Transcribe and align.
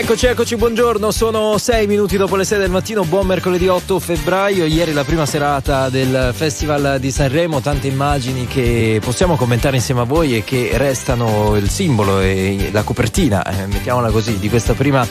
Eccoci, 0.00 0.24
eccoci, 0.24 0.56
buongiorno. 0.56 1.10
Sono 1.10 1.58
sei 1.58 1.86
minuti 1.86 2.16
dopo 2.16 2.34
le 2.34 2.44
6 2.44 2.58
del 2.58 2.70
mattino. 2.70 3.04
Buon 3.04 3.26
mercoledì 3.26 3.68
8 3.68 4.00
febbraio. 4.00 4.64
Ieri 4.64 4.94
la 4.94 5.04
prima 5.04 5.26
serata 5.26 5.90
del 5.90 6.30
Festival 6.32 6.98
di 6.98 7.10
Sanremo. 7.10 7.60
Tante 7.60 7.86
immagini 7.86 8.46
che 8.46 8.98
possiamo 9.04 9.36
commentare 9.36 9.76
insieme 9.76 10.00
a 10.00 10.04
voi 10.04 10.34
e 10.34 10.42
che 10.42 10.70
restano 10.72 11.54
il 11.54 11.68
simbolo 11.68 12.18
e 12.18 12.70
la 12.72 12.82
copertina, 12.82 13.44
eh, 13.44 13.66
mettiamola 13.66 14.10
così, 14.10 14.38
di 14.38 14.48
questa 14.48 14.72
prima 14.72 15.06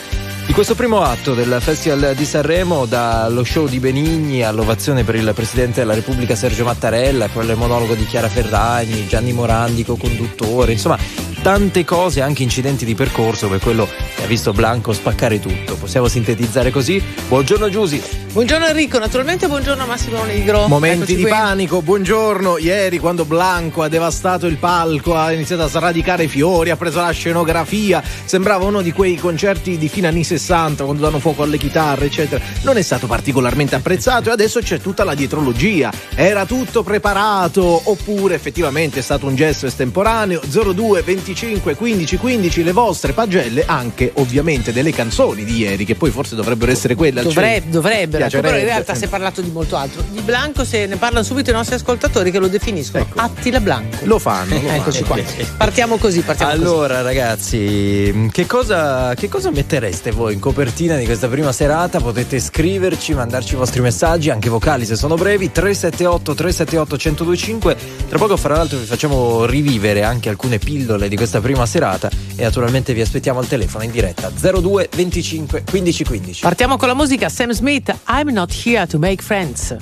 di 0.50 0.52
questo 0.52 0.74
primo 0.74 1.02
atto 1.02 1.34
del 1.34 1.58
Festival 1.60 2.14
di 2.16 2.24
Sanremo, 2.24 2.84
dallo 2.84 3.44
show 3.44 3.68
di 3.68 3.78
Benigni 3.78 4.42
all'ovazione 4.42 5.04
per 5.04 5.14
il 5.14 5.30
Presidente 5.32 5.78
della 5.78 5.94
Repubblica 5.94 6.34
Sergio 6.34 6.64
Mattarella, 6.64 7.28
poi 7.28 7.46
il 7.46 7.54
monologo 7.56 7.94
di 7.94 8.04
Chiara 8.04 8.28
Ferragni, 8.28 9.06
Gianni 9.06 9.32
Morandi, 9.32 9.84
co-conduttore, 9.84 10.72
insomma 10.72 10.98
tante 11.40 11.84
cose, 11.84 12.20
anche 12.20 12.42
incidenti 12.42 12.84
di 12.84 12.94
percorso 12.94 13.48
per 13.48 13.60
quello 13.60 13.88
che 14.14 14.24
ha 14.24 14.26
visto 14.26 14.52
Blanco 14.52 14.92
spaccare 14.92 15.40
tutto. 15.40 15.76
Possiamo 15.76 16.08
sintetizzare 16.08 16.70
così? 16.70 17.02
Buongiorno 17.28 17.68
Giusi. 17.68 18.02
Buongiorno 18.30 18.66
Enrico, 18.66 18.98
naturalmente 18.98 19.48
buongiorno 19.48 19.86
Massimo 19.86 20.22
Negro. 20.22 20.68
Momenti 20.68 20.98
Eccoci 20.98 21.16
di 21.16 21.22
qui. 21.22 21.30
panico, 21.30 21.82
buongiorno. 21.82 22.58
Ieri 22.58 22.98
quando 22.98 23.24
Blanco 23.24 23.82
ha 23.82 23.88
devastato 23.88 24.46
il 24.46 24.56
palco, 24.56 25.16
ha 25.16 25.32
iniziato 25.32 25.62
a 25.62 25.68
sradicare 25.68 26.28
fiori, 26.28 26.70
ha 26.70 26.76
preso 26.76 27.00
la 27.00 27.10
scenografia, 27.10 28.00
sembrava 28.24 28.66
uno 28.66 28.82
di 28.82 28.92
quei 28.92 29.16
concerti 29.16 29.76
di 29.78 29.88
fine 29.88 30.06
anni 30.06 30.22
60 30.22 30.84
quando 30.84 31.02
danno 31.02 31.18
fuoco 31.18 31.42
alle 31.42 31.58
chitarre, 31.58 32.04
eccetera. 32.06 32.44
Non 32.62 32.76
è 32.76 32.82
stato 32.82 33.08
particolarmente 33.08 33.74
apprezzato 33.74 34.28
e 34.28 34.32
adesso 34.32 34.60
c'è 34.60 34.78
tutta 34.78 35.02
la 35.02 35.14
dietrologia. 35.14 35.90
Era 36.14 36.44
tutto 36.46 36.84
preparato 36.84 37.80
oppure 37.84 38.36
effettivamente 38.36 39.00
è 39.00 39.02
stato 39.02 39.26
un 39.26 39.34
gesto 39.34 39.66
estemporaneo? 39.66 40.40
02 40.46 41.02
25 41.30 41.76
15 41.76 42.16
15 42.16 42.62
le 42.64 42.72
vostre 42.72 43.12
pagelle, 43.12 43.64
anche 43.64 44.10
ovviamente 44.16 44.72
delle 44.72 44.90
canzoni 44.90 45.44
di 45.44 45.58
ieri 45.58 45.84
che 45.84 45.94
poi 45.94 46.10
forse 46.10 46.34
dovrebbero 46.34 46.72
essere 46.72 46.96
quelle 46.96 47.20
al 47.20 47.26
centro. 47.26 47.70
dovrebbero, 47.70 48.24
ecco, 48.24 48.40
però 48.40 48.56
in 48.56 48.64
realtà 48.64 48.94
si 48.94 49.04
è 49.04 49.08
parlato 49.08 49.40
di 49.40 49.50
molto 49.50 49.76
altro. 49.76 50.02
Di 50.10 50.20
Blanco 50.22 50.64
se 50.64 50.86
ne 50.86 50.96
parlano 50.96 51.24
subito 51.24 51.50
i 51.50 51.52
nostri 51.52 51.76
ascoltatori 51.76 52.30
che 52.30 52.38
lo 52.38 52.48
definiscono 52.48 53.04
Ecco. 53.04 53.20
Attila 53.20 53.60
Blanco. 53.60 53.98
Lo 54.04 54.18
fanno. 54.18 54.60
lo 54.60 54.68
Eccoci 54.68 55.04
fanno. 55.04 55.22
qua. 55.22 55.44
Partiamo 55.56 55.96
così, 55.98 56.20
partiamo 56.22 56.52
così. 56.52 56.64
Allora, 56.64 57.02
ragazzi, 57.02 58.28
che 58.32 58.46
cosa, 58.46 59.14
che 59.14 59.28
cosa 59.28 59.50
mettereste 59.50 60.10
voi 60.10 60.34
in 60.34 60.40
copertina 60.40 60.96
di 60.96 61.04
questa 61.04 61.28
prima 61.28 61.52
serata? 61.52 62.00
Potete 62.00 62.40
scriverci, 62.40 63.14
mandarci 63.14 63.54
i 63.54 63.56
vostri 63.56 63.80
messaggi, 63.80 64.30
anche 64.30 64.48
vocali 64.48 64.84
se 64.84 64.96
sono 64.96 65.14
brevi. 65.14 65.52
378 65.52 66.34
378 66.34 66.96
1025. 66.96 67.76
Tra 68.08 68.18
poco, 68.18 68.36
fra 68.36 68.56
l'altro, 68.56 68.78
vi 68.78 68.86
facciamo 68.86 69.44
rivivere 69.44 70.02
anche 70.02 70.28
alcune 70.28 70.58
pillole 70.58 71.08
di 71.08 71.16
questa 71.20 71.42
prima 71.42 71.66
serata. 71.66 72.08
E 72.34 72.42
naturalmente 72.42 72.94
vi 72.94 73.02
aspettiamo 73.02 73.40
al 73.40 73.46
telefono 73.46 73.84
in 73.84 73.90
diretta 73.90 74.30
02 74.30 74.88
25 74.90 75.64
15 75.68 76.04
15. 76.04 76.40
Partiamo 76.40 76.78
con 76.78 76.88
la 76.88 76.94
musica 76.94 77.28
Sam 77.28 77.50
Smith, 77.50 77.94
I'm 78.08 78.32
not 78.32 78.50
here 78.64 78.86
to 78.86 78.98
make 78.98 79.22
friends. 79.22 79.76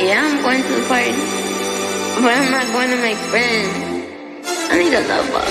Yeah, 0.00 0.18
I'm 0.18 0.42
going 0.42 0.62
to 0.62 0.68
the 0.68 0.84
party, 0.88 1.12
but 2.22 2.32
I'm 2.32 2.50
not 2.50 2.72
going 2.72 2.88
to 2.88 2.96
make 3.02 3.18
friends. 3.28 3.68
I 4.70 4.78
need 4.78 4.94
a 4.94 5.00
lover. 5.06 5.44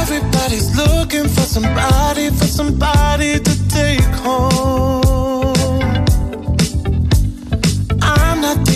Everybody's 0.00 0.74
looking 0.74 1.28
for 1.28 1.46
somebody, 1.46 2.28
for 2.30 2.46
somebody 2.46 3.38
to 3.38 3.68
take 3.68 4.02
home. 4.24 5.01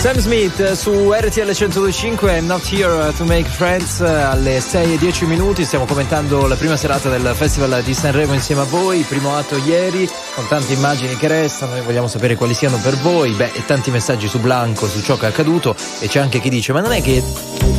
Smith 0.00 0.72
su 0.72 1.12
RTL 1.12 1.50
125 1.52 2.38
I'm 2.38 2.46
not 2.46 2.66
here 2.72 3.12
to 3.12 3.24
make 3.24 3.44
friends 3.44 4.00
alle 4.00 4.58
6 4.58 4.94
e 4.94 4.96
10 4.96 5.26
minuti. 5.26 5.62
Stiamo 5.66 5.84
commentando 5.84 6.46
la 6.46 6.54
prima 6.56 6.74
serata 6.76 7.10
del 7.10 7.34
Festival 7.34 7.82
di 7.82 7.92
Sanremo 7.92 8.32
insieme 8.32 8.62
a 8.62 8.64
voi. 8.64 9.02
Primo 9.02 9.36
atto 9.36 9.58
ieri 9.58 10.08
con 10.34 10.48
tante 10.48 10.72
immagini 10.72 11.16
che 11.16 11.28
restano. 11.28 11.72
Noi 11.72 11.82
vogliamo 11.82 12.08
sapere 12.08 12.34
quali 12.34 12.54
siano 12.54 12.78
per 12.78 12.96
voi. 12.96 13.32
Beh 13.32 13.50
e 13.52 13.64
tanti 13.66 13.90
messaggi 13.90 14.26
su 14.26 14.40
Blanco 14.40 14.88
su 14.88 15.02
ciò 15.02 15.18
che 15.18 15.26
è 15.26 15.28
accaduto. 15.28 15.76
E 15.98 16.08
c'è 16.08 16.18
anche 16.18 16.40
chi 16.40 16.48
dice 16.48 16.72
ma 16.72 16.80
non 16.80 16.92
è 16.92 17.02
che 17.02 17.22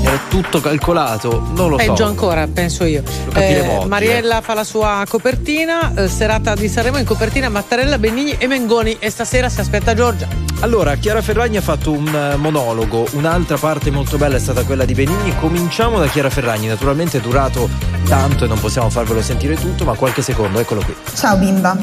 era 0.03 0.19
tutto 0.29 0.62
calcolato? 0.62 1.50
Non 1.56 1.71
lo 1.71 1.77
Peggio 1.77 1.95
so. 1.95 2.06
ancora 2.06 2.47
penso 2.47 2.83
io. 2.83 3.01
Lo 3.25 3.31
capiremo 3.31 3.79
oggi, 3.79 3.88
Mariella 3.88 4.41
fa 4.41 4.53
la 4.53 4.63
sua 4.63 5.03
copertina 5.09 5.91
eh, 5.95 6.07
serata 6.07 6.53
di 6.53 6.69
Sanremo 6.69 7.00
in 7.00 7.06
copertina 7.06 7.50
Mattarella, 7.50 7.97
Benigni 7.97 8.35
e 8.38 8.45
Mengoni. 8.45 8.97
E 9.00 9.09
stasera 9.09 9.50
si 9.50 9.59
aspetta 9.59 9.95
Giorgia. 9.95 10.51
Allora, 10.59 10.95
Chiara 10.95 11.23
Ferragni 11.23 11.57
ha 11.57 11.62
fatto 11.62 11.91
un 11.91 12.10
eh, 12.13 12.35
monologo, 12.35 13.07
un'altra 13.13 13.57
parte 13.57 13.91
molto 13.91 14.17
bella 14.17 14.35
è 14.35 14.39
stata 14.39 14.63
quella 14.63 14.85
di 14.85 14.93
Benigni. 14.93 15.35
Cominciamo 15.39 15.99
da 15.99 16.07
Chiara 16.07 16.29
Ferragni, 16.29 16.67
naturalmente 16.67 17.17
è 17.17 17.21
durato 17.21 17.69
tanto 18.07 18.45
e 18.45 18.47
non 18.47 18.59
possiamo 18.59 18.89
farvelo 18.89 19.21
sentire 19.21 19.55
tutto, 19.55 19.83
ma 19.85 19.95
qualche 19.95 20.21
secondo, 20.21 20.59
eccolo 20.59 20.81
qui. 20.83 20.95
Ciao 21.13 21.37
bimba, 21.37 21.77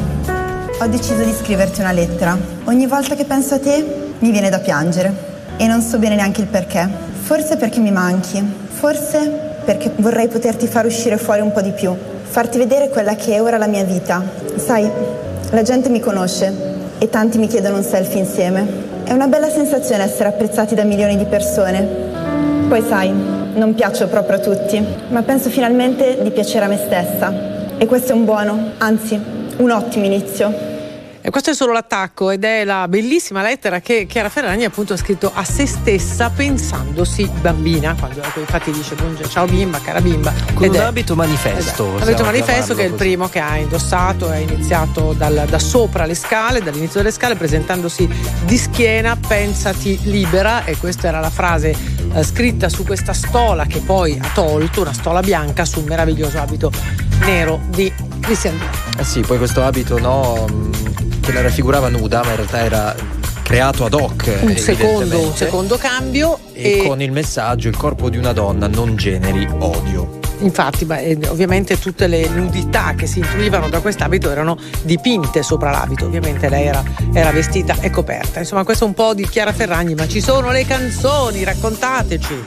ho 0.81 0.87
deciso 0.87 1.23
di 1.23 1.33
scriverti 1.33 1.81
una 1.81 1.93
lettera. 1.93 2.37
Ogni 2.65 2.87
volta 2.87 3.15
che 3.15 3.25
penso 3.25 3.55
a 3.55 3.59
te 3.59 4.13
mi 4.19 4.31
viene 4.31 4.51
da 4.51 4.59
piangere 4.59 5.13
e 5.57 5.67
non 5.67 5.81
so 5.81 5.99
bene 5.99 6.15
neanche 6.15 6.41
il 6.41 6.47
perché. 6.47 6.89
Forse 7.23 7.57
perché 7.57 7.81
mi 7.81 7.91
manchi, 7.91 8.43
forse 8.69 9.47
perché 9.65 9.93
vorrei 9.97 10.29
poterti 10.29 10.67
far 10.67 10.87
uscire 10.87 11.19
fuori 11.19 11.41
un 11.41 11.53
po' 11.53 11.61
di 11.61 11.73
più, 11.73 11.95
farti 12.23 12.59
vedere 12.59 12.89
quella 12.89 13.15
che 13.17 13.35
è 13.35 13.43
ora 13.43 13.59
la 13.59 13.67
mia 13.67 13.85
vita. 13.85 14.23
Sai, 14.57 14.91
la 15.51 15.63
gente 15.63 15.89
mi 15.89 16.01
conosce 16.01 16.77
e 16.99 17.09
tanti 17.09 17.39
mi 17.39 17.47
chiedono 17.47 17.77
un 17.77 17.83
selfie 17.83 18.21
insieme. 18.21 18.88
È 19.09 19.15
una 19.15 19.27
bella 19.27 19.49
sensazione 19.49 20.03
essere 20.03 20.29
apprezzati 20.29 20.75
da 20.75 20.85
milioni 20.85 21.17
di 21.17 21.25
persone. 21.25 21.81
Poi 22.69 22.83
sai, 22.87 23.11
non 23.55 23.73
piaccio 23.75 24.07
proprio 24.07 24.37
a 24.37 24.39
tutti, 24.39 24.85
ma 25.09 25.23
penso 25.23 25.49
finalmente 25.49 26.19
di 26.21 26.31
piacere 26.31 26.67
a 26.67 26.69
me 26.69 26.77
stessa. 26.77 27.33
E 27.79 27.87
questo 27.87 28.13
è 28.13 28.15
un 28.15 28.27
buono, 28.27 28.73
anzi, 28.77 29.19
un 29.57 29.71
ottimo 29.71 30.05
inizio. 30.05 30.53
E 31.29 31.31
questo 31.31 31.51
è 31.51 31.55
solo 31.55 31.73
l'attacco 31.75 32.31
ed 32.31 32.43
è 32.43 32.65
la 32.65 32.89
bellissima 32.89 33.43
lettera 33.43 33.81
che 33.81 34.07
Chiara 34.09 34.31
Ferragni 34.31 34.65
appunto 34.65 34.95
ha 34.95 34.97
scritto 34.97 35.31
a 35.35 35.45
se 35.45 35.67
stessa 35.67 36.31
pensandosi 36.31 37.31
bambina, 37.43 37.95
quando 37.99 38.23
ecco, 38.23 38.41
infatti 38.41 38.71
dice 38.71 38.97
ciao 39.29 39.45
bimba, 39.45 39.79
cara 39.79 40.01
bimba. 40.01 40.33
Con 40.55 40.65
ed 40.65 40.71
un 40.73 40.81
è- 40.81 40.85
abito 40.85 41.15
manifesto. 41.15 41.59
Esatto. 41.59 41.83
possiamo 41.85 42.05
Abito 42.07 42.25
manifesto 42.25 42.75
che 42.75 42.81
è 42.81 42.85
il 42.87 42.93
così. 42.93 43.03
primo 43.05 43.29
che 43.29 43.41
ha 43.41 43.59
indossato, 43.59 44.31
è 44.31 44.39
iniziato 44.39 45.13
dal- 45.13 45.45
da 45.47 45.59
sopra 45.59 46.07
le 46.07 46.15
scale, 46.15 46.63
dall'inizio 46.63 47.01
delle 47.03 47.13
scale, 47.13 47.35
presentandosi 47.35 48.09
di 48.47 48.57
schiena, 48.57 49.15
pensati 49.15 49.99
libera 50.05 50.65
e 50.65 50.79
questa 50.79 51.09
era 51.09 51.21
la 51.21 51.29
frase 51.29 51.77
eh, 52.15 52.23
scritta 52.23 52.71
su 52.71 52.85
questa 52.85 53.13
stola 53.13 53.67
che 53.67 53.81
poi 53.81 54.19
ha 54.19 54.31
tolto, 54.33 54.81
una 54.81 54.95
stola 54.95 55.21
bianca 55.21 55.67
su 55.67 55.81
un 55.81 55.85
meraviglioso 55.89 56.39
abito 56.39 56.73
nero 57.21 57.61
di 57.69 57.93
Christian 58.21 58.57
Dior. 58.57 58.71
Eh 58.99 59.05
sì, 59.05 59.21
poi 59.21 59.37
questo 59.37 59.63
abito 59.63 59.99
no, 59.99 60.47
che 61.29 61.35
la 61.35 61.43
raffigurava 61.43 61.91
nuda, 61.91 62.23
ma 62.25 62.31
in 62.31 62.37
realtà 62.37 62.65
era 62.65 62.95
creato 63.43 63.85
ad 63.85 63.93
hoc. 63.93 64.39
Un 64.41 64.57
secondo, 64.57 65.21
un 65.21 65.37
secondo 65.37 65.77
cambio 65.77 66.39
E, 66.55 66.79
e, 66.79 66.87
con 66.87 67.03
il 67.03 67.13
messaggio 67.13 67.69
il 67.69 67.77
corpo 67.77 68.09
di 68.09 68.17
una 68.17 68.33
donna 68.33 68.67
non 68.67 68.97
generi 68.97 69.47
odio. 69.59 70.21
infatti 70.39 70.87
beh, 70.87 71.01
eh, 71.03 71.19
ovviamente 71.29 71.79
tutte 71.79 72.07
le 72.07 72.29
nudità 72.29 72.95
che 72.97 73.07
si 73.07 73.19
intuivano 73.19 73.69
da 73.69 73.81
quest'abito 73.81 74.31
erano 74.31 74.57
dipinte 74.83 75.43
sopra 75.43 75.71
l'abito, 75.71 76.07
ovviamente 76.07 76.49
lei 76.49 76.67
era, 76.67 76.83
era 77.13 77.31
vestita 77.31 77.77
e 77.81 77.91
coperta. 77.91 78.39
Insomma 78.39 78.65
questo 78.65 78.85
è 78.85 78.87
un 78.87 78.95
po' 78.95 79.13
di 79.13 79.29
Chiara 79.29 79.53
Ferragni, 79.53 79.95
ma 79.95 80.09
ci 80.09 80.23
sono 80.23 80.51
le 80.51 80.65
canzoni, 80.65 81.45
raccontateci. 81.45 82.45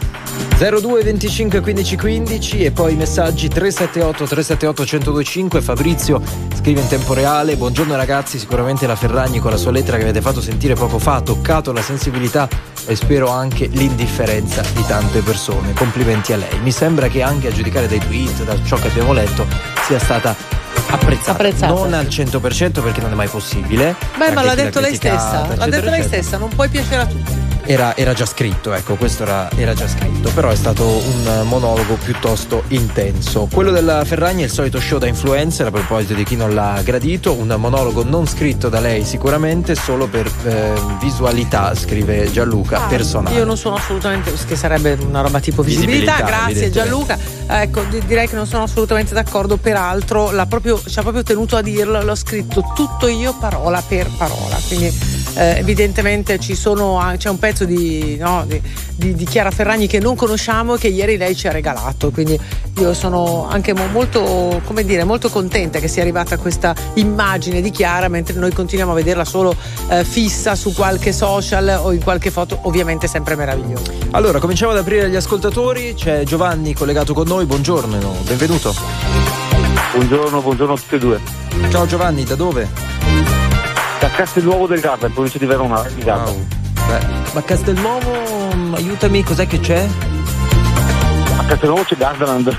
02 0.57 1.01
25 1.03 1.59
15 1.59 1.95
15 1.97 2.63
e 2.65 2.71
poi 2.71 2.93
i 2.93 2.95
messaggi 2.95 3.47
378 3.47 4.25
378 4.25 4.81
1025 4.83 5.61
Fabrizio 5.61 6.21
scrive 6.55 6.81
in 6.81 6.87
tempo 6.87 7.13
reale 7.13 7.55
buongiorno 7.55 7.95
ragazzi 7.95 8.37
sicuramente 8.37 8.85
la 8.85 8.95
Ferragni 8.95 9.39
con 9.39 9.49
la 9.51 9.57
sua 9.57 9.71
lettera 9.71 9.97
che 9.97 10.03
avete 10.03 10.21
fatto 10.21 10.39
sentire 10.39 10.75
poco 10.75 10.99
fa 10.99 11.15
ha 11.15 11.21
toccato 11.21 11.71
la 11.71 11.81
sensibilità 11.81 12.47
e 12.85 12.95
spero 12.95 13.29
anche 13.29 13.67
l'indifferenza 13.67 14.61
di 14.73 14.83
tante 14.85 15.21
persone. 15.21 15.73
Complimenti 15.73 16.33
a 16.33 16.37
lei. 16.37 16.59
Mi 16.61 16.71
sembra 16.71 17.07
che 17.09 17.21
anche 17.21 17.47
a 17.47 17.51
giudicare 17.51 17.87
dai 17.87 17.99
tweet 17.99 18.43
da 18.43 18.55
ciò 18.63 18.75
che 18.77 18.87
abbiamo 18.87 19.13
letto 19.13 19.45
sia 19.85 19.99
stata 19.99 20.35
apprezzata, 20.89 21.31
Apprezzata, 21.31 21.73
non 21.73 21.93
al 21.93 22.05
100% 22.07 22.81
perché 22.81 23.01
non 23.01 23.11
è 23.11 23.15
mai 23.15 23.27
possibile. 23.27 23.95
Beh, 24.17 24.31
ma 24.31 24.43
l'ha 24.43 24.55
detto 24.55 24.79
lei 24.79 24.95
stessa, 24.95 25.15
l'ha 25.15 25.45
eccetera, 25.45 25.65
detto 25.67 25.89
lei 25.89 25.99
eccetera. 25.99 26.21
stessa, 26.21 26.37
non 26.37 26.49
puoi 26.49 26.69
piacere 26.69 27.01
a 27.01 27.05
tutti. 27.05 27.50
Era, 27.63 27.95
era 27.95 28.13
già 28.13 28.25
scritto, 28.25 28.73
ecco, 28.73 28.95
questo 28.95 29.23
era, 29.23 29.49
era 29.55 29.73
già 29.73 29.87
scritto, 29.87 30.29
però 30.33 30.49
è 30.49 30.55
stato 30.55 30.85
un 30.85 31.41
monologo 31.45 31.95
piuttosto 31.95 32.63
intenso. 32.69 33.47
Quello 33.51 33.71
della 33.71 34.03
Ferragni 34.05 34.41
è 34.41 34.45
il 34.45 34.51
solito 34.51 34.79
show 34.79 34.97
da 34.97 35.07
influencer, 35.07 35.67
a 35.67 35.71
proposito 35.71 36.13
di 36.13 36.23
chi 36.23 36.35
non 36.35 36.53
l'ha 36.53 36.81
gradito, 36.83 37.33
un 37.33 37.53
monologo 37.57 38.03
non 38.03 38.27
scritto 38.27 38.69
da 38.69 38.79
lei 38.79 39.03
sicuramente, 39.05 39.75
solo 39.75 40.07
per 40.07 40.29
eh, 40.45 40.73
visualità, 40.99 41.73
scrive 41.75 42.31
Gianluca, 42.31 42.81
personale. 42.87 43.35
Ah, 43.35 43.39
Io 43.39 43.45
non 43.45 43.57
sono 43.57 43.75
assolutamente, 43.75 44.33
che 44.47 44.55
sarebbe 44.55 44.97
una 45.01 45.21
roba 45.21 45.39
tipo 45.39 45.61
visibilità, 45.61 46.15
Visibilità, 46.15 46.43
grazie. 46.45 46.69
Gianluca. 46.69 47.17
Ecco, 47.47 47.83
di- 47.89 48.01
direi 48.05 48.27
che 48.27 48.35
non 48.35 48.47
sono 48.47 48.63
assolutamente 48.63 49.13
d'accordo, 49.13 49.57
peraltro 49.57 50.31
l'ha 50.31 50.45
proprio, 50.45 50.81
ci 50.85 50.97
ha 50.97 51.01
proprio 51.01 51.23
tenuto 51.23 51.55
a 51.57 51.61
dirlo, 51.61 52.01
l'ho 52.01 52.15
scritto 52.15 52.63
tutto 52.73 53.07
io 53.07 53.35
parola 53.37 53.83
per 53.85 54.09
parola, 54.17 54.57
quindi 54.67 54.87
eh, 55.35 55.57
evidentemente 55.57 56.39
ci 56.39 56.55
sono, 56.55 57.13
c'è 57.17 57.29
un 57.29 57.37
pezzo 57.39 57.49
di, 57.65 58.17
no, 58.17 58.43
di, 58.47 58.61
di- 58.95 59.13
di 59.13 59.25
Chiara 59.25 59.51
Ferragni 59.51 59.87
che 59.87 59.99
non 59.99 60.15
conosciamo 60.15 60.75
e 60.75 60.77
che 60.79 60.87
ieri 60.87 61.17
lei 61.17 61.35
ci 61.35 61.47
ha 61.47 61.51
regalato, 61.51 62.09
quindi 62.11 62.39
io 62.77 62.93
sono 62.93 63.47
anche 63.49 63.73
mo- 63.73 63.87
molto, 63.87 64.61
come 64.65 64.83
dire, 64.83 65.03
molto 65.03 65.29
contenta 65.29 65.79
che 65.79 65.87
sia 65.87 66.01
arrivata 66.01 66.37
questa 66.37 66.73
immagine 66.95 67.61
di 67.61 67.69
Chiara 67.71 68.07
mentre 68.07 68.35
noi 68.39 68.51
continuiamo 68.51 68.91
a 68.93 68.95
vederla 68.95 69.25
solo 69.25 69.55
eh, 69.89 70.03
fissa 70.03 70.55
su 70.55 70.73
qualche 70.73 71.11
social 71.11 71.79
o 71.83 71.91
in 71.91 72.01
qualche 72.03 72.31
foto, 72.31 72.59
ovviamente 72.63 73.07
sempre 73.07 73.35
meravigliosa. 73.35 73.91
Allora, 74.11 74.39
cominciamo 74.39 74.71
ad 74.71 74.77
aprire 74.77 75.05
agli 75.05 75.15
ascoltatori, 75.15 75.93
c'è 75.93 76.23
Giovanni 76.23 76.73
collegato 76.73 77.13
con 77.13 77.27
noi, 77.27 77.45
buongiorno, 77.45 77.97
benvenuto. 78.23 78.73
Buongiorno, 79.93 80.41
buongiorno 80.41 80.73
a 80.73 80.77
tutti 80.77 80.95
e 80.95 80.99
due. 80.99 81.19
Ciao 81.69 81.85
Giovanni, 81.85 82.23
da 82.23 82.35
dove? 82.35 82.67
Da 83.99 84.09
Castelnuovo 84.09 84.65
del 84.65 84.79
Garda, 84.79 85.07
in 85.07 85.13
provincia 85.13 85.37
di 85.37 85.45
Verona. 85.45 85.81
Di 85.93 86.01
Garda. 86.01 86.29
Wow. 86.31 86.45
Beh, 86.91 86.99
ma 87.31 87.41
Castelnuovo, 87.43 88.53
mm, 88.53 88.73
aiutami, 88.73 89.23
cos'è 89.23 89.47
che 89.47 89.61
c'è? 89.61 89.87
A 91.37 91.43
Castelnuovo 91.45 91.83
c'è 91.83 91.95
Gardaland. 91.95 92.53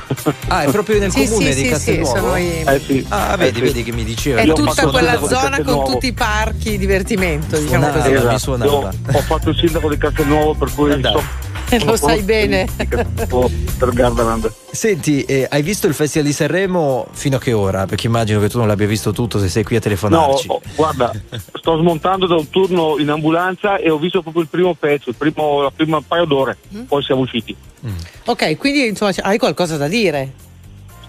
Ah, 0.49 0.63
è 0.63 0.71
proprio 0.71 0.99
nel 0.99 1.11
Sì, 1.11 1.27
comune 1.29 1.53
sì, 1.53 1.55
di 1.55 1.61
sì, 1.61 1.65
sì, 1.65 1.71
Castelnuovo? 1.71 2.17
sono 2.17 2.37
i- 2.39 2.65
eh 2.67 2.81
sì. 2.83 3.05
Ah, 3.11 3.37
vedi, 3.37 3.51
Eh 3.59 3.67
sì. 3.67 3.73
vedi 3.73 3.83
che 3.85 3.93
mi 3.93 4.05
diceva. 4.05 4.41
È 4.41 4.45
Io 4.45 4.55
tutta 4.55 4.87
quella 4.87 5.19
zona 5.19 5.27
con 5.29 5.51
Castelnuovo. 5.51 5.93
tutti 5.93 6.07
i 6.07 6.13
parchi 6.15 6.71
di 6.71 6.79
divertimento, 6.79 7.59
diciamo 7.59 7.91
così. 7.91 8.09
mi 8.09 8.17
Esatto. 8.17 8.39
suonava. 8.39 8.71
Io 8.73 8.89
ho 9.13 9.21
fatto 9.21 9.51
il 9.51 9.57
sindaco 9.57 9.89
di 9.91 9.99
Castelnuovo, 9.99 10.55
per 10.55 10.73
cui 10.75 10.91
Eh, 10.93 11.01
so. 11.03 11.23
Lo 11.85 11.97
sai 11.97 12.23
bene. 12.23 12.67
Per 12.77 13.91
Gardaland. 13.93 14.53
Senti, 14.71 15.23
eh, 15.25 15.47
hai 15.51 15.63
visto 15.63 15.87
il 15.87 15.95
Festival 15.95 16.27
di 16.27 16.33
Sanremo 16.33 17.07
fino 17.13 17.37
a 17.37 17.39
che 17.41 17.53
ora? 17.53 17.87
Perché 17.87 18.07
immagino 18.07 18.41
che 18.41 18.49
tu 18.49 18.59
non 18.59 18.67
l'abbia 18.67 18.87
visto 18.87 19.13
tutto 19.13 19.39
se 19.39 19.49
sei 19.49 19.63
qui 19.65 19.77
a 19.77 19.79
No, 19.79 19.85
telefonarci. 19.85 20.47
oh, 20.49 20.61
guarda, 20.75 21.13
sto 21.55 21.79
smontando 21.79 22.27
da 22.27 22.37
un 22.37 22.49
turno 22.51 22.97
in 22.99 23.09
ambulanza 23.11 23.77
e 23.77 23.91
ho 23.91 23.99
visto 23.99 24.23
proprio 24.23 24.43
il 24.43 24.49
primo 24.49 24.75
pezzo, 24.75 25.09
il 25.11 25.17
primo, 25.17 25.63
la 25.63 25.71
prima 25.75 26.01
paio 26.07 26.25
d'ore, 26.25 26.57
Mm. 26.75 26.83
poi 26.83 27.03
siamo 27.03 27.23
usciti. 27.23 27.55
Ok, 28.27 28.57
quindi 28.59 28.87
insomma 28.87 29.13
hai 29.23 29.39
qualcosa 29.39 29.77
da 29.77 29.89
dire. 29.89 30.33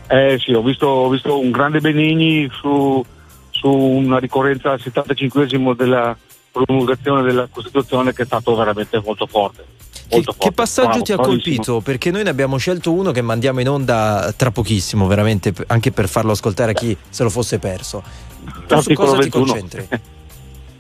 Eh 0.08 0.38
sì, 0.44 0.52
ho 0.54 0.62
visto, 0.62 0.88
ho 0.88 1.10
visto 1.10 1.40
un 1.40 1.52
grande 1.52 1.80
Benigni 1.80 2.50
su, 2.52 3.04
su 3.52 3.70
una 3.70 4.18
ricorrenza 4.20 4.72
al 4.72 4.82
75esimo 4.84 5.76
della 5.76 6.16
promulgazione 6.52 7.22
della 7.24 7.48
Costituzione 7.50 8.14
che 8.14 8.24
è 8.24 8.26
stato 8.26 8.56
veramente 8.56 9.02
molto 9.04 9.26
forte. 9.28 9.66
Che, 10.08 10.16
Molto 10.16 10.32
che 10.32 10.38
forte. 10.38 10.52
passaggio 10.54 10.88
Bravo, 10.90 11.04
ti 11.04 11.12
ha 11.12 11.16
bravissimo. 11.16 11.44
colpito? 11.56 11.80
Perché 11.82 12.12
noi 12.12 12.24
ne 12.24 12.30
abbiamo 12.30 12.58
scelto 12.58 12.92
uno 12.92 13.12
che 13.12 13.22
mandiamo 13.22 13.62
in 13.62 13.70
onda 13.70 14.34
tra 14.36 14.52
pochissimo, 14.52 15.08
veramente, 15.08 15.54
anche 15.68 15.92
per 15.92 16.08
farlo 16.08 16.32
ascoltare 16.34 16.72
a 16.72 16.74
chi 16.74 16.96
se 17.10 17.24
lo 17.24 17.30
fosse 17.30 17.58
perso. 17.60 18.04
Tu 18.44 18.52
su 18.52 18.64
L'articolo 18.68 19.08
cosa 19.10 19.22
ti 19.22 19.30
21. 19.30 19.46
concentri? 19.46 19.88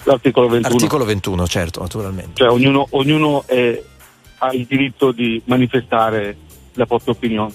L'articolo 0.04 0.48
21. 0.50 0.74
Articolo 0.76 1.06
21, 1.06 1.48
certo, 1.48 1.80
naturalmente. 1.82 2.32
Cioè 2.36 2.50
ognuno, 2.50 2.86
ognuno 2.92 3.44
è- 3.48 3.82
ha 4.40 4.52
il 4.54 4.66
diritto 4.66 5.12
di 5.14 5.42
manifestare 5.46 6.36
la 6.74 6.86
propria 6.86 7.14
opinione. 7.14 7.54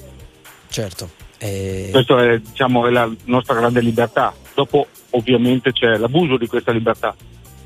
Certo. 0.70 1.10
Eh, 1.36 1.88
Questa 1.92 2.22
è, 2.24 2.38
diciamo, 2.38 2.86
è 2.86 2.90
la 2.90 3.08
nostra 3.24 3.54
grande 3.54 3.80
libertà. 3.82 4.32
Dopo 4.54 4.86
ovviamente 5.10 5.72
c'è 5.72 5.96
l'abuso 5.98 6.36
di 6.38 6.46
questa 6.46 6.72
libertà, 6.72 7.14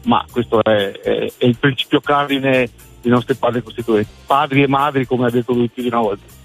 ma 0.07 0.25
questo 0.31 0.61
è, 0.63 0.91
è- 0.91 1.33
è 1.39 1.45
il 1.47 1.57
principio 1.57 2.01
cardine 2.01 2.69
dei 3.03 3.11
nostri 3.11 3.35
padri 3.35 3.63
costituenti, 3.63 4.11
padri 4.25 4.63
e 4.63 4.69
madri 4.69 5.07
come 5.07 5.27
ha 5.27 5.31
detto 5.31 5.53
lui 5.53 5.69
più 5.69 5.83
di 5.83 5.89
una 5.89 6.01
volta. 6.01 6.41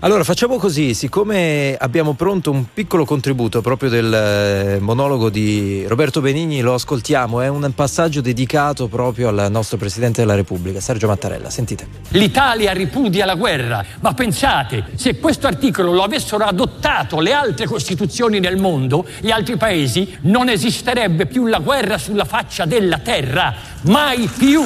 Allora 0.00 0.22
facciamo 0.22 0.58
così, 0.58 0.94
siccome 0.94 1.74
abbiamo 1.76 2.12
pronto 2.12 2.52
un 2.52 2.66
piccolo 2.72 3.04
contributo 3.04 3.60
proprio 3.62 3.90
del 3.90 4.14
eh, 4.14 4.78
monologo 4.78 5.28
di 5.28 5.84
Roberto 5.88 6.20
Benigni, 6.20 6.60
lo 6.60 6.74
ascoltiamo, 6.74 7.40
è 7.40 7.48
un 7.48 7.68
passaggio 7.74 8.20
dedicato 8.20 8.86
proprio 8.86 9.26
al 9.26 9.48
nostro 9.50 9.76
Presidente 9.76 10.20
della 10.20 10.36
Repubblica, 10.36 10.80
Sergio 10.80 11.08
Mattarella, 11.08 11.50
sentite. 11.50 11.88
L'Italia 12.10 12.72
ripudia 12.72 13.24
la 13.24 13.34
guerra, 13.34 13.84
ma 13.98 14.14
pensate, 14.14 14.84
se 14.94 15.18
questo 15.18 15.48
articolo 15.48 15.92
lo 15.92 16.04
avessero 16.04 16.44
adottato 16.44 17.18
le 17.18 17.32
altre 17.32 17.66
costituzioni 17.66 18.38
nel 18.38 18.56
mondo, 18.56 19.04
gli 19.18 19.32
altri 19.32 19.56
paesi, 19.56 20.16
non 20.22 20.48
esisterebbe 20.48 21.26
più 21.26 21.46
la 21.46 21.58
guerra 21.58 21.98
sulla 21.98 22.24
faccia 22.24 22.66
della 22.66 22.98
terra, 22.98 23.52
mai 23.82 24.30
più. 24.38 24.62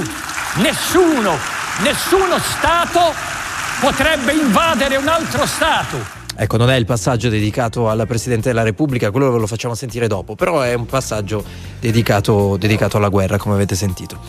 Nessuno, 0.57 1.39
nessuno 1.83 2.39
Stato 2.39 3.41
potrebbe 3.83 4.33
invadere 4.33 4.95
un 4.95 5.09
altro 5.09 5.45
Stato. 5.45 5.99
Ecco, 6.37 6.57
non 6.57 6.71
è 6.71 6.77
il 6.77 6.85
passaggio 6.85 7.29
dedicato 7.29 7.89
al 7.89 8.07
Presidente 8.07 8.49
della 8.49 8.62
Repubblica, 8.62 9.11
quello 9.11 9.33
ve 9.33 9.41
lo 9.41 9.49
facciamo 9.49 9.75
sentire 9.75 10.07
dopo, 10.07 10.37
però 10.37 10.61
è 10.61 10.73
un 10.75 10.87
passaggio 10.87 11.43
dedicato, 11.81 12.57
dedicato 12.57 12.99
alla 12.99 13.09
guerra, 13.09 13.39
come 13.39 13.57
avete 13.57 13.75
sentito. 13.75 14.21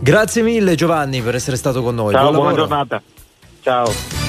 Grazie 0.00 0.42
mille 0.42 0.76
Giovanni 0.76 1.20
per 1.22 1.34
essere 1.34 1.56
stato 1.56 1.82
con 1.82 1.96
noi. 1.96 2.12
Ciao, 2.12 2.30
Buon 2.30 2.34
buona 2.34 2.50
lavoro. 2.50 2.68
giornata. 2.68 3.02
Ciao. 3.62 4.19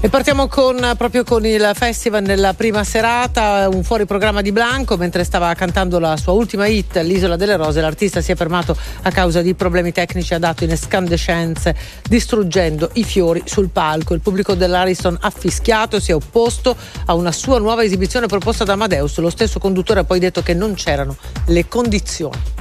E 0.00 0.08
partiamo 0.10 0.46
con, 0.46 0.94
proprio 0.96 1.24
con 1.24 1.44
il 1.44 1.72
festival 1.74 2.22
nella 2.22 2.54
prima 2.54 2.84
serata, 2.84 3.68
un 3.68 3.82
fuori 3.82 4.06
programma 4.06 4.42
di 4.42 4.52
Blanco, 4.52 4.96
mentre 4.96 5.24
stava 5.24 5.52
cantando 5.54 5.98
la 5.98 6.16
sua 6.16 6.34
ultima 6.34 6.68
hit, 6.68 6.98
L'Isola 6.98 7.34
delle 7.34 7.56
Rose, 7.56 7.80
l'artista 7.80 8.20
si 8.20 8.30
è 8.30 8.36
fermato 8.36 8.76
a 9.02 9.10
causa 9.10 9.42
di 9.42 9.54
problemi 9.54 9.90
tecnici, 9.90 10.34
ha 10.34 10.38
dato 10.38 10.62
in 10.62 10.70
escandescenze, 10.70 11.74
distruggendo 12.08 12.90
i 12.92 13.02
fiori 13.02 13.42
sul 13.44 13.70
palco. 13.70 14.14
Il 14.14 14.20
pubblico 14.20 14.54
dell'Ariston 14.54 15.18
ha 15.20 15.30
fischiato, 15.30 15.98
si 15.98 16.12
è 16.12 16.14
opposto 16.14 16.76
a 17.06 17.14
una 17.14 17.32
sua 17.32 17.58
nuova 17.58 17.82
esibizione 17.82 18.28
proposta 18.28 18.62
da 18.62 18.74
Amadeus. 18.74 19.18
Lo 19.18 19.30
stesso 19.30 19.58
conduttore 19.58 20.00
ha 20.00 20.04
poi 20.04 20.20
detto 20.20 20.42
che 20.42 20.54
non 20.54 20.74
c'erano 20.74 21.16
le 21.46 21.66
condizioni. 21.66 22.57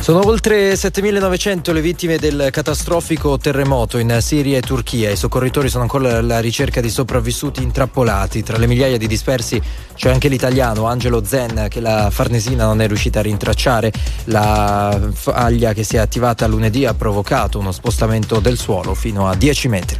Sono 0.00 0.26
oltre 0.26 0.72
7.900 0.72 1.74
le 1.74 1.82
vittime 1.82 2.16
del 2.16 2.48
catastrofico 2.50 3.36
terremoto 3.36 3.98
in 3.98 4.16
Siria 4.22 4.56
e 4.56 4.62
Turchia. 4.62 5.10
I 5.10 5.16
soccorritori 5.16 5.68
sono 5.68 5.82
ancora 5.82 6.16
alla 6.16 6.40
ricerca 6.40 6.80
di 6.80 6.88
sopravvissuti 6.88 7.62
intrappolati. 7.62 8.42
Tra 8.42 8.56
le 8.56 8.66
migliaia 8.66 8.96
di 8.96 9.06
dispersi 9.06 9.60
c'è 9.94 10.10
anche 10.10 10.28
l'italiano 10.28 10.86
Angelo 10.86 11.22
Zen 11.22 11.66
che 11.68 11.80
la 11.80 12.08
Farnesina 12.10 12.64
non 12.64 12.80
è 12.80 12.86
riuscita 12.86 13.18
a 13.18 13.22
rintracciare. 13.22 13.92
La 14.24 14.98
faglia 15.12 15.74
che 15.74 15.84
si 15.84 15.96
è 15.96 15.98
attivata 15.98 16.46
lunedì 16.46 16.86
ha 16.86 16.94
provocato 16.94 17.58
uno 17.58 17.70
spostamento 17.70 18.40
del 18.40 18.56
suolo 18.56 18.94
fino 18.94 19.28
a 19.28 19.34
10 19.34 19.68
metri. 19.68 19.98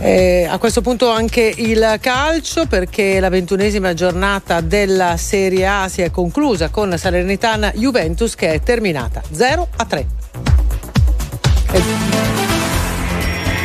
Eh, 0.00 0.46
a 0.48 0.58
questo 0.58 0.80
punto 0.80 1.10
anche 1.10 1.52
il 1.56 1.98
calcio 2.00 2.66
perché 2.66 3.18
la 3.18 3.28
ventunesima 3.28 3.94
giornata 3.94 4.60
della 4.60 5.16
Serie 5.16 5.66
A 5.66 5.88
si 5.88 6.02
è 6.02 6.10
conclusa 6.10 6.68
con 6.68 6.96
Salernitana 6.96 7.72
Juventus 7.74 8.34
che 8.36 8.52
è 8.52 8.60
terminata 8.60 9.20
0 9.30 9.68
a 9.76 9.84
3. 9.84 10.06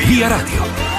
Via 0.07 0.27
Radio. 0.27 0.92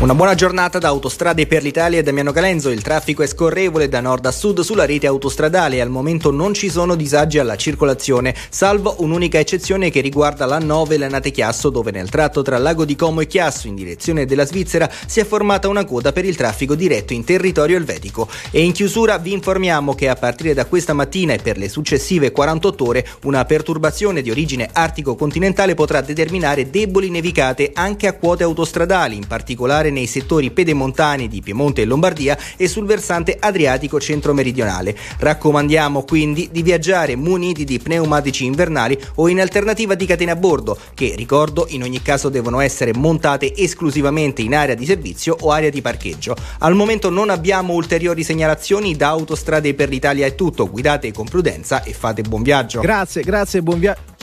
Una 0.00 0.14
buona 0.14 0.34
giornata 0.34 0.78
da 0.78 0.88
Autostrade 0.88 1.46
per 1.46 1.62
l'Italia 1.62 1.98
e 1.98 2.02
Damiano 2.02 2.32
Calenzo. 2.32 2.70
Il 2.70 2.80
traffico 2.80 3.22
è 3.22 3.26
scorrevole 3.26 3.86
da 3.86 4.00
nord 4.00 4.24
a 4.24 4.30
sud 4.30 4.60
sulla 4.60 4.86
rete 4.86 5.06
autostradale 5.06 5.76
e 5.76 5.80
al 5.82 5.90
momento 5.90 6.30
non 6.30 6.54
ci 6.54 6.70
sono 6.70 6.94
disagi 6.94 7.38
alla 7.38 7.54
circolazione, 7.54 8.34
salvo 8.48 8.94
un'unica 9.00 9.38
eccezione 9.38 9.90
che 9.90 10.00
riguarda 10.00 10.46
la 10.46 10.58
9 10.58 10.96
Lanate 10.96 11.30
Chiasso, 11.30 11.68
dove 11.68 11.90
nel 11.90 12.08
tratto 12.08 12.40
tra 12.40 12.56
Lago 12.56 12.86
di 12.86 12.96
Como 12.96 13.20
e 13.20 13.26
Chiasso, 13.26 13.66
in 13.66 13.74
direzione 13.74 14.24
della 14.24 14.46
Svizzera, 14.46 14.90
si 15.06 15.20
è 15.20 15.26
formata 15.26 15.68
una 15.68 15.84
coda 15.84 16.12
per 16.12 16.24
il 16.24 16.34
traffico 16.34 16.74
diretto 16.74 17.12
in 17.12 17.22
territorio 17.22 17.76
elvetico. 17.76 18.26
E 18.50 18.62
in 18.62 18.72
chiusura 18.72 19.18
vi 19.18 19.34
informiamo 19.34 19.94
che 19.94 20.08
a 20.08 20.14
partire 20.14 20.54
da 20.54 20.64
questa 20.64 20.94
mattina 20.94 21.34
e 21.34 21.40
per 21.40 21.58
le 21.58 21.68
successive 21.68 22.32
48 22.32 22.86
ore 22.86 23.06
una 23.24 23.44
perturbazione 23.44 24.22
di 24.22 24.30
origine 24.30 24.66
artico-continentale 24.72 25.74
potrà 25.74 26.00
determinare 26.00 26.70
deboli 26.70 27.10
nevicate 27.10 27.72
anche 27.74 28.06
a 28.06 28.14
quote 28.14 28.44
autostradali, 28.44 29.14
in 29.14 29.26
particolare 29.26 29.88
nei 29.90 30.06
settori 30.06 30.50
pedemontani 30.50 31.28
di 31.28 31.40
Piemonte 31.40 31.82
e 31.82 31.84
Lombardia 31.84 32.36
e 32.56 32.68
sul 32.68 32.86
versante 32.86 33.36
adriatico 33.38 34.00
centro-meridionale. 34.00 34.96
Raccomandiamo 35.18 36.02
quindi 36.04 36.48
di 36.50 36.62
viaggiare 36.62 37.16
muniti 37.16 37.64
di 37.64 37.78
pneumatici 37.78 38.44
invernali 38.44 38.98
o 39.16 39.28
in 39.28 39.40
alternativa 39.40 39.94
di 39.94 40.06
catene 40.06 40.30
a 40.30 40.36
bordo, 40.36 40.78
che 40.94 41.14
ricordo 41.16 41.66
in 41.70 41.82
ogni 41.82 42.02
caso 42.02 42.28
devono 42.28 42.60
essere 42.60 42.94
montate 42.94 43.54
esclusivamente 43.56 44.42
in 44.42 44.54
area 44.54 44.74
di 44.74 44.86
servizio 44.86 45.36
o 45.40 45.50
area 45.50 45.70
di 45.70 45.82
parcheggio. 45.82 46.36
Al 46.58 46.74
momento 46.74 47.10
non 47.10 47.30
abbiamo 47.30 47.74
ulteriori 47.74 48.22
segnalazioni 48.22 48.96
da 48.96 49.08
Autostrade 49.08 49.74
per 49.74 49.88
l'Italia 49.88 50.26
è 50.26 50.34
tutto, 50.34 50.70
guidate 50.70 51.12
con 51.12 51.26
prudenza 51.26 51.82
e 51.82 51.92
fate 51.92 52.22
buon 52.22 52.42
viaggio. 52.42 52.80
Grazie, 52.80 53.22
grazie, 53.22 53.62
buon 53.62 53.78
viaggio. 53.78 54.19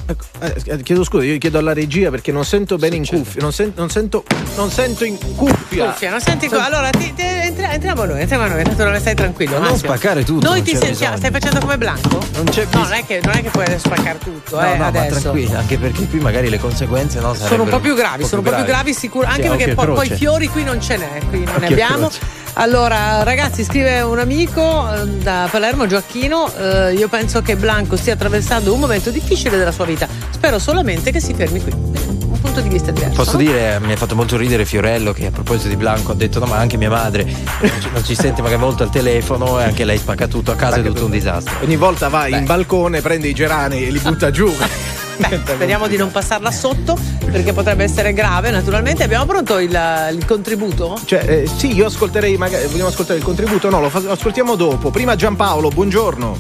Chiedo 0.84 1.04
scusa, 1.04 1.24
io 1.26 1.38
chiedo 1.38 1.58
alla 1.58 1.74
regia 1.74 2.10
perché 2.10 2.32
non 2.32 2.46
sento 2.46 2.78
bene 2.78 2.96
in 2.96 3.06
cuffia. 3.06 3.42
Non, 3.42 3.52
sen- 3.52 3.74
non 3.76 3.90
sento, 3.90 4.24
non 4.56 4.72
sento 4.72 5.04
in 5.04 5.18
cuffia. 5.36 5.92
Cuffia, 5.92 6.10
non 6.12 6.22
senti 6.22 6.48
co- 6.48 6.60
allora 6.60 6.90
ti- 6.92 7.14
ti- 7.14 7.22
entra- 7.24 7.72
entriamo 7.74 8.06
noi, 8.06 8.22
entriamo 8.22 8.48
noi, 8.48 8.64
tanto 8.64 8.84
non 8.86 9.00
stai 9.00 9.16
tranquillo. 9.16 9.60
Non 9.60 9.78
spaccare 9.78 10.24
tutto, 10.24 10.48
Noi 10.48 10.62
ti 10.62 10.72
sentiamo, 10.72 10.94
bisogno. 10.94 11.18
stai 11.18 11.32
facendo 11.32 11.60
come 11.60 11.78
Blanco? 11.78 12.20
Non 12.36 12.46
c'è 12.46 12.64
No, 12.64 12.70
bis- 12.80 12.90
non 12.90 12.94
è 12.94 13.06
che, 13.06 13.20
non 13.24 13.36
è 13.36 13.42
che 13.42 13.50
puoi 13.50 13.66
spaccare 13.78 14.18
tutto, 14.20 14.56
No, 14.60 14.66
eh, 14.66 14.72
no, 14.72 14.78
ma 14.78 14.86
adesso. 14.88 15.20
tranquilla, 15.20 15.60
anche 15.60 15.78
perché 15.78 16.06
qui 16.08 16.20
magari 16.20 16.50
le 16.50 16.60
conseguenze 16.60 17.20
no, 17.20 17.34
Sono 17.34 17.64
un 17.64 17.70
po' 17.70 17.80
più 17.80 17.96
gravi, 17.96 18.22
po' 18.22 18.28
sono 18.28 18.42
un 18.42 18.48
po' 18.50 18.56
più 18.56 18.64
gravi 18.66 18.94
sicuro, 18.94 19.28
Sì, 19.28 19.34
anche 19.34 19.50
perché 19.50 19.74
poi, 19.74 19.88
poi 19.88 20.10
fiori 20.10 20.48
qui 20.48 20.64
non 20.64 20.80
ce 20.82 20.98
n'è, 20.98 21.20
qui 21.30 21.44
non 21.44 21.56
ne 21.60 21.68
abbiamo. 21.68 21.98
croce. 22.08 22.46
Allora, 22.60 23.22
ragazzi, 23.22 23.64
scrive 23.64 24.02
un 24.02 24.18
amico 24.18 24.92
eh, 24.92 25.06
da 25.06 25.48
Palermo, 25.50 25.86
Gioacchino, 25.86 26.52
eh, 26.56 26.94
io 26.94 27.08
penso 27.08 27.44
che 27.44 27.56
Blanco 27.56 27.96
stia 27.96 28.14
attraversando 28.14 28.74
un 28.74 28.80
momento 28.80 29.12
difficile 29.12 29.58
della 29.58 29.72
sua 29.72 29.86
vita. 29.86 30.08
Spero 30.32 30.58
solamente 30.58 31.12
che 31.12 31.20
si 31.20 31.36
fermi 31.36 31.62
qui. 31.62 31.72
Un 31.72 32.40
punto 32.42 32.60
di 32.62 32.70
vista 32.70 32.90
diverso. 32.90 33.16
Posso 33.16 33.34
no? 33.34 33.38
dire, 33.38 33.80
mi 33.80 33.92
ha 33.92 33.96
fatto 33.96 34.16
molto 34.16 34.38
ridere 34.38 34.66
Fiorello 34.66 35.14
che 35.14 35.28
a 35.28 35.32
proposito 35.32 35.68
di 35.68 35.76
Blanco 35.76 36.14
ha 36.14 36.16
detto 36.16 36.40
no 36.40 36.48
ma 36.48 36.58
anche 36.58 36.78
mia 36.78 36.90
madre 36.90 37.26
non 37.26 37.72
ci, 37.80 37.90
non 37.94 38.04
ci 38.04 38.16
sente 38.16 38.42
magari 38.42 38.62
molto 38.62 38.82
al 38.82 38.90
telefono 38.90 39.60
e 39.60 39.64
anche 39.64 39.86
lei 39.86 40.00
spacca 40.00 40.28
tutto 40.28 40.52
a 40.52 40.56
casa 40.56 40.78
è 40.78 40.84
tutto 40.84 41.06
un 41.06 41.12
disastro. 41.12 41.58
Ogni 41.62 41.76
volta 41.76 42.10
vai 42.10 42.34
in 42.34 42.46
balcone, 42.46 43.02
prende 43.02 43.28
i 43.28 43.34
gerani 43.34 43.86
e 43.86 43.92
li 43.92 44.00
butta 44.00 44.32
giù. 44.32 44.52
Beh, 45.18 45.42
speriamo 45.46 45.88
di 45.88 45.98
non 45.98 46.12
passarla 46.12 46.52
sotto 46.52 46.98
perché 47.26 47.54
potrebbe 47.54 47.84
essere 47.84 48.14
grave, 48.14 48.52
naturalmente. 48.52 49.04
Abbiamo 49.04 49.26
pronto 49.26 49.58
il, 49.60 49.72
il 50.14 50.26
contributo? 50.26 51.00
Cioè, 51.04 51.24
eh, 51.28 51.48
sì, 51.48 51.74
io 51.74 51.88
ascolterei, 51.88 52.38
magari 52.38 52.68
vogliamo 52.68 52.90
ascoltare 52.90 53.18
il 53.20 53.26
contributo? 53.26 53.70
No, 53.70 53.82
lo, 53.82 53.90
fa- 53.90 54.00
lo 54.00 54.12
ascoltiamo 54.12 54.56
dopo. 54.56 54.90
Prima 54.92 55.16
Giampaolo, 55.16 55.70
buongiorno. 55.70 56.38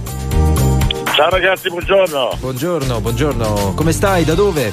Ciao 1.15 1.29
ragazzi, 1.29 1.69
buongiorno. 1.69 2.38
Buongiorno, 2.39 3.01
buongiorno, 3.01 3.74
come 3.75 3.91
stai? 3.91 4.24
Da 4.24 4.36
dove? 4.36 4.72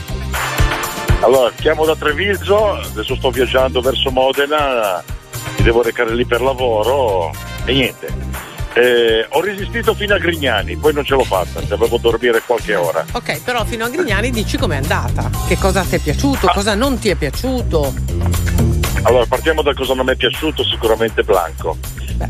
Allora, 1.21 1.51
chiamo 1.57 1.87
da 1.87 1.97
Treviso, 1.97 2.73
adesso 2.73 3.17
sto 3.17 3.31
viaggiando 3.31 3.81
verso 3.81 4.11
Modena, 4.11 5.03
mi 5.57 5.65
devo 5.65 5.83
recare 5.83 6.15
lì 6.15 6.27
per 6.27 6.43
lavoro 6.43 7.33
e 7.65 7.73
niente. 7.73 8.09
Eh, 8.77 9.25
ho 9.29 9.41
resistito 9.41 9.95
fino 9.95 10.15
a 10.15 10.19
Grignani, 10.19 10.77
poi 10.77 10.93
non 10.93 11.05
ce 11.05 11.15
l'ho 11.15 11.23
fatta, 11.23 11.61
dovevo 11.61 11.97
dormire 11.97 12.43
qualche 12.45 12.75
ora. 12.75 13.05
Ok, 13.13 13.43
però 13.43 13.65
fino 13.65 13.85
a 13.85 13.89
Grignani 13.89 14.31
dici 14.31 14.57
com'è 14.57 14.77
andata. 14.77 15.31
Che 15.47 15.57
cosa 15.59 15.83
ti 15.83 15.95
è 15.95 15.99
piaciuto, 16.01 16.49
cosa 16.49 16.75
non 16.75 16.99
ti 16.99 17.09
è 17.09 17.15
piaciuto. 17.15 17.95
Allora, 19.03 19.27
partiamo 19.27 19.63
da 19.63 19.75
cosa 19.75 19.95
non 19.95 20.07
mi 20.07 20.13
è 20.13 20.17
piaciuto, 20.17 20.65
sicuramente 20.65 21.23
Blanco. 21.23 21.77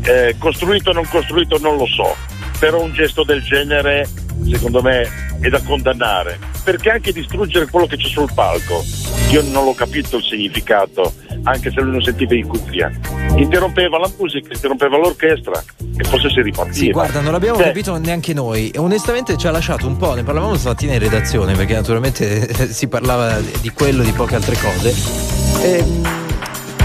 Eh, 0.03 0.35
costruito 0.37 0.91
o 0.91 0.93
non 0.93 1.07
costruito 1.07 1.57
non 1.59 1.77
lo 1.77 1.85
so, 1.85 2.15
però 2.65 2.81
un 2.81 2.93
gesto 2.93 3.23
del 3.23 3.43
genere 3.43 4.09
secondo 4.49 4.81
me 4.81 5.07
è 5.39 5.49
da 5.49 5.61
condannare, 5.61 6.39
perché 6.63 6.89
anche 6.89 7.11
distruggere 7.11 7.67
quello 7.67 7.85
che 7.85 7.95
c'è 7.95 8.07
sul 8.07 8.31
palco, 8.33 8.83
io 9.29 9.43
non 9.51 9.65
l'ho 9.65 9.75
capito 9.75 10.17
il 10.17 10.23
significato, 10.23 11.13
anche 11.43 11.69
se 11.69 11.79
lui 11.81 11.91
non 11.91 12.01
sentiva 12.01 12.33
in 12.33 12.47
cuffia. 12.47 12.91
Interrompeva 13.35 13.99
la 13.99 14.09
musica, 14.17 14.51
interrompeva 14.51 14.97
l'orchestra 14.97 15.63
e 15.95 16.03
forse 16.05 16.29
si 16.29 16.41
ripartiva. 16.41 16.73
Sì, 16.73 16.89
guarda, 16.89 17.19
non 17.19 17.33
l'abbiamo 17.33 17.57
Cioè, 17.57 17.67
capito 17.67 17.97
neanche 17.97 18.33
noi. 18.33 18.71
E 18.71 18.79
onestamente 18.79 19.37
ci 19.37 19.45
ha 19.45 19.51
lasciato 19.51 19.85
un 19.85 19.97
po', 19.97 20.15
ne 20.15 20.23
parlavamo 20.23 20.55
stamattina 20.55 20.93
in 20.93 20.99
redazione, 20.99 21.53
perché 21.53 21.75
naturalmente 21.75 22.51
si 22.73 22.87
parlava 22.87 23.39
di 23.61 23.69
quello 23.69 24.01
e 24.01 24.05
di 24.05 24.11
poche 24.11 24.33
altre 24.33 24.55
cose. 24.55 24.95
Ehm, 25.61 26.24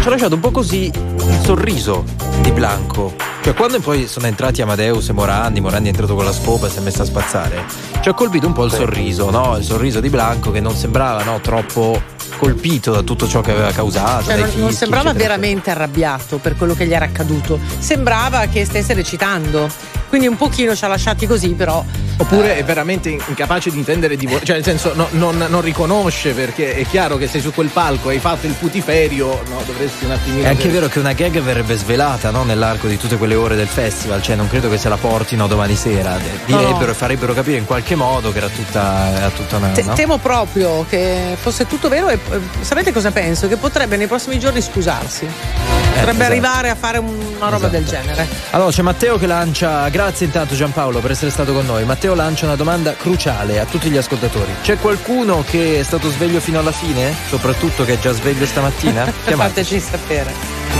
ci 0.00 0.06
ha 0.06 0.10
lasciato 0.10 0.34
un 0.34 0.40
po' 0.40 0.50
così 0.50 0.86
il 0.86 1.40
sorriso 1.44 2.04
di 2.40 2.50
Blanco. 2.52 3.14
Cioè, 3.42 3.54
quando 3.54 3.80
poi 3.80 4.06
sono 4.06 4.26
entrati 4.26 4.62
Amadeus 4.62 5.08
e 5.10 5.12
Morandi, 5.12 5.60
Morandi 5.60 5.88
è 5.88 5.90
entrato 5.90 6.14
con 6.14 6.24
la 6.24 6.32
scopa 6.32 6.66
e 6.66 6.70
si 6.70 6.78
è 6.78 6.80
messo 6.80 7.02
a 7.02 7.04
spazzare, 7.04 7.64
ci 8.00 8.08
ha 8.08 8.14
colpito 8.14 8.46
un 8.46 8.52
po' 8.52 8.64
il 8.64 8.72
sorriso, 8.72 9.30
no? 9.30 9.56
Il 9.56 9.64
sorriso 9.64 10.00
di 10.00 10.08
Blanco 10.08 10.50
che 10.50 10.60
non 10.60 10.74
sembrava 10.74 11.22
no, 11.22 11.40
troppo 11.40 12.00
colpito 12.36 12.92
da 12.92 13.02
tutto 13.02 13.28
ciò 13.28 13.42
che 13.42 13.50
aveva 13.50 13.72
causato. 13.72 14.24
Cioè, 14.24 14.36
dai 14.36 14.40
non, 14.40 14.58
non 14.58 14.68
fischi, 14.68 14.74
sembrava 14.74 15.10
eccetera, 15.10 15.28
veramente 15.28 15.70
arrabbiato 15.70 16.38
per 16.38 16.56
quello 16.56 16.74
che 16.74 16.86
gli 16.86 16.94
era 16.94 17.04
accaduto, 17.04 17.58
sembrava 17.78 18.46
che 18.46 18.64
stesse 18.64 18.94
recitando. 18.94 19.68
Quindi 20.10 20.26
un 20.26 20.36
pochino 20.36 20.74
ci 20.74 20.84
ha 20.84 20.88
lasciati 20.88 21.26
così, 21.26 21.50
però. 21.50 21.82
Oppure 22.16 22.56
è 22.56 22.64
veramente 22.64 23.08
incapace 23.08 23.70
di 23.70 23.78
intendere 23.78 24.16
di 24.16 24.28
cioè 24.42 24.56
nel 24.56 24.64
senso 24.64 24.92
no- 24.94 25.08
non, 25.12 25.42
non 25.48 25.62
riconosce 25.62 26.32
perché 26.32 26.74
è 26.74 26.84
chiaro 26.84 27.16
che 27.16 27.26
sei 27.26 27.40
su 27.40 27.50
quel 27.54 27.68
palco 27.68 28.10
e 28.10 28.14
hai 28.14 28.20
fatto 28.20 28.46
il 28.46 28.52
putiferio, 28.52 29.40
no, 29.48 29.62
dovresti 29.64 30.04
un 30.04 30.10
attimino. 30.10 30.42
È 30.44 30.48
anche 30.48 30.68
vero 30.68 30.88
che 30.88 30.98
una 30.98 31.12
gag 31.12 31.40
verrebbe 31.40 31.76
svelata 31.76 32.30
no? 32.30 32.42
nell'arco 32.42 32.88
di 32.88 32.98
tutte 32.98 33.16
quelle 33.16 33.36
ore 33.36 33.54
del 33.54 33.68
festival, 33.68 34.20
cioè 34.20 34.34
non 34.34 34.48
credo 34.48 34.68
che 34.68 34.76
se 34.76 34.88
la 34.88 34.96
portino 34.96 35.46
domani 35.46 35.76
sera. 35.76 36.18
Direbbero 36.44 36.86
no. 36.86 36.90
e 36.90 36.94
farebbero 36.94 37.32
capire 37.32 37.56
in 37.56 37.64
qualche 37.64 37.94
modo 37.94 38.32
che 38.32 38.38
era 38.38 38.48
tutta, 38.48 39.16
era 39.16 39.30
tutta 39.30 39.56
una. 39.56 39.68
Te- 39.68 39.84
no? 39.84 39.92
Temo 39.94 40.18
proprio 40.18 40.84
che 40.88 41.36
fosse 41.40 41.66
tutto 41.66 41.88
vero 41.88 42.08
e 42.08 42.14
eh, 42.14 42.40
sapete 42.62 42.92
cosa 42.92 43.12
penso? 43.12 43.46
Che 43.46 43.56
potrebbe 43.56 43.96
nei 43.96 44.08
prossimi 44.08 44.40
giorni 44.40 44.60
scusarsi. 44.60 45.79
Potrebbe 46.00 46.18
esatto. 46.18 46.32
arrivare 46.32 46.70
a 46.70 46.74
fare 46.74 46.98
un- 46.98 47.34
una 47.36 47.48
roba 47.48 47.68
del 47.68 47.84
genere. 47.84 48.26
Allora 48.50 48.70
c'è 48.70 48.82
Matteo 48.82 49.18
che 49.18 49.26
lancia, 49.26 49.88
grazie 49.88 50.26
intanto 50.26 50.54
Giampaolo 50.54 50.98
per 51.00 51.12
essere 51.12 51.30
stato 51.30 51.52
con 51.52 51.64
noi. 51.66 51.84
Matteo 51.84 52.14
lancia 52.14 52.46
una 52.46 52.56
domanda 52.56 52.94
cruciale 52.94 53.60
a 53.60 53.64
tutti 53.64 53.88
gli 53.90 53.96
ascoltatori. 53.96 54.52
C'è 54.62 54.78
qualcuno 54.78 55.44
che 55.48 55.80
è 55.80 55.82
stato 55.82 56.10
sveglio 56.10 56.40
fino 56.40 56.58
alla 56.58 56.72
fine? 56.72 57.14
Soprattutto 57.28 57.84
che 57.84 57.94
è 57.94 57.98
già 57.98 58.12
sveglio 58.12 58.46
stamattina? 58.46 59.04
Fateci 59.24 59.80
sapere. 59.80 60.79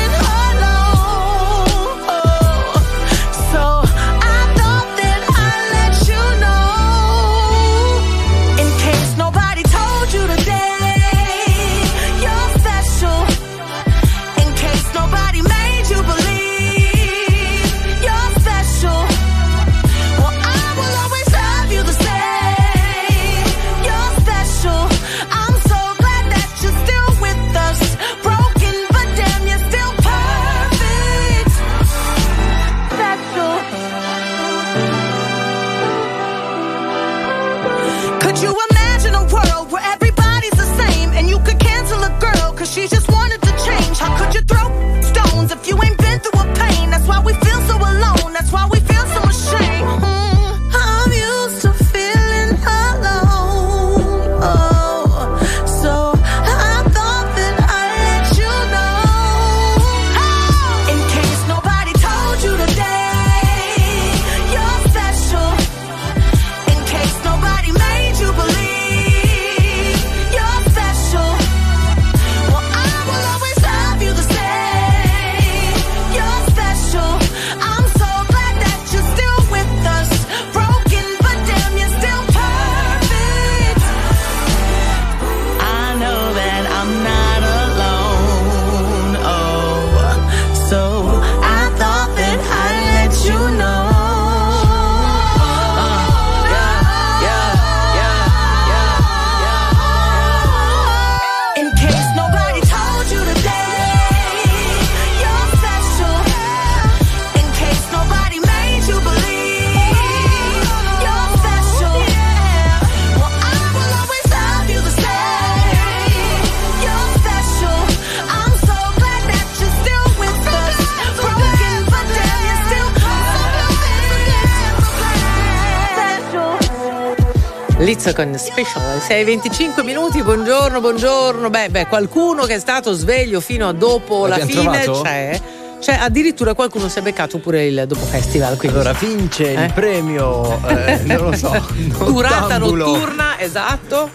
Lizzo 128.03 128.15
con 128.15 128.35
special 128.35 128.97
6-25 128.97 129.83
minuti, 129.83 130.23
buongiorno, 130.23 130.81
buongiorno. 130.81 131.51
Beh, 131.51 131.69
beh, 131.69 131.85
qualcuno 131.85 132.45
che 132.45 132.55
è 132.55 132.59
stato 132.59 132.93
sveglio 132.93 133.39
fino 133.39 133.67
a 133.67 133.73
dopo 133.73 134.25
la 134.25 134.37
L'abbiamo 134.37 134.61
fine 134.71 134.81
trovato? 134.81 135.01
c'è. 135.03 135.39
Cioè, 135.79 135.97
addirittura 136.01 136.55
qualcuno 136.55 136.87
si 136.89 136.97
è 136.97 137.03
beccato 137.03 137.37
pure 137.37 137.65
il 137.67 137.83
dopo 137.87 138.03
festival. 138.03 138.57
Quindi. 138.57 138.75
Allora 138.79 138.93
vince 138.97 139.53
Eh? 139.53 139.65
il 139.65 139.73
premio, 139.73 140.59
eh, 140.67 140.99
non 141.03 141.29
lo 141.29 141.35
so. 141.37 141.63
Durata 142.03 142.57
notturna, 142.57 143.39
esatto. 143.39 144.09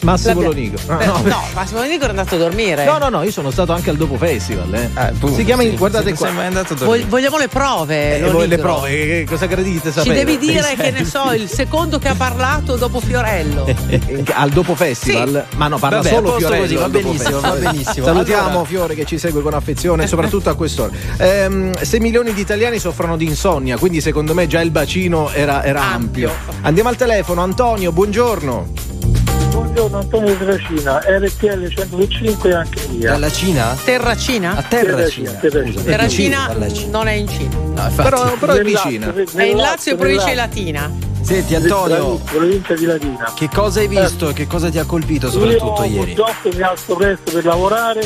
Massimo 0.00 0.40
Lonico. 0.42 0.76
No, 0.86 1.00
Eh, 1.00 1.06
no. 1.06 1.20
no, 1.24 1.42
Massimo 1.54 1.80
Lonico 1.80 2.02
era 2.04 2.10
andato 2.10 2.34
a 2.34 2.38
dormire. 2.38 2.84
No, 2.84 2.98
no, 2.98 3.08
no, 3.08 3.22
io 3.22 3.30
sono 3.30 3.50
stato 3.50 3.72
anche 3.72 3.90
al 3.90 3.96
dopo 3.96 4.16
festival. 4.16 4.72
Eh. 4.74 4.88
appunto, 4.94 5.34
si 5.36 5.44
chiama, 5.44 5.62
sì. 5.62 5.76
guardate 5.76 6.08
Non 6.10 6.16
qua. 6.16 6.26
sei 6.26 6.36
mai 6.36 6.46
andato 6.46 6.72
a 6.74 6.76
Vog- 6.76 7.06
vogliamo 7.06 7.38
le 7.38 7.48
prove. 7.48 8.16
Eh, 8.18 8.46
le 8.46 8.58
prove, 8.58 8.88
che, 8.90 9.26
cosa 9.28 9.46
gradite 9.46 9.88
Ci 9.90 9.98
sapere? 9.98 10.14
devi 10.24 10.38
dire 10.38 10.74
che 10.76 10.90
ne 10.90 11.04
so, 11.04 11.32
il 11.32 11.48
secondo 11.48 11.98
che 11.98 12.08
ha 12.08 12.14
parlato 12.14 12.76
dopo 12.76 13.00
Fiorello. 13.00 13.66
al 14.34 14.50
dopo 14.50 14.74
festival, 14.74 15.44
ma 15.56 15.68
no, 15.68 15.78
parla 15.78 15.98
Vabbè, 15.98 16.08
solo 16.08 16.36
Fiorello. 16.36 16.62
così, 16.62 16.74
va 16.76 16.88
benissimo, 16.88 17.40
va 17.40 17.50
benissimo. 17.52 18.06
Salutiamo 18.06 18.48
Allora- 18.48 18.64
Fiore 18.64 18.94
che 18.94 19.04
ci 19.04 19.18
segue 19.18 19.42
con 19.42 19.54
affezione, 19.54 20.06
soprattutto 20.06 20.50
a 20.50 20.54
quest'ora. 20.54 20.90
Ehm, 21.18 21.72
6 21.80 22.00
milioni 22.00 22.32
di 22.32 22.40
italiani 22.40 22.78
soffrono 22.78 23.16
di 23.16 23.26
insonnia, 23.26 23.76
quindi 23.78 24.00
secondo 24.00 24.34
me 24.34 24.46
già 24.46 24.60
il 24.60 24.70
bacino 24.70 25.30
era, 25.30 25.62
era 25.64 25.82
ampio. 25.82 26.30
Andiamo 26.62 26.88
al 26.88 26.96
telefono, 26.96 27.42
Antonio, 27.42 27.92
buongiorno. 27.92 28.66
Buongiorno 29.54 29.98
Antonio 29.98 30.36
Terracina, 30.36 30.98
RTL 30.98 31.68
105 31.68 32.50
e 32.50 32.54
anche 32.54 32.80
via. 32.88 33.12
Dalla 33.12 33.30
Cina? 33.30 33.76
Terracina? 33.84 34.56
A 34.56 34.62
Terracina. 34.62 35.30
Terracina. 35.30 35.82
Terracina 35.82 36.56
non 36.90 37.06
è 37.06 37.12
in 37.12 37.28
Cina. 37.28 37.56
No, 37.56 37.70
infatti. 37.70 38.02
Però, 38.02 38.36
però 38.36 38.52
è 38.54 38.62
vicina. 38.62 39.14
È 39.14 39.42
in 39.44 39.56
Lazio 39.56 39.92
e 39.92 39.96
provincia 39.96 40.30
di. 40.30 40.34
Latina. 40.34 40.90
Senti 41.20 41.54
Antonio, 41.54 42.16
provincia 42.16 42.74
di 42.74 42.84
Latina. 42.84 43.32
che 43.36 43.48
cosa 43.48 43.78
hai 43.78 43.86
visto 43.86 44.30
e 44.30 44.32
che 44.32 44.48
cosa 44.48 44.70
ti 44.70 44.78
ha 44.80 44.84
colpito 44.84 45.30
soprattutto 45.30 45.84
io 45.84 46.00
ieri? 46.00 46.14
purtroppo 46.14 46.56
mi 46.56 46.62
alzo 46.62 46.94
presto 46.96 47.30
per 47.30 47.44
lavorare 47.44 48.00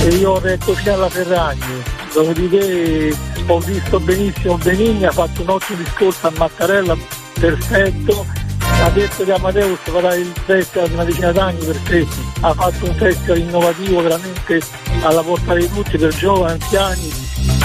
e 0.00 0.08
io 0.08 0.30
ho 0.30 0.40
retto 0.40 0.74
sia 0.74 0.94
alla 0.94 1.10
Ferragni. 1.10 1.82
Dopodiché 2.14 3.14
ho 3.46 3.58
visto 3.58 4.00
benissimo 4.00 4.56
Benigni, 4.56 5.04
ha 5.04 5.12
fatto 5.12 5.42
un 5.42 5.50
ottimo 5.50 5.82
discorso 5.82 6.28
a 6.28 6.32
Mattarella, 6.34 6.96
perfetto. 7.38 8.46
Ha 8.80 8.90
detto 8.90 9.24
che 9.24 9.32
Amadeus 9.32 9.78
farà 9.82 10.14
il 10.14 10.32
festival 10.44 10.88
di 10.88 10.94
una 10.94 11.04
decina 11.04 11.32
d'anni 11.32 11.64
perché 11.64 12.06
ha 12.40 12.54
fatto 12.54 12.84
un 12.86 12.94
festival 12.94 13.38
innovativo 13.38 14.02
veramente 14.02 14.60
alla 15.02 15.22
portata 15.22 15.58
di 15.58 15.68
tutti 15.68 15.98
per 15.98 16.14
giovani, 16.14 16.52
anziani, 16.52 17.12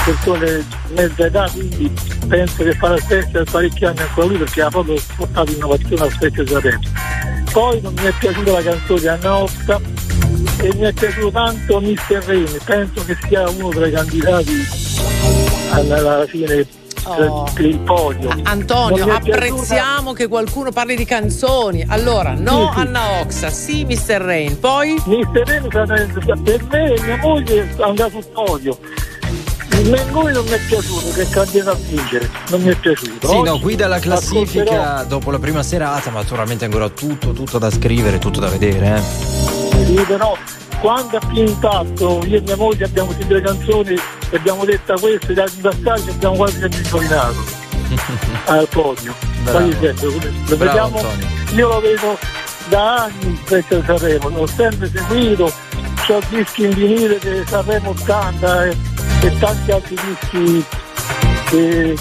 persone 0.04 0.58
di 0.58 0.94
mezza 0.94 1.26
età, 1.26 1.48
quindi 1.50 1.92
penso 2.28 2.62
che 2.64 2.74
farà 2.74 2.94
il 2.94 3.02
festival 3.02 3.46
parecchi 3.50 3.84
anni 3.84 4.00
ancora 4.00 4.26
lui 4.26 4.38
perché 4.38 4.62
ha 4.62 4.68
proprio 4.70 5.00
portato 5.16 5.50
innovazione 5.52 6.02
al 6.02 6.16
di 6.18 6.46
Sanremo. 6.46 6.80
Poi 7.52 7.80
non 7.80 7.92
mi 7.94 8.02
è 8.02 8.12
piaciuta 8.18 8.52
la 8.52 8.62
canzone 8.62 9.00
di 9.00 9.06
Anna 9.06 9.36
Osta 9.36 9.80
e 10.60 10.74
mi 10.74 10.82
è 10.82 10.92
piaciuto 10.92 11.30
tanto 11.30 11.80
Mr. 11.80 12.24
Rain, 12.26 12.58
penso 12.64 13.04
che 13.04 13.16
sia 13.26 13.48
uno 13.48 13.68
tra 13.68 13.86
i 13.86 13.92
candidati 13.92 14.66
alla 15.70 16.26
fine 16.26 16.66
Oh. 17.06 17.46
il 17.58 17.78
podio. 17.80 18.30
Antonio, 18.44 19.06
è 19.06 19.10
apprezziamo 19.10 20.12
che 20.12 20.26
qualcuno 20.26 20.70
parli 20.72 20.96
di 20.96 21.04
canzoni. 21.04 21.84
Allora, 21.86 22.34
no 22.36 22.70
Sì, 22.72 22.80
sì. 22.80 22.86
Anna 22.86 23.20
Oxa, 23.20 23.50
sì 23.50 23.84
Mr. 23.84 24.16
Rain, 24.20 24.58
poi 24.58 25.00
Mr. 25.04 25.42
Rain 25.44 26.42
per 26.42 26.64
me 26.70 26.94
e 26.94 27.00
mia 27.02 27.16
moglie 27.18 27.74
andrà 27.80 28.08
sul 28.08 28.24
podio. 28.32 28.78
Il 29.70 29.90
Mengoni 29.90 30.32
non 30.32 30.44
mi 30.44 30.52
è 30.52 30.60
piaciuto, 30.68 31.10
che 31.12 31.22
è 31.22 31.28
candidato 31.28 31.70
a 31.72 31.74
vincere, 31.88 32.30
non 32.50 32.62
mi 32.62 32.70
è 32.70 32.76
piaciuto. 32.76 33.26
Sì, 33.28 33.42
no, 33.42 33.52
Oggi 33.52 33.60
guida 33.60 33.88
la 33.88 33.98
classifica 33.98 34.62
ascolterò- 34.62 35.04
dopo 35.06 35.30
la 35.32 35.38
prima 35.40 35.62
serata, 35.64 36.10
ma 36.10 36.20
naturalmente 36.20 36.64
ancora 36.64 36.88
tutto, 36.88 37.32
tutto 37.32 37.58
da 37.58 37.70
scrivere, 37.70 38.18
tutto 38.18 38.38
da 38.38 38.48
vedere. 38.48 38.96
Eh. 38.96 39.84
Sì, 39.84 39.94
però 40.06 40.36
quando 40.84 41.16
ha 41.16 41.20
più 41.20 41.42
impatto 41.42 42.22
io 42.26 42.36
e 42.36 42.40
mia 42.42 42.56
moglie 42.56 42.84
abbiamo 42.84 43.10
sentito 43.12 43.32
le 43.32 43.40
canzoni 43.40 43.94
e 43.94 44.36
abbiamo 44.36 44.66
detto 44.66 44.92
queste 45.00 45.32
da 45.32 45.48
passaggi 45.62 46.10
abbiamo 46.10 46.36
quasi 46.36 46.62
indovinato 46.62 47.44
al 48.44 48.68
podio. 48.68 49.14
Esempio, 49.46 50.12
lo 50.46 50.56
vediamo, 50.58 51.00
io 51.54 51.68
lo 51.68 51.80
vedo 51.80 52.18
da 52.68 53.04
anni 53.04 53.40
di 53.46 53.64
Sanremo 53.66 54.28
l'ho 54.28 54.46
sempre 54.46 54.90
seguito 54.90 55.50
ho 56.06 56.20
dischi 56.28 56.64
in 56.64 56.74
vinile 56.74 57.18
di 57.18 57.42
Sanremo 57.46 57.90
80 57.90 58.64
e, 58.66 58.76
e 59.22 59.38
tanti 59.38 59.70
altri 59.70 59.96
dischi 60.04 60.64
che 61.46 61.96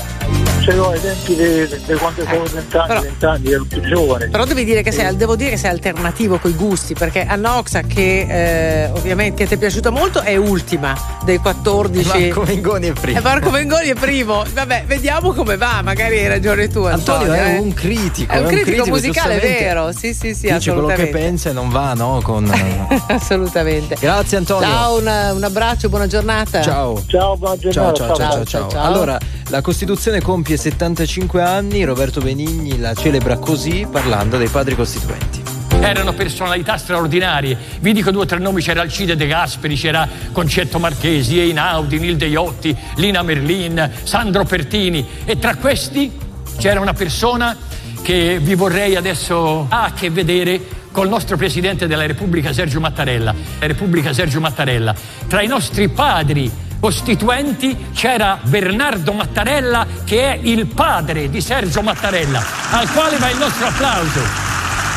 ce 0.63 0.73
l'ho 0.75 0.89
ai 0.89 1.01
tempi 1.01 1.35
di 1.35 1.93
quando 1.95 2.21
avevo 2.21 2.45
20 2.45 2.77
anni, 2.77 3.01
20 3.01 3.25
anni, 3.25 3.51
ero 3.51 3.65
più 3.65 3.81
giovane. 3.81 4.29
Però 4.29 4.45
devi 4.45 4.63
dire 4.63 4.81
che 4.81 4.93
sei, 4.93 5.13
devo 5.17 5.35
dire 5.35 5.51
che 5.51 5.57
sei 5.57 5.71
alternativo 5.71 6.37
coi 6.37 6.53
gusti, 6.53 6.93
perché 6.93 7.25
Anna 7.25 7.57
Oxa, 7.57 7.81
che 7.81 8.85
eh, 8.85 8.89
ovviamente 8.91 9.45
ti 9.45 9.55
è 9.55 9.57
piaciuta 9.57 9.89
molto, 9.89 10.21
è 10.21 10.37
ultima 10.37 10.97
dei 11.25 11.37
14. 11.37 12.07
Marco 12.07 12.43
Mengoni 12.43 12.87
è 12.87 12.93
primo. 12.93 13.17
E 13.17 13.21
Marco 13.21 13.49
Mengoni 13.49 13.89
è 13.89 13.95
primo. 13.95 14.43
Vabbè, 14.53 14.85
vediamo 14.87 15.33
come 15.33 15.57
va, 15.57 15.81
magari 15.83 16.19
hai 16.19 16.27
ragione 16.29 16.69
tu. 16.69 16.83
Antonio, 16.83 17.31
Antonio 17.31 17.33
è 17.33 17.55
eh. 17.55 17.59
un 17.59 17.73
critico. 17.73 18.31
È 18.31 18.39
un 18.39 18.47
critico, 18.47 18.85
musicale, 18.87 19.35
è 19.35 19.39
giustamente 19.39 19.63
vero. 19.63 19.91
Sì, 19.91 20.13
sì, 20.13 20.33
sì, 20.33 20.49
Dice 20.49 20.71
quello 20.71 20.87
che 20.87 21.07
pensa 21.07 21.49
e 21.49 21.53
non 21.53 21.69
va, 21.69 21.93
no? 21.93 22.21
Con... 22.23 22.49
assolutamente. 23.07 23.97
Grazie 23.99 24.37
Antonio. 24.37 24.67
Ciao, 24.67 24.97
un, 24.97 25.31
un 25.35 25.43
abbraccio, 25.43 25.89
buona 25.89 26.07
giornata. 26.07 26.61
Ciao. 26.61 27.03
Ciao, 27.05 27.35
buona 27.35 27.57
Ciao, 27.59 27.91
giornata. 27.91 28.15
ciao, 28.15 28.45
ciao, 28.45 28.67
ciao, 28.69 28.81
Allora, 28.81 29.17
la 29.49 29.61
Costituzione 29.61 30.21
compie 30.21 30.52
75 30.57 31.41
anni, 31.41 31.83
Roberto 31.83 32.21
Benigni 32.21 32.77
la 32.77 32.93
celebra 32.93 33.37
così 33.37 33.87
parlando 33.89 34.37
dei 34.37 34.47
padri 34.47 34.75
costituenti. 34.75 35.41
Erano 35.79 36.13
personalità 36.13 36.77
straordinarie. 36.77 37.57
Vi 37.79 37.93
dico 37.93 38.11
due 38.11 38.21
o 38.21 38.25
tre 38.25 38.39
nomi: 38.39 38.61
c'era 38.61 38.81
Alcide 38.81 39.15
De 39.15 39.27
Gasperi, 39.27 39.75
c'era 39.75 40.07
Concetto 40.31 40.79
Marchesi, 40.79 41.39
Einaudi, 41.39 41.99
Nilde 41.99 42.25
Iotti, 42.27 42.75
Lina 42.95 43.21
Merlin, 43.21 43.91
Sandro 44.03 44.45
Pertini. 44.45 45.05
E 45.25 45.39
tra 45.39 45.55
questi 45.55 46.11
c'era 46.57 46.79
una 46.79 46.93
persona 46.93 47.57
che 48.01 48.39
vi 48.39 48.55
vorrei 48.55 48.95
adesso 48.95 49.65
ha 49.69 49.85
a 49.85 49.93
che 49.93 50.09
vedere 50.09 50.61
col 50.91 51.09
nostro 51.09 51.35
presidente 51.37 51.87
della 51.87 52.05
Repubblica 52.05 52.53
Sergio 52.53 52.79
Mattarella. 52.79 53.33
La 53.59 53.67
Repubblica 53.67 54.13
Sergio 54.13 54.39
Mattarella. 54.39 54.93
Tra 55.27 55.41
i 55.41 55.47
nostri 55.47 55.89
padri 55.89 56.51
costituenti 56.83 57.91
c'era 57.93 58.37
Bernardo 58.41 59.13
Mattarella 59.13 59.87
che 60.03 60.33
è 60.33 60.39
il 60.41 60.65
padre 60.65 61.29
di 61.29 61.39
Sergio 61.39 61.81
Mattarella, 61.81 62.43
al 62.71 62.91
quale 62.91 63.15
va 63.19 63.29
il 63.29 63.37
nostro 63.37 63.67
applauso. 63.67 64.19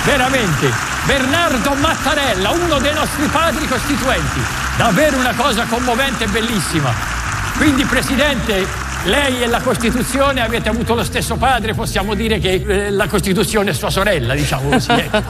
Veramente, 0.05 0.69
Bernardo 1.05 1.75
Mattarella, 1.75 2.51
uno 2.51 2.79
dei 2.79 2.93
nostri 2.93 3.27
padri 3.27 3.69
costituenti. 3.69 4.41
Davvero 4.77 5.17
una 5.17 5.33
cosa 5.37 5.65
commovente 5.67 6.25
e 6.25 6.27
bellissima. 6.27 6.93
Quindi, 7.57 7.85
Presidente, 7.85 8.67
lei 9.07 9.43
e 9.43 9.47
la 9.47 9.61
Costituzione 9.61 10.41
avete 10.43 10.69
avuto 10.69 10.95
lo 10.95 11.05
stesso 11.05 11.37
padre, 11.37 11.75
possiamo 11.75 12.15
dire 12.15 12.39
che 12.39 12.63
eh, 12.67 12.91
la 12.91 13.07
Costituzione 13.07 13.71
è 13.71 13.73
sua 13.73 13.91
sorella, 13.91 14.35
diciamo 14.35 14.69
così. 14.71 14.91
ecco. 14.93 15.23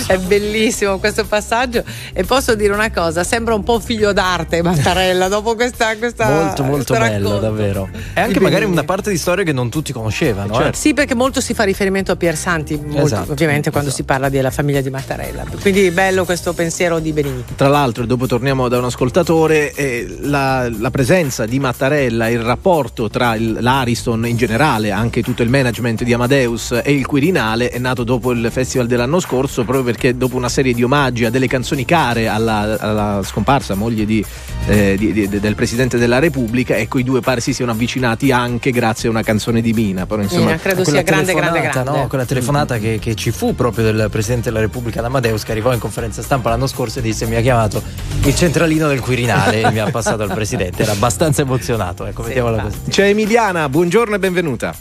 È 0.10 0.18
bellissimo 0.18 0.98
questo 0.98 1.24
passaggio 1.24 1.84
e 2.12 2.24
posso 2.24 2.54
dire 2.54 2.72
una 2.72 2.90
cosa, 2.90 3.22
sembra 3.22 3.54
un 3.54 3.62
po' 3.62 3.74
un 3.74 3.80
figlio 3.80 4.12
d'arte 4.12 4.62
Mattarella 4.62 5.28
dopo 5.28 5.54
questa, 5.54 5.96
questa 5.96 6.28
Molto, 6.28 6.62
molto 6.64 6.92
bello, 6.94 7.28
racconto. 7.30 7.38
davvero. 7.38 7.88
E 8.14 8.20
anche 8.20 8.40
magari 8.40 8.64
una 8.64 8.84
parte 8.84 9.10
di 9.10 9.16
storia 9.18 9.44
che 9.44 9.52
non 9.52 9.70
tutti 9.70 9.92
conoscevano. 9.92 10.60
eh. 10.66 10.72
Sì, 10.74 10.92
perché 10.94 11.14
molto 11.14 11.40
si 11.40 11.54
fa 11.54 11.62
riferimento 11.64 12.12
a 12.12 12.16
Pier 12.16 12.36
Santi, 12.36 12.76
molto, 12.76 13.04
Esatto, 13.06 13.32
ovviamente 13.32 13.70
quando 13.70 13.90
si 13.90 14.02
parla 14.02 14.28
della 14.28 14.50
famiglia 14.50 14.80
di 14.80 14.90
Mattarella. 14.90 15.44
Quindi 15.60 15.90
bello 15.90 16.24
questo 16.24 16.52
pensiero 16.52 16.98
di 16.98 17.12
Benigni. 17.12 17.44
Tra 17.54 17.68
l'altro, 17.68 18.06
dopo 18.06 18.26
torniamo 18.26 18.68
da 18.68 18.78
un 18.78 18.84
ascoltatore, 18.84 19.72
eh, 19.74 20.16
la, 20.22 20.68
la 20.68 20.90
presenza 20.90 21.46
di 21.46 21.58
Mattarella, 21.60 22.28
il 22.28 22.40
rapporto 22.40 23.08
tra 23.08 23.19
il- 23.34 23.58
l'Ariston 23.60 24.26
in 24.26 24.36
generale, 24.36 24.90
anche 24.90 25.22
tutto 25.22 25.42
il 25.42 25.48
management 25.48 26.02
di 26.02 26.12
Amadeus 26.12 26.80
e 26.82 26.92
il 26.92 27.06
Quirinale 27.06 27.68
è 27.70 27.78
nato 27.78 28.04
dopo 28.04 28.30
il 28.32 28.48
festival 28.50 28.86
dell'anno 28.86 29.20
scorso, 29.20 29.62
proprio 29.64 29.84
perché 29.84 30.16
dopo 30.16 30.36
una 30.36 30.48
serie 30.48 30.72
di 30.72 30.82
omaggi 30.82 31.24
a 31.24 31.30
delle 31.30 31.46
canzoni 31.46 31.84
care 31.84 32.28
alla, 32.28 32.76
alla 32.78 33.20
scomparsa 33.24 33.74
moglie 33.74 34.04
di, 34.04 34.24
eh, 34.66 34.96
di- 34.98 35.12
di- 35.12 35.40
del 35.40 35.54
Presidente 35.54 35.98
della 35.98 36.18
Repubblica, 36.18 36.76
ecco 36.76 36.98
i 36.98 37.04
due 37.04 37.20
pare 37.20 37.40
si 37.40 37.52
siano 37.52 37.72
avvicinati 37.72 38.30
anche 38.32 38.70
grazie 38.70 39.08
a 39.08 39.12
una 39.12 39.22
canzone 39.22 39.60
di 39.60 39.72
Mina. 39.72 40.06
Però, 40.06 40.22
insomma, 40.22 40.44
Mina, 40.46 40.56
credo 40.58 40.82
Quella 40.82 40.98
sia 40.98 41.02
grande, 41.02 41.32
grande, 41.32 41.50
telefonata, 41.52 41.82
grande. 41.82 42.00
no? 42.02 42.06
Quella 42.08 42.24
telefonata 42.24 42.78
che, 42.78 42.98
che 43.00 43.14
ci 43.14 43.30
fu 43.30 43.54
proprio 43.54 43.84
del 43.84 44.08
Presidente 44.10 44.48
della 44.50 44.60
Repubblica 44.60 45.00
D'Amadeus 45.00 45.42
che 45.44 45.52
arrivò 45.52 45.72
in 45.72 45.78
conferenza 45.78 46.22
stampa 46.22 46.48
l'anno 46.50 46.66
scorso 46.66 46.98
e 46.98 47.02
disse 47.02 47.26
mi 47.26 47.36
ha 47.36 47.40
chiamato 47.40 47.82
il 48.24 48.34
centralino 48.34 48.88
del 48.88 49.00
Quirinale 49.00 49.62
e 49.62 49.70
mi 49.70 49.78
ha 49.78 49.90
passato 49.90 50.22
al 50.22 50.32
Presidente. 50.32 50.82
Era 50.82 50.92
abbastanza 50.92 51.42
emozionato, 51.42 52.06
ecco, 52.06 52.22
mettiamola 52.22 52.62
così. 52.62 52.76
C'è 52.88 53.09
Emiliana, 53.10 53.68
buongiorno 53.68 54.14
e 54.14 54.18
benvenuta. 54.20 54.72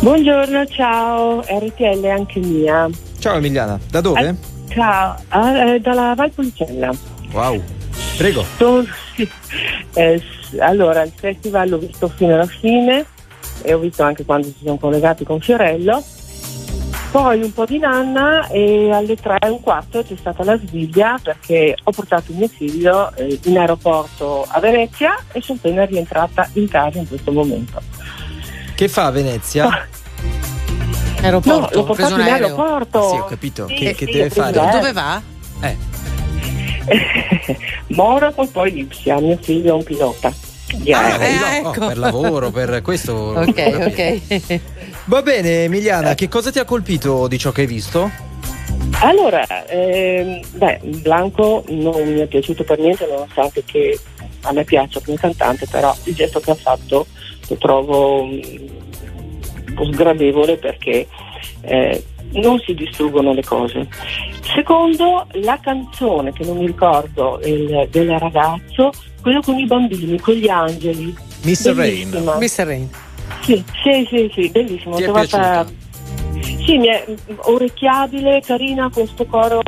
Buongiorno, 0.00 0.64
ciao, 0.64 1.42
RTL 1.42 2.04
anche 2.06 2.40
mia. 2.40 2.88
Ciao 3.18 3.36
Emiliana, 3.36 3.78
da 3.90 4.00
dove? 4.00 4.34
Ciao, 4.70 5.14
ah, 5.28 5.58
eh, 5.58 5.80
dalla 5.80 6.14
Valpolicella. 6.14 6.90
Wow, 7.32 7.62
prego. 8.16 8.44
Sono-. 8.56 8.86
Eh, 9.92 10.22
allora, 10.60 11.02
il 11.02 11.12
festival 11.14 11.68
l'ho 11.68 11.78
visto 11.78 12.08
fino 12.08 12.34
alla 12.34 12.46
fine 12.46 13.04
e 13.62 13.74
ho 13.74 13.78
visto 13.78 14.04
anche 14.04 14.24
quando 14.24 14.46
si 14.46 14.58
sono 14.62 14.76
collegati 14.76 15.24
con 15.24 15.40
Fiorello. 15.40 16.02
Poi 17.10 17.42
un 17.42 17.52
po' 17.52 17.64
di 17.64 17.78
nanna 17.78 18.46
e 18.48 18.88
alle 18.92 19.16
tre 19.16 19.36
e 19.40 19.48
un 19.48 19.60
quarto 19.60 20.04
c'è 20.04 20.14
stata 20.16 20.44
la 20.44 20.56
sveglia 20.56 21.18
perché 21.20 21.74
ho 21.82 21.90
portato 21.90 22.32
mio 22.32 22.46
figlio 22.46 23.12
eh, 23.16 23.36
in 23.44 23.58
aeroporto 23.58 24.46
a 24.48 24.60
Venezia 24.60 25.16
e 25.32 25.40
sono 25.42 25.58
appena 25.60 25.84
rientrata 25.86 26.48
in 26.52 26.68
casa 26.68 26.98
in 26.98 27.08
questo 27.08 27.32
momento. 27.32 27.80
Che 28.76 28.88
fa 28.88 29.06
a 29.06 29.10
Venezia? 29.10 29.86
Aeroporto, 31.20 31.60
No, 31.60 31.68
l'ho 31.72 31.84
portato 31.84 32.14
in 32.14 32.20
aereo. 32.20 32.46
aeroporto. 32.46 33.08
Sì, 33.08 33.16
ho 33.16 33.24
capito. 33.24 33.66
Sì, 33.66 33.74
che, 33.74 33.94
che 33.94 34.06
sì, 34.06 34.12
deve 34.12 34.22
ho 34.22 34.28
preso 34.28 34.40
fare? 34.42 34.54
l'aereo. 34.54 34.78
Dove 34.80 34.92
va? 34.92 35.22
Eh, 35.62 35.76
Monaco 37.88 38.42
e 38.44 38.46
poi 38.46 38.70
Lipsia, 38.72 39.18
mio 39.20 39.36
figlio 39.40 39.70
è 39.70 39.72
un 39.74 39.82
pilota. 39.82 40.32
di 40.76 40.92
Ah, 40.92 41.24
eh, 41.24 41.62
oh, 41.64 41.70
ecco. 41.70 41.86
per 41.88 41.98
lavoro, 41.98 42.50
per 42.52 42.80
questo. 42.82 43.12
Ok, 43.14 43.80
ok. 43.86 44.60
Va 45.10 45.22
bene, 45.22 45.64
Emiliana, 45.64 46.14
che 46.14 46.28
cosa 46.28 46.52
ti 46.52 46.60
ha 46.60 46.64
colpito 46.64 47.26
di 47.26 47.36
ciò 47.36 47.50
che 47.50 47.62
hai 47.62 47.66
visto? 47.66 48.08
Allora, 49.00 49.66
ehm, 49.66 50.40
beh, 50.52 50.78
Blanco 51.02 51.64
non 51.70 52.00
mi 52.12 52.20
è 52.20 52.26
piaciuto 52.28 52.62
per 52.62 52.78
niente, 52.78 53.08
nonostante 53.10 53.64
che 53.64 53.98
a 54.42 54.52
me 54.52 54.62
piaccia 54.62 55.00
come 55.04 55.16
cantante, 55.16 55.66
però 55.68 55.92
il 56.04 56.14
gesto 56.14 56.38
che 56.38 56.52
ha 56.52 56.54
fatto 56.54 57.06
lo 57.48 57.56
trovo 57.56 58.24
mm, 58.24 58.30
un 58.30 59.74
po' 59.74 59.84
sgradevole 59.92 60.58
perché 60.58 61.08
eh, 61.62 62.04
non 62.34 62.60
si 62.60 62.72
distruggono 62.74 63.32
le 63.32 63.42
cose. 63.42 63.88
Secondo, 64.54 65.26
la 65.32 65.58
canzone 65.60 66.32
che 66.32 66.44
non 66.44 66.58
mi 66.58 66.66
ricordo 66.66 67.40
il- 67.42 67.88
del 67.90 68.16
ragazzo, 68.16 68.92
quello 69.20 69.40
con 69.40 69.58
i 69.58 69.66
bambini, 69.66 70.20
con 70.20 70.34
gli 70.34 70.48
angeli. 70.48 71.12
Mr. 71.42 71.74
Rain. 71.74 72.10
Mr. 72.38 72.64
Rain. 72.64 72.88
Sì, 73.42 73.62
sì, 73.82 74.06
sì, 74.10 74.30
sì, 74.34 74.48
bellissimo. 74.50 74.96
Ti 74.96 75.04
trovata- 75.04 75.64
piaciuta? 75.64 75.88
Sì, 76.64 76.78
mi 76.78 76.86
è 76.88 77.04
orecchiabile, 77.36 78.40
carina, 78.44 78.88
con 78.92 79.06
sto 79.06 79.24
coro 79.26 79.60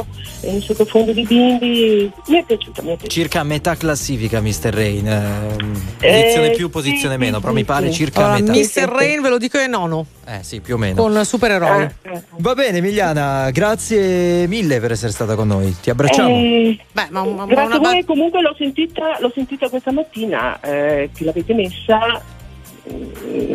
in 0.42 0.60
sottofondo 0.60 1.12
di 1.12 1.24
bimbi. 1.24 2.10
Mi 2.28 2.36
è 2.38 2.44
piaciuta, 2.44 2.82
mi 2.82 2.88
è 2.88 2.96
piaciuta. 2.96 3.08
Circa 3.10 3.40
a 3.40 3.44
metà 3.44 3.74
classifica, 3.76 4.40
Mr. 4.40 4.72
Rain. 4.72 5.06
ehm, 5.06 5.82
Eh, 6.00 6.10
posizione 6.12 6.50
più, 6.50 6.66
sì, 6.66 6.70
posizione 6.70 7.14
sì, 7.14 7.20
meno, 7.20 7.36
sì, 7.36 7.40
però 7.40 7.52
mi 7.52 7.64
pare 7.64 7.86
sì. 7.88 7.94
circa 7.94 8.20
Allora, 8.20 8.34
a 8.36 8.40
metà. 8.40 8.52
Mr. 8.52 8.88
Rain 8.88 9.20
ve 9.22 9.28
lo 9.28 9.38
dico 9.38 9.58
è 9.58 9.66
nono, 9.66 10.06
Eh 10.26 10.42
sì, 10.42 10.60
più 10.60 10.74
o 10.74 10.78
meno. 10.78 11.02
con 11.02 11.24
supereroi. 11.24 11.82
Eh, 12.02 12.22
Va 12.36 12.54
bene, 12.54 12.78
Emiliana, 12.78 13.50
grazie 13.50 14.46
mille 14.46 14.78
per 14.80 14.92
essere 14.92 15.12
stata 15.12 15.34
con 15.34 15.48
noi. 15.48 15.74
Ti 15.80 15.90
abbracciamo. 15.90 16.28
eh, 16.36 16.78
Beh, 16.92 17.06
ma, 17.10 17.24
ma- 17.24 17.30
ma 17.34 17.46
grazie 17.46 17.64
una 17.66 17.74
a 17.76 17.78
voi, 17.78 17.94
bat- 17.96 18.04
comunque 18.06 18.40
l'ho 18.40 18.54
sentita, 18.56 19.16
l'ho 19.18 19.30
sentita 19.34 19.68
questa 19.68 19.92
mattina, 19.92 20.60
eh, 20.60 21.10
che 21.14 21.24
l'avete 21.24 21.54
messa 21.54 22.22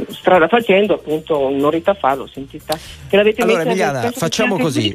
strada 0.10 0.48
facendo, 0.48 0.96
appunto, 0.96 1.48
un'oretta 1.48 1.94
fa 1.94 2.16
l'ho 2.16 2.28
sentita. 2.28 2.78
Che 3.08 3.16
l'avete 3.16 3.42
Allora 3.42 3.58
messa 3.60 3.70
Emiliana, 3.70 4.12
facciamo 4.12 4.58
così. 4.58 4.92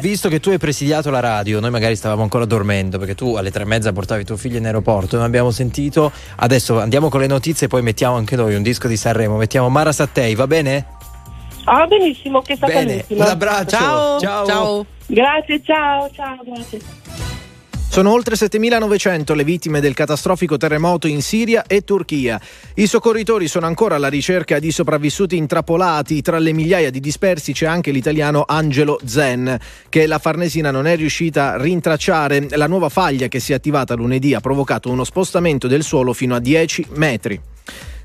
Visto 0.00 0.28
che 0.28 0.40
tu 0.40 0.50
hai 0.50 0.58
presidiato 0.58 1.10
la 1.10 1.20
radio, 1.20 1.60
noi 1.60 1.70
magari 1.70 1.96
stavamo 1.96 2.22
ancora 2.22 2.44
dormendo 2.44 2.98
perché 2.98 3.14
tu 3.14 3.36
alle 3.36 3.50
tre 3.50 3.62
e 3.62 3.66
mezza 3.66 3.92
portavi 3.92 4.24
tuo 4.24 4.36
figlio 4.36 4.58
in 4.58 4.66
aeroporto, 4.66 5.16
non 5.16 5.24
abbiamo 5.24 5.50
sentito. 5.50 6.10
Adesso 6.36 6.80
andiamo 6.80 7.08
con 7.08 7.20
le 7.20 7.26
notizie 7.26 7.66
e 7.66 7.68
poi 7.68 7.82
mettiamo 7.82 8.16
anche 8.16 8.36
noi 8.36 8.54
un 8.54 8.62
disco 8.62 8.88
di 8.88 8.96
Sanremo. 8.96 9.36
Mettiamo 9.36 9.68
Mara 9.68 9.92
Sattei, 9.92 10.34
va 10.34 10.46
bene? 10.46 10.86
Ah, 11.64 11.86
benissimo, 11.86 12.40
che 12.40 12.56
sta 12.56 12.66
Bene, 12.66 12.86
calmissima. 12.86 13.24
un 13.24 13.30
abbraccio. 13.30 13.76
Ciao. 13.76 14.20
Ciao. 14.20 14.46
Ciao. 14.46 14.86
Grazie, 15.06 15.62
ciao, 15.62 16.10
ciao, 16.14 16.38
grazie. 16.44 17.27
Sono 17.98 18.12
oltre 18.12 18.36
7.900 18.36 19.34
le 19.34 19.42
vittime 19.42 19.80
del 19.80 19.92
catastrofico 19.92 20.56
terremoto 20.56 21.08
in 21.08 21.20
Siria 21.20 21.64
e 21.66 21.80
Turchia. 21.82 22.40
I 22.74 22.86
soccorritori 22.86 23.48
sono 23.48 23.66
ancora 23.66 23.96
alla 23.96 24.06
ricerca 24.06 24.60
di 24.60 24.70
sopravvissuti 24.70 25.36
intrappolati. 25.36 26.22
Tra 26.22 26.38
le 26.38 26.52
migliaia 26.52 26.90
di 26.90 27.00
dispersi 27.00 27.52
c'è 27.52 27.66
anche 27.66 27.90
l'italiano 27.90 28.44
Angelo 28.46 29.00
Zen, 29.04 29.58
che 29.88 30.06
la 30.06 30.20
Farnesina 30.20 30.70
non 30.70 30.86
è 30.86 30.94
riuscita 30.94 31.54
a 31.54 31.60
rintracciare. 31.60 32.46
La 32.50 32.68
nuova 32.68 32.88
faglia 32.88 33.26
che 33.26 33.40
si 33.40 33.50
è 33.50 33.56
attivata 33.56 33.94
lunedì 33.94 34.32
ha 34.32 34.38
provocato 34.38 34.88
uno 34.90 35.02
spostamento 35.02 35.66
del 35.66 35.82
suolo 35.82 36.12
fino 36.12 36.36
a 36.36 36.38
10 36.38 36.86
metri. 36.90 37.40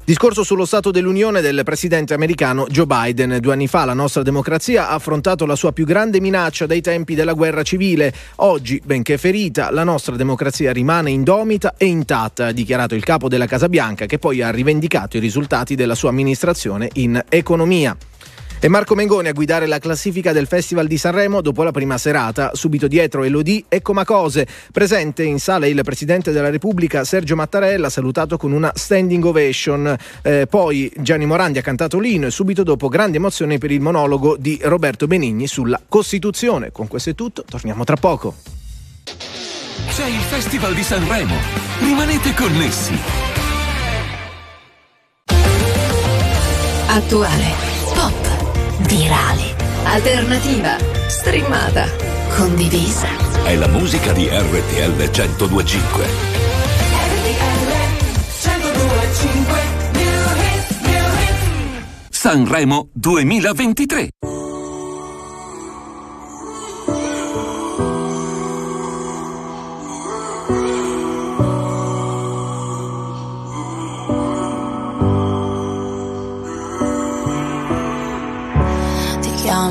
Discorso 0.05 0.43
sullo 0.43 0.65
Stato 0.65 0.91
dell'Unione 0.91 1.39
del 1.39 1.61
presidente 1.63 2.13
americano 2.13 2.67
Joe 2.67 2.85
Biden. 2.85 3.37
Due 3.39 3.53
anni 3.53 3.67
fa 3.67 3.85
la 3.85 3.93
nostra 3.93 4.21
democrazia 4.21 4.89
ha 4.89 4.95
affrontato 4.95 5.45
la 5.45 5.55
sua 5.55 5.71
più 5.71 5.85
grande 5.85 6.19
minaccia 6.19 6.65
dai 6.65 6.81
tempi 6.81 7.15
della 7.15 7.31
guerra 7.31 7.63
civile. 7.63 8.13
Oggi, 8.37 8.81
benché 8.83 9.17
ferita, 9.17 9.71
la 9.71 9.85
nostra 9.85 10.17
democrazia 10.17 10.73
rimane 10.73 11.09
indomita 11.09 11.75
e 11.77 11.85
intatta, 11.85 12.47
ha 12.47 12.51
dichiarato 12.51 12.95
il 12.95 13.03
capo 13.05 13.29
della 13.29 13.45
Casa 13.45 13.69
Bianca, 13.69 14.05
che 14.05 14.19
poi 14.19 14.41
ha 14.41 14.49
rivendicato 14.49 15.15
i 15.15 15.21
risultati 15.21 15.75
della 15.75 15.95
sua 15.95 16.09
amministrazione 16.09 16.89
in 16.95 17.23
economia. 17.29 17.95
E 18.63 18.69
Marco 18.69 18.95
Mengoni 18.95 19.27
a 19.27 19.33
guidare 19.33 19.67
la 19.67 19.77
classifica 19.77 20.31
del 20.31 20.47
Festival 20.47 20.87
di 20.87 20.97
Sanremo 20.97 21.41
dopo 21.41 21.63
la 21.63 21.71
prima 21.71 21.97
serata. 21.97 22.51
Subito 22.53 22.87
dietro 22.87 23.23
Elodie 23.23 23.65
e 23.67 23.81
Comacose. 23.81 24.47
Presente 24.71 25.21
in 25.23 25.37
sala 25.37 25.67
il 25.67 25.81
Presidente 25.83 26.31
della 26.31 26.49
Repubblica 26.49 27.03
Sergio 27.03 27.35
Mattarella, 27.35 27.89
salutato 27.89 28.37
con 28.37 28.53
una 28.53 28.71
standing 28.73 29.25
ovation. 29.25 29.93
Eh, 30.21 30.47
poi 30.49 30.89
Gianni 30.95 31.25
Morandi 31.25 31.59
ha 31.59 31.61
cantato 31.61 31.99
l'inno 31.99 32.27
e 32.27 32.31
subito 32.31 32.63
dopo 32.63 32.87
grande 32.87 33.17
emozione 33.17 33.57
per 33.57 33.69
il 33.69 33.81
monologo 33.81 34.37
di 34.37 34.57
Roberto 34.63 35.07
Benigni 35.07 35.45
sulla 35.45 35.81
Costituzione. 35.85 36.71
Con 36.71 36.87
questo 36.87 37.09
è 37.09 37.15
tutto, 37.15 37.43
torniamo 37.45 37.83
tra 37.83 37.97
poco. 37.97 38.33
C'è 39.89 40.07
il 40.07 40.21
Festival 40.21 40.73
di 40.73 40.83
Sanremo. 40.83 41.35
Rimanete 41.79 42.33
connessi. 42.33 42.97
Attuale, 46.87 47.47
pop, 47.93 48.32
virale, 48.95 49.55
alternativa, 49.85 50.77
streamata, 51.07 51.87
condivisa. 52.35 53.07
È 53.43 53.55
la 53.55 53.67
musica 53.67 54.11
di 54.11 54.27
RTL 54.27 55.09
1025. 55.09 56.05
Sanremo 62.09 62.89
2023. 62.93 64.09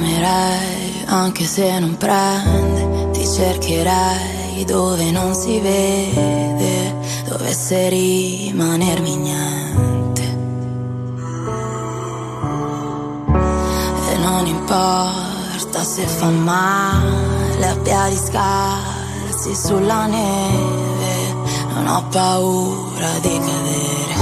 Chiamerei 0.03 1.05
anche 1.07 1.45
se 1.45 1.79
non 1.79 1.97
prende, 1.97 3.11
ti 3.13 3.25
cercherei 3.25 4.65
dove 4.65 5.13
non 5.13 5.33
si 5.33 5.61
vede, 5.61 6.93
dovesse 7.29 7.89
rimanermi 7.89 9.17
niente. 9.17 10.23
E 14.11 14.17
non 14.19 14.45
importa 14.47 15.85
se 15.85 16.05
fa 16.05 16.31
male 16.31 17.69
a 17.69 17.77
piedi 17.77 18.17
scarsi 18.17 19.55
sulla 19.55 20.07
neve, 20.07 21.35
non 21.75 21.87
ho 21.87 22.05
paura 22.11 23.19
di 23.21 23.39
cadere. 23.39 24.22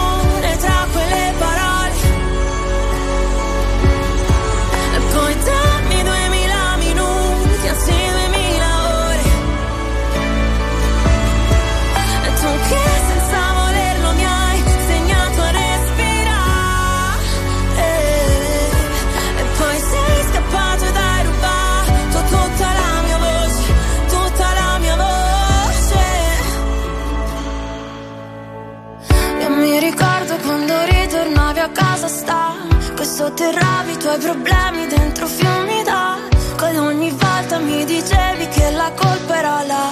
ritornavi 32.01 32.05
a 32.05 32.07
casa 32.07 32.07
stanco 32.07 33.01
e 33.01 33.05
sotterravi 33.05 33.91
i 33.91 33.97
tuoi 33.97 34.17
problemi 34.17 34.87
dentro 34.87 35.27
fiumi 35.27 35.83
d'acqua 35.83 36.69
ed 36.69 36.77
ogni 36.77 37.11
volta 37.11 37.59
mi 37.59 37.85
dicevi 37.85 38.47
che 38.47 38.71
la 38.71 38.91
colpa 38.95 39.37
era 39.37 39.63
la 39.63 39.90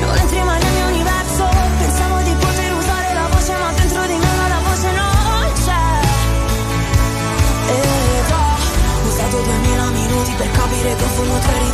non 0.00 0.16
entri 0.16 0.42
mai 0.42 0.60
nel 0.62 0.72
mio 0.72 0.86
universo. 0.86 1.48
Pensavo 1.78 2.16
di 2.22 2.34
poter 2.34 2.72
usare 2.74 3.14
la 3.14 3.26
voce 3.30 3.52
ma 3.58 3.72
dentro 3.72 4.06
di 4.06 4.16
me 4.16 4.32
non 4.92 5.52
c'è. 5.64 5.84
Ed 7.74 8.30
ho 8.30 9.08
usato 9.08 9.36
duemila 9.42 9.86
minuti 9.90 10.32
per 10.36 10.50
capire 10.50 10.94
che 10.96 11.02
in 11.02 11.10
fondo 11.10 11.38
tu 11.38 11.48
eri 11.48 11.70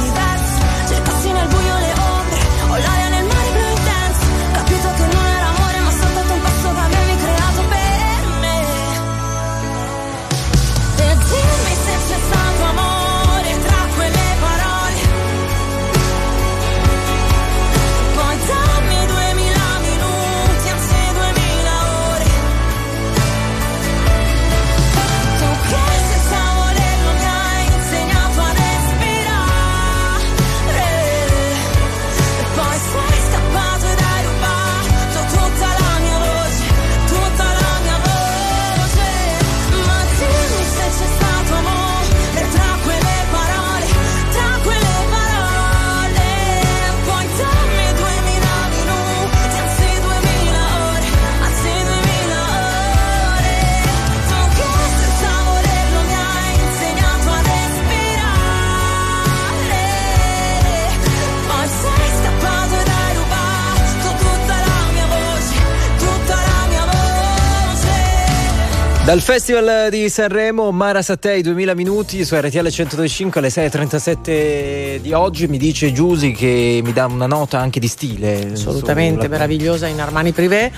Dal 69.11 69.23
Festival 69.23 69.91
di 69.91 70.09
Sanremo, 70.09 70.71
Mara 70.71 71.03
Sattei 71.03 71.43
2000 71.43 71.75
minuti 71.75 72.25
su 72.25 72.37
RTL 72.37 72.69
125 72.69 73.41
alle 73.41 73.49
6.37 73.49 74.99
di 74.99 75.13
oggi. 75.13 75.49
Mi 75.49 75.59
dice 75.59 75.91
Giusy 75.91 76.31
che 76.31 76.81
mi 76.81 76.93
dà 76.93 77.07
una 77.07 77.27
nota 77.27 77.59
anche 77.59 77.81
di 77.81 77.89
stile. 77.89 78.53
assolutamente 78.53 79.27
meravigliosa 79.27 79.89
in 79.89 80.01
Armani 80.01 80.31
Privé. 80.31 80.71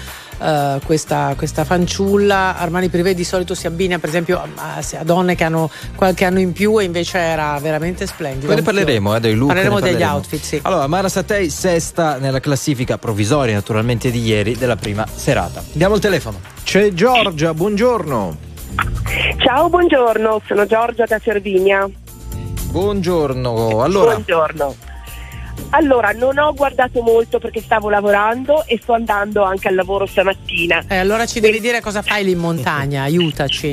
Eh, 0.43 0.81
questa, 0.85 1.35
questa 1.37 1.65
fanciulla 1.65 2.57
Armani 2.57 2.89
Privé 2.89 3.15
di 3.15 3.25
solito 3.25 3.55
si 3.55 3.67
abbina 3.67 3.99
per 3.99 4.09
esempio 4.09 4.41
a, 4.41 4.77
a 4.77 5.05
donne 5.05 5.35
che 5.35 5.45
hanno 5.45 5.71
qualche 5.95 6.25
anno 6.25 6.41
in 6.41 6.53
più 6.53 6.81
e 6.81 6.85
invece 6.85 7.19
era 7.19 7.59
veramente 7.61 8.07
splendida 8.07 8.47
Poi 8.47 8.57
ne 8.57 8.63
parleremo, 8.63 9.15
eh, 9.17 9.21
dei 9.21 9.35
look. 9.35 9.49
parleremo 9.49 9.75
ne 9.77 9.81
degli 9.81 9.93
parleremo. 9.93 10.15
outfit 10.17 10.43
sì. 10.43 10.59
Allora, 10.63 10.87
Mara 10.87 11.09
Sattei 11.09 11.49
sesta 11.51 12.19
nella 12.19 12.41
classifica 12.41 12.99
provvisoria, 12.99 13.55
naturalmente, 13.55 14.11
di 14.11 14.23
ieri 14.23 14.57
della 14.57 14.77
prima 14.77 15.07
serata. 15.15 15.63
Andiamo 15.73 15.95
al 15.95 16.01
telefono. 16.01 16.41
C'è 16.65 16.93
Giorgia, 16.93 17.55
buongiorno. 17.55 18.37
Ciao, 19.45 19.69
buongiorno, 19.69 20.41
sono 20.47 20.67
Giorgia 20.67 21.05
da 21.05 21.19
Cervinia. 21.19 21.89
Buongiorno. 22.71 23.83
Allora, 23.83 24.13
Buongiorno. 24.13 24.75
Allora, 25.71 26.11
non 26.13 26.37
ho 26.39 26.53
guardato 26.53 27.01
molto 27.03 27.39
perché 27.39 27.61
stavo 27.63 27.89
lavorando 27.89 28.65
e 28.67 28.79
sto 28.83 28.93
andando 28.93 29.43
anche 29.43 29.69
al 29.69 29.75
lavoro 29.75 30.05
stamattina. 30.07 30.85
Eh, 30.89 30.97
allora 30.97 31.25
ci 31.25 31.41
devi 31.41 31.61
dire 31.61 31.81
cosa 31.81 32.03
fai 32.03 32.25
lì 32.25 32.33
in 32.33 32.39
montagna, 32.39 33.03
aiutaci. 33.03 33.73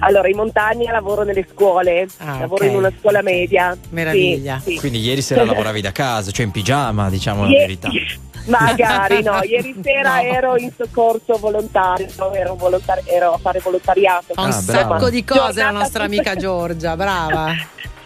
Allora, 0.00 0.28
in 0.28 0.36
montagna 0.36 0.92
lavoro 0.92 1.22
nelle 1.24 1.46
scuole, 1.50 2.06
Ah, 2.18 2.40
lavoro 2.40 2.64
ok. 2.64 2.70
in 2.70 2.76
una 2.76 2.92
scuola 2.98 3.22
media. 3.22 3.74
Meraviglia. 3.90 4.60
Sì, 4.62 4.72
sì. 4.72 4.78
quindi 4.78 5.00
ieri 5.00 5.22
sera 5.22 5.44
lavoravi 5.46 5.80
da 5.80 5.92
casa, 5.92 6.30
cioè 6.30 6.44
in 6.44 6.50
pigiama, 6.52 7.08
diciamo 7.08 7.44
la 7.44 7.48
Ie- 7.50 7.58
verità. 7.58 7.88
Magari 8.46 9.22
no, 9.22 9.40
ieri 9.42 9.74
sera 9.82 10.22
ero 10.22 10.56
in 10.58 10.70
soccorso 10.76 11.38
volontario, 11.38 12.06
ero, 12.34 12.54
volontari- 12.56 13.02
ero 13.06 13.32
a 13.32 13.38
fare 13.38 13.60
volontariato. 13.60 14.34
Fa 14.34 14.42
un 14.42 14.50
Ah, 14.50 14.60
brava. 14.62 14.98
sacco 14.98 15.08
di 15.10 15.24
cose 15.24 15.62
la 15.62 15.70
nostra 15.70 16.04
amica 16.04 16.34
Giorgia, 16.36 16.94
brava. 16.94 17.54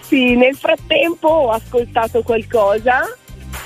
Sì, 0.08 0.36
nel 0.36 0.56
frattempo 0.56 1.28
ho 1.28 1.50
ascoltato 1.50 2.22
qualcosa 2.22 3.02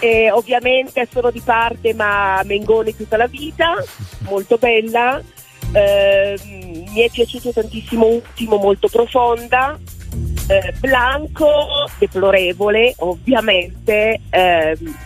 e 0.00 0.28
ovviamente 0.32 1.06
sono 1.08 1.30
di 1.30 1.40
parte 1.40 1.94
ma 1.94 2.42
Mengoni 2.44 2.96
tutta 2.96 3.16
la 3.16 3.28
vita, 3.28 3.74
molto 4.22 4.56
bella. 4.58 5.22
Ehm, 5.72 6.36
mi 6.92 7.00
è 7.00 7.08
piaciuto 7.10 7.52
tantissimo 7.52 8.06
Ultimo, 8.06 8.56
molto 8.56 8.88
profonda. 8.88 9.78
Eh, 10.48 10.74
Blanco, 10.80 11.48
deplorevole, 11.96 12.94
ovviamente. 12.98 14.20
Ehm, 14.30 14.96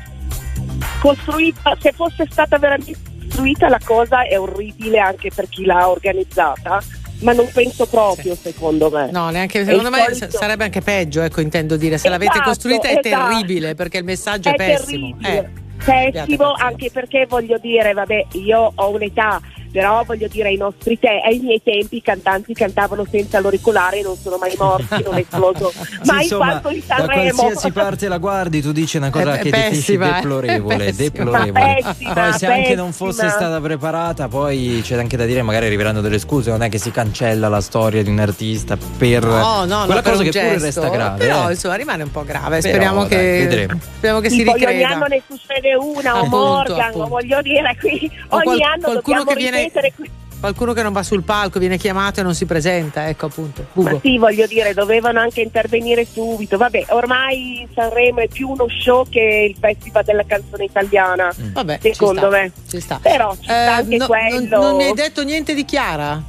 costruita, 1.01 1.77
se 1.79 1.93
fosse 1.93 2.27
stata 2.31 2.57
veramente 2.59 2.99
costruita 3.27 3.69
la 3.69 3.81
cosa 3.85 4.23
è 4.23 4.41
orribile 4.41 4.99
anche 4.99 5.31
per 5.35 5.51
chi 5.51 5.67
l'ha 5.67 5.91
organizzata, 5.91 6.83
ma 7.21 7.33
non 7.33 7.49
penso 7.53 7.87
proprio 7.87 8.35
secondo 8.35 8.91
me. 8.91 9.11
No, 9.11 9.31
neanche 9.31 9.61
È 9.61 9.65
secondo 9.65 9.91
me 9.91 10.03
solito- 10.05 10.31
sa- 10.31 10.39
sarebbe 10.39 10.65
anche 10.65 10.81
peggio, 10.81 11.23
ecco, 11.23 11.41
intendo 11.41 11.77
dire. 11.77 11.99
Se 11.99 12.09
l'avete 12.09 12.33
Esatto, 12.33 12.49
costruita 12.49 12.89
è 12.89 12.99
esatto. 13.03 13.29
terribile 13.33 13.75
perché 13.75 13.99
il 13.99 14.05
messaggio 14.05 14.49
è, 14.51 14.53
È 14.53 14.57
pessimo. 14.57 15.17
terribile. 15.21 15.39
Eh. 15.39 15.65
Pessimo 16.13 16.53
anche 16.53 16.91
perché 16.91 17.27
voglio 17.29 17.59
dire, 17.59 17.93
vabbè, 17.93 18.27
io 18.33 18.73
ho 18.75 18.91
un'età, 18.91 19.41
però 19.71 20.03
voglio 20.05 20.29
dire 20.29 20.49
ai 20.49 20.57
nostri 20.57 20.99
te, 20.99 21.21
ai 21.25 21.39
miei 21.39 21.61
tempi 21.63 21.97
i 21.97 22.03
cantanti 22.03 22.53
cantavano 22.55 23.05
senza 23.11 23.41
l'auricolare 23.41 23.99
e 23.99 24.03
non 24.03 24.17
sono 24.17 24.37
mai 24.39 24.55
morti, 24.59 25.03
non 25.05 25.15
è 25.17 25.21
esploso 25.21 25.73
Sì, 25.77 25.99
mai 26.11 26.23
insomma, 26.23 26.47
quanto 26.61 26.69
di 26.71 26.83
da 26.87 26.97
Sanremo. 26.97 27.33
qualsiasi 27.35 27.71
parte 27.73 28.09
la 28.09 28.19
guardi, 28.19 28.61
tu 28.63 28.73
dici 28.73 28.97
una 28.97 29.11
cosa 29.11 29.35
È- 29.35 29.39
che 29.41 29.51
definisci 29.51 29.97
pessima, 29.97 30.11
eh. 30.11 30.21
deplorevole, 30.21 30.75
È 30.75 30.79
pessima. 30.79 31.03
deplorevole. 31.05 31.53
Ma 31.53 31.75
pessima, 31.93 32.13
poi 32.13 32.33
se 32.39 32.47
anche 32.47 32.75
non 32.75 32.87
pessima. 32.89 33.11
fosse 33.13 33.29
stata 33.29 33.61
preparata, 33.61 34.29
poi 34.29 34.81
c'è 34.83 34.97
anche 34.99 35.17
da 35.17 35.25
dire, 35.25 35.43
magari 35.43 35.67
arriveranno 35.67 36.01
delle 36.01 36.19
scuse, 36.19 36.51
non 36.51 36.63
è 36.63 36.69
che 36.69 36.79
si 36.79 36.91
cancella 36.91 37.49
la 37.49 37.61
storia 37.61 38.03
di 38.03 38.11
un 38.11 38.19
artista 38.19 38.77
per 38.99 39.25
No, 39.25 39.65
no, 39.65 39.65
no, 39.65 39.85
quella 39.87 40.03
per 40.03 40.13
cosa 40.13 40.23
che 40.25 40.31
pure 40.31 40.43
gesto, 40.59 40.65
resta 40.65 40.89
grave. 40.89 41.19
Però 41.19 41.49
eh. 41.49 41.53
insomma 41.53 41.75
rimane 41.75 42.03
un 42.03 42.11
po' 42.11 42.25
grave. 42.25 42.59
Però, 42.59 42.61
speriamo, 42.61 43.01
dai, 43.01 43.09
che, 43.09 43.47
vedremo. 43.49 43.81
speriamo 43.97 44.21
che 44.21 44.29
si 44.31 44.37
Sì, 44.39 44.45
poi 44.45 44.55
ogni 44.55 44.67
ricreda. 44.67 44.89
anno 44.95 45.07
ne 45.07 45.23
succede 45.29 45.75
una, 45.75 46.15
o 46.15 46.19
Appunto, 46.19 46.37
Morgan, 46.37 46.81
appunto. 46.81 47.09
voglio 47.09 47.43
dire, 47.43 47.77
qui 47.81 48.11
ogni 48.29 48.43
qual- 48.43 48.61
anno 48.61 48.81
qualcuno 48.83 49.19
dobbiamo 49.19 49.25
che 49.25 49.35
viene- 49.37 49.56
qui. 49.95 50.11
Qualcuno 50.39 50.75
che 50.75 50.83
non 50.83 50.93
va 50.93 51.03
sul 51.03 51.23
palco, 51.23 51.59
viene 51.59 51.79
chiamato 51.79 52.21
e 52.21 52.23
non 52.23 52.35
si 52.35 52.45
presenta, 52.45 53.09
ecco 53.09 53.27
appunto. 53.27 53.67
Ma 53.73 53.91
Ugo. 53.91 54.01
sì, 54.03 54.19
voglio 54.19 54.47
dire, 54.47 54.75
dovevano 54.75 55.19
anche 55.19 55.41
intervenire 55.41 56.05
subito. 56.05 56.59
Vabbè, 56.59 56.85
ormai 56.91 57.67
Sanremo 57.75 58.21
è 58.21 58.29
più 58.29 58.51
uno 58.51 58.67
show 58.69 59.09
che 59.09 59.49
il 59.51 59.57
Festival 59.59 60.05
della 60.05 60.25
canzone 60.27 60.65
italiana, 60.65 61.35
Vabbè, 61.53 61.79
ci 61.83 61.93
secondo 61.95 62.21
sta, 62.21 62.29
me. 62.29 62.53
ci 62.69 62.81
sta. 62.81 62.99
Però 63.03 63.35
ci 63.35 63.45
sta 63.45 63.55
Eh, 63.55 63.67
anche 63.67 63.97
no- 63.97 64.07
quello. 64.07 64.57
non, 64.59 64.61
non 64.69 64.77
mi 64.77 64.85
hai 64.85 64.93
detto 64.93 65.25
niente 65.25 65.55
di 65.55 65.65
Chiara? 65.65 66.23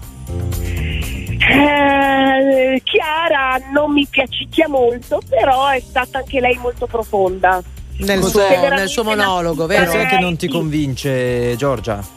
Eh, 1.49 2.81
Chiara 2.83 3.57
non 3.73 3.91
mi 3.91 4.07
piacicchia 4.09 4.67
molto, 4.67 5.21
però 5.27 5.67
è 5.67 5.79
stata 5.81 6.19
anche 6.19 6.39
lei 6.39 6.57
molto 6.61 6.87
profonda. 6.87 7.61
Nel 7.99 8.19
Cos'è? 8.19 8.55
suo, 8.57 8.69
nel 8.69 8.87
suo 8.87 9.03
monologo, 9.03 9.65
vero? 9.65 9.85
Cos'è 9.85 10.05
che 10.07 10.19
non 10.19 10.35
ti 10.37 10.47
convince, 10.47 11.55
Giorgia? 11.57 12.15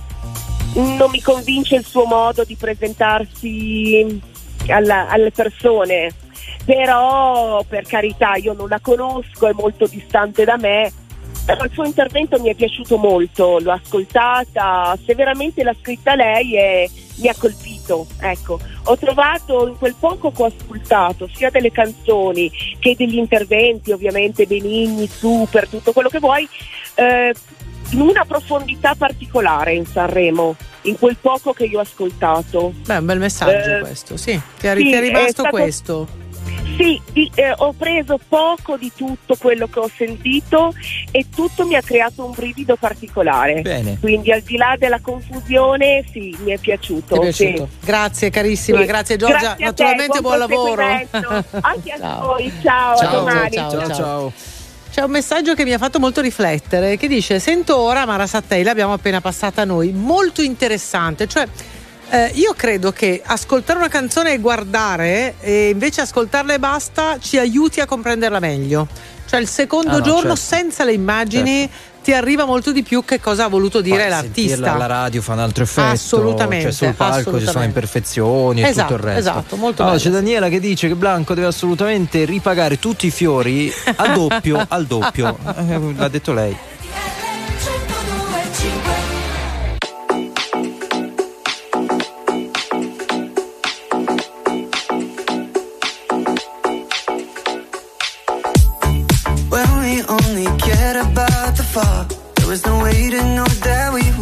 Non 0.75 1.11
mi 1.11 1.21
convince 1.21 1.77
il 1.77 1.85
suo 1.85 2.05
modo 2.05 2.45
di 2.45 2.55
presentarsi 2.55 4.21
alla- 4.69 5.09
alle 5.09 5.31
persone, 5.33 6.13
però 6.65 7.63
per 7.69 7.85
carità 7.87 8.37
io 8.37 8.53
non 8.53 8.69
la 8.69 8.79
conosco, 8.81 9.49
è 9.49 9.53
molto 9.53 9.87
distante 9.87 10.45
da 10.45 10.57
me. 10.57 10.93
Però 11.45 11.65
il 11.65 11.71
suo 11.73 11.85
intervento 11.85 12.39
mi 12.39 12.51
è 12.51 12.55
piaciuto 12.55 12.99
molto, 12.99 13.59
l'ho 13.59 13.73
ascoltata, 13.73 14.97
se 15.05 15.15
veramente 15.15 15.65
l'ha 15.65 15.75
scritta 15.81 16.15
lei 16.15 16.55
e 16.55 16.91
mi 17.17 17.29
ha 17.29 17.35
colpito. 17.37 18.07
Ecco, 18.21 18.61
ho 18.85 18.97
trovato 18.97 19.67
in 19.67 19.77
quel 19.77 19.97
poco 19.99 20.31
che 20.31 20.43
ho 20.43 20.47
ascoltato, 20.47 21.29
sia 21.33 21.51
delle 21.51 21.73
canzoni 21.73 22.51
che 22.79 22.95
degli 22.97 23.17
interventi, 23.17 23.91
ovviamente 23.91 24.47
Benigni, 24.47 25.09
Super, 25.09 25.67
tutto 25.67 25.93
quello 25.93 26.09
che 26.09 26.21
vuoi, 26.21 26.49
eh, 26.95 27.35
in 27.91 28.01
una 28.01 28.25
profondità 28.25 28.95
particolare 28.95 29.75
in 29.75 29.87
Sanremo, 29.87 30.57
in 30.83 30.99
quel 30.99 31.17
poco 31.21 31.53
che 31.53 31.65
io 31.65 31.79
ho 31.79 31.83
ascoltato. 31.83 32.73
Beh, 32.87 32.97
un 32.99 33.07
bel 33.07 33.19
messaggio 33.19 33.77
Eh, 33.77 33.81
questo, 33.81 34.17
sì. 34.17 34.41
Ti 34.59 34.67
è, 34.67 34.77
sì, 34.77 34.83
ti 34.83 34.93
è 34.93 34.97
è 34.97 35.01
rimasto 35.01 35.31
stato- 35.31 35.49
questo? 35.51 36.19
Sì, 36.79 36.99
di- 37.13 37.31
eh, 37.35 37.53
ho 37.59 37.75
preso 37.75 38.19
poco 38.27 38.79
di 38.79 38.91
tutto 38.97 39.37
quello 39.37 39.67
che 39.67 39.79
ho 39.81 39.91
sentito 39.95 40.73
e 41.11 41.27
tutto 41.35 41.67
mi 41.67 41.75
ha 41.75 41.83
creato 41.83 42.25
un 42.25 42.31
brivido 42.31 42.77
particolare. 42.77 43.61
Bene. 43.61 43.99
Quindi 44.01 44.33
al 44.33 44.41
di 44.41 44.57
là 44.57 44.77
della 44.79 44.99
confusione, 45.01 46.03
sì, 46.11 46.35
mi 46.43 46.53
è 46.53 46.59
piaciuto. 46.59 47.17
È 47.17 47.21
piaciuto? 47.21 47.69
sì. 47.81 47.87
Grazie 47.87 48.31
carissima, 48.31 48.79
Sì. 48.81 48.87
grazie 48.87 49.17
Giorgia, 49.17 49.37
Grazie 49.39 49.53
a 49.53 49.57
te, 49.57 49.65
naturalmente 49.65 50.21
buon, 50.21 50.39
lavoro. 50.39 50.83
Anche 50.83 51.91
a 51.93 51.99
Ciao. 51.99 52.27
voi, 52.27 52.53
ciao, 52.63 52.93
a 52.93 52.97
Ciao, 52.97 53.19
domani. 53.19 53.51
ciao, 53.51 53.71
ciao. 53.71 53.95
ciao. 53.95 54.33
C'è 54.93 55.03
un 55.03 55.11
messaggio 55.13 55.55
che 55.55 55.63
mi 55.65 55.73
ha 55.73 55.79
fatto 55.79 56.01
molto 56.01 56.21
riflettere 56.21 56.97
che 56.97 57.07
dice 57.07 57.39
sento 57.39 57.77
ora 57.79 58.05
Mara 58.07 58.27
Sattei, 58.27 58.65
l'abbiamo 58.65 58.93
appena 58.93 59.21
passata 59.21 59.65
noi, 59.65 59.93
molto 59.93 60.43
interessante, 60.43 61.29
cioè 61.29 61.47
eh, 62.11 62.33
io 62.35 62.55
credo 62.57 62.91
che 62.91 63.23
ascoltare 63.25 63.79
una 63.79 63.89
canzone 63.89 64.33
e 64.33 64.39
guardare 64.39 65.37
e 65.39 65.69
invece 65.69 66.01
ascoltarla 66.01 66.55
e 66.55 66.59
basta 66.59 67.19
ci 67.21 67.39
aiuti 67.39 67.81
a 67.81 67.87
comprenderla 67.87 68.41
meglio. 68.41 68.89
Cioè 69.27 69.39
il 69.39 69.47
secondo 69.47 69.91
Ah, 69.91 69.99
no, 69.99 70.01
giorno 70.01 70.35
certo. 70.35 70.57
senza 70.57 70.83
le 70.83 70.93
immagini 70.93 71.71
ti 72.03 72.13
arriva 72.13 72.45
molto 72.45 72.73
di 72.73 72.83
più 72.83 73.05
che 73.05 73.21
cosa 73.21 73.45
ha 73.45 73.49
voluto 73.49 73.81
dire 73.81 73.99
Poi 74.03 74.09
l'artista. 74.09 74.73
alla 74.75 74.87
radio 74.87 75.21
fa 75.23 75.33
un 75.35 75.39
altro 75.41 75.65
effetto. 75.65 75.89
Assolutamente, 75.89 76.73
Cioè 76.73 76.89
sul 76.89 76.95
palco 76.95 77.39
ci 77.39 77.47
sono 77.47 77.65
imperfezioni 77.65 78.63
e 78.63 78.69
Esatto, 78.69 78.95
tutto 78.95 79.01
il 79.01 79.13
resto. 79.15 79.31
esatto, 79.31 79.57
molto 79.57 79.83
Allora, 79.83 79.97
bello. 79.99 80.11
c'è 80.11 80.15
Daniela 80.21 80.49
che 80.49 80.61
dice 80.61 80.89
che 80.89 80.95
Blanco 80.95 81.35
deve 81.35 81.47
assolutamente 81.49 82.25
ripagare 82.25 82.79
tutti 82.79 83.07
i 83.07 83.11
fiori 83.11 83.73
a 83.97 84.09
doppio, 84.15 84.65
al 84.69 84.87
doppio. 84.87 85.37
Eh, 85.69 85.95
L'ha 85.97 86.09
detto 86.09 86.33
lei. 86.33 86.57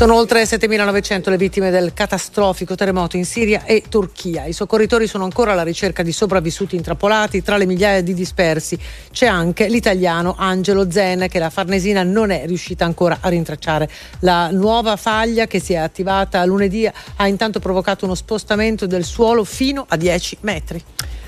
Sono 0.00 0.14
oltre 0.14 0.44
7.900 0.44 1.28
le 1.28 1.36
vittime 1.36 1.68
del 1.68 1.92
catastrofico 1.92 2.74
terremoto 2.74 3.18
in 3.18 3.26
Siria 3.26 3.64
e 3.66 3.82
Turchia. 3.86 4.46
I 4.46 4.54
soccorritori 4.54 5.06
sono 5.06 5.24
ancora 5.24 5.52
alla 5.52 5.62
ricerca 5.62 6.02
di 6.02 6.10
sopravvissuti 6.10 6.74
intrappolati. 6.74 7.42
Tra 7.42 7.58
le 7.58 7.66
migliaia 7.66 8.00
di 8.00 8.14
dispersi 8.14 8.78
c'è 9.12 9.26
anche 9.26 9.68
l'italiano 9.68 10.36
Angelo 10.38 10.90
Zen, 10.90 11.26
che 11.28 11.38
la 11.38 11.50
Farnesina 11.50 12.02
non 12.02 12.30
è 12.30 12.46
riuscita 12.46 12.86
ancora 12.86 13.18
a 13.20 13.28
rintracciare. 13.28 13.90
La 14.20 14.50
nuova 14.50 14.96
faglia 14.96 15.46
che 15.46 15.60
si 15.60 15.74
è 15.74 15.76
attivata 15.76 16.46
lunedì 16.46 16.86
ha 17.16 17.28
intanto 17.28 17.60
provocato 17.60 18.06
uno 18.06 18.14
spostamento 18.14 18.86
del 18.86 19.04
suolo 19.04 19.44
fino 19.44 19.84
a 19.86 19.98
10 19.98 20.38
metri. 20.40 20.82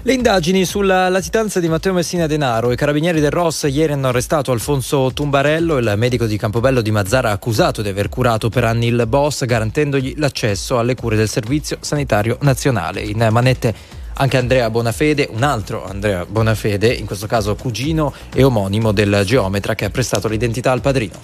Le 0.05 0.15
indagini 0.15 0.65
sulla 0.65 1.09
latitanza 1.09 1.61
di 1.61 1.69
Matteo 1.69 1.93
Messina 1.93 2.27
Denaro. 2.27 2.73
I 2.73 2.77
carabinieri 2.77 3.21
del 3.21 3.31
Ross 3.31 3.69
ieri 3.71 3.93
hanno 3.93 4.09
arrestato 4.09 4.51
Alfonso 4.51 5.13
Tumbarello, 5.15 5.79
il 5.79 5.95
medico 5.97 6.27
di 6.27 6.37
Campobello 6.37 6.81
di 6.81 6.91
Mazzara 6.91 7.31
accusato 7.31 7.83
di 7.83 7.89
aver 7.89 8.09
curato 8.09 8.49
per 8.49 8.65
anni 8.65 8.89
il 8.89 9.05
boss, 9.07 9.45
garantendogli 9.45 10.15
l'accesso 10.17 10.81
alle 10.81 10.97
cure 10.97 11.15
del 11.15 11.29
Servizio 11.29 11.77
Sanitario 11.79 12.37
Nazionale. 12.41 13.01
In 13.03 13.29
manette 13.31 14.01
anche 14.23 14.37
Andrea 14.37 14.71
Bonafede, 14.71 15.29
un 15.33 15.43
altro 15.43 15.85
Andrea 15.85 16.25
Bonafede, 16.25 16.93
in 16.93 17.07
questo 17.07 17.27
caso 17.27 17.57
cugino 17.57 18.15
e 18.33 18.45
omonimo 18.45 18.93
del 18.93 19.23
geometra 19.25 19.75
che 19.75 19.85
ha 19.85 19.91
prestato 19.91 20.29
l'identità 20.29 20.71
al 20.71 20.81
padrino. 20.81 21.15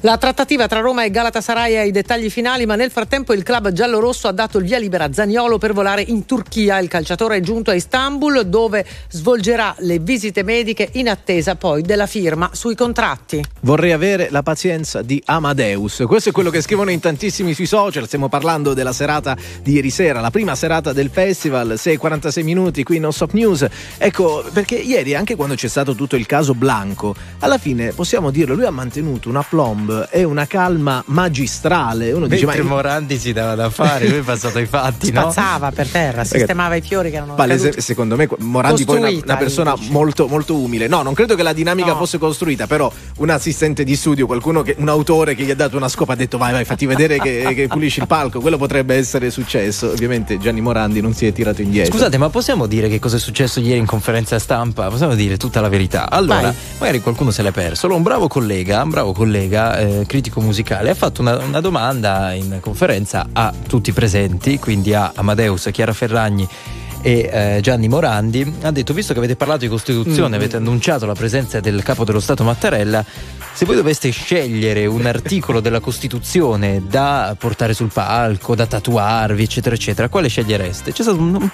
La 0.00 0.16
trattativa 0.16 0.66
tra 0.66 0.80
Roma 0.80 1.04
e 1.04 1.10
Galatasaray 1.10 1.74
è 1.74 1.78
ai 1.78 1.90
dettagli 1.90 2.30
finali, 2.30 2.64
ma 2.64 2.74
nel 2.74 2.90
frattempo 2.90 3.34
il 3.34 3.42
club 3.42 3.72
giallorosso 3.72 4.26
ha 4.26 4.32
dato 4.32 4.56
il 4.56 4.64
via 4.64 4.78
libera 4.78 5.04
a 5.04 5.12
Zaniolo 5.12 5.58
per 5.58 5.74
volare 5.74 6.00
in 6.00 6.24
Turchia. 6.24 6.78
Il 6.78 6.88
calciatore 6.88 7.36
è 7.36 7.40
giunto 7.40 7.70
a 7.70 7.74
Istanbul 7.74 8.46
dove 8.46 8.86
svolgerà 9.10 9.74
le 9.80 9.98
visite 9.98 10.42
mediche 10.42 10.88
in 10.92 11.10
attesa 11.10 11.56
poi 11.56 11.82
della 11.82 12.06
firma 12.06 12.48
sui 12.54 12.74
contratti. 12.74 13.44
Vorrei 13.60 13.92
avere 13.92 14.28
la 14.30 14.42
pazienza 14.42 15.02
di 15.02 15.22
Amadeus. 15.26 16.04
Questo 16.06 16.30
è 16.30 16.32
quello 16.32 16.48
che 16.48 16.62
scrivono 16.62 16.90
in 16.90 17.00
tantissimi 17.00 17.52
sui 17.52 17.66
social. 17.66 18.06
Stiamo 18.06 18.30
parlando 18.30 18.72
della 18.72 18.92
serata 18.92 19.36
di 19.62 19.72
ieri 19.72 19.90
sera, 19.90 20.20
la 20.20 20.30
prima 20.30 20.54
serata 20.54 20.94
del 20.94 21.10
festival, 21.12 21.74
6.46 21.76 22.44
minuti 22.46 22.82
qui 22.82 22.96
in 22.96 23.02
Non 23.02 23.12
Stop 23.12 23.32
News. 23.32 23.66
Ecco, 23.98 24.44
perché 24.52 24.76
ieri, 24.76 25.14
anche 25.14 25.34
quando 25.36 25.54
c'è 25.54 25.68
stato 25.68 25.94
tutto 25.94 26.16
il 26.16 26.24
caso 26.26 26.54
Blanco, 26.54 27.14
alla 27.40 27.58
fine 27.58 27.92
possiamo 27.92 28.30
dirlo, 28.30 28.54
lui 28.54 28.64
ha 28.64 28.70
mantenuto 28.70 29.28
una 29.28 29.42
plomb 29.42 30.08
e 30.10 30.24
una 30.24 30.46
calma 30.46 31.02
magistrale. 31.06 32.12
Uno 32.12 32.26
dice, 32.26 32.46
Mentre 32.46 32.62
ma 32.62 32.70
Morandi 32.70 33.18
si 33.18 33.32
dava 33.32 33.54
da 33.54 33.68
fare, 33.70 34.08
lui 34.08 34.18
è 34.18 34.22
passato 34.22 34.58
ai 34.58 34.66
fatti, 34.66 35.10
no? 35.12 35.22
Spazzava 35.30 35.70
per 35.72 35.88
terra, 35.88 36.24
sistemava 36.24 36.74
i 36.76 36.80
fiori 36.80 37.10
che 37.10 37.16
erano 37.16 37.34
Palese- 37.34 37.64
caduti. 37.68 37.82
secondo 37.82 38.16
me 38.16 38.28
Morandi 38.38 38.84
poi 38.84 38.96
è 38.96 38.98
una, 39.00 39.08
una 39.24 39.36
persona 39.36 39.74
molto, 39.90 40.26
molto 40.28 40.56
umile. 40.56 40.86
No, 40.88 41.02
non 41.02 41.14
credo 41.14 41.34
che 41.34 41.42
la 41.42 41.52
dinamica 41.52 41.92
No. 41.92 41.96
fosse 41.96 42.18
costruita, 42.18 42.66
però 42.66 42.90
un 43.18 43.30
assistente 43.30 43.84
di 43.84 43.94
studio, 43.96 44.26
qualcuno 44.26 44.62
che, 44.62 44.74
un 44.78 44.88
autore 44.88 45.34
che 45.34 45.44
gli 45.44 45.50
ha 45.50 45.54
dato 45.54 45.76
una 45.76 45.88
scopa 45.88 46.12
ha 46.14 46.16
detto 46.16 46.38
vai 46.38 46.52
vai 46.52 46.64
fatti 46.64 46.86
vedere 46.86 47.18
che, 47.18 47.52
che 47.54 47.66
pulisci 47.68 48.00
il 48.00 48.06
palco, 48.06 48.40
quello 48.40 48.56
potrebbe 48.56 48.94
essere 48.94 49.30
successo. 49.30 49.90
Ovviamente 49.90 50.38
Gianni 50.38 50.60
Morandi 50.60 51.00
non 51.00 51.12
si 51.14 51.26
è 51.26 51.32
tirato 51.32 51.62
indietro. 51.62 51.92
Scusate, 51.92 52.18
ma 52.18 52.25
possiamo 52.30 52.66
dire 52.66 52.88
che 52.88 52.98
cosa 52.98 53.16
è 53.16 53.18
successo 53.18 53.60
ieri 53.60 53.78
in 53.78 53.86
conferenza 53.86 54.38
stampa? 54.38 54.88
Possiamo 54.88 55.14
dire 55.14 55.36
tutta 55.36 55.60
la 55.60 55.68
verità? 55.68 56.10
Allora, 56.10 56.40
Vai. 56.42 56.54
magari 56.78 57.00
qualcuno 57.00 57.30
se 57.30 57.42
l'è 57.42 57.52
perso. 57.52 57.86
Allora, 57.86 57.98
un 57.98 58.04
bravo 58.04 58.28
collega, 58.28 58.82
un 58.82 58.90
bravo 58.90 59.12
collega, 59.12 59.78
eh, 59.78 60.04
critico 60.06 60.40
musicale, 60.40 60.90
ha 60.90 60.94
fatto 60.94 61.20
una, 61.20 61.36
una 61.38 61.60
domanda 61.60 62.32
in 62.32 62.58
conferenza 62.60 63.28
a 63.32 63.52
tutti 63.66 63.90
i 63.90 63.92
presenti, 63.92 64.58
quindi 64.58 64.94
a 64.94 65.12
Amadeus, 65.14 65.68
Chiara 65.72 65.92
Ferragni 65.92 66.48
e 67.06 67.30
eh, 67.32 67.60
Gianni 67.60 67.86
Morandi. 67.86 68.54
Ha 68.62 68.72
detto: 68.72 68.92
Visto 68.92 69.12
che 69.12 69.20
avete 69.20 69.36
parlato 69.36 69.60
di 69.60 69.68
Costituzione, 69.68 70.30
Mm. 70.36 70.40
avete 70.40 70.56
annunciato 70.56 71.06
la 71.06 71.14
presenza 71.14 71.60
del 71.60 71.84
capo 71.84 72.02
dello 72.04 72.18
Stato 72.18 72.42
Mattarella. 72.42 73.04
Se 73.52 73.64
voi 73.64 73.76
doveste 73.76 74.10
scegliere 74.10 74.86
un 74.86 75.06
articolo 75.06 75.60
della 75.60 75.78
Costituzione 75.78 76.82
da 76.88 77.36
portare 77.38 77.74
sul 77.74 77.90
palco, 77.92 78.56
da 78.56 78.66
tatuarvi, 78.66 79.40
eccetera, 79.44 79.76
eccetera, 79.76 80.08
quale 80.08 80.26
scegliereste? 80.28 80.90
C'è 80.92 81.02
stato 81.02 81.18
un, 81.18 81.34
un- 81.36 81.50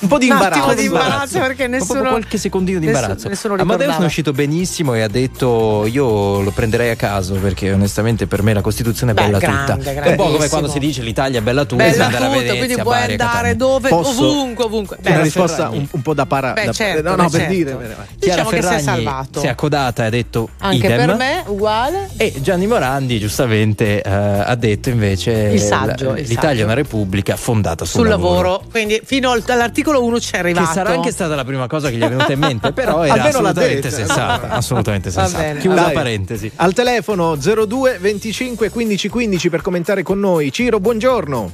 un 0.00 0.08
po' 0.08 0.18
di 0.18 0.26
Un 0.26 0.32
imbarazzo. 0.32 0.58
attimo 0.64 0.74
di 0.74 0.84
imbarazzo 0.84 1.38
perché 1.38 1.66
nessuno- 1.66 2.08
qualche 2.10 2.36
secondino 2.36 2.78
di 2.78 2.84
nessuno- 2.86 3.02
imbarazzo. 3.04 3.28
nessuno 3.28 3.54
Amadeus 3.54 3.70
ricordava. 3.78 3.98
ne 4.00 4.04
è 4.04 4.06
uscito 4.08 4.32
benissimo 4.32 4.94
e 4.94 5.00
ha 5.00 5.08
detto: 5.08 5.86
Io 5.86 6.42
lo 6.42 6.50
prenderei 6.50 6.90
a 6.90 6.96
caso 6.96 7.34
perché 7.36 7.72
onestamente 7.72 8.26
per 8.26 8.42
me 8.42 8.52
la 8.52 8.60
Costituzione 8.60 9.12
è 9.12 9.14
Beh, 9.14 9.22
bella 9.24 9.38
grande, 9.38 9.72
tutta. 9.84 10.02
È 10.02 10.08
un 10.10 10.16
po' 10.16 10.30
come 10.30 10.48
quando 10.50 10.68
si 10.68 10.78
dice 10.78 11.00
l'Italia 11.00 11.38
è 11.38 11.42
bella 11.42 11.64
tutta, 11.64 11.84
Bella 11.84 12.04
andare 12.04 12.24
a 12.24 12.26
tutta, 12.28 12.38
Venezia, 12.40 12.58
quindi 12.64 12.82
puoi 12.82 12.96
a 12.98 13.04
andare 13.04 13.56
dove, 13.56 13.88
Posso- 13.88 14.26
ovunque, 14.28 14.64
ovunque. 14.64 14.89
Una 14.98 15.16
Beh, 15.16 15.22
risposta 15.22 15.56
Ferragni. 15.56 15.78
un, 15.78 15.86
un 15.90 16.02
po' 16.02 16.14
da 16.14 16.26
para. 16.26 16.52
Beh, 16.52 16.64
da- 16.66 16.72
certo, 16.72 17.02
no, 17.02 17.10
no, 17.16 17.24
beh, 17.24 17.30
per 17.30 17.40
certo. 17.40 17.54
dire. 17.54 17.70
Chiara 17.72 18.06
Diciamo 18.18 18.48
che 18.48 18.56
si 18.56 18.56
è 18.56 18.62
Ferragni 18.62 18.82
salvato. 18.82 19.40
si 19.40 19.46
è 19.46 19.48
accodata 19.48 20.02
e 20.02 20.06
ha 20.06 20.10
detto 20.10 20.48
Anche 20.58 20.76
idem. 20.86 21.06
per 21.06 21.16
me, 21.16 21.42
uguale. 21.46 22.08
E 22.16 22.34
Gianni 22.40 22.66
Morandi 22.66 23.18
giustamente 23.18 24.02
eh, 24.02 24.10
ha 24.10 24.54
detto 24.56 24.88
invece 24.90 25.30
Il 25.32 25.60
saggio, 25.60 26.12
l- 26.12 26.18
il 26.18 26.26
l'Italia 26.26 26.48
saggio. 26.50 26.60
è 26.60 26.64
una 26.64 26.74
repubblica 26.74 27.36
fondata 27.36 27.84
sul, 27.84 28.00
Sul 28.00 28.08
lavoro. 28.08 28.62
quindi 28.70 29.00
fino 29.04 29.30
al- 29.30 29.42
all'articolo 29.46 30.02
1 30.04 30.18
c'è 30.18 30.30
Che 30.32 30.36
arrivato. 30.38 30.72
sarà 30.72 30.90
anche 30.90 31.10
stata 31.10 31.34
la 31.34 31.44
prima 31.44 31.66
cosa 31.66 31.88
che 31.90 31.96
gli 31.96 32.02
è 32.02 32.08
venuta 32.08 32.32
in 32.32 32.38
mente, 32.38 32.72
però 32.72 33.02
era 33.04 33.24
assolutamente 33.24 33.90
sensata. 33.90 34.48
Assolutamente 34.60 35.10
sensata. 35.10 35.52
Chiusa 35.54 35.82
Dai. 35.82 35.92
parentesi. 35.92 36.50
Al 36.56 36.72
telefono 36.74 37.36
02 37.36 37.98
25 38.00 38.70
15 38.70 39.08
15 39.08 39.50
per 39.50 39.62
commentare 39.62 40.02
con 40.02 40.18
noi. 40.20 40.52
Ciro, 40.52 40.80
buongiorno. 40.80 41.52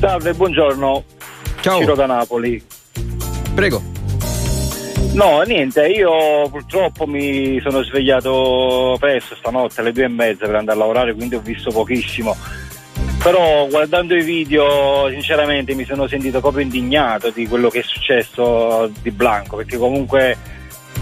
Salve, 0.00 0.34
buongiorno. 0.34 1.04
Ciao. 1.66 1.80
Ciro 1.80 1.96
da 1.96 2.06
Napoli. 2.06 2.64
Prego. 3.52 3.82
No, 5.14 5.40
niente, 5.40 5.84
io 5.88 6.48
purtroppo 6.48 7.08
mi 7.08 7.60
sono 7.60 7.82
svegliato 7.82 8.96
presto 9.00 9.34
stanotte 9.34 9.80
alle 9.80 9.90
due 9.90 10.04
e 10.04 10.08
mezza 10.08 10.46
per 10.46 10.54
andare 10.54 10.76
a 10.76 10.80
lavorare, 10.80 11.14
quindi 11.14 11.34
ho 11.34 11.40
visto 11.40 11.72
pochissimo. 11.72 12.36
Però 13.20 13.66
guardando 13.66 14.14
i 14.14 14.22
video, 14.22 15.08
sinceramente 15.10 15.74
mi 15.74 15.84
sono 15.84 16.06
sentito 16.06 16.38
proprio 16.38 16.62
indignato 16.62 17.30
di 17.30 17.48
quello 17.48 17.68
che 17.68 17.80
è 17.80 17.84
successo 17.84 18.88
di 19.02 19.10
Blanco, 19.10 19.56
perché 19.56 19.76
comunque 19.76 20.38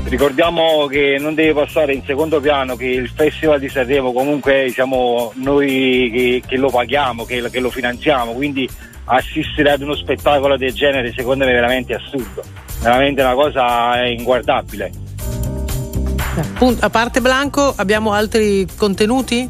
ricordiamo 0.04 0.86
che 0.86 1.18
non 1.20 1.34
deve 1.34 1.52
passare 1.52 1.92
in 1.92 2.02
secondo 2.06 2.40
piano 2.40 2.74
che 2.74 2.86
il 2.86 3.10
Festival 3.10 3.60
di 3.60 3.68
Sanremo 3.68 4.14
comunque 4.14 4.70
siamo 4.70 5.30
noi 5.34 6.10
che, 6.10 6.42
che 6.46 6.56
lo 6.56 6.70
paghiamo, 6.70 7.26
che, 7.26 7.50
che 7.50 7.60
lo 7.60 7.68
finanziamo, 7.68 8.32
quindi 8.32 8.66
assistere 9.05 9.70
ad 9.70 9.82
uno 9.82 9.94
spettacolo 9.94 10.57
del 10.57 10.72
genere 10.72 11.12
secondo 11.14 11.44
me 11.44 11.50
è 11.50 11.55
veramente 11.55 11.94
assurdo, 11.94 12.42
veramente 12.80 13.22
una 13.22 13.34
cosa 13.34 14.05
inguardabile. 14.07 14.90
Appunto, 16.36 16.84
a 16.84 16.90
parte 16.90 17.20
Blanco, 17.20 17.72
abbiamo 17.76 18.12
altri 18.12 18.66
contenuti? 18.76 19.48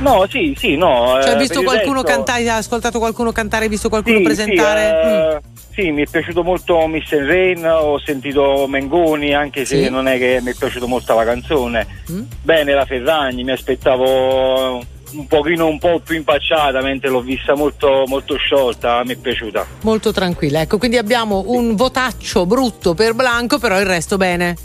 No, 0.00 0.26
sì, 0.28 0.54
sì, 0.56 0.76
no. 0.76 1.18
Cioè, 1.20 1.28
eh, 1.28 1.32
hai 1.32 1.38
visto 1.38 1.54
per 1.54 1.62
il 1.62 1.68
qualcuno 1.68 2.02
resto- 2.02 2.12
cantare, 2.14 2.40
hai 2.42 2.48
ascoltato 2.48 2.98
qualcuno 2.98 3.32
cantare, 3.32 3.64
hai 3.64 3.70
visto 3.70 3.88
qualcuno 3.88 4.18
Sì, 4.18 4.22
presentare? 4.22 4.92
Mm. 4.92 5.00
Sì, 5.00 5.80
eh, 5.80 5.84
sì, 5.84 5.90
mi 5.90 6.02
è 6.02 6.06
piaciuto 6.08 6.42
molto 6.42 6.86
Miss 6.86 7.10
Rain, 7.10 7.66
ho 7.66 7.98
sentito 7.98 8.66
Mengoni, 8.68 9.34
anche 9.34 9.64
se 9.64 9.88
non 9.88 10.06
è 10.06 10.18
che 10.18 10.40
mi 10.42 10.50
è 10.50 10.54
piaciuta 10.54 10.86
molto 10.86 11.14
la 11.14 11.24
canzone. 11.24 11.86
Mm. 12.10 12.22
Bene 12.42 12.74
la 12.74 12.84
Ferragni, 12.84 13.42
mi 13.42 13.52
aspettavo 13.52 14.80
un 15.12 15.26
pochino 15.26 15.66
un 15.66 15.78
po' 15.78 16.00
più 16.04 16.16
impacciata, 16.16 16.80
mentre 16.80 17.10
l'ho 17.10 17.20
vista 17.20 17.54
molto, 17.54 18.04
molto 18.06 18.36
sciolta, 18.36 19.02
mi 19.04 19.12
è 19.12 19.16
piaciuta. 19.16 19.66
Molto 19.82 20.12
tranquilla. 20.12 20.60
Ecco, 20.60 20.78
quindi 20.78 20.96
abbiamo 20.96 21.44
un 21.46 21.74
votaccio 21.74 22.46
brutto 22.46 22.94
per 22.94 23.14
Blanco, 23.14 23.58
però 23.58 23.78
il 23.78 23.86
resto 23.86 24.16
bene. 24.16 24.56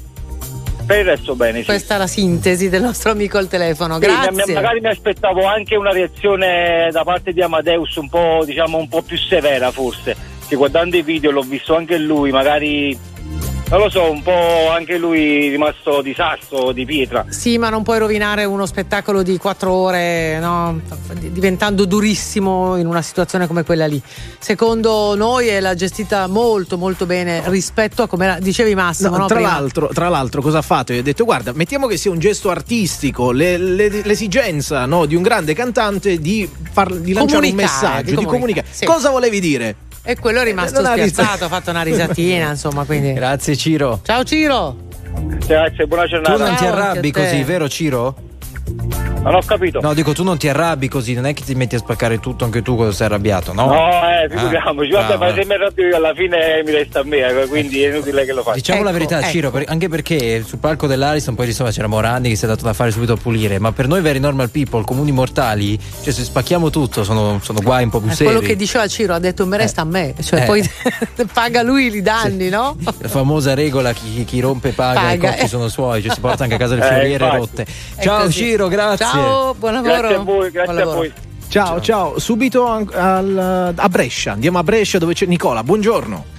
Per 0.86 1.00
il 1.00 1.06
resto 1.06 1.36
bene, 1.36 1.60
sì. 1.60 1.66
Questa 1.66 1.96
è 1.96 1.98
la 1.98 2.08
sintesi 2.08 2.70
del 2.70 2.82
nostro 2.82 3.12
amico 3.12 3.38
al 3.38 3.50
telefono. 3.50 3.96
Sì, 3.96 4.00
Grazie. 4.02 4.54
ma- 4.54 4.62
magari 4.62 4.80
mi 4.80 4.88
aspettavo 4.88 5.46
anche 5.46 5.76
una 5.76 5.92
reazione 5.92 6.88
da 6.92 7.04
parte 7.04 7.34
di 7.34 7.42
Amadeus 7.42 7.96
un 7.98 8.08
po', 8.08 8.44
diciamo, 8.46 8.78
un 8.78 8.88
po' 8.88 9.02
più 9.02 9.18
severa 9.18 9.70
forse. 9.72 10.16
Che 10.48 10.56
guardando 10.56 10.96
i 10.96 11.02
video 11.02 11.32
l'ho 11.32 11.42
visto 11.42 11.76
anche 11.76 11.98
lui, 11.98 12.32
magari 12.32 12.98
non 13.70 13.80
lo 13.80 13.90
so, 13.90 14.10
un 14.10 14.22
po' 14.24 14.70
anche 14.72 14.98
lui 14.98 15.50
rimasto 15.50 16.02
di 16.02 16.14
sasso, 16.16 16.72
di 16.72 16.86
pietra. 16.86 17.26
Sì, 17.30 17.58
ma 17.58 17.70
non 17.70 17.84
puoi 17.84 18.00
rovinare 18.00 18.46
uno 18.46 18.66
spettacolo 18.66 19.24
di 19.24 19.38
quattro 19.38 19.74
ore, 19.74 20.40
no? 20.40 20.80
diventando 21.14 21.84
durissimo 21.86 22.78
in 22.78 22.86
una 22.88 23.02
situazione 23.02 23.46
come 23.46 23.64
quella 23.64 23.86
lì. 23.86 24.02
Secondo 24.40 25.16
noi 25.16 25.48
è 25.48 25.60
la 25.60 25.76
gestita 25.76 26.28
molto 26.28 26.78
molto 26.78 27.06
bene 27.06 27.42
rispetto 27.48 28.04
a 28.04 28.08
come 28.08 28.28
la- 28.28 28.40
dicevi 28.40 28.74
Massimo. 28.74 29.10
No, 29.10 29.18
no, 29.18 29.26
tra, 29.28 29.40
l'altro, 29.42 29.90
tra 29.94 30.08
l'altro, 30.08 30.42
cosa 30.42 30.60
ha 30.60 30.64
fatto? 30.64 30.94
Gli 30.94 31.00
ha 31.00 31.04
detto: 31.04 31.26
Guarda, 31.26 31.52
mettiamo 31.54 31.88
che 31.88 31.98
sia 31.98 32.12
un 32.12 32.20
gesto 32.20 32.50
artistico, 32.50 33.32
le- 33.32 33.58
le- 33.58 34.02
l'esigenza 34.04 34.86
no, 34.86 35.06
di 35.06 35.16
un 35.16 35.22
grande 35.24 35.54
cantante 35.54 36.20
di, 36.20 36.50
far- 36.72 36.94
di 36.96 37.12
lanciare 37.12 37.48
un 37.50 37.56
messaggio, 37.56 38.12
di 38.12 38.16
di 38.16 38.24
comunicare, 38.24 38.40
comunicare. 38.40 38.68
sì. 38.72 38.86
Cosa 38.86 39.10
volevi 39.10 39.40
dire? 39.42 39.76
E 40.10 40.16
quello 40.18 40.40
è 40.40 40.44
rimasto 40.46 40.80
Eh, 40.80 40.84
non 40.84 40.92
ha 40.92 40.94
ris- 40.94 41.12
spiazzato, 41.12 41.44
ha 41.44 41.48
fatto 41.50 41.70
una 41.70 41.82
risatina, 41.82 42.50
insomma, 42.52 42.86
quindi. 42.86 43.12
Grazie 43.12 43.58
Ciro. 43.58 44.00
Ciao 44.04 44.24
Ciro. 44.24 44.78
Grazie, 45.46 45.86
buona 45.86 46.04
Tu 46.04 46.10
giornata. 46.12 46.38
non 46.46 46.56
ti 46.56 46.66
arrabbi 46.66 47.12
così, 47.12 47.44
vero 47.44 47.68
Ciro? 47.68 48.16
Non 49.28 49.36
ho 49.36 49.46
capito. 49.46 49.80
No, 49.82 49.94
dico 49.94 50.14
tu 50.14 50.24
non 50.24 50.38
ti 50.38 50.48
arrabbi 50.48 50.88
così, 50.88 51.14
non 51.14 51.26
è 51.26 51.34
che 51.34 51.44
ti 51.44 51.54
metti 51.56 51.76
a 51.76 51.80
spaccare 51.80 52.20
tutto 52.20 52.46
anche 52.46 52.62
tu 52.62 52.76
quando 52.76 52.94
sei 52.94 53.08
arrabbiato, 53.08 53.54
no? 53.54 53.66
No, 53.68 53.76
eh, 54.10 54.28
figuriamoci, 54.30 54.88
Ah, 54.88 54.92
guarda, 55.06 55.14
ah, 55.14 55.18
ma 55.18 55.34
se 55.34 55.46
mi 55.46 55.54
arrabbio 55.54 55.88
io 55.88 55.96
alla 55.98 56.14
fine 56.16 56.64
mi 56.66 56.72
resta 56.72 57.00
a 57.00 57.04
me, 57.04 57.18
eh, 57.18 57.48
quindi 57.48 57.84
è 57.84 57.90
inutile 57.90 58.26
che 58.26 58.32
lo 58.34 58.42
faccia. 58.42 58.56
Diciamo 58.56 58.84
la 58.84 58.92
verità, 58.92 59.22
Ciro, 59.24 59.52
per- 59.52 59.66
anche 59.68 59.90
perché 59.90 60.44
sul 60.44 60.60
palco 60.60 60.88
dell'Ariston 60.88 61.36
poi 61.36 61.48
insomma 61.48 61.72
c'era 61.72 61.88
Morandi 61.88 62.30
che 62.30 62.36
si 62.36 62.46
è 62.46 62.48
dato 62.48 62.64
da 62.64 62.74
fare 62.74 62.92
subito 62.92 63.14
a 63.14 63.18
pulire, 63.18 63.60
ma 63.60 63.72
per 63.72 63.88
noi 63.88 64.02
veri 64.02 64.20
normal 64.20 64.50
people, 64.50 64.84
comuni 64.84 65.12
mortali, 65.12 65.78
cioè 66.04 66.14
se 66.14 66.24
spacchiamo 66.24 66.70
tutto 66.70 67.04
sono, 67.04 67.40
sono 67.44 67.60
guai 67.62 67.84
un 67.84 67.90
po' 67.90 68.00
più 68.00 68.10
È 68.10 68.14
seri. 68.14 68.30
quello 68.32 68.46
che 68.46 68.56
diceva 68.56 68.88
Ciro, 68.88 69.14
ha 69.14 69.20
detto 69.20 69.46
me 69.46 69.58
resta 69.58 69.82
a 69.82 69.86
me, 69.86 70.14
cioè 70.24 70.42
Eh. 70.44 70.46
poi 70.46 70.70
paga 71.34 71.62
lui 71.64 71.94
i 71.94 72.02
danni, 72.02 72.50
no? 72.50 72.78
La 72.84 72.94
famosa 73.10 73.54
regola 73.54 73.92
chi, 73.94 74.24
chi 74.26 74.40
rompe 74.40 74.72
paga, 74.72 75.00
Paga, 75.02 75.14
i 75.14 75.18
cocchi 75.18 75.44
eh. 75.44 75.48
sono 75.48 75.68
suoi, 75.68 76.02
cioè 76.02 76.14
si 76.14 76.20
porta 76.20 76.44
anche 76.44 76.56
a 76.56 76.58
casa 76.58 76.76
le 76.76 76.82
Eh, 76.86 76.88
fioriere 76.88 77.30
rotte. 77.30 77.66
Ciao. 78.00 78.30
Ciro, 78.30 78.68
grazie. 78.68 79.06
Ciao, 79.06 79.17
buon 79.58 79.74
lavoro. 79.74 79.82
Grazie 79.98 80.16
a 80.16 80.20
voi, 80.20 80.52
grazie 80.52 80.64
Buon 80.64 80.76
a 80.76 80.80
lavoro. 80.80 80.98
voi. 80.98 81.14
Ciao, 81.50 81.80
ciao, 81.82 82.20
subito 82.20 82.66
an- 82.66 82.90
al- 82.94 83.74
a 83.76 83.90
Brescia. 83.90 84.34
Andiamo 84.34 84.60
a 84.60 84.64
Brescia 84.64 84.98
dove 84.98 85.14
c'è 85.14 85.26
Nicola. 85.26 85.64
Buongiorno. 85.64 86.36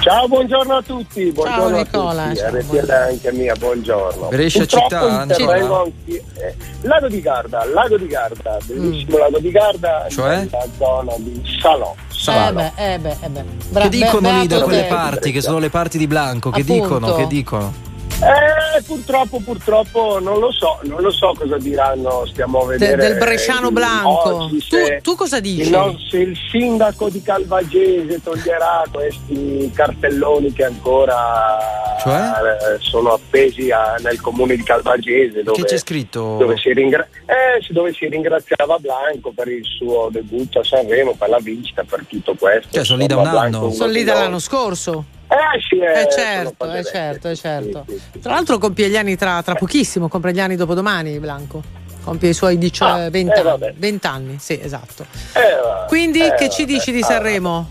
Ciao, 0.00 0.28
buongiorno 0.28 0.76
a 0.76 0.82
tutti. 0.82 1.32
Buongiorno 1.32 1.78
Nicola, 1.78 2.22
a 2.22 2.26
tutti. 2.28 2.36
ciao. 2.38 2.50
RTL 2.78 2.90
anche 2.90 3.32
mia, 3.32 3.54
buongiorno. 3.58 4.28
Brescia 4.28 4.58
Purtroppo 4.60 4.84
città, 4.88 5.24
Nicola? 5.24 5.80
anch'io. 5.82 6.22
Eh, 6.34 6.54
lago 6.82 7.08
di 7.08 7.20
Garda, 7.20 7.64
Lago 7.64 7.96
di 7.98 8.06
Garda, 8.06 8.56
bellissimo 8.64 9.18
Lago 9.18 9.38
di 9.40 9.50
Garda, 9.50 10.06
Cioè? 10.08 10.36
nella 10.36 10.64
zona 10.78 11.12
di 11.18 11.42
Salò. 11.60 11.92
Eh 12.28 12.52
beh, 12.52 12.72
eh 12.76 12.98
beh, 13.00 13.16
eh 13.20 13.28
beh. 13.28 13.44
Bra- 13.70 13.82
Che 13.82 13.88
dicono 13.88 14.30
lì 14.40 14.46
da 14.46 14.62
quelle 14.62 14.82
te. 14.82 14.86
parti, 14.88 15.32
che 15.32 15.40
sono 15.40 15.58
le 15.58 15.70
parti 15.70 15.98
di 15.98 16.06
Blanco? 16.06 16.50
Che 16.50 16.60
Appunto. 16.60 16.82
dicono? 16.82 17.14
Che 17.16 17.26
dicono? 17.26 17.72
Eh, 18.18 18.82
purtroppo, 18.82 19.40
purtroppo 19.40 20.18
non 20.20 20.38
lo 20.38 20.50
so, 20.50 20.78
non 20.84 21.02
lo 21.02 21.10
so 21.10 21.34
cosa 21.36 21.58
diranno, 21.58 22.24
stiamo 22.26 22.60
a 22.60 22.66
De- 22.68 22.78
vedere. 22.78 22.96
del 23.08 23.18
Bresciano 23.18 23.68
eh, 23.68 23.72
Blanco. 23.72 24.34
oggi 24.44 24.66
Tu, 24.66 24.76
tu 25.02 25.14
cosa 25.16 25.38
dici? 25.38 25.68
no- 25.68 25.94
se 26.08 26.18
il 26.18 26.36
sindaco 26.50 27.10
di 27.10 27.20
Calvagese 27.20 28.22
toglierà 28.22 28.84
questi 28.90 29.70
cartelloni 29.74 30.50
che 30.54 30.64
ancora 30.64 31.58
Cioè? 32.00 32.16
eh, 32.16 32.76
sono 32.78 33.12
appesi 33.12 33.70
a- 33.70 33.96
nel 34.02 34.18
comune 34.22 34.56
di 34.56 34.62
Calvagese 34.62 35.42
dove, 35.42 35.58
Che 35.60 35.64
c'è 35.68 35.78
scritto? 35.78 36.36
dove 36.38 36.56
si, 36.56 36.72
ringra- 36.72 37.06
eh, 37.26 37.64
dove 37.68 37.92
si 37.92 38.08
ringraziava 38.08 38.78
Blanco 38.78 39.30
per 39.34 39.48
il 39.48 39.62
suo 39.64 40.08
debutto 40.10 40.60
a 40.60 40.64
Sanremo, 40.64 41.14
per 41.18 41.28
la 41.28 41.38
vincita, 41.38 41.84
per 41.84 42.02
tutto 42.08 42.34
questo. 42.34 42.68
Cioè, 42.72 42.84
sono 42.84 42.98
lì 43.00 43.06
da 43.06 43.18
un 43.18 43.26
anno. 43.26 43.70
Sono 43.72 43.92
lì 43.92 44.04
dall'anno 44.04 44.38
scorso. 44.38 45.04
Eh 45.28 45.60
sì, 45.68 45.78
eh, 45.78 46.02
Eh 46.02 46.08
certo, 46.10 46.54
cose 46.58 46.78
eh 46.78 46.84
certo, 46.84 47.28
eh 47.28 47.36
certo. 47.36 47.84
Sì, 47.88 47.94
sì, 47.94 48.02
sì. 48.12 48.20
Tra 48.20 48.32
l'altro 48.34 48.58
compie 48.58 48.88
gli 48.88 48.96
anni 48.96 49.16
tra, 49.16 49.42
tra 49.42 49.54
pochissimo, 49.54 50.08
compie 50.08 50.32
gli 50.32 50.40
anni 50.40 50.56
dopodomani 50.56 51.18
Blanco. 51.18 51.62
Compie 52.04 52.28
i 52.30 52.34
suoi 52.34 52.56
dici- 52.56 52.84
Ah, 52.84 53.10
20, 53.10 53.32
eh, 53.32 53.40
anni, 53.40 53.42
vabbè. 53.42 53.72
20 53.76 54.06
anni, 54.06 54.36
sì, 54.38 54.60
esatto. 54.62 55.04
Eh, 55.34 55.86
Quindi 55.88 56.20
che 56.36 56.48
ci 56.48 56.64
dici 56.64 56.92
di 56.92 57.00
Ah, 57.00 57.04
Sanremo? 57.04 57.68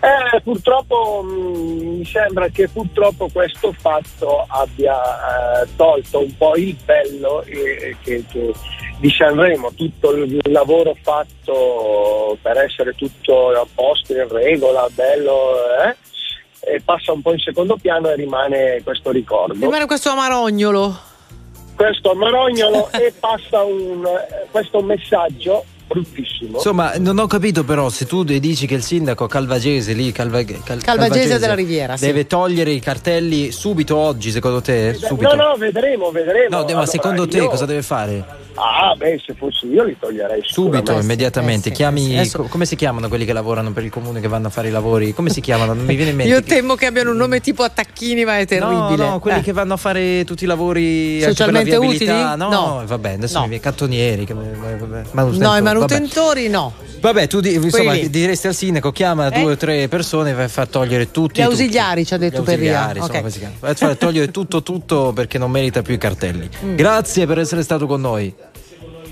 Eh, 0.00 0.40
purtroppo 0.42 1.22
mh, 1.22 1.96
mi 1.98 2.04
sembra 2.04 2.48
che 2.48 2.68
purtroppo 2.68 3.28
questo 3.32 3.72
fatto 3.80 4.44
abbia 4.48 4.98
tolto 5.76 6.18
un 6.18 6.36
po' 6.36 6.56
il 6.56 6.76
bello 6.84 7.42
che- 7.46 7.96
che- 8.02 8.24
di 8.98 9.10
Sanremo, 9.10 9.72
tutto 9.74 10.10
il 10.12 10.38
lavoro 10.50 10.94
fatto 11.02 12.36
per 12.42 12.56
essere 12.58 12.94
tutto 12.94 13.48
a 13.50 13.66
posto, 13.74 14.12
in 14.12 14.28
regola, 14.28 14.86
bello, 14.92 15.54
eh, 15.84 15.96
passa 16.84 17.12
un 17.12 17.22
po' 17.22 17.32
in 17.32 17.38
secondo 17.38 17.76
piano 17.76 18.08
e 18.08 18.14
rimane 18.14 18.80
questo 18.84 19.10
ricordo. 19.10 19.54
Rimane 19.54 19.86
questo 19.86 20.10
amarognolo. 20.10 21.10
Questo 21.74 22.10
amarognolo 22.12 22.90
e 22.92 23.12
passa 23.18 23.62
un, 23.62 24.06
eh, 24.06 24.46
questo 24.50 24.80
messaggio 24.82 25.64
bruttissimo. 25.92 26.56
Insomma, 26.56 26.92
non 26.98 27.18
ho 27.18 27.26
capito 27.26 27.64
però 27.64 27.88
se 27.88 28.06
tu 28.06 28.22
dici 28.24 28.66
che 28.66 28.74
il 28.74 28.82
sindaco 28.82 29.26
Calvagese 29.26 29.92
lì, 29.92 30.12
Calva- 30.12 30.42
Cal- 30.42 30.82
Calvagese 30.82 31.38
della 31.38 31.54
Riviera, 31.54 31.96
sì. 31.96 32.06
deve 32.06 32.26
togliere 32.26 32.70
i 32.70 32.80
cartelli 32.80 33.50
subito 33.52 33.96
oggi, 33.96 34.30
secondo 34.30 34.60
te? 34.60 34.94
Subito. 34.94 35.34
No, 35.34 35.48
no, 35.50 35.56
vedremo, 35.56 36.10
vedremo. 36.10 36.48
No, 36.56 36.62
ma 36.62 36.68
Allora, 36.70 36.86
secondo 36.86 37.26
te 37.28 37.38
io- 37.38 37.48
cosa 37.48 37.66
deve 37.66 37.82
fare? 37.82 38.40
Ah, 38.54 38.94
beh, 38.94 39.18
se 39.24 39.34
fossi 39.34 39.66
io 39.68 39.82
li 39.84 39.96
toglierei 39.98 40.40
Subito, 40.44 40.76
sicuramente. 40.76 41.04
immediatamente. 41.04 41.68
Eh 41.68 41.72
sì, 41.72 41.76
Chiami. 41.78 42.00
eh 42.02 42.08
sì. 42.08 42.14
Adesso- 42.16 42.38
co- 42.42 42.48
Come 42.48 42.66
si 42.66 42.76
chiamano 42.76 43.08
quelli 43.08 43.24
che 43.24 43.32
lavorano 43.32 43.72
per 43.72 43.82
il 43.84 43.90
comune 43.90 44.20
che 44.20 44.28
vanno 44.28 44.48
a 44.48 44.50
fare 44.50 44.68
i 44.68 44.70
lavori? 44.70 45.14
Come 45.14 45.30
si 45.30 45.40
chiamano? 45.40 45.72
Non 45.72 45.84
mi 45.86 45.94
viene 45.94 46.10
in 46.10 46.16
mente. 46.16 46.32
Io 46.32 46.42
temo 46.42 46.74
che 46.74 46.84
abbiano 46.86 47.10
un 47.12 47.16
nome 47.16 47.40
tipo 47.40 47.62
Attacchini, 47.62 48.24
ma 48.26 48.38
è 48.38 48.46
terribile. 48.46 48.96
No, 48.96 49.10
no, 49.12 49.18
quelli 49.20 49.38
Eh. 49.38 49.42
che 49.42 49.52
vanno 49.52 49.72
a 49.72 49.76
fare 49.78 50.24
tutti 50.24 50.44
i 50.44 50.46
lavori 50.46 50.82
anche 50.82 51.18
per 51.18 51.28
la 51.28 51.34
Socialmente 51.34 51.70
viabilità. 51.70 52.12
utili? 52.12 52.36
No, 52.36 52.48
No. 52.50 52.82
vabbè, 52.86 53.12
adesso 53.14 53.36
No. 53.36 53.42
mi 53.44 53.48
viene 53.48 53.62
cantonieri. 53.62 54.24
che- 54.26 54.34
vabbè, 54.34 54.44
No, 54.52 55.02
manutentori, 55.12 55.62
i 55.84 55.88
vabbè. 55.88 55.92
manutentori 56.00 56.48
no. 56.48 56.72
Vabbè, 57.00 57.26
tu 57.26 57.40
di- 57.40 57.54
insomma, 57.54 57.90
Quelli. 57.92 58.10
diresti 58.10 58.46
al 58.46 58.54
sindaco, 58.54 58.92
chiama 58.92 59.26
Eh? 59.28 59.40
due 59.40 59.52
o 59.52 59.56
tre 59.56 59.88
persone 59.88 60.30
e 60.30 60.34
vai 60.34 60.44
a 60.44 60.48
far 60.48 60.68
togliere 60.68 61.10
tutti. 61.10 61.40
Gli 61.40 61.44
tutti. 61.44 61.62
ausiliari, 61.62 62.06
ci 62.06 62.14
ha 62.14 62.16
detto 62.16 62.42
Gli 62.42 62.44
per 62.44 62.58
Ria. 62.60 62.84
ausiliari, 62.92 63.24
insomma, 63.26 63.74
far 63.74 63.96
togliere 63.96 64.30
tutto, 64.30 64.62
tutto 64.62 65.12
perché 65.12 65.36
non 65.38 65.50
merita 65.50 65.82
più 65.82 65.94
i 65.94 65.98
cartelli. 65.98 66.48
Mm. 66.64 66.76
Grazie 66.76 67.26
per 67.26 67.40
essere 67.40 67.62
stato 67.64 67.86
con 67.86 68.00
noi. 68.00 68.32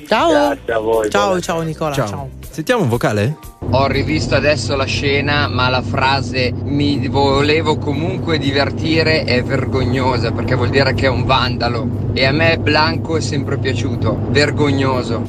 Ciao. 0.06 0.30
Grazie 0.30 0.72
a 0.72 0.78
voi. 0.78 1.10
Ciao, 1.10 1.40
ciao 1.40 1.60
Nicola. 1.62 1.94
Ciao. 1.94 2.06
ciao. 2.08 2.28
Sentiamo 2.50 2.82
un 2.82 2.88
vocale? 2.88 3.36
Ho 3.70 3.86
rivisto 3.86 4.34
adesso 4.34 4.74
la 4.74 4.84
scena, 4.84 5.46
ma 5.48 5.68
la 5.68 5.82
frase 5.82 6.52
mi 6.52 7.06
volevo 7.08 7.76
comunque 7.76 8.38
divertire 8.38 9.22
è 9.24 9.42
vergognosa 9.44 10.32
perché 10.32 10.56
vuol 10.56 10.70
dire 10.70 10.94
che 10.94 11.06
è 11.06 11.08
un 11.08 11.24
vandalo. 11.24 11.88
E 12.12 12.24
a 12.24 12.32
me 12.32 12.58
Blanco 12.58 13.16
è 13.16 13.20
sempre 13.20 13.58
piaciuto. 13.58 14.18
Vergognoso. 14.30 15.28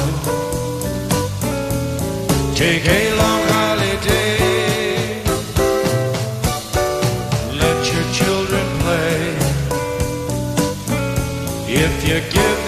Take 2.61 2.85
a 2.85 3.15
long 3.15 3.41
holiday. 3.47 5.23
Let 7.61 7.79
your 7.91 8.05
children 8.13 8.65
play. 8.81 9.17
If 11.83 11.93
you 12.07 12.17
give 12.29 12.60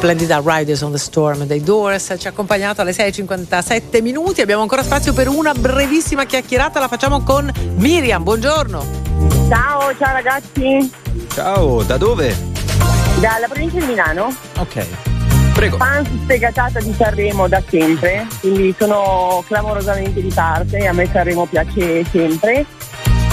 splendida 0.00 0.40
Riders 0.42 0.80
on 0.80 0.92
the 0.92 0.98
Storm 0.98 1.44
dei 1.44 1.62
Doors 1.62 2.14
ci 2.18 2.26
ha 2.26 2.30
accompagnato 2.30 2.80
alle 2.80 2.92
6.57 2.92 4.00
minuti. 4.00 4.40
Abbiamo 4.40 4.62
ancora 4.62 4.82
spazio 4.82 5.12
per 5.12 5.28
una 5.28 5.52
brevissima 5.52 6.24
chiacchierata. 6.24 6.80
La 6.80 6.88
facciamo 6.88 7.22
con 7.22 7.52
Miriam. 7.76 8.22
Buongiorno. 8.22 8.82
Ciao, 9.50 9.94
ciao 9.98 10.12
ragazzi, 10.14 10.90
Ciao, 11.34 11.82
da 11.82 11.98
dove? 11.98 12.34
dalla 13.20 13.46
provincia 13.46 13.78
di 13.78 13.84
Milano. 13.84 14.34
Ok. 14.56 14.86
Prego. 15.52 15.76
Fan 15.76 16.06
sfegatata 16.24 16.80
di 16.80 16.94
Sanremo 16.96 17.46
da 17.46 17.62
sempre, 17.68 18.26
quindi 18.40 18.74
sono 18.78 19.44
clamorosamente 19.46 20.22
di 20.22 20.32
parte, 20.32 20.86
a 20.86 20.94
me 20.94 21.06
Sanremo 21.12 21.44
piace 21.44 22.06
sempre 22.10 22.64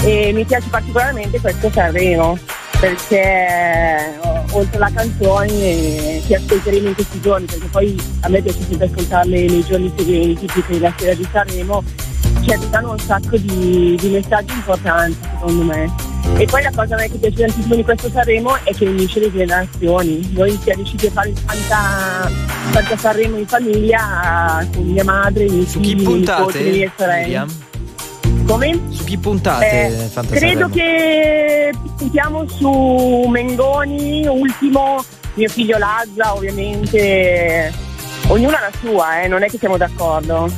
e 0.02 0.32
mi 0.34 0.44
piace 0.44 0.68
particolarmente 0.68 1.40
questo 1.40 1.70
Sanremo 1.70 2.38
perché 2.78 4.18
oltre 4.58 4.76
alla 4.76 4.90
canzone 4.92 5.52
eh, 5.52 6.22
che 6.26 6.36
ascolteremo 6.36 6.88
in 6.88 6.94
questi 6.94 7.20
giorni, 7.20 7.46
perché 7.46 7.66
poi 7.66 8.00
a 8.20 8.28
me 8.28 8.42
piace 8.42 8.62
sempre 8.68 8.86
ascoltarle 8.86 9.46
nei 9.46 9.64
giorni 9.64 9.92
seguenti, 9.96 10.46
che 10.46 10.78
la 10.78 10.92
sera 10.96 11.14
di 11.14 11.28
Sanremo, 11.30 11.82
ci 12.42 12.50
arrivano 12.52 12.92
un 12.92 12.98
sacco 12.98 13.36
di, 13.36 13.96
di 13.98 14.08
messaggi 14.08 14.52
importanti 14.52 15.16
secondo 15.22 15.62
me. 15.64 15.90
E 16.36 16.44
poi 16.46 16.62
la 16.62 16.70
cosa 16.74 16.94
a 16.94 16.98
me 16.98 17.10
che 17.10 17.18
piace 17.18 17.36
tantissimo 17.36 17.74
di 17.74 17.84
questo 17.84 18.10
Sanremo 18.10 18.56
è 18.64 18.74
che 18.74 18.86
unisce 18.86 19.20
le 19.20 19.32
generazioni. 19.32 20.28
Noi 20.32 20.58
siamo 20.62 20.82
riusciti 20.82 21.06
a 21.06 21.10
fare 21.10 21.32
tanta, 21.32 22.30
tanta 22.72 22.96
Sanremo 22.96 23.38
in 23.38 23.46
famiglia 23.46 24.66
con 24.74 24.86
mia 24.86 25.04
madre, 25.04 25.44
i 25.44 25.50
miei 25.50 25.64
figli, 25.64 25.90
i 25.90 25.94
miei 25.94 26.18
nipoti, 26.18 26.62
le 26.62 26.70
mie 26.70 26.92
sorelle. 26.96 27.67
Come? 28.48 28.80
Su 28.88 29.04
chi 29.04 29.18
puntate? 29.18 30.08
Eh, 30.10 30.26
credo 30.30 30.70
che 30.70 31.70
puntiamo 31.98 32.48
su 32.48 33.26
Mengoni, 33.28 34.26
ultimo, 34.26 35.04
mio 35.34 35.48
figlio 35.50 35.76
Lazza 35.76 36.34
ovviamente, 36.34 37.70
ognuno 38.28 38.56
ha 38.56 38.60
la 38.60 38.72
sua, 38.80 39.20
eh, 39.20 39.28
non 39.28 39.42
è 39.42 39.50
che 39.50 39.58
siamo 39.58 39.76
d'accordo. 39.76 40.50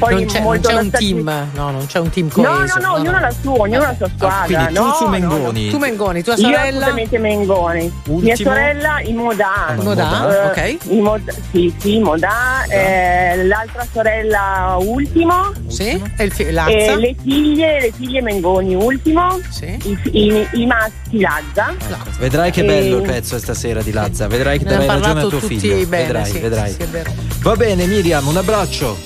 Poi 0.00 0.14
non 0.14 0.24
c'è, 0.26 0.40
non 0.40 0.60
c'è 0.60 0.74
un 0.74 0.90
team, 0.90 1.48
no, 1.54 1.70
non 1.70 1.86
c'è 1.86 1.98
un 2.00 2.10
team 2.10 2.26
No, 2.34 2.42
coeso. 2.42 2.78
no, 2.80 2.86
no, 2.86 2.92
ognuno 2.94 3.16
ha 3.16 3.20
la 3.20 3.30
sua, 3.30 3.52
ognuno 3.52 3.82
ha 3.82 3.86
la 3.88 3.94
sua 3.96 4.08
squadra. 4.16 4.44
quindi 4.46 4.74
tu 4.74 4.82
no, 4.82 4.92
su 4.94 5.04
no, 5.04 5.10
Mengoni. 5.10 5.64
no. 5.66 5.70
Tu 5.70 5.78
Mengoni, 5.78 6.22
tua 6.22 6.34
Io 6.34 6.40
sorella? 6.40 6.62
assolutamente 6.68 7.18
Mengoni. 7.18 7.92
Mia 8.06 8.36
sorella 8.36 9.00
in 9.02 9.16
Modà. 9.16 9.74
In 9.76 9.82
Modà, 9.84 10.46
ok. 10.50 10.76
in 10.88 11.02
Modà- 11.02 11.32
sì, 11.50 11.74
sì, 11.78 11.98
Modà. 11.98 12.64
eh, 12.68 13.44
l'altra 13.44 13.86
sorella 13.92 14.76
ultimo. 14.80 15.52
Sì, 15.68 16.02
e 16.16 16.24
il 16.24 16.32
fi- 16.32 16.50
Lazza? 16.50 16.70
E 16.70 16.96
le 16.96 17.14
figlie, 17.22 17.80
le 17.80 17.92
figlie 17.94 18.22
Mengoni 18.22 18.74
ultimo. 18.74 19.38
I, 19.60 19.98
i, 20.12 20.48
i 20.52 20.66
maschi 20.66 21.20
Lazza. 21.20 21.74
Vedrai 22.18 22.50
che 22.50 22.62
E- 22.62 22.64
bello 22.64 22.96
il 22.98 23.02
pezzo 23.02 23.38
stasera 23.38 23.82
di 23.82 23.92
Lazza, 23.92 24.26
vedrai 24.26 24.58
che 24.58 24.64
darai 24.64 24.86
ragione 24.86 25.20
a 25.22 25.26
tuo 25.26 25.38
figlio. 25.40 25.74
bene, 25.86 26.04
vedrai, 26.04 26.24
sì, 26.30 26.38
vedrai. 26.38 26.70
sì, 26.70 26.76
sì. 26.90 27.38
Va 27.42 27.56
bene 27.56 27.86
Miriam, 27.86 28.26
un 28.26 28.36
abbraccio. 28.36 28.96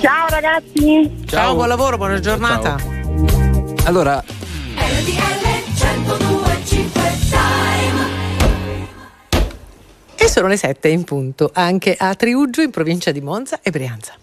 Ciao 0.00 0.28
ragazzi. 0.28 1.24
Ciao, 1.26 1.54
buon 1.54 1.68
lavoro, 1.68 1.96
buona 1.96 2.20
giornata. 2.20 2.76
Allora, 3.84 4.22
E 10.20 10.28
sono 10.28 10.48
le 10.48 10.56
7 10.56 10.88
in 10.88 11.04
punto, 11.04 11.50
anche 11.54 11.94
a 11.96 12.14
Triuggio 12.14 12.60
in 12.60 12.70
provincia 12.70 13.12
di 13.12 13.20
Monza 13.20 13.60
e 13.62 13.70
Brianza. 13.70 14.14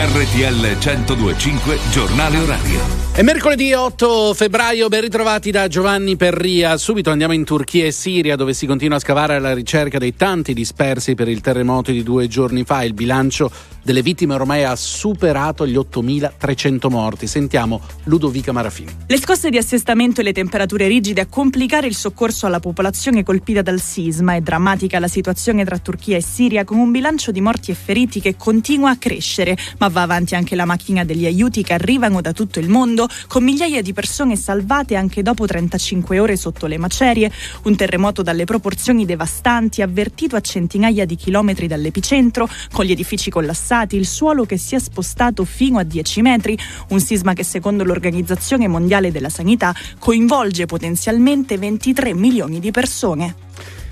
RTL 0.00 0.76
1025 0.78 1.78
Giornale 1.90 2.38
Orario. 2.38 2.78
È 3.10 3.20
mercoledì 3.22 3.72
8 3.72 4.32
febbraio, 4.32 4.86
ben 4.86 5.00
ritrovati 5.00 5.50
da 5.50 5.66
Giovanni 5.66 6.14
Perria. 6.14 6.76
Subito 6.76 7.10
andiamo 7.10 7.32
in 7.32 7.42
Turchia 7.42 7.84
e 7.84 7.90
Siria 7.90 8.36
dove 8.36 8.54
si 8.54 8.64
continua 8.66 8.98
a 8.98 9.00
scavare 9.00 9.34
alla 9.34 9.52
ricerca 9.52 9.98
dei 9.98 10.14
tanti 10.14 10.54
dispersi 10.54 11.16
per 11.16 11.26
il 11.26 11.40
terremoto 11.40 11.90
di 11.90 12.04
due 12.04 12.28
giorni 12.28 12.62
fa. 12.62 12.84
Il 12.84 12.94
bilancio 12.94 13.50
delle 13.88 14.02
vittime 14.02 14.34
ormai 14.34 14.64
ha 14.64 14.76
superato 14.76 15.66
gli 15.66 15.74
8.300 15.74 16.90
morti. 16.90 17.26
Sentiamo 17.26 17.80
Ludovica 18.04 18.52
Marafini. 18.52 18.94
Le 19.06 19.18
scosse 19.18 19.48
di 19.48 19.56
assestamento 19.56 20.20
e 20.20 20.24
le 20.24 20.34
temperature 20.34 20.86
rigide 20.86 21.22
a 21.22 21.26
complicare 21.26 21.86
il 21.86 21.94
soccorso 21.94 22.44
alla 22.44 22.60
popolazione 22.60 23.22
colpita 23.22 23.62
dal 23.62 23.80
sisma. 23.80 24.34
È 24.34 24.42
drammatica 24.42 24.98
la 24.98 25.08
situazione 25.08 25.64
tra 25.64 25.78
Turchia 25.78 26.18
e 26.18 26.20
Siria 26.20 26.64
con 26.64 26.76
un 26.76 26.90
bilancio 26.90 27.30
di 27.30 27.40
morti 27.40 27.70
e 27.70 27.74
feriti 27.74 28.20
che 28.20 28.36
continua 28.36 28.90
a 28.90 28.98
crescere, 28.98 29.56
ma 29.78 29.88
va 29.88 30.02
avanti 30.02 30.34
anche 30.34 30.54
la 30.54 30.66
macchina 30.66 31.02
degli 31.02 31.24
aiuti 31.24 31.62
che 31.62 31.72
arrivano 31.72 32.20
da 32.20 32.34
tutto 32.34 32.58
il 32.58 32.68
mondo 32.68 33.08
con 33.26 33.42
migliaia 33.42 33.80
di 33.80 33.94
persone 33.94 34.36
salvate 34.36 34.96
anche 34.96 35.22
dopo 35.22 35.46
35 35.46 36.18
ore 36.18 36.36
sotto 36.36 36.66
le 36.66 36.76
macerie. 36.76 37.32
Un 37.62 37.74
terremoto 37.74 38.20
dalle 38.20 38.44
proporzioni 38.44 39.06
devastanti 39.06 39.80
avvertito 39.80 40.36
a 40.36 40.42
centinaia 40.42 41.06
di 41.06 41.16
chilometri 41.16 41.66
dall'epicentro, 41.66 42.46
con 42.70 42.84
gli 42.84 42.90
edifici 42.90 43.30
collassati, 43.30 43.76
il 43.96 44.06
suolo 44.06 44.44
che 44.44 44.58
si 44.58 44.74
è 44.74 44.78
spostato 44.78 45.44
fino 45.44 45.78
a 45.78 45.82
10 45.82 46.22
metri, 46.22 46.58
un 46.88 47.00
sisma 47.00 47.32
che 47.32 47.44
secondo 47.44 47.84
l'Organizzazione 47.84 48.68
Mondiale 48.68 49.10
della 49.10 49.28
Sanità 49.28 49.74
coinvolge 49.98 50.66
potenzialmente 50.66 51.58
23 51.58 52.14
milioni 52.14 52.60
di 52.60 52.70
persone. 52.70 53.46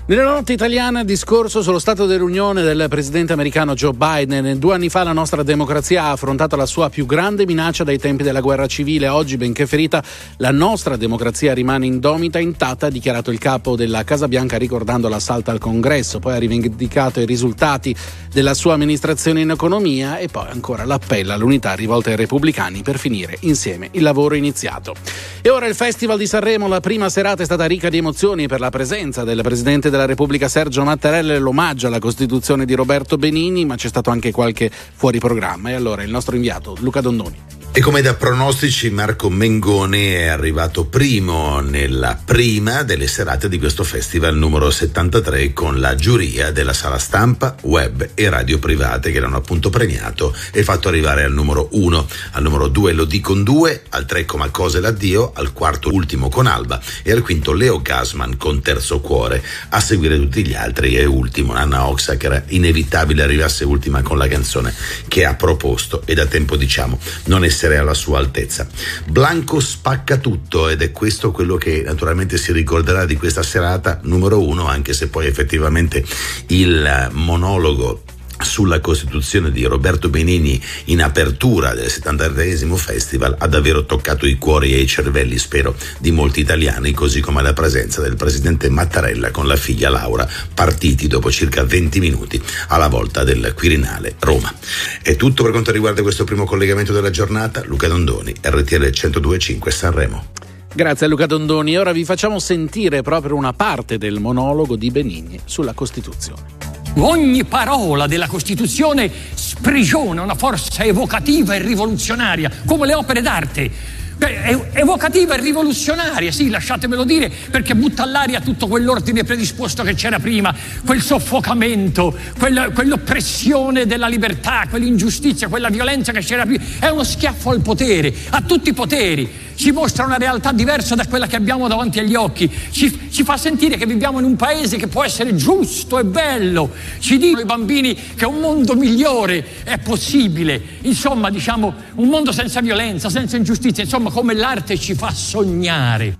Nella 0.09 0.23
notte 0.23 0.53
italiana 0.53 1.03
discorso 1.03 1.61
sullo 1.61 1.79
Stato 1.79 2.05
dell'Unione 2.05 2.61
del 2.61 2.85
presidente 2.87 3.33
americano 3.33 3.73
Joe 3.73 3.91
Biden. 3.91 4.57
Due 4.57 4.73
anni 4.73 4.87
fa 4.87 5.03
la 5.03 5.11
nostra 5.11 5.43
democrazia 5.43 6.03
ha 6.03 6.11
affrontato 6.11 6.55
la 6.55 6.65
sua 6.65 6.89
più 6.89 7.05
grande 7.05 7.45
minaccia 7.45 7.83
dai 7.83 7.97
tempi 7.97 8.23
della 8.23 8.39
guerra 8.39 8.67
civile. 8.67 9.09
Oggi, 9.09 9.35
benché 9.35 9.67
ferita, 9.67 10.01
la 10.37 10.51
nostra 10.51 10.95
democrazia 10.95 11.53
rimane 11.53 11.87
indomita 11.87 12.39
intatta, 12.39 12.85
ha 12.85 12.89
dichiarato 12.89 13.31
il 13.31 13.37
capo 13.37 13.75
della 13.75 14.05
Casa 14.05 14.29
Bianca 14.29 14.55
ricordando 14.55 15.09
l'assalto 15.09 15.51
al 15.51 15.59
congresso. 15.59 16.19
Poi 16.19 16.35
ha 16.35 16.39
rivendicato 16.39 17.19
i 17.19 17.25
risultati 17.25 17.93
della 18.31 18.53
sua 18.53 18.75
amministrazione 18.75 19.41
in 19.41 19.49
economia 19.49 20.19
e 20.19 20.29
poi 20.29 20.47
ancora 20.47 20.85
l'appello 20.85 21.33
all'unità 21.33 21.73
rivolta 21.73 22.11
ai 22.11 22.15
repubblicani 22.15 22.81
per 22.81 22.97
finire 22.97 23.35
insieme 23.41 23.89
il 23.91 24.03
lavoro 24.03 24.35
iniziato. 24.35 24.95
E 25.41 25.49
ora 25.49 25.65
il 25.67 25.75
Festival 25.75 26.17
di 26.17 26.27
Sanremo, 26.27 26.69
la 26.69 26.79
prima 26.79 27.09
serata 27.09 27.41
è 27.41 27.45
stata 27.45 27.65
ricca 27.65 27.89
di 27.89 27.97
emozioni 27.97 28.47
per 28.47 28.61
la 28.61 28.69
presenza 28.69 29.25
del 29.25 29.41
presidente 29.41 29.89
della 29.89 29.95
Repubblica 30.05 30.47
Sergio 30.47 30.83
Mattarella 30.83 31.33
e 31.33 31.39
l'omaggio 31.39 31.87
alla 31.87 31.99
Costituzione 31.99 32.65
di 32.65 32.73
Roberto 32.73 33.17
Benini, 33.17 33.65
ma 33.65 33.75
c'è 33.75 33.87
stato 33.87 34.09
anche 34.09 34.31
qualche 34.31 34.69
fuori 34.69 35.19
programma. 35.19 35.69
E 35.69 35.73
allora 35.73 36.03
il 36.03 36.11
nostro 36.11 36.35
inviato 36.35 36.75
Luca 36.79 37.01
Dondoni. 37.01 37.56
E 37.77 37.79
come 37.79 38.01
da 38.01 38.15
pronostici 38.15 38.89
Marco 38.89 39.29
Mengoni 39.29 40.07
è 40.07 40.25
arrivato 40.25 40.85
primo 40.85 41.59
nella 41.59 42.19
prima 42.25 42.81
delle 42.81 43.05
serate 43.05 43.47
di 43.47 43.59
questo 43.59 43.83
festival 43.83 44.35
numero 44.35 44.71
73 44.71 45.53
con 45.53 45.79
la 45.79 45.93
giuria 45.93 46.49
della 46.49 46.73
sala 46.73 46.97
stampa, 46.97 47.55
web 47.61 48.09
e 48.15 48.29
radio 48.31 48.57
private 48.57 49.11
che 49.11 49.19
l'hanno 49.19 49.37
appunto 49.37 49.69
premiato 49.69 50.35
e 50.51 50.63
fatto 50.63 50.87
arrivare 50.87 51.21
al 51.21 51.31
numero 51.31 51.67
1, 51.73 52.07
al 52.31 52.41
numero 52.41 52.67
2 52.67 52.93
Lodi 52.93 53.21
con 53.21 53.43
2, 53.43 53.83
al 53.89 54.07
3 54.07 54.25
Come 54.25 54.49
cose 54.49 54.79
l'addio, 54.79 55.31
al 55.35 55.53
quarto 55.53 55.93
Ultimo 55.93 56.29
con 56.29 56.47
Alba 56.47 56.81
e 57.03 57.11
al 57.11 57.21
quinto 57.21 57.53
Leo 57.53 57.79
Gasman 57.79 58.37
con 58.37 58.59
Terzo 58.59 59.01
Cuore. 59.01 59.43
A 59.69 59.79
seguire 59.79 60.17
tutti 60.17 60.43
gli 60.43 60.55
altri 60.55 60.95
e 60.95 61.05
ultimo 61.05 61.53
Anna 61.53 61.87
Oxa 61.87 62.17
che 62.17 62.25
era 62.25 62.43
inevitabile 62.47 63.21
arrivasse 63.21 63.65
ultima 63.65 64.01
con 64.01 64.17
la 64.17 64.27
canzone 64.27 64.73
che 65.07 65.25
ha 65.25 65.35
proposto 65.35 66.01
e 66.05 66.15
da 66.15 66.25
tempo 66.25 66.55
diciamo 66.55 66.97
non 67.25 67.43
essere 67.43 67.65
alla 67.75 67.93
sua 67.93 68.19
altezza. 68.19 68.67
Blanco 69.05 69.59
spacca 69.59 70.17
tutto 70.17 70.69
ed 70.69 70.81
è 70.81 70.91
questo 70.91 71.31
quello 71.31 71.57
che 71.57 71.81
naturalmente 71.83 72.37
si 72.37 72.53
ricorderà 72.53 73.05
di 73.05 73.17
questa 73.17 73.43
serata 73.43 73.99
numero 74.03 74.41
uno, 74.41 74.67
anche 74.67 74.93
se 74.93 75.09
poi 75.09 75.27
effettivamente 75.27 76.05
il 76.47 77.09
monologo 77.11 78.03
sulla 78.41 78.79
Costituzione 78.79 79.51
di 79.51 79.63
Roberto 79.65 80.09
Benini 80.09 80.61
in 80.85 81.01
apertura 81.01 81.73
del 81.73 81.87
73esimo 81.87 82.75
festival 82.75 83.35
ha 83.37 83.47
davvero 83.47 83.85
toccato 83.85 84.25
i 84.25 84.37
cuori 84.37 84.73
e 84.73 84.79
i 84.79 84.87
cervelli, 84.87 85.37
spero, 85.37 85.75
di 85.99 86.11
molti 86.11 86.39
italiani, 86.39 86.93
così 86.93 87.19
come 87.19 87.41
la 87.41 87.53
presenza 87.53 88.01
del 88.01 88.15
presidente 88.15 88.69
Mattarella 88.69 89.31
con 89.31 89.47
la 89.47 89.55
figlia 89.55 89.89
Laura, 89.89 90.27
partiti 90.53 91.07
dopo 91.07 91.31
circa 91.31 91.63
20 91.63 91.99
minuti 91.99 92.41
alla 92.67 92.87
volta 92.87 93.23
del 93.23 93.53
Quirinale 93.55 94.15
Roma. 94.19 94.53
È 95.01 95.15
tutto 95.15 95.43
per 95.43 95.51
quanto 95.51 95.71
riguarda 95.71 96.01
questo 96.01 96.23
primo 96.23 96.45
collegamento 96.45 96.93
della 96.93 97.09
giornata. 97.09 97.63
Luca 97.65 97.87
Dondoni, 97.87 98.33
RTL 98.41 98.81
1025 98.81 99.71
Sanremo. 99.71 100.25
Grazie 100.73 101.07
a 101.07 101.09
Luca 101.09 101.25
Dondoni. 101.25 101.75
Ora 101.77 101.91
vi 101.91 102.05
facciamo 102.05 102.39
sentire 102.39 103.01
proprio 103.01 103.35
una 103.35 103.53
parte 103.53 103.97
del 103.97 104.19
monologo 104.19 104.75
di 104.75 104.91
Benigni 104.91 105.39
sulla 105.43 105.73
Costituzione. 105.73 106.76
Ogni 106.99 107.43
parola 107.43 108.07
della 108.07 108.25
Costituzione 108.27 109.11
sprigiona 109.35 110.23
una 110.23 110.33
forza 110.33 110.83
evocativa 110.83 111.53
e 111.53 111.59
rivoluzionaria, 111.59 112.51
come 112.65 112.87
le 112.87 112.95
opere 112.95 113.21
d'arte. 113.21 113.71
Evocativa 114.19 115.35
e 115.35 115.39
rivoluzionaria, 115.39 116.31
sì, 116.31 116.49
lasciatemelo 116.49 117.03
dire, 117.03 117.31
perché 117.51 117.75
butta 117.75 118.01
all'aria 118.03 118.41
tutto 118.41 118.67
quell'ordine 118.67 119.23
predisposto 119.23 119.83
che 119.83 119.93
c'era 119.93 120.17
prima, 120.17 120.53
quel 120.85 121.01
soffocamento, 121.01 122.17
quella- 122.39 122.69
quell'oppressione 122.69 123.85
della 123.85 124.07
libertà, 124.07 124.65
quell'ingiustizia, 124.69 125.47
quella 125.47 125.69
violenza 125.69 126.11
che 126.11 126.21
c'era 126.21 126.45
prima. 126.45 126.63
È 126.79 126.87
uno 126.87 127.03
schiaffo 127.03 127.51
al 127.51 127.61
potere, 127.61 128.13
a 128.29 128.41
tutti 128.41 128.69
i 128.69 128.73
poteri. 128.73 129.45
Ci 129.57 129.71
mostra 129.71 130.05
una 130.05 130.17
realtà 130.17 130.51
diversa 130.51 130.93
da 130.93 131.07
quella 131.07 131.25
che 131.25 131.35
abbiamo 131.35 131.67
davanti 131.67 131.97
agli 131.97 132.13
occhi. 132.13 132.47
Ci, 132.69 133.09
ci 133.11 133.23
fa 133.23 133.37
sentire 133.37 133.75
che 133.75 133.87
viviamo 133.87 134.19
in 134.19 134.25
un 134.25 134.35
paese 134.35 134.77
che 134.77 134.85
può 134.85 135.03
essere 135.03 135.35
giusto 135.35 135.97
e 135.97 136.03
bello. 136.03 136.71
Ci 136.99 137.17
dicono 137.17 137.41
i 137.41 137.45
bambini 137.45 137.97
che 138.15 138.25
un 138.25 138.39
mondo 138.39 138.75
migliore 138.75 139.63
è 139.63 139.79
possibile. 139.79 140.61
Insomma, 140.81 141.31
diciamo, 141.31 141.73
un 141.95 142.07
mondo 142.07 142.31
senza 142.31 142.61
violenza, 142.61 143.09
senza 143.09 143.35
ingiustizia. 143.35 143.83
Insomma, 143.83 144.06
come 144.11 144.33
l'arte 144.33 144.77
ci 144.77 144.93
fa 144.93 145.11
sognare. 145.11 146.17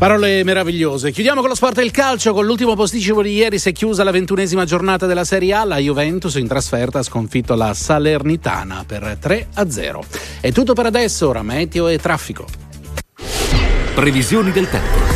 Parole 0.00 0.42
meravigliose. 0.44 1.10
Chiudiamo 1.10 1.40
con 1.40 1.50
lo 1.50 1.54
sport 1.54 1.76
e 1.76 1.82
il 1.82 1.90
calcio. 1.90 2.32
Con 2.32 2.46
l'ultimo 2.46 2.74
posticipo 2.74 3.22
di 3.22 3.34
ieri 3.34 3.58
si 3.58 3.68
è 3.68 3.72
chiusa 3.72 4.02
la 4.02 4.10
ventunesima 4.10 4.64
giornata 4.64 5.04
della 5.04 5.24
Serie 5.24 5.52
A. 5.52 5.64
La 5.64 5.76
Juventus 5.76 6.36
in 6.36 6.46
trasferta 6.48 7.00
ha 7.00 7.02
sconfitto 7.02 7.54
la 7.54 7.74
Salernitana 7.74 8.84
per 8.86 9.18
3 9.20 9.48
a 9.54 9.70
0. 9.70 10.02
È 10.40 10.52
tutto 10.52 10.72
per 10.72 10.86
adesso. 10.86 11.28
Ora 11.28 11.42
meteo 11.42 11.88
e 11.88 11.98
traffico. 11.98 12.46
Previsioni 13.94 14.52
del 14.52 14.70
tempo. 14.70 15.09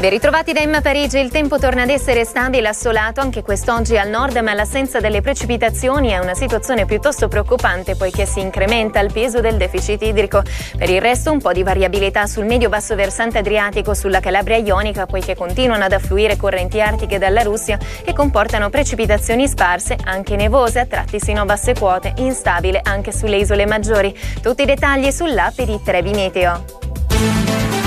Ben 0.00 0.08
ritrovati 0.08 0.54
da 0.54 0.60
Emma 0.60 0.80
Parigi, 0.80 1.18
il 1.18 1.30
tempo 1.30 1.58
torna 1.58 1.82
ad 1.82 1.90
essere 1.90 2.24
stabile 2.24 2.64
e 2.64 2.68
assolato 2.70 3.20
anche 3.20 3.42
quest'oggi 3.42 3.98
al 3.98 4.08
nord, 4.08 4.34
ma 4.38 4.54
l'assenza 4.54 4.98
delle 4.98 5.20
precipitazioni 5.20 6.08
è 6.08 6.16
una 6.16 6.32
situazione 6.32 6.86
piuttosto 6.86 7.28
preoccupante 7.28 7.96
poiché 7.96 8.24
si 8.24 8.40
incrementa 8.40 8.98
il 9.00 9.12
peso 9.12 9.42
del 9.42 9.58
deficit 9.58 10.00
idrico. 10.00 10.42
Per 10.78 10.88
il 10.88 11.02
resto 11.02 11.30
un 11.30 11.38
po' 11.38 11.52
di 11.52 11.62
variabilità 11.62 12.26
sul 12.26 12.46
medio-basso 12.46 12.94
versante 12.94 13.36
adriatico 13.36 13.92
sulla 13.92 14.20
Calabria 14.20 14.56
ionica 14.56 15.04
poiché 15.04 15.36
continuano 15.36 15.84
ad 15.84 15.92
affluire 15.92 16.38
correnti 16.38 16.80
artiche 16.80 17.18
dalla 17.18 17.42
Russia 17.42 17.78
e 18.02 18.14
comportano 18.14 18.70
precipitazioni 18.70 19.46
sparse, 19.46 19.98
anche 20.02 20.34
nevose 20.34 20.78
a 20.78 20.86
tratti 20.86 21.20
sino 21.20 21.42
a 21.42 21.44
basse 21.44 21.74
quote, 21.74 22.14
instabile 22.16 22.80
anche 22.82 23.12
sulle 23.12 23.36
isole 23.36 23.66
maggiori. 23.66 24.18
Tutti 24.40 24.62
i 24.62 24.66
dettagli 24.66 25.10
sull'app 25.10 25.60
di 25.60 25.78
Trevi 25.84 26.12
Meteo. 26.12 27.79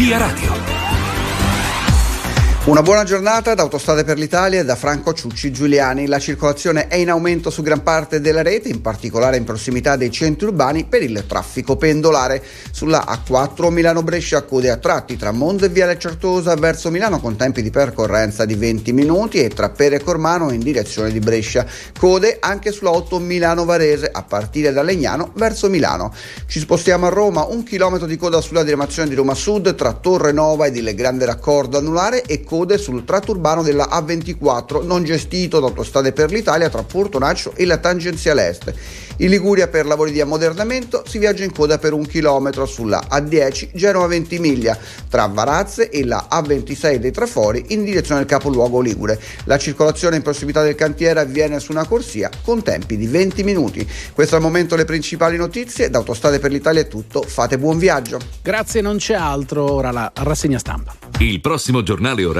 Via 0.00 0.16
Radio. 0.16 0.99
Una 2.62 2.82
buona 2.82 3.04
giornata 3.04 3.54
da 3.54 3.62
Autostrade 3.62 4.04
per 4.04 4.18
l'Italia 4.18 4.60
e 4.60 4.64
da 4.66 4.76
Franco 4.76 5.14
Ciucci 5.14 5.50
Giuliani. 5.50 6.06
La 6.06 6.18
circolazione 6.18 6.88
è 6.88 6.96
in 6.96 7.08
aumento 7.08 7.48
su 7.48 7.62
gran 7.62 7.82
parte 7.82 8.20
della 8.20 8.42
rete, 8.42 8.68
in 8.68 8.82
particolare 8.82 9.38
in 9.38 9.44
prossimità 9.44 9.96
dei 9.96 10.10
centri 10.10 10.46
urbani 10.46 10.84
per 10.84 11.02
il 11.02 11.24
traffico 11.26 11.76
pendolare. 11.76 12.42
Sulla 12.70 13.06
A4 13.08 13.70
Milano-Brescia 13.70 14.42
code 14.42 14.70
a 14.70 14.76
tratti 14.76 15.16
tra 15.16 15.32
Monza 15.32 15.64
e 15.64 15.68
Viale 15.70 15.98
Certosa 15.98 16.54
verso 16.54 16.90
Milano 16.90 17.18
con 17.18 17.34
tempi 17.34 17.62
di 17.62 17.70
percorrenza 17.70 18.44
di 18.44 18.54
20 18.54 18.92
minuti 18.92 19.42
e 19.42 19.48
tra 19.48 19.70
Pere 19.70 19.96
e 19.96 20.02
Cormano 20.02 20.52
in 20.52 20.60
direzione 20.60 21.10
di 21.10 21.18
Brescia. 21.18 21.64
Code 21.98 22.36
anche 22.40 22.72
sulla 22.72 22.90
8 22.90 23.18
Milano-Varese 23.18 24.10
a 24.12 24.22
partire 24.22 24.70
da 24.70 24.82
Legnano 24.82 25.32
verso 25.34 25.70
Milano. 25.70 26.12
Ci 26.46 26.60
spostiamo 26.60 27.06
a 27.06 27.08
Roma, 27.08 27.46
un 27.46 27.62
chilometro 27.62 28.06
di 28.06 28.18
coda 28.18 28.42
sulla 28.42 28.62
diramazione 28.62 29.08
di 29.08 29.14
Roma 29.14 29.34
Sud 29.34 29.74
tra 29.74 29.94
Torre 29.94 30.32
Nova 30.32 30.66
ed 30.66 30.76
il 30.76 30.94
Grande 30.94 31.24
Raccordo 31.24 31.78
Anulare 31.78 32.22
e 32.22 32.44
code 32.50 32.78
sul 32.78 33.04
tratto 33.04 33.30
urbano 33.30 33.62
della 33.62 33.90
A24 33.92 34.84
non 34.84 35.04
gestito 35.04 35.60
da 35.60 35.66
Autostrade 35.66 36.12
per 36.12 36.32
l'Italia 36.32 36.68
tra 36.68 36.82
Portonaccio 36.82 37.52
e 37.54 37.64
la 37.64 37.76
tangenziale 37.76 38.48
est. 38.48 38.74
In 39.18 39.30
Liguria 39.30 39.68
per 39.68 39.86
lavori 39.86 40.10
di 40.10 40.20
ammodernamento 40.20 41.04
si 41.06 41.18
viaggia 41.18 41.44
in 41.44 41.52
coda 41.52 41.78
per 41.78 41.92
un 41.92 42.04
chilometro 42.04 42.66
sulla 42.66 43.06
A10 43.08 43.68
Genova 43.72 44.08
Ventimiglia 44.08 44.76
tra 45.08 45.26
Varazze 45.26 45.90
e 45.90 46.04
la 46.04 46.26
A26 46.28 46.96
dei 46.96 47.12
Trafori 47.12 47.66
in 47.68 47.84
direzione 47.84 48.22
del 48.22 48.28
capoluogo 48.28 48.80
Ligure. 48.80 49.20
La 49.44 49.56
circolazione 49.56 50.16
in 50.16 50.22
prossimità 50.22 50.60
del 50.62 50.74
cantiere 50.74 51.20
avviene 51.20 51.60
su 51.60 51.70
una 51.70 51.86
corsia 51.86 52.30
con 52.42 52.64
tempi 52.64 52.96
di 52.96 53.06
20 53.06 53.44
minuti. 53.44 53.88
Questo 54.12 54.34
al 54.34 54.42
momento 54.42 54.74
le 54.74 54.84
principali 54.84 55.36
notizie. 55.36 55.88
Da 55.88 55.98
Autostrade 55.98 56.40
per 56.40 56.50
l'Italia 56.50 56.80
è 56.80 56.88
tutto. 56.88 57.22
Fate 57.22 57.58
buon 57.58 57.78
viaggio. 57.78 58.18
Grazie, 58.42 58.80
non 58.80 58.96
c'è 58.96 59.14
altro. 59.14 59.70
Ora 59.70 59.92
la 59.92 60.10
rassegna 60.12 60.58
stampa. 60.58 60.96
Il 61.18 61.40
prossimo 61.40 61.82
giornale 61.82 62.24
orario 62.24 62.39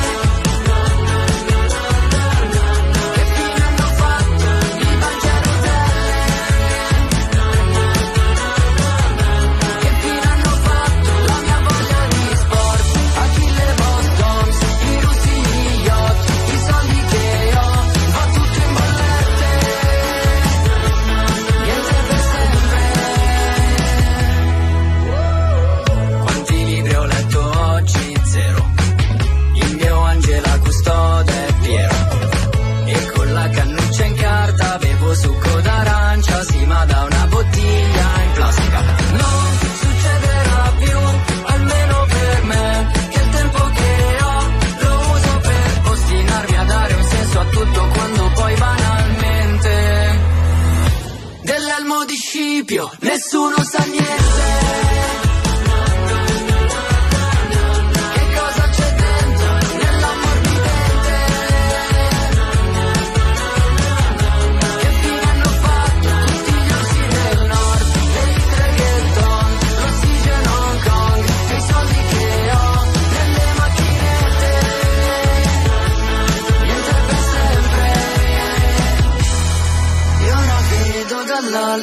Di 52.71 52.77
Scipio 52.77 52.89
nessuno 52.99 53.63
sa 53.63 53.83
niente. 53.83 54.30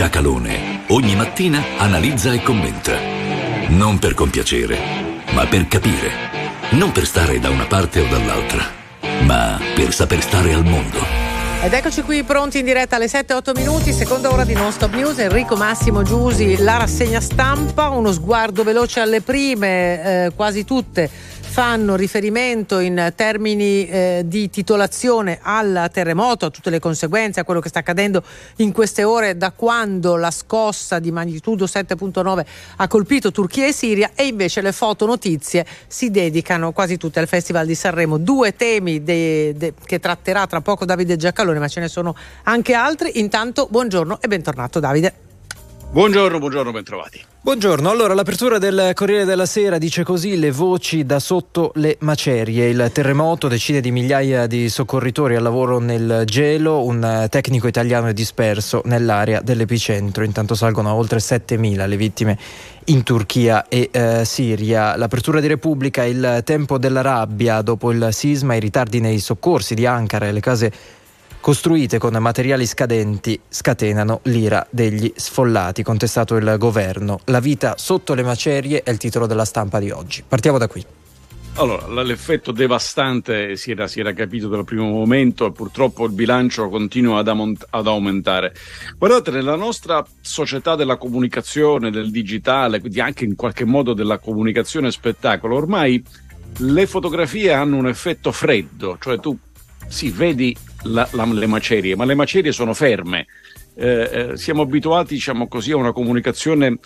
Giacalone 0.00 0.84
ogni 0.88 1.14
mattina 1.14 1.62
analizza 1.76 2.32
e 2.32 2.40
commenta. 2.40 2.98
Non 3.68 3.98
per 3.98 4.14
compiacere, 4.14 4.78
ma 5.32 5.46
per 5.46 5.68
capire. 5.68 6.10
Non 6.70 6.90
per 6.90 7.04
stare 7.04 7.38
da 7.38 7.50
una 7.50 7.66
parte 7.66 8.00
o 8.00 8.06
dall'altra, 8.08 8.64
ma 9.26 9.60
per 9.74 9.92
saper 9.92 10.22
stare 10.22 10.54
al 10.54 10.64
mondo. 10.64 11.00
Ed 11.62 11.74
eccoci 11.74 12.00
qui 12.00 12.22
pronti 12.22 12.60
in 12.60 12.64
diretta 12.64 12.96
alle 12.96 13.08
7-8 13.08 13.54
minuti, 13.54 13.92
seconda 13.92 14.32
ora 14.32 14.44
di 14.44 14.54
Non 14.54 14.72
Stop 14.72 14.94
News, 14.94 15.18
Enrico 15.18 15.54
Massimo 15.54 16.02
Giusi, 16.02 16.56
la 16.56 16.78
rassegna 16.78 17.20
stampa, 17.20 17.90
uno 17.90 18.10
sguardo 18.10 18.64
veloce 18.64 19.00
alle 19.00 19.20
prime, 19.20 20.24
eh, 20.24 20.32
quasi 20.34 20.64
tutte 20.64 21.10
fanno 21.50 21.96
riferimento 21.96 22.78
in 22.78 23.12
termini 23.16 23.84
eh, 23.88 24.22
di 24.24 24.48
titolazione 24.50 25.40
al 25.42 25.90
terremoto, 25.92 26.46
a 26.46 26.50
tutte 26.50 26.70
le 26.70 26.78
conseguenze, 26.78 27.40
a 27.40 27.44
quello 27.44 27.58
che 27.58 27.68
sta 27.68 27.80
accadendo 27.80 28.22
in 28.58 28.70
queste 28.70 29.02
ore 29.02 29.36
da 29.36 29.50
quando 29.50 30.14
la 30.14 30.30
scossa 30.30 31.00
di 31.00 31.10
magnitudo 31.10 31.64
7.9 31.64 32.46
ha 32.76 32.86
colpito 32.86 33.32
Turchia 33.32 33.66
e 33.66 33.72
Siria 33.72 34.12
e 34.14 34.28
invece 34.28 34.60
le 34.60 34.70
fotonotizie 34.70 35.66
si 35.88 36.12
dedicano 36.12 36.70
quasi 36.70 36.96
tutte 36.96 37.18
al 37.18 37.26
Festival 37.26 37.66
di 37.66 37.74
Sanremo. 37.74 38.16
Due 38.16 38.54
temi 38.54 39.02
de, 39.02 39.52
de, 39.56 39.74
che 39.84 39.98
tratterà 39.98 40.46
tra 40.46 40.60
poco 40.60 40.84
Davide 40.84 41.16
Giacalone, 41.16 41.58
ma 41.58 41.66
ce 41.66 41.80
ne 41.80 41.88
sono 41.88 42.14
anche 42.44 42.74
altri. 42.74 43.18
Intanto 43.18 43.66
buongiorno 43.68 44.20
e 44.20 44.28
bentornato 44.28 44.78
Davide. 44.78 45.29
Buongiorno, 45.92 46.38
buongiorno, 46.38 46.70
bentrovati. 46.70 47.20
Buongiorno, 47.40 47.90
allora 47.90 48.14
l'apertura 48.14 48.58
del 48.58 48.92
Corriere 48.94 49.24
della 49.24 49.44
Sera 49.44 49.76
dice 49.76 50.04
così 50.04 50.38
le 50.38 50.52
voci 50.52 51.04
da 51.04 51.18
sotto 51.18 51.72
le 51.74 51.96
macerie, 52.02 52.68
il 52.68 52.90
terremoto, 52.92 53.48
decine 53.48 53.80
di 53.80 53.90
migliaia 53.90 54.46
di 54.46 54.68
soccorritori 54.68 55.34
al 55.34 55.42
lavoro 55.42 55.80
nel 55.80 56.22
gelo, 56.26 56.84
un 56.84 57.26
tecnico 57.28 57.66
italiano 57.66 58.06
è 58.06 58.12
disperso 58.12 58.82
nell'area 58.84 59.40
dell'epicentro, 59.40 60.22
intanto 60.22 60.54
salgono 60.54 60.90
a 60.90 60.94
oltre 60.94 61.18
7.000 61.18 61.88
le 61.88 61.96
vittime 61.96 62.38
in 62.84 63.02
Turchia 63.02 63.66
e 63.66 63.88
eh, 63.90 64.24
Siria. 64.24 64.96
L'apertura 64.96 65.40
di 65.40 65.48
Repubblica, 65.48 66.04
il 66.04 66.42
tempo 66.44 66.78
della 66.78 67.00
rabbia 67.00 67.62
dopo 67.62 67.90
il 67.90 68.10
sisma, 68.12 68.54
i 68.54 68.60
ritardi 68.60 69.00
nei 69.00 69.18
soccorsi 69.18 69.74
di 69.74 69.86
Ankara 69.86 70.28
e 70.28 70.32
le 70.32 70.40
case 70.40 70.72
costruite 71.40 71.98
con 71.98 72.14
materiali 72.14 72.66
scadenti 72.66 73.40
scatenano 73.48 74.20
l'ira 74.24 74.66
degli 74.70 75.10
sfollati, 75.14 75.82
contestato 75.82 76.36
il 76.36 76.56
governo. 76.58 77.20
La 77.26 77.40
vita 77.40 77.74
sotto 77.76 78.14
le 78.14 78.22
macerie 78.22 78.82
è 78.82 78.90
il 78.90 78.98
titolo 78.98 79.26
della 79.26 79.44
stampa 79.44 79.78
di 79.78 79.90
oggi. 79.90 80.22
Partiamo 80.26 80.58
da 80.58 80.68
qui. 80.68 80.84
Allora, 81.54 82.02
l'effetto 82.02 82.52
devastante 82.52 83.56
si 83.56 83.72
era, 83.72 83.86
si 83.88 84.00
era, 84.00 84.12
capito 84.12 84.48
dal 84.48 84.64
primo 84.64 84.88
momento 84.88 85.46
e 85.46 85.52
purtroppo 85.52 86.06
il 86.06 86.12
bilancio 86.12 86.68
continua 86.68 87.18
ad, 87.18 87.28
amont- 87.28 87.66
ad, 87.68 87.86
aumentare. 87.86 88.54
Guardate, 88.96 89.30
nella 89.30 89.56
nostra 89.56 90.04
società 90.20 90.76
della 90.76 90.96
comunicazione, 90.96 91.90
del 91.90 92.10
digitale, 92.10 92.80
quindi 92.80 93.00
anche 93.00 93.24
in 93.24 93.34
qualche 93.34 93.64
modo 93.64 93.94
della 93.94 94.18
comunicazione 94.18 94.90
spettacolo, 94.90 95.56
ormai 95.56 96.02
le 96.58 96.86
fotografie 96.86 97.52
hanno 97.52 97.76
un 97.76 97.88
effetto 97.88 98.32
freddo, 98.32 98.96
cioè 99.00 99.18
tu 99.18 99.36
sì, 99.88 100.10
vedi 100.10 100.56
la, 100.84 101.08
la, 101.12 101.24
le 101.24 101.46
macerie, 101.46 101.96
ma 101.96 102.04
le 102.04 102.14
macerie 102.14 102.52
sono 102.52 102.74
ferme. 102.74 103.26
Eh, 103.74 104.10
eh, 104.12 104.36
siamo 104.36 104.62
abituati, 104.62 105.14
diciamo 105.14 105.48
così, 105.48 105.72
a 105.72 105.76
una 105.76 105.92
comunicazione 105.92 106.78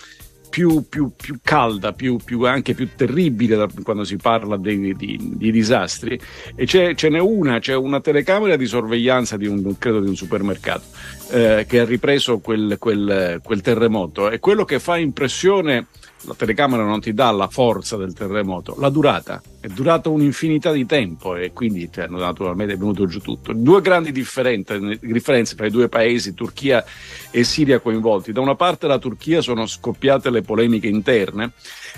più, 0.54 0.88
più, 0.88 1.10
più 1.16 1.38
calda, 1.42 1.92
più, 1.92 2.16
anche 2.44 2.74
più 2.74 2.90
terribile 2.94 3.56
da, 3.56 3.68
quando 3.82 4.04
si 4.04 4.16
parla 4.16 4.56
di, 4.56 4.94
di, 4.94 5.18
di 5.20 5.50
disastri. 5.50 6.16
E 6.54 6.64
ce 6.64 7.08
n'è 7.08 7.18
una, 7.18 7.58
c'è 7.58 7.74
una 7.74 8.00
telecamera 8.00 8.54
di 8.54 8.66
sorveglianza 8.66 9.36
di 9.36 9.48
un, 9.48 9.76
credo 9.78 9.98
di 9.98 10.08
un 10.08 10.14
supermercato 10.14 10.84
eh, 11.30 11.66
che 11.68 11.80
ha 11.80 11.84
ripreso 11.84 12.38
quel, 12.38 12.76
quel, 12.78 13.40
quel 13.42 13.60
terremoto. 13.62 14.30
E 14.30 14.38
quello 14.38 14.64
che 14.64 14.78
fa 14.78 14.96
impressione 14.96 15.88
la 16.26 16.34
telecamera 16.34 16.84
non 16.84 17.00
ti 17.00 17.12
dà 17.12 17.30
la 17.30 17.48
forza 17.48 17.96
del 17.96 18.12
terremoto, 18.12 18.76
la 18.78 18.88
durata. 18.88 19.42
È 19.60 19.66
durato 19.68 20.10
un'infinità 20.10 20.72
di 20.72 20.84
tempo 20.84 21.36
e 21.36 21.52
quindi 21.52 21.88
cioè, 21.90 22.06
naturalmente 22.08 22.74
è 22.74 22.76
venuto 22.76 23.06
giù 23.06 23.20
tutto. 23.20 23.52
Due 23.54 23.80
grandi 23.80 24.12
differenze 24.12 25.56
tra 25.56 25.66
i 25.66 25.70
due 25.70 25.88
paesi, 25.88 26.34
Turchia 26.34 26.84
e 27.30 27.44
Siria 27.44 27.78
coinvolti. 27.78 28.32
Da 28.32 28.40
una 28.40 28.56
parte 28.56 28.86
la 28.86 28.98
Turchia 28.98 29.40
sono 29.40 29.66
scoppiate 29.66 30.28
le 30.28 30.42
polemiche 30.42 30.86
interne. 30.86 31.52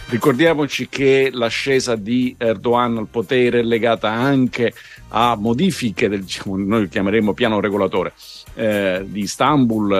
Ricordiamoci 0.09 0.89
che 0.89 1.31
l'ascesa 1.33 1.97
di 1.97 2.37
Erdogan 2.39 2.99
al 2.99 3.09
potere 3.09 3.61
è 3.61 3.62
legata 3.64 4.11
anche 4.11 4.66
a 4.66 4.72
modifiche 5.36 6.09
del, 6.09 6.22
diciamo, 6.22 6.57
noi 6.57 6.88
chiameremo 6.88 7.32
piano 7.32 7.61
regolatore 7.61 8.12
eh, 8.54 9.04
di 9.07 9.20
Istanbul, 9.20 9.92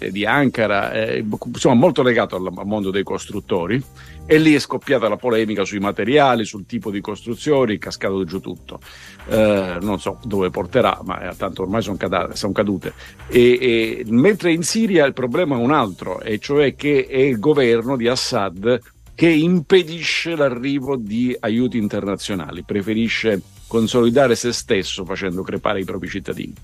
eh, 0.00 0.10
di 0.10 0.24
Ankara, 0.24 0.92
eh, 0.92 1.24
insomma 1.52 1.74
molto 1.74 2.02
legato 2.02 2.36
al, 2.36 2.50
mondo 2.64 2.90
dei 2.90 3.02
costruttori 3.02 3.82
e 4.28 4.38
lì 4.38 4.54
è 4.54 4.58
scoppiata 4.58 5.08
la 5.08 5.16
polemica 5.16 5.64
sui 5.64 5.78
materiali, 5.78 6.44
sul 6.44 6.66
tipo 6.66 6.90
di 6.90 7.00
costruzioni, 7.00 7.78
cascato 7.78 8.24
giù 8.24 8.40
tutto. 8.40 8.80
Eh, 9.28 9.78
non 9.80 10.00
so 10.00 10.18
dove 10.24 10.50
porterà, 10.50 11.00
ma 11.04 11.32
tanto 11.36 11.62
ormai 11.62 11.82
sono 11.82 11.96
cadute. 11.96 12.34
Son 12.36 12.52
cadute. 12.52 12.92
E, 13.28 13.58
e, 13.60 14.04
mentre 14.08 14.52
in 14.52 14.62
Siria 14.62 15.04
il 15.04 15.12
problema 15.12 15.56
è 15.56 15.58
un 15.58 15.72
altro, 15.72 16.20
e 16.20 16.38
cioè 16.38 16.74
che 16.74 17.06
è 17.06 17.18
il 17.18 17.38
governo 17.38 17.96
di 17.96 18.08
Assad 18.08 18.80
che 19.14 19.28
impedisce 19.28 20.36
l'arrivo 20.36 20.96
di 20.96 21.34
aiuti 21.40 21.78
internazionali, 21.78 22.64
preferisce 22.64 23.40
consolidare 23.66 24.34
se 24.34 24.52
stesso 24.52 25.04
facendo 25.04 25.42
crepare 25.42 25.80
i 25.80 25.84
propri 25.84 26.08
cittadini. 26.08 26.54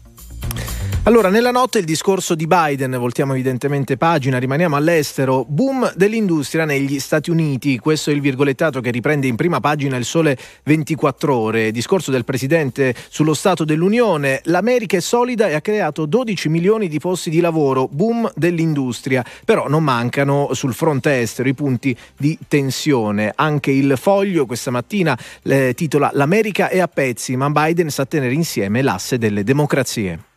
Allora, 1.05 1.31
nella 1.31 1.51
notte 1.51 1.81
il 1.81 1.85
discorso 1.85 2.37
di 2.37 2.47
Biden, 2.47 2.93
voltiamo 2.93 3.33
evidentemente 3.33 3.97
pagina, 3.97 4.39
rimaniamo 4.39 4.77
all'estero, 4.77 5.45
boom 5.45 5.93
dell'industria 5.97 6.65
negli 6.65 7.01
Stati 7.01 7.29
Uniti, 7.29 7.77
questo 7.81 8.11
è 8.11 8.13
il 8.13 8.21
virgolettato 8.21 8.81
che 8.81 8.93
riprende 8.93 9.27
in 9.27 9.35
prima 9.35 9.59
pagina 9.59 9.97
il 9.97 10.05
sole 10.05 10.39
24 10.63 11.35
ore, 11.35 11.73
discorso 11.73 12.13
del 12.13 12.25
Presidente 12.25 12.95
sullo 13.09 13.35
Stato 13.35 13.65
dell'Unione, 13.65 14.43
l'America 14.45 14.97
è 14.97 15.01
solida 15.01 15.49
e 15.49 15.55
ha 15.55 15.61
creato 15.61 16.07
12 16.07 16.49
milioni 16.49 16.87
di 16.87 17.01
posti 17.01 17.31
di 17.31 17.41
lavoro, 17.41 17.89
boom 17.91 18.31
dell'industria, 18.37 19.25
però 19.45 19.67
non 19.69 19.83
mancano 19.83 20.51
sul 20.53 20.73
fronte 20.73 21.21
estero 21.21 21.49
i 21.49 21.55
punti 21.55 21.97
di 22.17 22.39
tensione, 22.47 23.33
anche 23.35 23.73
il 23.73 23.95
foglio 23.97 24.47
questa 24.47 24.71
mattina 24.71 25.19
eh, 25.43 25.73
titola 25.75 26.11
L'America 26.13 26.69
è 26.69 26.79
a 26.79 26.87
pezzi, 26.87 27.35
ma 27.35 27.51
Biden 27.51 27.91
sa 27.91 28.07
tenere 28.07 28.35
insieme 28.35 28.83
l'asse 28.83 29.19
delle 29.19 29.43
democrazie. 29.43 30.31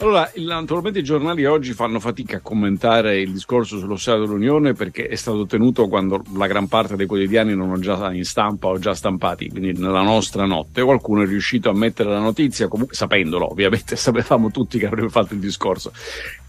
Allora, 0.00 0.32
naturalmente 0.36 1.00
i 1.00 1.04
giornali 1.04 1.44
oggi 1.44 1.74
fanno 1.74 2.00
fatica 2.00 2.38
a 2.38 2.40
commentare 2.40 3.20
il 3.20 3.32
discorso 3.32 3.78
sullo 3.78 3.96
Stato 3.96 4.20
dell'Unione 4.20 4.72
perché 4.72 5.06
è 5.06 5.14
stato 5.14 5.44
tenuto 5.44 5.88
quando 5.88 6.24
la 6.36 6.46
gran 6.46 6.68
parte 6.68 6.96
dei 6.96 7.04
quotidiani 7.04 7.54
non 7.54 7.68
hanno 7.68 7.80
già 7.80 8.10
in 8.10 8.24
stampa 8.24 8.68
o 8.68 8.78
già 8.78 8.94
stampati, 8.94 9.50
quindi 9.50 9.74
nella 9.74 10.00
nostra 10.00 10.46
notte. 10.46 10.82
Qualcuno 10.82 11.22
è 11.22 11.26
riuscito 11.26 11.68
a 11.68 11.74
mettere 11.74 12.08
la 12.08 12.18
notizia, 12.18 12.66
comunque 12.66 12.94
sapendolo, 12.94 13.50
ovviamente 13.50 13.94
sapevamo 13.96 14.50
tutti 14.50 14.78
che 14.78 14.86
avrebbe 14.86 15.10
fatto 15.10 15.34
il 15.34 15.40
discorso. 15.40 15.92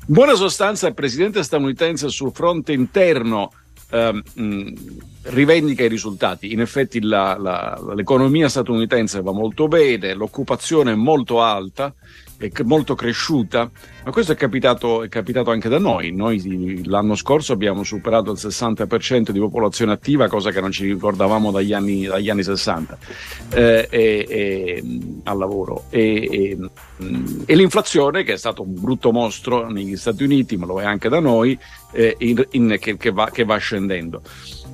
In 0.08 0.14
buona 0.14 0.36
sostanza, 0.36 0.88
il 0.88 0.94
presidente 0.94 1.44
statunitense 1.44 2.08
sul 2.08 2.32
fronte 2.32 2.72
interno 2.72 3.52
ehm, 3.90 4.74
rivendica 5.24 5.84
i 5.84 5.90
risultati. 5.90 6.54
In 6.54 6.62
effetti 6.62 7.02
la, 7.02 7.38
la, 7.38 7.94
l'economia 7.96 8.48
statunitense 8.48 9.22
va 9.22 9.34
molto 9.34 9.68
bene, 9.68 10.14
l'occupazione 10.14 10.94
è 10.94 10.96
molto 10.96 11.42
alta 11.42 11.94
è 12.50 12.64
molto 12.64 12.96
cresciuta, 12.96 13.70
ma 14.04 14.12
questo 14.12 14.32
è 14.32 14.36
capitato, 14.36 15.04
è 15.04 15.10
capitato, 15.10 15.52
anche 15.52 15.70
da 15.70 15.78
noi. 15.78 16.12
Noi 16.12 16.84
l'anno 16.86 17.16
scorso 17.16 17.54
abbiamo 17.54 17.84
superato 17.84 18.32
il 18.32 18.40
60% 18.42 19.30
di 19.30 19.40
popolazione 19.40 19.92
attiva, 19.92 20.28
cosa 20.28 20.52
che 20.52 20.62
non 20.62 20.72
ci 20.72 20.86
ricordavamo 20.86 21.52
dagli 21.52 21.74
anni, 21.74 22.06
dagli 22.06 22.30
anni 22.30 22.44
60 22.44 22.98
eh, 23.54 23.88
e, 23.90 24.26
e, 24.28 24.84
al 25.24 25.38
lavoro. 25.38 25.86
E, 25.90 26.58
e, 27.46 27.56
l'inflazione, 27.56 28.24
che 28.24 28.34
è 28.34 28.38
stato 28.38 28.64
un 28.64 28.74
brutto 28.80 29.12
mostro 29.12 29.70
negli 29.70 29.96
Stati 29.96 30.24
Uniti, 30.24 30.58
ma 30.58 30.66
lo 30.66 30.82
è 30.82 30.86
anche 30.86 31.10
da 31.10 31.20
noi, 31.20 31.58
eh, 31.92 32.16
in, 32.20 32.46
in, 32.52 32.78
che, 32.80 32.98
che, 32.98 33.12
va, 33.12 33.30
che 33.30 33.44
va 33.44 33.58
scendendo. 33.58 34.22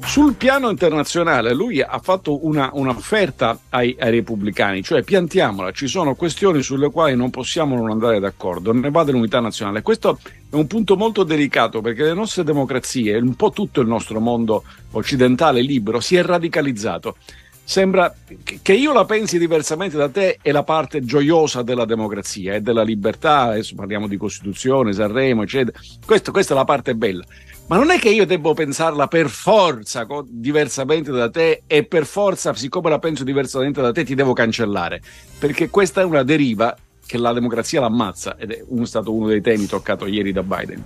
Sul 0.03 0.35
piano 0.35 0.69
internazionale 0.69 1.53
lui 1.53 1.81
ha 1.81 1.99
fatto 2.01 2.45
una, 2.45 2.69
un'offerta 2.73 3.59
ai, 3.69 3.95
ai, 3.99 4.11
repubblicani, 4.11 4.81
cioè 4.81 5.03
piantiamola, 5.03 5.71
ci 5.71 5.87
sono 5.87 6.15
questioni 6.15 6.61
sulle 6.61 6.89
quali 6.89 7.15
non 7.15 7.29
possiamo 7.29 7.75
non 7.75 7.89
andare 7.89 8.19
d'accordo, 8.19 8.71
ne 8.73 8.89
va 8.89 9.03
dell'unità 9.03 9.39
nazionale. 9.39 9.81
Questo 9.81 10.19
è 10.49 10.55
un 10.55 10.67
punto 10.67 10.95
molto 10.95 11.23
delicato 11.23 11.81
perché 11.81 12.03
le 12.03 12.13
nostre 12.13 12.43
democrazie, 12.43 13.17
un 13.17 13.35
po' 13.35 13.51
tutto 13.51 13.81
il 13.81 13.87
nostro 13.87 14.19
mondo 14.19 14.63
occidentale 14.91 15.61
libero, 15.61 15.99
si 15.99 16.15
è 16.15 16.23
radicalizzato. 16.23 17.17
Sembra 17.63 18.15
che 18.61 18.73
io 18.73 18.93
la 18.93 19.03
pensi 19.03 19.37
diversamente 19.37 19.97
da 19.97 20.07
te 20.07 20.39
è 20.41 20.53
la 20.53 20.63
parte 20.63 21.03
gioiosa 21.03 21.63
della 21.63 21.83
democrazia 21.83 22.53
e 22.53 22.61
della 22.61 22.81
libertà, 22.81 23.41
adesso 23.41 23.75
parliamo 23.75 24.07
di 24.07 24.15
Costituzione, 24.15 24.93
Sanremo, 24.93 25.43
eccetera. 25.43 25.77
Questo, 26.05 26.31
questa 26.31 26.53
è 26.53 26.55
la 26.57 26.63
parte 26.63 26.95
bella 26.95 27.25
ma 27.67 27.75
non 27.75 27.91
è 27.91 27.99
che 27.99 28.09
io 28.09 28.25
devo 28.25 28.53
pensarla 28.53 29.07
per 29.07 29.29
forza 29.29 30.05
co- 30.05 30.25
diversamente 30.27 31.11
da 31.11 31.29
te 31.29 31.63
e 31.67 31.83
per 31.83 32.05
forza, 32.05 32.53
siccome 32.53 32.89
la 32.89 32.99
penso 32.99 33.23
diversamente 33.23 33.81
da 33.81 33.91
te, 33.91 34.05
ti 34.05 34.15
devo 34.15 34.33
cancellare. 34.33 35.01
Perché 35.37 35.69
questa 35.69 36.01
è 36.01 36.03
una 36.03 36.23
deriva 36.23 36.75
che 37.05 37.17
la 37.17 37.33
democrazia 37.33 37.81
l'ammazza 37.81 38.35
ed 38.37 38.51
è 38.51 38.63
uno, 38.67 38.85
stato 38.85 39.13
uno 39.13 39.27
dei 39.27 39.41
temi 39.41 39.65
toccato 39.65 40.05
ieri 40.05 40.31
da 40.31 40.43
Biden. 40.43 40.83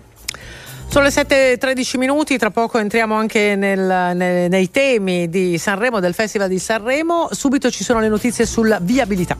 Sono 0.87 1.05
le 1.05 1.11
7.13 1.11 1.97
minuti, 1.97 2.37
tra 2.37 2.49
poco 2.49 2.77
entriamo 2.77 3.15
anche 3.15 3.55
nel, 3.55 4.15
nel, 4.15 4.49
nei 4.49 4.69
temi 4.71 5.29
di 5.29 5.57
Sanremo, 5.57 5.99
del 5.99 6.13
Festival 6.13 6.49
di 6.49 6.59
Sanremo. 6.59 7.29
Subito 7.31 7.71
ci 7.71 7.83
sono 7.83 8.01
le 8.01 8.09
notizie 8.09 8.45
sulla 8.45 8.77
viabilità. 8.81 9.37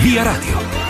Via 0.00 0.22
Radio. 0.22 0.83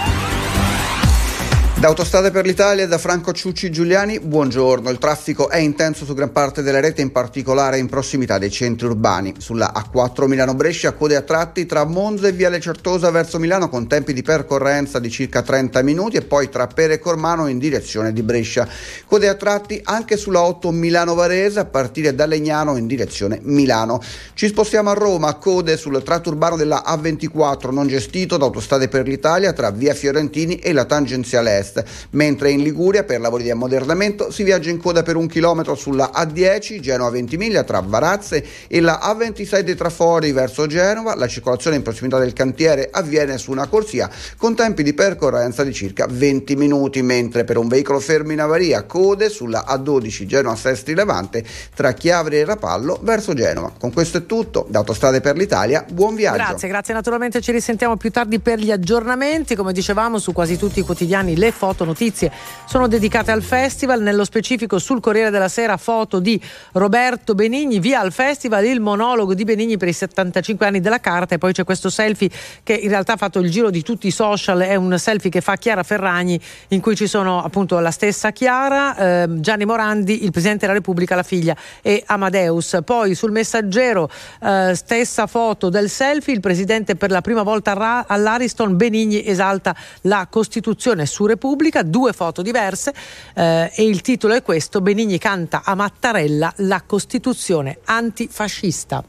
Da 1.85 1.91
Autostrade 1.91 2.31
per 2.31 2.47
l'Italia, 2.47 2.87
da 2.87 2.97
Franco 2.97 3.35
Ciucci 3.35 3.71
Giuliani, 3.71 4.19
buongiorno. 4.19 4.89
Il 4.89 4.97
traffico 4.97 5.51
è 5.51 5.59
intenso 5.59 6.07
su 6.07 6.15
gran 6.15 6.33
parte 6.33 6.63
della 6.63 6.81
rete, 6.81 7.03
in 7.03 7.13
particolare 7.13 7.77
in 7.77 7.91
prossimità 7.91 8.39
dei 8.39 8.51
centri 8.51 8.87
urbani. 8.87 9.35
Sulla 9.37 9.71
A4 9.71 10.25
Milano-Brescia, 10.25 10.93
code 10.93 11.15
a 11.15 11.21
tratti 11.21 11.67
tra 11.67 11.85
Monza 11.85 12.27
e 12.27 12.33
Viale 12.33 12.59
Certosa 12.59 13.11
verso 13.11 13.39
Milano 13.39 13.69
con 13.69 13.87
tempi 13.87 14.15
di 14.15 14.23
percorrenza 14.23 14.99
di 14.99 15.11
circa 15.11 15.43
30 15.43 15.83
minuti 15.83 16.17
e 16.17 16.23
poi 16.23 16.49
tra 16.49 16.67
Pere 16.69 16.95
e 16.95 16.99
Cormano 16.99 17.49
in 17.49 17.59
direzione 17.59 18.15
di 18.15 18.23
Brescia. 18.23 18.67
Code 19.05 19.29
a 19.29 19.35
tratti 19.35 19.79
anche 19.85 20.17
sulla 20.17 20.41
8 20.41 20.71
Milano-Varese 20.71 21.59
a 21.59 21.65
partire 21.67 22.15
da 22.15 22.25
Legnano 22.25 22.79
in 22.79 22.87
direzione 22.87 23.41
Milano. 23.43 24.01
Ci 24.33 24.47
spostiamo 24.47 24.89
a 24.89 24.95
Roma, 24.95 25.35
code 25.35 25.77
sul 25.77 26.03
tratto 26.03 26.31
urbano 26.31 26.57
della 26.57 26.83
A24 26.87 27.71
non 27.71 27.87
gestito 27.89 28.39
da 28.39 28.47
Autostrade 28.47 28.89
per 28.89 29.07
l'Italia 29.07 29.53
tra 29.53 29.71
Via 29.71 29.93
Fiorentini 29.93 30.57
e 30.57 30.73
la 30.73 30.87
tangenziale 30.87 31.59
est 31.59 31.73
est, 31.75 31.85
mentre 32.11 32.51
in 32.51 32.63
Liguria 32.63 33.05
per 33.05 33.21
lavori 33.21 33.43
di 33.43 33.51
ammodernamento 33.51 34.31
si 34.31 34.43
viaggia 34.43 34.71
in 34.71 34.79
coda 34.79 35.03
per 35.03 35.17
un 35.17 35.27
chilometro 35.27 35.75
sulla 35.75 36.11
A10 36.15 36.81
Genova 36.81 37.11
Ventimiglia 37.11 37.65
tra 37.65 37.81
Varazze 37.81 38.45
e 38.69 38.81
la 38.81 39.01
A26 39.03 39.61
dei 39.61 39.75
Trafori 39.75 40.33
verso 40.33 40.67
Genova. 40.67 41.15
La 41.15 41.27
circolazione 41.27 41.77
in 41.77 41.83
prossimità 41.83 42.19
del 42.19 42.33
cantiere 42.33 42.89
avviene 42.91 43.39
su 43.39 43.51
una 43.51 43.67
corsia 43.67 44.11
con 44.37 44.55
tempi 44.55 44.83
di 44.83 44.95
percorrenza 44.95 45.65
di 45.65 45.73
circa 45.73 46.07
20 46.09 46.57
minuti, 46.57 47.03
mentre 47.03 47.45
per 47.45 47.57
un 47.57 47.69
veicolo 47.69 47.99
fermo 47.99 48.33
in 48.33 48.41
avaria 48.41 48.85
code 48.85 49.29
sulla 49.29 49.65
A12 49.69 50.27
Genova 50.27 50.57
Sestri 50.57 50.95
Levante 50.95 51.45
tra 51.75 51.93
Chiavri 51.93 52.39
e 52.39 52.45
Rapallo 52.45 52.99
verso 53.03 53.35
Genova. 53.35 53.73
Con 53.79 53.93
questo 53.93 54.19
è 54.19 54.27
tutto, 54.27 54.67
da 54.69 54.79
Autostrade 54.79 55.21
per 55.21 55.37
l'Italia, 55.37 55.85
buon 55.89 56.15
viaggio. 56.15 56.37
Grazie, 56.37 56.69
grazie 56.69 56.95
naturalmente 56.95 57.41
ci 57.41 57.53
risentiamo 57.53 57.97
più 57.97 58.11
tardi 58.11 58.39
per 58.39 58.59
gli 58.59 58.71
aggiornamenti, 58.71 59.55
come 59.55 59.73
dicevamo 59.73 60.19
su 60.19 60.33
quasi 60.33 60.57
tutti 60.57 60.81
i 60.81 60.83
quotidiani 60.83 61.37
le 61.37 61.53
foto 61.55 61.85
notizie. 61.85 62.31
Sono 62.67 62.89
dedicate 62.89 63.31
al 63.31 63.43
festival, 63.43 64.03
nello 64.03 64.25
specifico 64.25 64.79
sul 64.79 65.01
Corriere 65.01 65.31
della 65.31 65.49
Sera 65.49 65.77
foto 65.77 66.19
di 66.19 66.41
Roberto 66.73 67.35
Benigni, 67.35 67.79
via 67.79 68.01
al 68.01 68.13
festival 68.13 68.65
il 68.67 68.81
monologo 68.81 69.33
di 69.33 69.45
Benigni 69.45 69.77
per 69.77 69.89
i 69.89 69.93
75 69.93 70.67
anni 70.67 70.81
della 70.81 71.01
carta. 71.01 71.37
E 71.37 71.39
poi 71.39 71.53
c'è 71.53 71.65
questo 71.65 71.89
selfie 71.89 72.29
che 72.63 72.75
in 72.75 72.89
realtà 72.89 73.15
ha 73.15 73.17
fatto 73.17 73.39
il 73.39 73.51
giro 73.51 73.71
di 73.71 73.83
tutti 73.83 74.09
i 74.09 74.11
social, 74.11 74.59
è 74.61 74.75
un 74.75 74.99
selfie 74.99 75.31
che 75.31 75.41
fa 75.41 75.57
Chiara 75.57 75.83
Ferragni 75.83 76.39
in 76.69 76.81
cui 76.81 76.97
ci 76.97 77.07
sono 77.07 77.43
appunto 77.43 77.79
la 77.79 77.93
stessa 77.93 78.33
Chiara, 78.33 78.97
eh, 78.97 79.41
Gianni 79.41 79.65
Morandi, 79.65 80.25
il 80.25 80.33
Presidente 80.33 80.67
della 80.67 80.77
Repubblica, 80.77 81.15
la 81.15 81.23
figlia 81.23 81.57
e 81.81 82.03
Amadeus. 82.05 82.81
Poi 82.85 83.15
sul 83.15 83.31
messaggero 83.31 84.11
eh, 84.43 84.73
stessa 84.75 85.27
foto 85.27 85.69
del 85.69 85.89
selfie, 85.89 86.35
il 86.35 86.41
Presidente 86.41 86.97
per 86.97 87.11
la 87.11 87.21
prima 87.21 87.43
volta 87.43 88.05
all'Ariston, 88.07 88.77
Benigni 88.77 89.25
esalta 89.25 89.75
la 90.03 90.27
Costituzione. 90.29 91.07
Su 91.07 91.27
Repubblica 91.27 91.43
Repubblica, 91.45 91.83
due 91.83 92.15
foto 92.15 92.41
diverse 92.41 92.95
eh, 93.35 93.71
e 93.75 93.85
il 93.85 94.01
titolo 94.01 94.33
è 94.33 94.43
questo, 94.43 94.81
Benigni 94.81 95.19
canta 95.19 95.61
a 95.63 95.75
Mattarella 95.75 96.51
la 96.59 96.83
Costituzione 96.87 97.81
antifascista. 97.85 99.05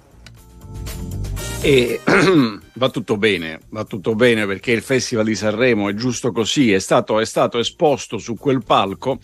E 1.62 2.02
va 2.74 2.90
tutto 2.90 3.16
bene, 3.16 3.62
va 3.70 3.86
tutto 3.86 4.16
bene 4.16 4.46
perché 4.46 4.72
il 4.72 4.82
Festival 4.82 5.24
di 5.24 5.36
Sanremo 5.36 5.88
è 5.88 5.94
giusto 5.94 6.34
così, 6.34 6.74
è 6.74 6.80
stato, 6.80 7.22
è 7.22 7.26
stato 7.26 7.58
esposto 7.58 8.18
su 8.18 8.36
quel 8.36 8.62
palco 8.66 9.20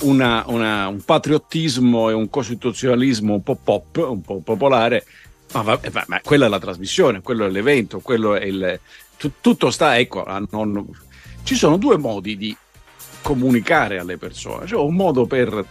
una, 0.00 0.44
una, 0.46 0.88
un 0.88 1.02
patriottismo 1.02 2.08
e 2.08 2.14
un 2.14 2.30
costituzionalismo 2.30 3.34
un 3.34 3.42
po' 3.42 3.58
pop, 3.62 4.06
un 4.08 4.22
po' 4.22 4.40
popolare, 4.42 5.04
ma, 5.52 5.60
va, 5.60 5.78
ma, 5.92 6.04
ma 6.06 6.20
quella 6.22 6.46
è 6.46 6.48
la 6.48 6.58
trasmissione, 6.58 7.20
quello 7.20 7.44
è 7.44 7.50
l'evento, 7.50 8.00
quello 8.00 8.36
è 8.36 8.46
il... 8.46 8.80
tutto 9.38 9.70
sta, 9.70 9.98
ecco, 9.98 10.24
a 10.24 10.42
non, 10.50 10.88
ci 11.42 11.54
sono 11.54 11.76
due 11.76 11.96
modi 11.96 12.36
di 12.36 12.56
comunicare 13.22 13.98
alle 13.98 14.16
persone. 14.16 14.66
C'è 14.66 14.76
un 14.76 14.94
modo 14.94 15.26
per, 15.26 15.64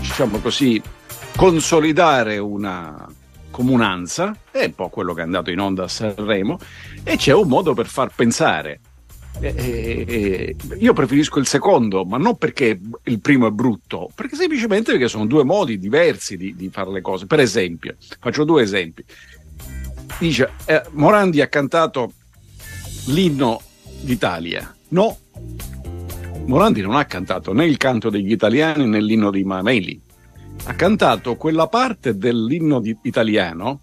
diciamo 0.00 0.38
così, 0.38 0.80
consolidare 1.36 2.38
una 2.38 3.06
comunanza, 3.50 4.36
è 4.50 4.64
un 4.64 4.74
po' 4.74 4.88
quello 4.88 5.14
che 5.14 5.20
è 5.20 5.24
andato 5.24 5.50
in 5.50 5.60
onda 5.60 5.84
a 5.84 5.88
Sanremo, 5.88 6.58
e 7.02 7.16
c'è 7.16 7.32
un 7.32 7.48
modo 7.48 7.74
per 7.74 7.86
far 7.86 8.12
pensare. 8.14 8.80
Eh, 9.40 9.54
eh, 9.56 10.04
eh, 10.08 10.56
io 10.78 10.92
preferisco 10.92 11.38
il 11.38 11.46
secondo, 11.46 12.04
ma 12.04 12.18
non 12.18 12.36
perché 12.36 12.78
il 13.04 13.20
primo 13.20 13.46
è 13.46 13.50
brutto, 13.50 14.10
perché 14.14 14.36
semplicemente 14.36 14.92
perché 14.92 15.08
sono 15.08 15.26
due 15.26 15.44
modi 15.44 15.78
diversi 15.78 16.36
di, 16.36 16.54
di 16.56 16.70
fare 16.70 16.90
le 16.90 17.00
cose. 17.00 17.26
Per 17.26 17.40
esempio, 17.40 17.96
faccio 18.20 18.44
due 18.44 18.62
esempi. 18.62 19.04
Dice, 20.18 20.52
eh, 20.64 20.82
Morandi 20.92 21.40
ha 21.40 21.48
cantato 21.48 22.12
l'inno 23.06 23.60
d'Italia 24.00 24.74
No, 24.90 25.18
Morandi 26.46 26.80
non 26.80 26.96
ha 26.96 27.04
cantato 27.04 27.52
né 27.52 27.66
il 27.66 27.76
canto 27.76 28.08
degli 28.08 28.32
italiani 28.32 28.86
né 28.86 29.00
l'inno 29.00 29.30
di 29.30 29.44
Mameli. 29.44 30.00
Ha 30.64 30.74
cantato 30.74 31.36
quella 31.36 31.66
parte 31.66 32.16
dell'inno 32.16 32.80
di- 32.80 32.96
italiano 33.02 33.80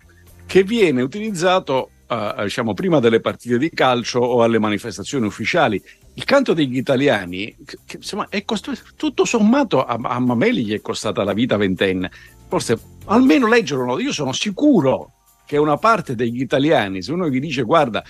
che 0.47 0.63
viene 0.63 1.03
utilizzato 1.03 1.91
uh, 2.07 2.41
diciamo, 2.41 2.73
prima 2.73 2.99
delle 2.99 3.21
partite 3.21 3.59
di 3.59 3.69
calcio 3.69 4.19
o 4.19 4.41
alle 4.41 4.57
manifestazioni 4.57 5.27
ufficiali. 5.27 5.81
Il 6.15 6.23
canto 6.23 6.53
degli 6.53 6.77
italiani, 6.77 7.55
che, 7.85 7.97
insomma, 7.97 8.27
è 8.29 8.43
costo- 8.43 8.73
tutto 8.95 9.25
sommato 9.25 9.83
a, 9.83 9.99
a 10.01 10.19
Mameli 10.19 10.65
gli 10.65 10.73
è 10.73 10.81
costata 10.81 11.23
la 11.23 11.33
vita 11.33 11.57
ventenne. 11.57 12.09
Forse 12.47 12.79
almeno 13.05 13.47
leggerlo, 13.47 13.99
io 13.99 14.11
sono 14.11 14.31
sicuro 14.31 15.11
che 15.45 15.57
una 15.57 15.77
parte 15.77 16.15
degli 16.15 16.41
italiani, 16.41 17.03
se 17.03 17.11
uno 17.11 17.29
gli 17.29 17.39
dice 17.39 17.61
guarda, 17.61 18.03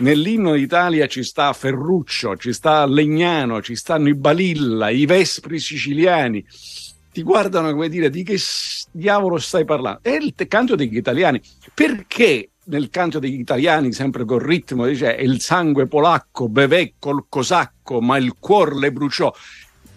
nell'inno 0.00 0.54
d'Italia 0.54 1.06
ci 1.06 1.22
sta 1.22 1.52
Ferruccio, 1.52 2.36
ci 2.36 2.52
sta 2.52 2.86
Legnano, 2.86 3.62
ci 3.62 3.74
stanno 3.74 4.08
i 4.08 4.14
Balilla, 4.14 4.90
i 4.90 5.06
Vespri 5.06 5.58
siciliani. 5.58 6.44
Ti 7.12 7.22
guardano 7.22 7.72
come 7.72 7.88
dire 7.88 8.10
di 8.10 8.22
che 8.22 8.38
diavolo 8.92 9.38
stai 9.38 9.64
parlando? 9.64 10.00
È 10.02 10.10
il 10.10 10.34
canto 10.46 10.76
degli 10.76 10.96
italiani. 10.96 11.40
Perché 11.74 12.50
nel 12.64 12.88
canto 12.90 13.18
degli 13.18 13.40
italiani, 13.40 13.92
sempre 13.92 14.24
col 14.24 14.40
ritmo, 14.40 14.86
dice 14.86 15.10
il 15.18 15.40
sangue 15.40 15.86
polacco 15.86 16.48
bevè 16.48 16.92
col 16.98 17.26
cosacco, 17.28 18.00
ma 18.00 18.16
il 18.16 18.34
cuore 18.38 18.78
le 18.78 18.92
bruciò? 18.92 19.32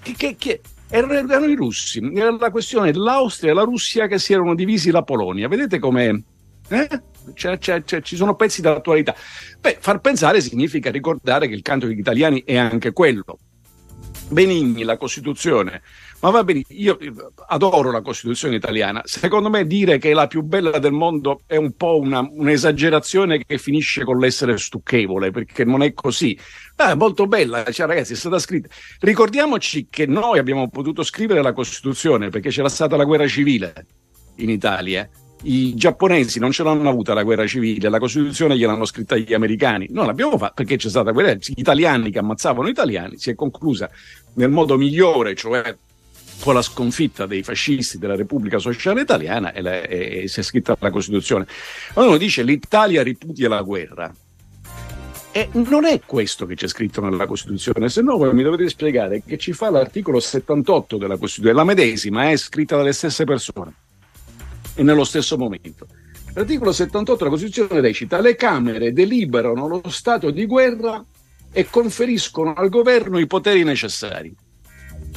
Che, 0.01 0.13
che, 0.17 0.35
che, 0.37 0.61
erano 0.89 1.45
i 1.45 1.55
russi, 1.55 1.99
era 2.13 2.35
la 2.35 2.51
questione 2.51 2.91
dell'Austria 2.91 3.51
e 3.51 3.53
la 3.53 3.63
Russia 3.63 4.07
che 4.07 4.17
si 4.17 4.33
erano 4.33 4.55
divisi 4.55 4.89
la 4.91 5.03
Polonia. 5.03 5.47
Vedete 5.47 5.79
come 5.79 6.23
eh? 6.69 7.01
C'è, 7.33 7.57
c'è, 7.57 7.83
c'è, 7.83 8.01
ci 8.01 8.15
sono 8.15 8.35
pezzi 8.35 8.61
d'attualità. 8.61 9.15
Beh, 9.59 9.77
far 9.79 9.99
pensare 9.99 10.41
significa 10.41 10.91
ricordare 10.91 11.47
che 11.47 11.53
il 11.53 11.61
canto 11.61 11.87
degli 11.87 11.99
italiani 11.99 12.43
è 12.45 12.57
anche 12.57 12.91
quello. 12.91 13.37
Benigni, 14.29 14.83
la 14.83 14.97
Costituzione. 14.97 15.81
Ma 16.21 16.29
va 16.29 16.43
bene, 16.43 16.63
io 16.69 16.97
adoro 17.47 17.91
la 17.91 18.01
Costituzione 18.01 18.55
italiana. 18.55 19.01
Secondo 19.03 19.49
me 19.49 19.67
dire 19.67 19.97
che 19.97 20.11
è 20.11 20.13
la 20.13 20.27
più 20.27 20.41
bella 20.41 20.79
del 20.79 20.93
mondo 20.93 21.41
è 21.45 21.57
un 21.57 21.73
po' 21.73 21.99
una, 21.99 22.25
un'esagerazione 22.27 23.43
che 23.45 23.57
finisce 23.57 24.05
con 24.05 24.19
l'essere 24.19 24.57
stucchevole, 24.57 25.31
perché 25.31 25.65
non 25.65 25.83
è 25.83 25.93
così. 25.93 26.37
Ah, 26.77 26.91
è 26.91 26.95
molto 26.95 27.27
bella, 27.27 27.63
cioè, 27.71 27.87
ragazzi, 27.87 28.13
è 28.13 28.15
stata 28.15 28.39
scritta. 28.39 28.69
Ricordiamoci 29.01 29.87
che 29.89 30.05
noi 30.05 30.39
abbiamo 30.39 30.69
potuto 30.69 31.03
scrivere 31.03 31.41
la 31.41 31.51
Costituzione 31.51 32.29
perché 32.29 32.49
c'era 32.49 32.69
stata 32.69 32.95
la 32.95 33.03
guerra 33.03 33.27
civile 33.27 33.85
in 34.37 34.49
Italia 34.49 35.07
i 35.43 35.73
giapponesi 35.75 36.39
non 36.39 36.51
ce 36.51 36.63
l'hanno 36.63 36.89
avuta 36.89 37.13
la 37.13 37.23
guerra 37.23 37.45
civile, 37.47 37.89
la 37.89 37.99
Costituzione 37.99 38.57
gliel'hanno 38.57 38.85
scritta 38.85 39.17
gli 39.17 39.33
americani. 39.33 39.87
Non 39.89 40.05
l'abbiamo 40.05 40.37
fatta 40.37 40.53
perché 40.53 40.77
c'è 40.77 40.89
stata 40.89 41.11
quella, 41.11 41.33
gli 41.33 41.53
italiani 41.55 42.11
che 42.11 42.19
ammazzavano 42.19 42.67
italiani, 42.67 43.17
si 43.17 43.29
è 43.29 43.35
conclusa 43.35 43.89
nel 44.35 44.49
modo 44.49 44.77
migliore, 44.77 45.35
cioè 45.35 45.75
con 46.39 46.53
la 46.53 46.61
sconfitta 46.61 47.25
dei 47.25 47.43
fascisti 47.43 47.97
della 47.97 48.15
Repubblica 48.15 48.59
Sociale 48.59 49.01
Italiana 49.01 49.53
e, 49.53 49.61
la, 49.61 49.81
e, 49.81 50.23
e 50.23 50.27
si 50.27 50.39
è 50.39 50.43
scritta 50.43 50.75
la 50.79 50.91
Costituzione. 50.91 51.45
Quando 51.93 52.11
uno 52.11 52.19
dice 52.19 52.43
l'Italia 52.43 53.03
ripudia 53.03 53.49
la 53.49 53.61
guerra, 53.61 54.13
e 55.35 55.49
non 55.53 55.85
è 55.85 55.99
questo 56.05 56.45
che 56.45 56.53
c'è 56.53 56.67
scritto 56.67 57.01
nella 57.01 57.25
Costituzione, 57.25 57.89
se 57.89 58.01
no 58.01 58.17
voi 58.17 58.33
mi 58.33 58.43
dovete 58.43 58.69
spiegare 58.69 59.23
che 59.25 59.37
ci 59.37 59.51
fa 59.51 59.71
l'articolo 59.71 60.19
78 60.19 60.97
della 60.97 61.17
Costituzione, 61.17 61.57
la 61.57 61.63
medesima, 61.63 62.29
è 62.29 62.37
scritta 62.37 62.75
dalle 62.77 62.93
stesse 62.93 63.23
persone 63.23 63.73
e 64.75 64.83
nello 64.83 65.03
stesso 65.03 65.37
momento. 65.37 65.87
L'articolo 66.33 66.71
78 66.71 67.17
della 67.17 67.29
Costituzione 67.29 67.81
recita: 67.81 68.19
le 68.19 68.35
Camere 68.35 68.93
deliberano 68.93 69.67
lo 69.67 69.81
stato 69.89 70.31
di 70.31 70.45
guerra 70.45 71.03
e 71.51 71.69
conferiscono 71.69 72.53
al 72.53 72.69
governo 72.69 73.19
i 73.19 73.27
poteri 73.27 73.63
necessari. 73.63 74.33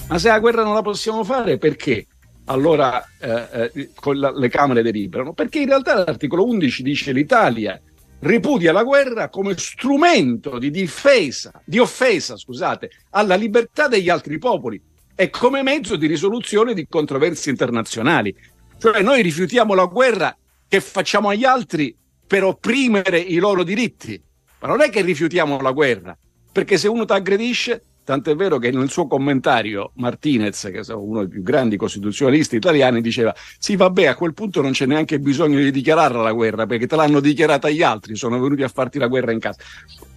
Ma 0.09 0.19
se 0.19 0.29
la 0.29 0.39
guerra 0.39 0.63
non 0.63 0.75
la 0.75 0.83
possiamo 0.83 1.25
fare, 1.25 1.59
perché? 1.59 2.07
Allora 2.45 3.05
eh, 3.19 3.71
eh, 3.75 3.91
la, 4.15 4.31
le 4.31 4.49
Camere 4.49 4.83
deliberano? 4.83 5.33
Perché 5.33 5.61
in 5.61 5.67
realtà 5.67 5.95
l'articolo 5.95 6.45
11 6.45 6.83
dice 6.83 7.13
l'Italia 7.13 7.81
ripudia 8.21 8.73
la 8.73 8.85
guerra 8.85 9.29
come 9.29 9.57
strumento 9.57 10.59
di 10.59 10.71
difesa, 10.71 11.61
di 11.65 11.79
offesa, 11.79 12.37
scusate, 12.37 12.91
alla 13.11 13.35
libertà 13.35 13.89
degli 13.89 14.09
altri 14.09 14.39
popoli 14.39 14.81
e 15.15 15.31
come 15.31 15.63
mezzo 15.63 15.97
di 15.97 16.07
risoluzione 16.07 16.75
di 16.75 16.87
controversie 16.89 17.51
internazionali. 17.51 18.35
Cioè 18.79 19.03
noi 19.03 19.23
rifiutiamo 19.23 19.75
la 19.75 19.87
guerra 19.87 20.37
che 20.69 20.81
facciamo 20.81 21.29
agli 21.31 21.45
altri 21.45 21.97
per 22.27 22.45
opprimere 22.45 23.19
i 23.19 23.37
loro 23.37 23.63
diritti, 23.63 24.21
ma 24.61 24.69
non 24.69 24.83
è 24.83 24.91
che 24.91 25.03
rifiutiamo 25.03 25.61
la 25.61 25.73
guerra, 25.73 26.17
perché 26.53 26.77
se 26.77 26.89
uno 26.89 27.05
ti 27.05 27.13
aggredisce 27.13 27.83
Tant'è 28.07 28.37
vero 28.37 28.59
che 28.59 28.71
nel 28.71 28.89
suo 28.89 29.09
commentario 29.09 29.91
Martinez, 29.95 30.69
che 30.71 30.79
è 30.79 30.93
uno 30.93 31.23
dei 31.23 31.29
più 31.29 31.43
grandi 31.43 31.77
costituzionalisti 31.77 32.55
italiani, 32.55 33.01
diceva: 33.01 33.35
Sì, 33.59 33.75
vabbè, 33.75 34.07
a 34.07 34.15
quel 34.15 34.33
punto 34.33 34.63
non 34.63 34.71
c'è 34.71 34.87
neanche 34.87 35.19
bisogno 35.19 35.59
di 35.59 35.73
dichiararla 35.73 36.23
la 36.23 36.31
guerra, 36.31 36.67
perché 36.67 36.87
te 36.87 36.95
l'hanno 36.95 37.19
dichiarata 37.19 37.69
gli 37.69 37.83
altri, 37.83 38.15
sono 38.15 38.39
venuti 38.39 38.63
a 38.63 38.69
farti 38.69 39.01
la 39.01 39.09
guerra 39.09 39.33
in 39.33 39.41
casa. 39.41 39.59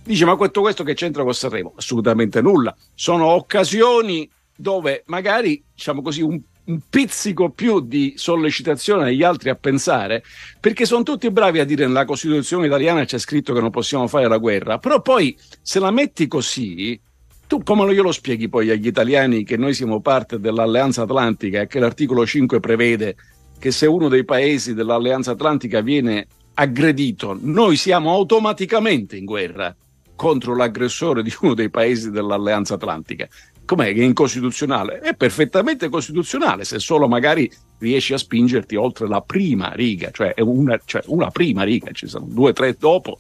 Dice: 0.03 0.23
Ma 0.23 0.36
questo, 0.36 0.61
questo 0.61 0.84
che 0.84 0.94
c'entra 0.94 1.23
con 1.23 1.34
Sanremo? 1.34 1.73
Assolutamente 1.77 2.44
nulla. 2.44 2.76
Sono 2.94 3.26
occasioni 3.26 4.30
dove 4.56 5.02
magari, 5.07 5.64
diciamo 5.73 6.03
così, 6.03 6.22
un 6.22 6.40
un 6.70 6.80
pizzico 6.88 7.50
più 7.50 7.80
di 7.82 8.14
sollecitazione 8.16 9.06
agli 9.06 9.24
altri 9.24 9.50
a 9.50 9.56
pensare, 9.56 10.24
perché 10.60 10.86
sono 10.86 11.04
tutti 11.04 11.30
bravi 11.32 11.60
a 11.60 11.66
dire 11.66 11.86
nella 11.88 12.06
Costituzione 12.06 12.68
italiana 12.68 13.06
c'è 13.06 13.18
scritto 13.18 13.54
che 13.54 13.60
non 13.60 13.72
possiamo 13.72 14.08
fare 14.08 14.28
la 14.28 14.38
guerra, 14.38 14.78
però 14.78 15.02
poi 15.02 15.36
se 15.62 15.80
la 15.80 15.91
metti 15.91 16.28
così, 16.28 17.00
tu 17.48 17.64
come 17.64 17.91
glielo 17.94 18.12
spieghi 18.12 18.48
poi 18.48 18.70
agli 18.70 18.86
italiani 18.86 19.44
che 19.44 19.58
noi 19.58 19.74
siamo 19.74 20.00
parte 20.00 20.40
dell'Alleanza 20.40 21.02
Atlantica 21.02 21.62
e 21.62 21.68
che 21.68 21.80
l'articolo 21.80 22.26
5 22.26 22.60
prevede 22.60 23.16
che 23.58 23.72
se 23.72 23.88
uno 23.88 24.08
dei 24.08 24.24
paesi 24.24 24.76
dell'Alleanza 24.76 25.32
Atlantica 25.32 25.82
viene 25.82 26.28
aggredito, 26.54 27.36
noi 27.41 27.76
siamo 27.78 28.12
automaticamente 28.12 29.18
in 29.18 29.26
guerra 29.26 29.76
contro 30.16 30.54
l'aggressore 30.54 31.24
di 31.24 31.34
uno 31.41 31.54
dei 31.54 31.70
paesi 31.70 32.12
dell'Alleanza 32.12 32.76
Atlantica 32.76 33.28
com'è 33.70 33.94
che 33.94 34.02
è 34.02 34.04
incostituzionale? 34.04 34.98
È 34.98 35.14
perfettamente 35.14 35.90
costituzionale 35.90 36.64
se 36.64 36.80
solo 36.80 37.08
magari 37.08 37.52
riesci 37.78 38.14
a 38.14 38.18
spingerti 38.18 38.76
oltre 38.76 39.08
la 39.08 39.22
prima 39.22 39.72
riga, 39.74 40.10
cioè 40.10 40.34
una, 40.38 40.80
cioè 40.84 41.04
una 41.06 41.30
prima 41.30 41.62
riga, 41.62 41.91
ci 41.91 42.08
sono 42.08 42.26
due 42.28 42.50
o 42.50 42.54
tre 42.54 42.76
dopo 42.80 43.20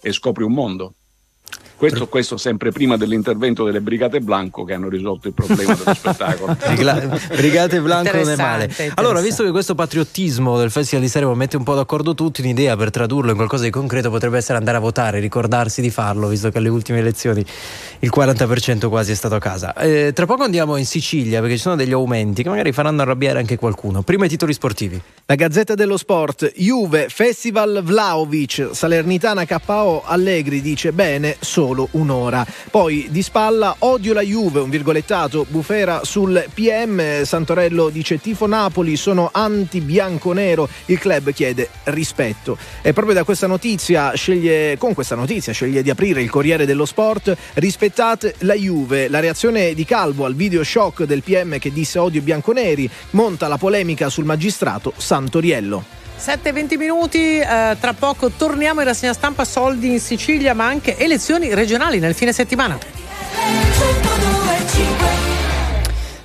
e 0.00 0.12
scopri 0.12 0.44
un 0.44 0.52
mondo. 0.52 0.94
Questo, 1.80 2.08
questo, 2.08 2.36
sempre 2.36 2.72
prima 2.72 2.98
dell'intervento 2.98 3.64
delle 3.64 3.80
Brigate 3.80 4.20
Blanco 4.20 4.64
che 4.64 4.74
hanno 4.74 4.90
risolto 4.90 5.28
il 5.28 5.34
problema 5.34 5.74
dello 5.74 5.94
spettacolo. 5.94 6.54
Brigate 7.34 7.80
Blanco 7.80 8.16
non 8.16 8.28
è 8.28 8.36
male. 8.36 8.70
Allora, 8.96 9.22
visto 9.22 9.42
che 9.42 9.50
questo 9.50 9.74
patriottismo 9.74 10.58
del 10.58 10.70
Festival 10.70 11.02
di 11.02 11.10
Sanremo 11.10 11.34
mette 11.34 11.56
un 11.56 11.62
po' 11.62 11.74
d'accordo 11.74 12.14
tutti, 12.14 12.42
un'idea 12.42 12.76
per 12.76 12.90
tradurlo 12.90 13.30
in 13.30 13.36
qualcosa 13.36 13.64
di 13.64 13.70
concreto 13.70 14.10
potrebbe 14.10 14.36
essere 14.36 14.58
andare 14.58 14.76
a 14.76 14.80
votare, 14.80 15.20
ricordarsi 15.20 15.80
di 15.80 15.88
farlo, 15.88 16.28
visto 16.28 16.50
che 16.50 16.58
alle 16.58 16.68
ultime 16.68 16.98
elezioni 16.98 17.42
il 18.02 18.10
40% 18.14 18.88
quasi 18.88 19.12
è 19.12 19.14
stato 19.14 19.34
a 19.34 19.38
casa. 19.38 19.74
Eh, 19.74 20.12
tra 20.14 20.26
poco 20.26 20.42
andiamo 20.42 20.76
in 20.76 20.86
Sicilia 20.86 21.40
perché 21.40 21.56
ci 21.56 21.62
sono 21.62 21.76
degli 21.76 21.92
aumenti 21.92 22.42
che 22.42 22.48
magari 22.48 22.72
faranno 22.72 23.02
arrabbiare 23.02 23.38
anche 23.38 23.56
qualcuno. 23.56 24.02
Prima 24.02 24.24
i 24.24 24.28
titoli 24.28 24.52
sportivi. 24.52 25.00
La 25.26 25.34
Gazzetta 25.34 25.74
dello 25.74 25.96
Sport, 25.96 26.52
Juve, 26.56 27.08
Festival 27.08 27.82
Vlaovic, 27.84 28.70
Salernitana 28.72 29.46
KO, 29.46 30.02
Allegri 30.04 30.60
dice 30.60 30.92
bene, 30.92 31.36
solo 31.38 31.88
un'ora. 31.92 32.44
Poi 32.70 33.08
di 33.10 33.22
spalla 33.22 33.76
odio 33.80 34.14
la 34.14 34.22
Juve, 34.22 34.60
un 34.60 34.70
virgolettato, 34.70 35.46
Bufera 35.48 36.00
sul 36.02 36.44
PM, 36.54 37.22
Santorello 37.22 37.90
dice 37.90 38.18
tifo 38.18 38.46
Napoli, 38.46 38.96
sono 38.96 39.28
anti-bianco-nero, 39.32 40.68
il 40.86 40.98
club 40.98 41.32
chiede 41.32 41.68
rispetto. 41.84 42.56
E 42.80 42.92
proprio 42.92 43.14
da 43.14 43.24
questa 43.24 43.46
notizia 43.46 44.14
sceglie, 44.14 44.76
con 44.78 44.94
questa 44.94 45.14
notizia 45.14 45.52
sceglie 45.52 45.82
di 45.82 45.90
aprire 45.90 46.22
il 46.22 46.30
Corriere 46.30 46.66
dello 46.66 46.86
Sport, 46.86 47.36
rispettate 47.90 48.34
la 48.40 48.54
Juve, 48.54 49.08
la 49.08 49.18
reazione 49.18 49.74
di 49.74 49.84
Calvo 49.84 50.24
al 50.24 50.34
video 50.34 50.62
shock 50.62 51.02
del 51.02 51.22
PM 51.22 51.58
che 51.58 51.72
disse 51.72 51.98
odio 51.98 52.22
bianconeri, 52.22 52.88
monta 53.10 53.48
la 53.48 53.58
polemica 53.58 54.08
sul 54.08 54.24
magistrato 54.24 54.92
Santoriello. 54.96 55.84
7-20 56.16 56.76
minuti, 56.76 57.38
eh, 57.38 57.76
tra 57.80 57.92
poco 57.98 58.30
torniamo 58.30 58.80
in 58.80 58.86
rassegna 58.86 59.12
stampa 59.12 59.44
soldi 59.44 59.90
in 59.90 60.00
Sicilia 60.00 60.54
ma 60.54 60.66
anche 60.66 60.96
elezioni 60.96 61.52
regionali 61.52 61.98
nel 61.98 62.14
fine 62.14 62.32
settimana. 62.32 62.78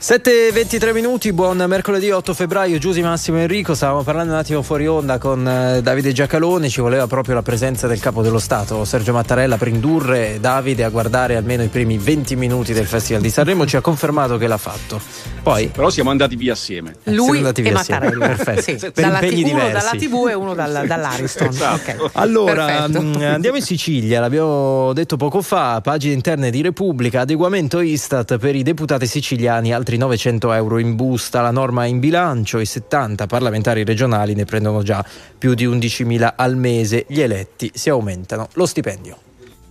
7.23 0.07 0.93
minuti, 0.93 1.33
buon 1.33 1.57
mercoledì 1.67 2.11
8 2.11 2.35
febbraio, 2.35 2.77
Giusy 2.77 3.01
Massimo 3.01 3.39
Enrico, 3.39 3.73
stavamo 3.73 4.03
parlando 4.03 4.33
un 4.33 4.37
attimo 4.37 4.61
fuori 4.61 4.85
onda 4.85 5.17
con 5.17 5.47
eh, 5.47 5.81
Davide 5.81 6.11
Giacalone, 6.11 6.69
ci 6.69 6.79
voleva 6.79 7.07
proprio 7.07 7.33
la 7.33 7.41
presenza 7.41 7.87
del 7.87 7.99
capo 7.99 8.21
dello 8.21 8.37
Stato, 8.37 8.85
Sergio 8.85 9.13
Mattarella, 9.13 9.57
per 9.57 9.67
indurre 9.67 10.37
Davide 10.39 10.83
a 10.83 10.89
guardare 10.89 11.35
almeno 11.37 11.63
i 11.63 11.69
primi 11.69 11.97
20 11.97 12.35
minuti 12.35 12.71
del 12.71 12.85
Festival 12.85 13.23
di 13.23 13.31
Sanremo, 13.31 13.65
ci 13.65 13.77
ha 13.77 13.81
confermato 13.81 14.37
che 14.37 14.45
l'ha 14.45 14.59
fatto. 14.59 15.01
Poi, 15.41 15.69
Però 15.73 15.89
siamo 15.89 16.11
andati 16.11 16.35
via 16.35 16.53
assieme. 16.53 16.97
Lui 17.05 17.37
andati 17.37 17.61
e 17.61 17.63
via 17.63 17.73
Mattarella. 17.73 18.27
Perfetto. 18.27 18.61
Sì, 18.61 18.75
Per 18.75 18.91
dalla 18.93 19.21
impegni 19.23 19.41
T- 19.41 19.45
uno 19.45 19.63
diversi. 19.63 19.85
dalla 19.85 20.05
TV 20.05 20.27
e 20.29 20.33
uno 20.35 20.53
dal- 20.53 20.85
dall'Ariston. 20.85 21.47
Esatto. 21.47 21.91
Ok. 22.03 22.11
Allora, 22.25 22.87
mh, 22.87 23.21
andiamo 23.21 23.57
in 23.57 23.63
Sicilia, 23.63 24.19
l'abbiamo 24.19 24.93
detto 24.93 25.17
poco 25.17 25.41
fa, 25.41 25.81
pagine 25.81 26.13
interne 26.13 26.51
di 26.51 26.61
Repubblica, 26.61 27.21
adeguamento 27.21 27.79
Istat 27.79 28.37
per 28.37 28.55
i 28.55 28.61
deputati 28.61 29.07
siciliani, 29.07 29.73
altri 29.73 29.94
900 29.97 30.53
euro 30.53 30.77
in 30.77 30.95
busta, 30.95 31.41
la 31.41 31.51
norma 31.51 31.85
è 31.85 31.87
in 31.87 31.99
bilancio, 31.99 32.59
i 32.59 32.65
70 32.65 33.25
parlamentari 33.27 33.83
regionali 33.83 34.33
ne 34.33 34.45
prendono 34.45 34.83
già 34.83 35.05
più 35.37 35.53
di 35.53 35.65
11.000 35.65 36.33
al 36.35 36.57
mese, 36.57 37.05
gli 37.07 37.21
eletti 37.21 37.71
si 37.73 37.89
aumentano 37.89 38.47
lo 38.53 38.65
stipendio. 38.65 39.17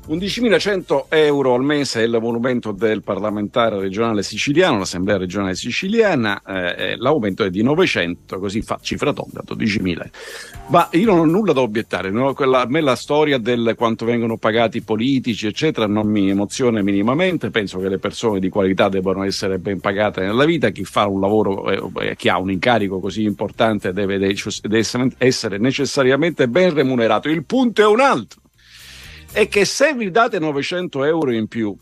11.100 0.07 1.07
euro 1.09 1.55
al 1.55 1.63
mese 1.63 2.03
è 2.03 2.07
l'emolumento 2.07 2.73
del 2.73 3.03
parlamentare 3.03 3.79
regionale 3.79 4.23
siciliano, 4.23 4.79
l'Assemblea 4.79 5.17
regionale 5.17 5.55
siciliana, 5.55 6.43
eh, 6.47 6.91
eh, 6.91 6.97
l'aumento 6.97 7.43
è 7.43 7.49
di 7.49 7.63
900, 7.63 8.39
così 8.39 8.61
fa 8.61 8.79
cifra 8.83 9.15
tonda, 9.15 9.43
12.000. 9.43 10.11
Ma 10.67 10.89
io 10.93 11.07
non 11.07 11.21
ho 11.21 11.25
nulla 11.25 11.55
da 11.55 11.63
obiettare, 11.63 12.11
no? 12.11 12.35
Quella- 12.35 12.61
a 12.63 12.67
me 12.67 12.83
la 12.83 12.97
storia 12.97 13.39
del 13.39 13.75
quanto 13.79 14.05
vengono 14.05 14.37
pagati 14.37 14.77
i 14.77 14.83
politici, 14.83 15.47
eccetera, 15.47 15.87
non 15.87 16.07
mi 16.07 16.29
emoziona 16.29 16.83
minimamente, 16.83 17.49
penso 17.49 17.79
che 17.79 17.89
le 17.89 17.99
persone 17.99 18.41
di 18.41 18.51
qualità 18.51 18.91
debbano 18.91 19.25
essere 19.25 19.59
ben 19.59 19.81
pagate 19.81 20.21
nella 20.21 20.45
vita, 20.45 20.69
chi 20.69 20.85
fa 20.85 21.07
un 21.07 21.21
lavoro, 21.21 21.71
eh, 22.01 22.15
chi 22.15 22.29
ha 22.29 22.39
un 22.39 22.51
incarico 22.51 23.01
così 23.01 23.23
importante 23.23 23.93
deve 23.95 24.19
deve 24.19 24.85
essere 25.19 25.59
necessariamente 25.59 26.47
ben 26.47 26.75
remunerato. 26.75 27.31
Il 27.31 27.45
punto 27.45 27.81
è 27.81 27.87
un 27.87 28.01
altro 28.01 28.43
è 29.35 29.49
che 29.49 29.65
se 29.65 29.93
vi 29.95 30.13
date 30.13 30.39
900 30.39 31.03
euro 31.03 31.33
in 31.33 31.49
più, 31.49 31.77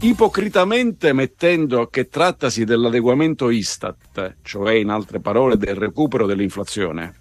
ipocritamente 0.00 1.12
mettendo 1.12 1.88
che 1.88 2.08
trattasi 2.08 2.64
dell'adeguamento 2.64 3.50
Istat, 3.50 4.36
cioè 4.40 4.72
in 4.72 4.88
altre 4.88 5.20
parole 5.20 5.58
del 5.58 5.74
recupero 5.74 6.24
dell'inflazione, 6.24 7.14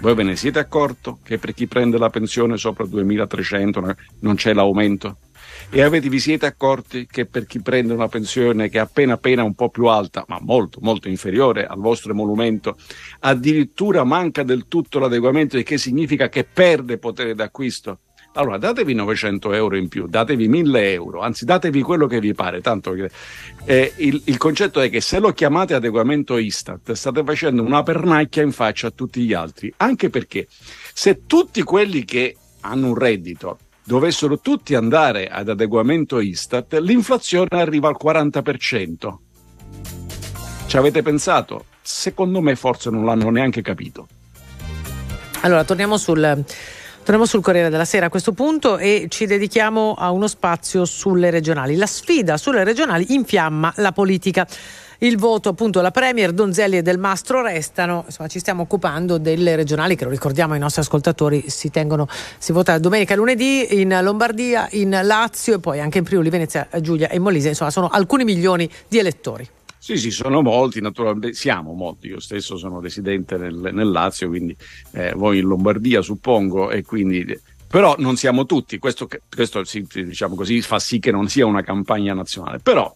voi 0.00 0.14
ve 0.16 0.24
ne 0.24 0.34
siete 0.34 0.58
accorto 0.58 1.20
che 1.22 1.38
per 1.38 1.54
chi 1.54 1.68
prende 1.68 1.98
la 1.98 2.10
pensione 2.10 2.56
sopra 2.56 2.84
2300 2.84 3.94
non 4.22 4.34
c'è 4.34 4.52
l'aumento? 4.54 5.18
E 5.70 5.82
avete, 5.82 6.08
vi 6.08 6.18
siete 6.18 6.46
accorti 6.46 7.06
che 7.06 7.26
per 7.26 7.46
chi 7.46 7.60
prende 7.62 7.92
una 7.92 8.08
pensione 8.08 8.68
che 8.68 8.78
è 8.78 8.80
appena 8.80 9.12
appena 9.12 9.44
un 9.44 9.54
po' 9.54 9.68
più 9.68 9.86
alta, 9.86 10.24
ma 10.26 10.38
molto, 10.40 10.80
molto 10.82 11.08
inferiore 11.08 11.64
al 11.64 11.78
vostro 11.78 12.10
emolumento, 12.10 12.76
addirittura 13.20 14.02
manca 14.02 14.42
del 14.42 14.66
tutto 14.66 14.98
l'adeguamento, 14.98 15.56
il 15.56 15.62
che 15.62 15.78
significa 15.78 16.28
che 16.28 16.42
perde 16.42 16.98
potere 16.98 17.36
d'acquisto? 17.36 18.00
Allora 18.34 18.58
datevi 18.58 18.94
900 18.94 19.52
euro 19.54 19.76
in 19.76 19.88
più, 19.88 20.06
datevi 20.06 20.46
1000 20.46 20.92
euro, 20.92 21.20
anzi 21.20 21.44
datevi 21.44 21.82
quello 21.82 22.06
che 22.06 22.20
vi 22.20 22.32
pare, 22.32 22.60
tanto 22.60 22.92
che 22.92 23.10
eh, 23.64 23.92
il, 23.96 24.22
il 24.26 24.36
concetto 24.36 24.80
è 24.80 24.88
che 24.88 25.00
se 25.00 25.18
lo 25.18 25.32
chiamate 25.32 25.74
adeguamento 25.74 26.38
Istat 26.38 26.92
state 26.92 27.24
facendo 27.24 27.62
una 27.62 27.82
pernacchia 27.82 28.42
in 28.42 28.52
faccia 28.52 28.86
a 28.86 28.90
tutti 28.92 29.22
gli 29.22 29.32
altri, 29.32 29.72
anche 29.78 30.10
perché 30.10 30.46
se 30.48 31.26
tutti 31.26 31.62
quelli 31.64 32.04
che 32.04 32.36
hanno 32.60 32.88
un 32.88 32.94
reddito 32.94 33.58
dovessero 33.82 34.38
tutti 34.38 34.76
andare 34.76 35.26
ad 35.26 35.48
adeguamento 35.48 36.20
Istat, 36.20 36.74
l'inflazione 36.74 37.48
arriva 37.50 37.88
al 37.88 37.96
40%. 38.00 39.14
Ci 40.66 40.76
avete 40.76 41.02
pensato? 41.02 41.64
Secondo 41.80 42.40
me 42.40 42.54
forse 42.54 42.90
non 42.90 43.04
l'hanno 43.04 43.30
neanche 43.30 43.60
capito. 43.60 44.06
Allora, 45.40 45.64
torniamo 45.64 45.96
sul, 45.96 46.44
torniamo 47.02 47.26
sul 47.26 47.42
Corriere 47.42 47.70
della 47.70 47.84
Sera 47.84 48.06
a 48.06 48.08
questo 48.08 48.32
punto 48.32 48.78
e 48.78 49.06
ci 49.08 49.26
dedichiamo 49.26 49.94
a 49.98 50.10
uno 50.10 50.28
spazio 50.28 50.84
sulle 50.84 51.30
regionali. 51.30 51.76
La 51.76 51.86
sfida 51.86 52.36
sulle 52.36 52.64
regionali 52.64 53.14
infiamma 53.14 53.72
la 53.76 53.92
politica. 53.92 54.46
Il 54.98 55.16
voto 55.16 55.48
appunto 55.48 55.78
alla 55.78 55.90
Premier, 55.90 56.32
Donzelli 56.32 56.76
e 56.76 56.82
Del 56.82 56.98
Mastro 56.98 57.40
restano, 57.40 58.04
insomma 58.06 58.28
ci 58.28 58.38
stiamo 58.38 58.62
occupando 58.62 59.16
delle 59.16 59.56
regionali 59.56 59.96
che 59.96 60.04
lo 60.04 60.10
ricordiamo 60.10 60.52
ai 60.52 60.58
nostri 60.58 60.82
ascoltatori, 60.82 61.44
si 61.48 61.70
tengono, 61.70 62.06
si 62.36 62.52
vota 62.52 62.78
domenica 62.78 63.14
e 63.14 63.16
lunedì 63.16 63.80
in 63.80 63.98
Lombardia, 64.02 64.68
in 64.72 65.00
Lazio 65.02 65.54
e 65.54 65.58
poi 65.58 65.80
anche 65.80 65.98
in 65.98 66.04
Friuli, 66.04 66.28
Venezia, 66.28 66.68
Giulia 66.80 67.08
e 67.08 67.18
Molise, 67.18 67.48
insomma 67.48 67.70
sono 67.70 67.88
alcuni 67.88 68.24
milioni 68.24 68.70
di 68.88 68.98
elettori. 68.98 69.48
Sì, 69.82 69.96
sì, 69.96 70.10
sono 70.10 70.42
molti, 70.42 70.82
naturalmente 70.82 71.32
siamo 71.32 71.72
molti, 71.72 72.08
io 72.08 72.20
stesso 72.20 72.58
sono 72.58 72.80
residente 72.80 73.38
nel, 73.38 73.70
nel 73.72 73.90
Lazio, 73.90 74.28
quindi 74.28 74.54
eh, 74.90 75.14
voi 75.14 75.38
in 75.38 75.46
Lombardia 75.46 76.02
suppongo, 76.02 76.70
e 76.70 76.82
quindi, 76.82 77.26
però 77.66 77.94
non 77.96 78.16
siamo 78.16 78.44
tutti, 78.44 78.78
questo, 78.78 79.08
questo 79.34 79.62
diciamo 79.90 80.34
così, 80.34 80.60
fa 80.60 80.78
sì 80.78 80.98
che 80.98 81.10
non 81.10 81.28
sia 81.28 81.46
una 81.46 81.62
campagna 81.62 82.12
nazionale, 82.12 82.58
però 82.58 82.94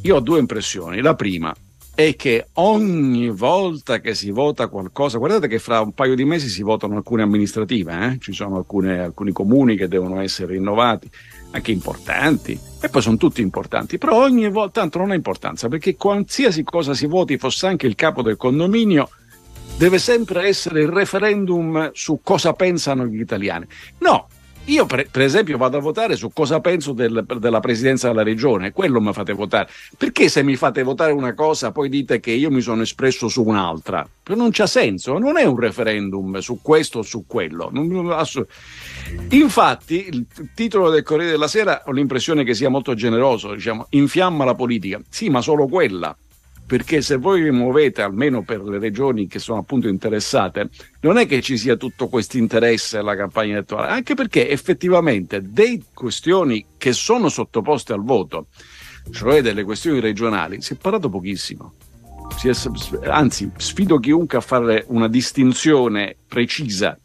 io 0.00 0.16
ho 0.16 0.20
due 0.20 0.38
impressioni, 0.38 1.02
la 1.02 1.14
prima, 1.14 1.54
è 1.94 2.16
che 2.16 2.48
ogni 2.54 3.28
volta 3.28 4.00
che 4.00 4.14
si 4.14 4.30
vota 4.30 4.68
qualcosa, 4.68 5.18
guardate 5.18 5.46
che 5.46 5.58
fra 5.58 5.80
un 5.80 5.92
paio 5.92 6.14
di 6.14 6.24
mesi 6.24 6.48
si 6.48 6.62
votano 6.62 6.96
alcune 6.96 7.22
amministrative, 7.22 8.06
eh? 8.06 8.18
ci 8.18 8.32
sono 8.32 8.56
alcune, 8.56 9.00
alcuni 9.00 9.30
comuni 9.30 9.76
che 9.76 9.88
devono 9.88 10.22
essere 10.22 10.52
rinnovati, 10.52 11.10
anche 11.50 11.72
importanti, 11.72 12.58
e 12.80 12.88
poi 12.88 13.02
sono 13.02 13.16
tutti 13.16 13.40
importanti, 13.40 13.98
però 13.98 14.22
ogni 14.22 14.48
volta 14.50 14.80
tanto 14.80 14.98
non 14.98 15.10
ha 15.10 15.14
importanza, 15.14 15.68
perché 15.68 15.96
qualsiasi 15.96 16.62
cosa 16.62 16.94
si 16.94 17.06
voti, 17.06 17.38
fosse 17.38 17.66
anche 17.66 17.86
il 17.86 17.94
capo 17.94 18.22
del 18.22 18.36
condominio, 18.36 19.08
deve 19.76 19.98
sempre 19.98 20.46
essere 20.46 20.82
il 20.82 20.88
referendum 20.88 21.90
su 21.92 22.20
cosa 22.22 22.52
pensano 22.52 23.06
gli 23.06 23.20
italiani. 23.20 23.66
No, 23.98 24.28
io 24.66 24.86
per, 24.86 25.08
per, 25.10 25.22
esempio 25.22 25.56
vado 25.58 25.76
a 25.76 25.80
votare 25.80 26.16
su 26.16 26.30
cosa 26.32 26.60
penso 26.60 26.92
del, 26.92 27.24
della 27.38 27.60
presidenza 27.60 28.08
della 28.08 28.22
regione, 28.22 28.72
quello 28.72 29.00
mi 29.00 29.12
fate 29.12 29.32
votare. 29.32 29.68
Perché 29.96 30.28
se 30.28 30.42
mi 30.42 30.56
fate 30.56 30.82
votare 30.82 31.12
una 31.12 31.34
cosa 31.34 31.70
poi 31.70 31.88
dite 31.88 32.20
che 32.20 32.32
io 32.32 32.50
mi 32.50 32.60
sono 32.60 32.82
espresso 32.82 33.28
su 33.28 33.44
un'altra? 33.44 34.06
Non 34.28 34.50
c'ha 34.50 34.66
senso, 34.66 35.18
non 35.18 35.36
è 35.36 35.44
un 35.44 35.58
referendum 35.58 36.38
su 36.38 36.58
questo 36.62 37.00
o 37.00 37.02
su 37.02 37.24
quello. 37.26 37.70
Infatti 39.30 40.08
il 40.08 40.26
titolo 40.54 40.90
del 40.90 41.02
Corriere 41.02 41.32
della 41.32 41.48
Sera 41.48 41.82
ho 41.86 41.92
l'impressione 41.92 42.42
che 42.42 42.54
sia 42.54 42.68
molto 42.68 42.94
generoso, 42.94 43.54
diciamo, 43.54 43.86
infiamma 43.90 44.44
la 44.44 44.54
politica. 44.54 45.00
Sì, 45.08 45.28
ma 45.28 45.40
solo 45.40 45.68
quella 45.68 46.16
perché 46.66 47.00
se 47.00 47.16
voi 47.16 47.42
vi 47.42 47.50
muovete, 47.50 48.02
almeno 48.02 48.42
per 48.42 48.60
le 48.62 48.78
regioni 48.78 49.28
che 49.28 49.38
sono 49.38 49.60
appunto 49.60 49.86
interessate, 49.86 50.68
non 51.00 51.16
è 51.16 51.26
che 51.26 51.40
ci 51.40 51.56
sia 51.56 51.76
tutto 51.76 52.08
questo 52.08 52.38
interesse 52.38 52.98
alla 52.98 53.14
campagna 53.14 53.52
elettorale, 53.52 53.92
anche 53.92 54.14
perché 54.14 54.50
effettivamente 54.50 55.40
dei 55.42 55.84
questioni 55.94 56.66
che 56.76 56.92
sono 56.92 57.28
sottoposte 57.28 57.92
al 57.92 58.02
voto, 58.02 58.48
cioè 59.12 59.42
delle 59.42 59.62
questioni 59.62 60.00
regionali, 60.00 60.60
si 60.60 60.72
è 60.72 60.76
parlato 60.76 61.08
pochissimo. 61.08 61.74
È, 62.42 63.08
anzi, 63.08 63.50
sfido 63.56 63.98
chiunque 63.98 64.38
a 64.38 64.40
fare 64.40 64.84
una 64.88 65.08
distinzione 65.08 66.16
precisa 66.26 66.98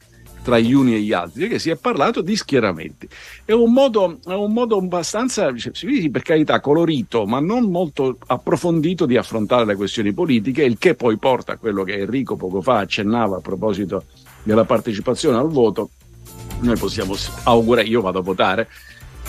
tra 0.44 0.60
gli 0.60 0.74
uni 0.74 0.96
e 0.96 1.02
gli 1.02 1.14
altri, 1.14 1.42
perché 1.42 1.60
si 1.60 1.70
è 1.70 1.76
parlato 1.76 2.22
di 2.22 2.36
schieramenti. 2.36 3.08
È 3.46 3.52
un 3.52 3.72
modo, 3.72 4.20
è 4.26 4.34
un 4.34 4.52
modo 4.54 4.78
abbastanza, 4.78 5.52
per 5.52 6.22
carità, 6.22 6.60
colorito, 6.60 7.26
ma 7.26 7.40
non 7.40 7.70
molto 7.70 8.18
approfondito 8.28 9.06
di 9.06 9.18
affrontare 9.18 9.66
le 9.66 9.76
questioni 9.76 10.14
politiche, 10.14 10.64
il 10.64 10.78
che 10.78 10.96
poi 10.96 11.18
porta 11.18 11.54
a 11.54 11.58
quello 11.58 11.84
che 11.84 12.00
Enrico 12.00 12.36
poco 12.36 12.62
fa 12.62 12.80
accennava 12.80 13.38
a 13.38 13.42
proposito 13.42 14.06
della 14.44 14.66
partecipazione 14.66 15.38
al 15.38 15.50
voto. 15.50 15.90
Noi 16.62 16.78
possiamo 16.78 17.16
augurare, 17.44 17.88
io 17.88 18.02
vado 18.02 18.20
a 18.20 18.24
votare, 18.24 18.68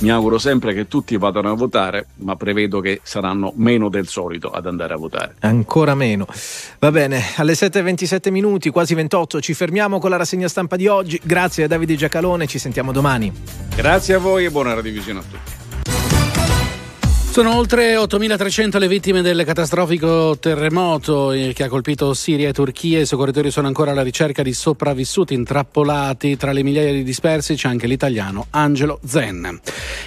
mi 0.01 0.11
auguro 0.11 0.39
sempre 0.39 0.75
che 0.75 0.89
tutti 0.89 1.17
vadano 1.17 1.51
a 1.51 1.55
votare, 1.55 2.07
ma 2.17 2.37
prevedo 2.37 2.81
che 2.81 3.01
saranno 3.03 3.53
meno 3.57 3.89
del 3.89 4.09
solito 4.09 4.51
ad 4.51 4.67
andare 4.67 4.95
a 4.95 4.97
votare. 4.97 5.37
Ancora 5.41 5.95
meno. 5.95 6.27
Va 6.79 6.91
bene, 6.91 7.23
alle 7.37 7.53
7.27 7.53 8.31
minuti, 8.31 8.71
quasi 8.71 8.95
28, 8.95 9.41
ci 9.41 9.55
fermiamo 9.55 9.99
con 9.99 10.11
la 10.11 10.17
rassegna 10.17 10.49
stampa 10.49 10.77
di 10.77 10.87
oggi. 10.89 11.21
Grazie 11.23 11.65
a 11.65 11.69
Davide 11.69 11.95
Giacalone, 11.95 12.47
ci 12.47 12.59
sentiamo 12.59 12.93
domani. 12.93 13.33
Grazie 13.77 14.15
a 14.15 14.19
voi 14.19 14.45
e 14.47 14.51
buona 14.51 14.75
radiovisione 14.75 15.21
a 15.21 15.23
tutti. 15.23 15.62
Sono 17.33 17.57
oltre 17.57 17.97
8.300 17.97 18.79
le 18.79 18.89
vittime 18.89 19.23
del 19.23 19.43
catastrofico 19.47 20.37
terremoto 20.39 21.33
eh, 21.33 21.55
che 21.55 21.65
ha 21.65 21.69
colpito 21.69 22.13
Siria 22.13 22.51
e 22.51 22.53
Turchia. 22.53 23.01
I 23.01 23.07
soccorritori 23.07 23.51
sono 23.51 23.69
ancora 23.69 23.93
alla 23.93 24.03
ricerca 24.03 24.43
di 24.43 24.53
sopravvissuti 24.53 25.33
intrappolati. 25.33 26.37
Tra 26.37 26.53
le 26.53 26.63
migliaia 26.63 26.93
di 26.93 27.03
dispersi 27.03 27.55
c'è 27.55 27.69
anche 27.69 27.87
l'italiano 27.87 28.49
Angelo 28.51 29.01
Zen. 29.07 29.61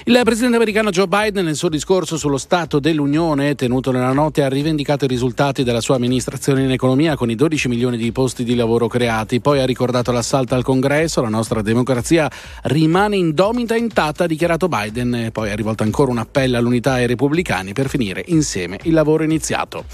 Il 0.04 0.20
presidente 0.22 0.54
americano 0.54 0.90
Joe 0.90 1.08
Biden 1.08 1.46
nel 1.46 1.56
suo 1.56 1.68
discorso 1.68 2.16
sullo 2.16 2.38
Stato 2.38 2.78
dell'Unione 2.78 3.56
tenuto 3.56 3.90
nella 3.90 4.12
notte 4.12 4.44
ha 4.44 4.48
rivendicato 4.48 5.04
i 5.04 5.08
risultati 5.08 5.64
della 5.64 5.80
sua 5.80 5.96
amministrazione 5.96 6.62
in 6.62 6.70
economia 6.70 7.16
con 7.16 7.28
i 7.28 7.34
12 7.34 7.66
milioni 7.66 7.96
di 7.96 8.12
posti 8.12 8.44
di 8.44 8.54
lavoro 8.54 8.86
creati. 8.86 9.40
Poi 9.40 9.58
ha 9.58 9.66
ricordato 9.66 10.12
l'assalto 10.12 10.54
al 10.54 10.62
congresso. 10.62 11.22
La 11.22 11.28
nostra 11.28 11.60
democrazia 11.60 12.30
rimane 12.62 13.16
indomita 13.16 13.74
e 13.74 13.78
intatta, 13.78 14.22
ha 14.22 14.28
dichiarato 14.28 14.68
Biden. 14.68 15.30
Poi 15.32 15.50
ha 15.50 15.56
rivolto 15.56 15.82
ancora 15.82 16.12
un 16.12 16.18
appello 16.18 16.56
all'unità 16.56 17.00
e 17.00 17.14
repubblicani 17.16 17.72
per 17.72 17.88
finire 17.88 18.22
insieme 18.28 18.78
il 18.82 18.92
lavoro 18.92 19.24
iniziato. 19.24 19.86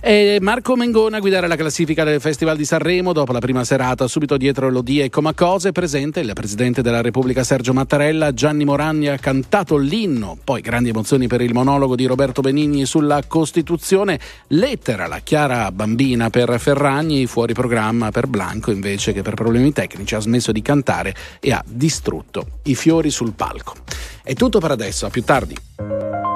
E 0.00 0.38
Marco 0.40 0.76
Mengona 0.76 1.16
a 1.16 1.20
guidare 1.20 1.48
la 1.48 1.56
classifica 1.56 2.04
del 2.04 2.20
Festival 2.20 2.56
di 2.56 2.64
Sanremo 2.64 3.12
dopo 3.12 3.32
la 3.32 3.40
prima 3.40 3.64
serata, 3.64 4.06
subito 4.06 4.36
dietro 4.36 4.70
l'Odie 4.70 5.04
e 5.04 5.10
Comacose, 5.10 5.72
presente 5.72 6.20
il 6.20 6.30
Presidente 6.34 6.82
della 6.82 7.00
Repubblica 7.00 7.42
Sergio 7.42 7.72
Mattarella, 7.72 8.32
Gianni 8.32 8.64
Moragni 8.64 9.08
ha 9.08 9.18
cantato 9.18 9.76
l'inno, 9.76 10.38
poi 10.44 10.60
grandi 10.60 10.90
emozioni 10.90 11.26
per 11.26 11.40
il 11.40 11.54
monologo 11.54 11.96
di 11.96 12.04
Roberto 12.04 12.42
Benigni 12.42 12.84
sulla 12.84 13.22
Costituzione, 13.26 14.20
lettera 14.48 15.06
la 15.06 15.20
chiara 15.20 15.72
bambina 15.72 16.30
per 16.30 16.60
Ferragni, 16.60 17.26
fuori 17.26 17.54
programma 17.54 18.10
per 18.10 18.26
Blanco 18.26 18.70
invece 18.70 19.12
che 19.12 19.22
per 19.22 19.34
problemi 19.34 19.72
tecnici 19.72 20.14
ha 20.14 20.20
smesso 20.20 20.52
di 20.52 20.62
cantare 20.62 21.14
e 21.40 21.52
ha 21.52 21.64
distrutto 21.66 22.60
i 22.64 22.74
fiori 22.74 23.10
sul 23.10 23.32
palco. 23.32 23.74
È 24.22 24.34
tutto 24.34 24.58
per 24.58 24.72
adesso, 24.72 25.06
a 25.06 25.10
più 25.10 25.22
tardi. 25.22 26.35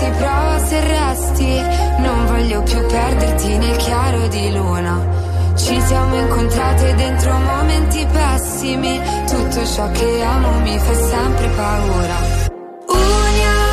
si 0.00 0.10
prova 0.16 0.58
se 0.58 0.80
resti. 0.80 1.60
Non 1.98 2.26
voglio 2.26 2.62
più 2.62 2.80
perderti 2.86 3.58
nel 3.58 3.76
chiaro 3.76 4.26
di 4.28 4.52
luna. 4.52 4.94
Ci 5.54 5.78
siamo 5.82 6.14
incontrate 6.16 6.94
dentro 6.94 7.32
momenti 7.36 8.06
pessimi. 8.10 8.98
Tutto 9.28 9.66
ciò 9.66 9.90
che 9.90 10.22
amo 10.22 10.60
mi 10.60 10.78
fa 10.78 10.94
sempre 10.94 11.48
paura. 11.48 12.16
Uniamo 12.88 13.69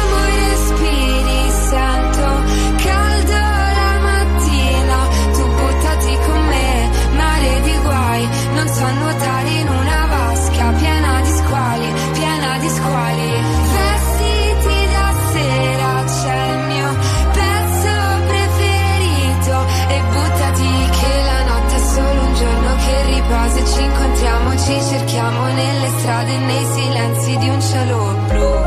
ci 24.67 24.81
cerchiamo 24.81 25.45
nelle 25.45 25.87
strade 25.97 26.37
nei 26.39 26.65
silenzi 26.65 27.37
di 27.37 27.47
un 27.47 27.61
cielo 27.61 28.15
blu. 28.27 28.66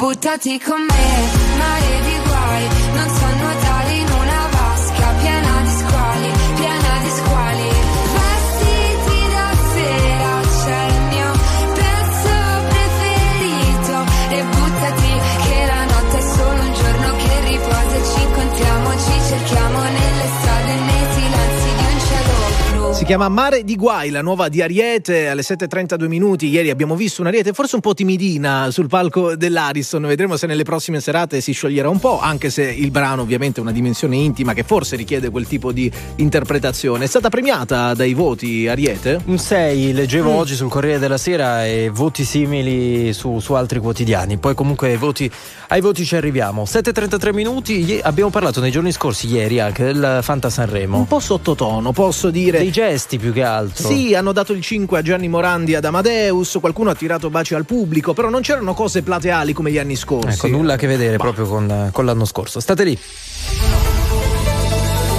Buttati 0.00 0.58
con 0.58 0.80
me, 0.80 1.49
chiama 23.10 23.28
Mare 23.28 23.64
di 23.64 23.74
Guai, 23.74 24.10
la 24.10 24.22
nuova 24.22 24.48
di 24.48 24.62
Ariete, 24.62 25.26
alle 25.26 25.42
7.32 25.42 26.06
minuti. 26.06 26.46
Ieri 26.46 26.70
abbiamo 26.70 26.94
visto 26.94 27.22
un'Ariete 27.22 27.52
forse 27.52 27.74
un 27.74 27.80
po' 27.80 27.92
timidina 27.92 28.70
sul 28.70 28.86
palco 28.86 29.34
dell'Ariston. 29.34 30.06
Vedremo 30.06 30.36
se 30.36 30.46
nelle 30.46 30.62
prossime 30.62 31.00
serate 31.00 31.40
si 31.40 31.50
scioglierà 31.50 31.88
un 31.88 31.98
po', 31.98 32.20
anche 32.20 32.50
se 32.50 32.70
il 32.70 32.92
brano 32.92 33.22
ovviamente 33.22 33.58
è 33.58 33.62
una 33.64 33.72
dimensione 33.72 34.14
intima 34.14 34.52
che 34.52 34.62
forse 34.62 34.94
richiede 34.94 35.28
quel 35.28 35.48
tipo 35.48 35.72
di 35.72 35.90
interpretazione. 36.16 37.02
È 37.02 37.08
stata 37.08 37.30
premiata 37.30 37.94
dai 37.94 38.14
voti 38.14 38.68
Ariete? 38.68 39.20
Un 39.24 39.38
6, 39.38 39.92
leggevo 39.92 40.30
Mm. 40.30 40.36
oggi 40.36 40.54
sul 40.54 40.68
Corriere 40.68 41.00
della 41.00 41.18
Sera 41.18 41.66
e 41.66 41.90
voti 41.92 42.22
simili 42.22 43.12
su, 43.12 43.40
su 43.40 43.54
altri 43.54 43.80
quotidiani. 43.80 44.36
Poi 44.36 44.54
comunque 44.54 44.90
ai 44.90 44.96
voti, 44.96 45.28
ai 45.66 45.80
voti 45.80 46.04
ci 46.04 46.14
arriviamo. 46.14 46.62
7.33 46.62 47.34
minuti, 47.34 47.98
abbiamo 48.00 48.30
parlato 48.30 48.60
nei 48.60 48.70
giorni 48.70 48.92
scorsi, 48.92 49.26
ieri 49.26 49.58
anche 49.58 49.82
del 49.82 50.20
Fanta 50.22 50.48
Sanremo. 50.48 50.98
Un 50.98 51.08
po' 51.08 51.18
sottotono, 51.18 51.90
posso 51.90 52.30
dire. 52.30 52.58
Dei 52.58 52.70
gesti 52.70 52.98
più 53.18 53.32
che 53.32 53.42
altro. 53.42 53.88
Sì, 53.88 54.14
hanno 54.14 54.32
dato 54.32 54.52
il 54.52 54.60
5 54.60 54.98
a 54.98 55.02
Gianni 55.02 55.28
Morandi 55.28 55.72
e 55.72 55.76
ad 55.76 55.84
Amadeus, 55.84 56.58
qualcuno 56.60 56.90
ha 56.90 56.94
tirato 56.94 57.30
baci 57.30 57.54
al 57.54 57.64
pubblico, 57.64 58.12
però 58.12 58.28
non 58.28 58.42
c'erano 58.42 58.74
cose 58.74 59.02
plateali 59.02 59.52
come 59.52 59.70
gli 59.70 59.78
anni 59.78 59.96
scorsi. 59.96 60.46
Ecco, 60.46 60.56
nulla 60.56 60.74
a 60.74 60.76
che 60.76 60.86
vedere 60.86 61.16
proprio 61.16 61.46
con, 61.46 61.90
con 61.92 62.04
l'anno 62.04 62.24
scorso. 62.24 62.60
State 62.60 62.84
lì. 62.84 62.98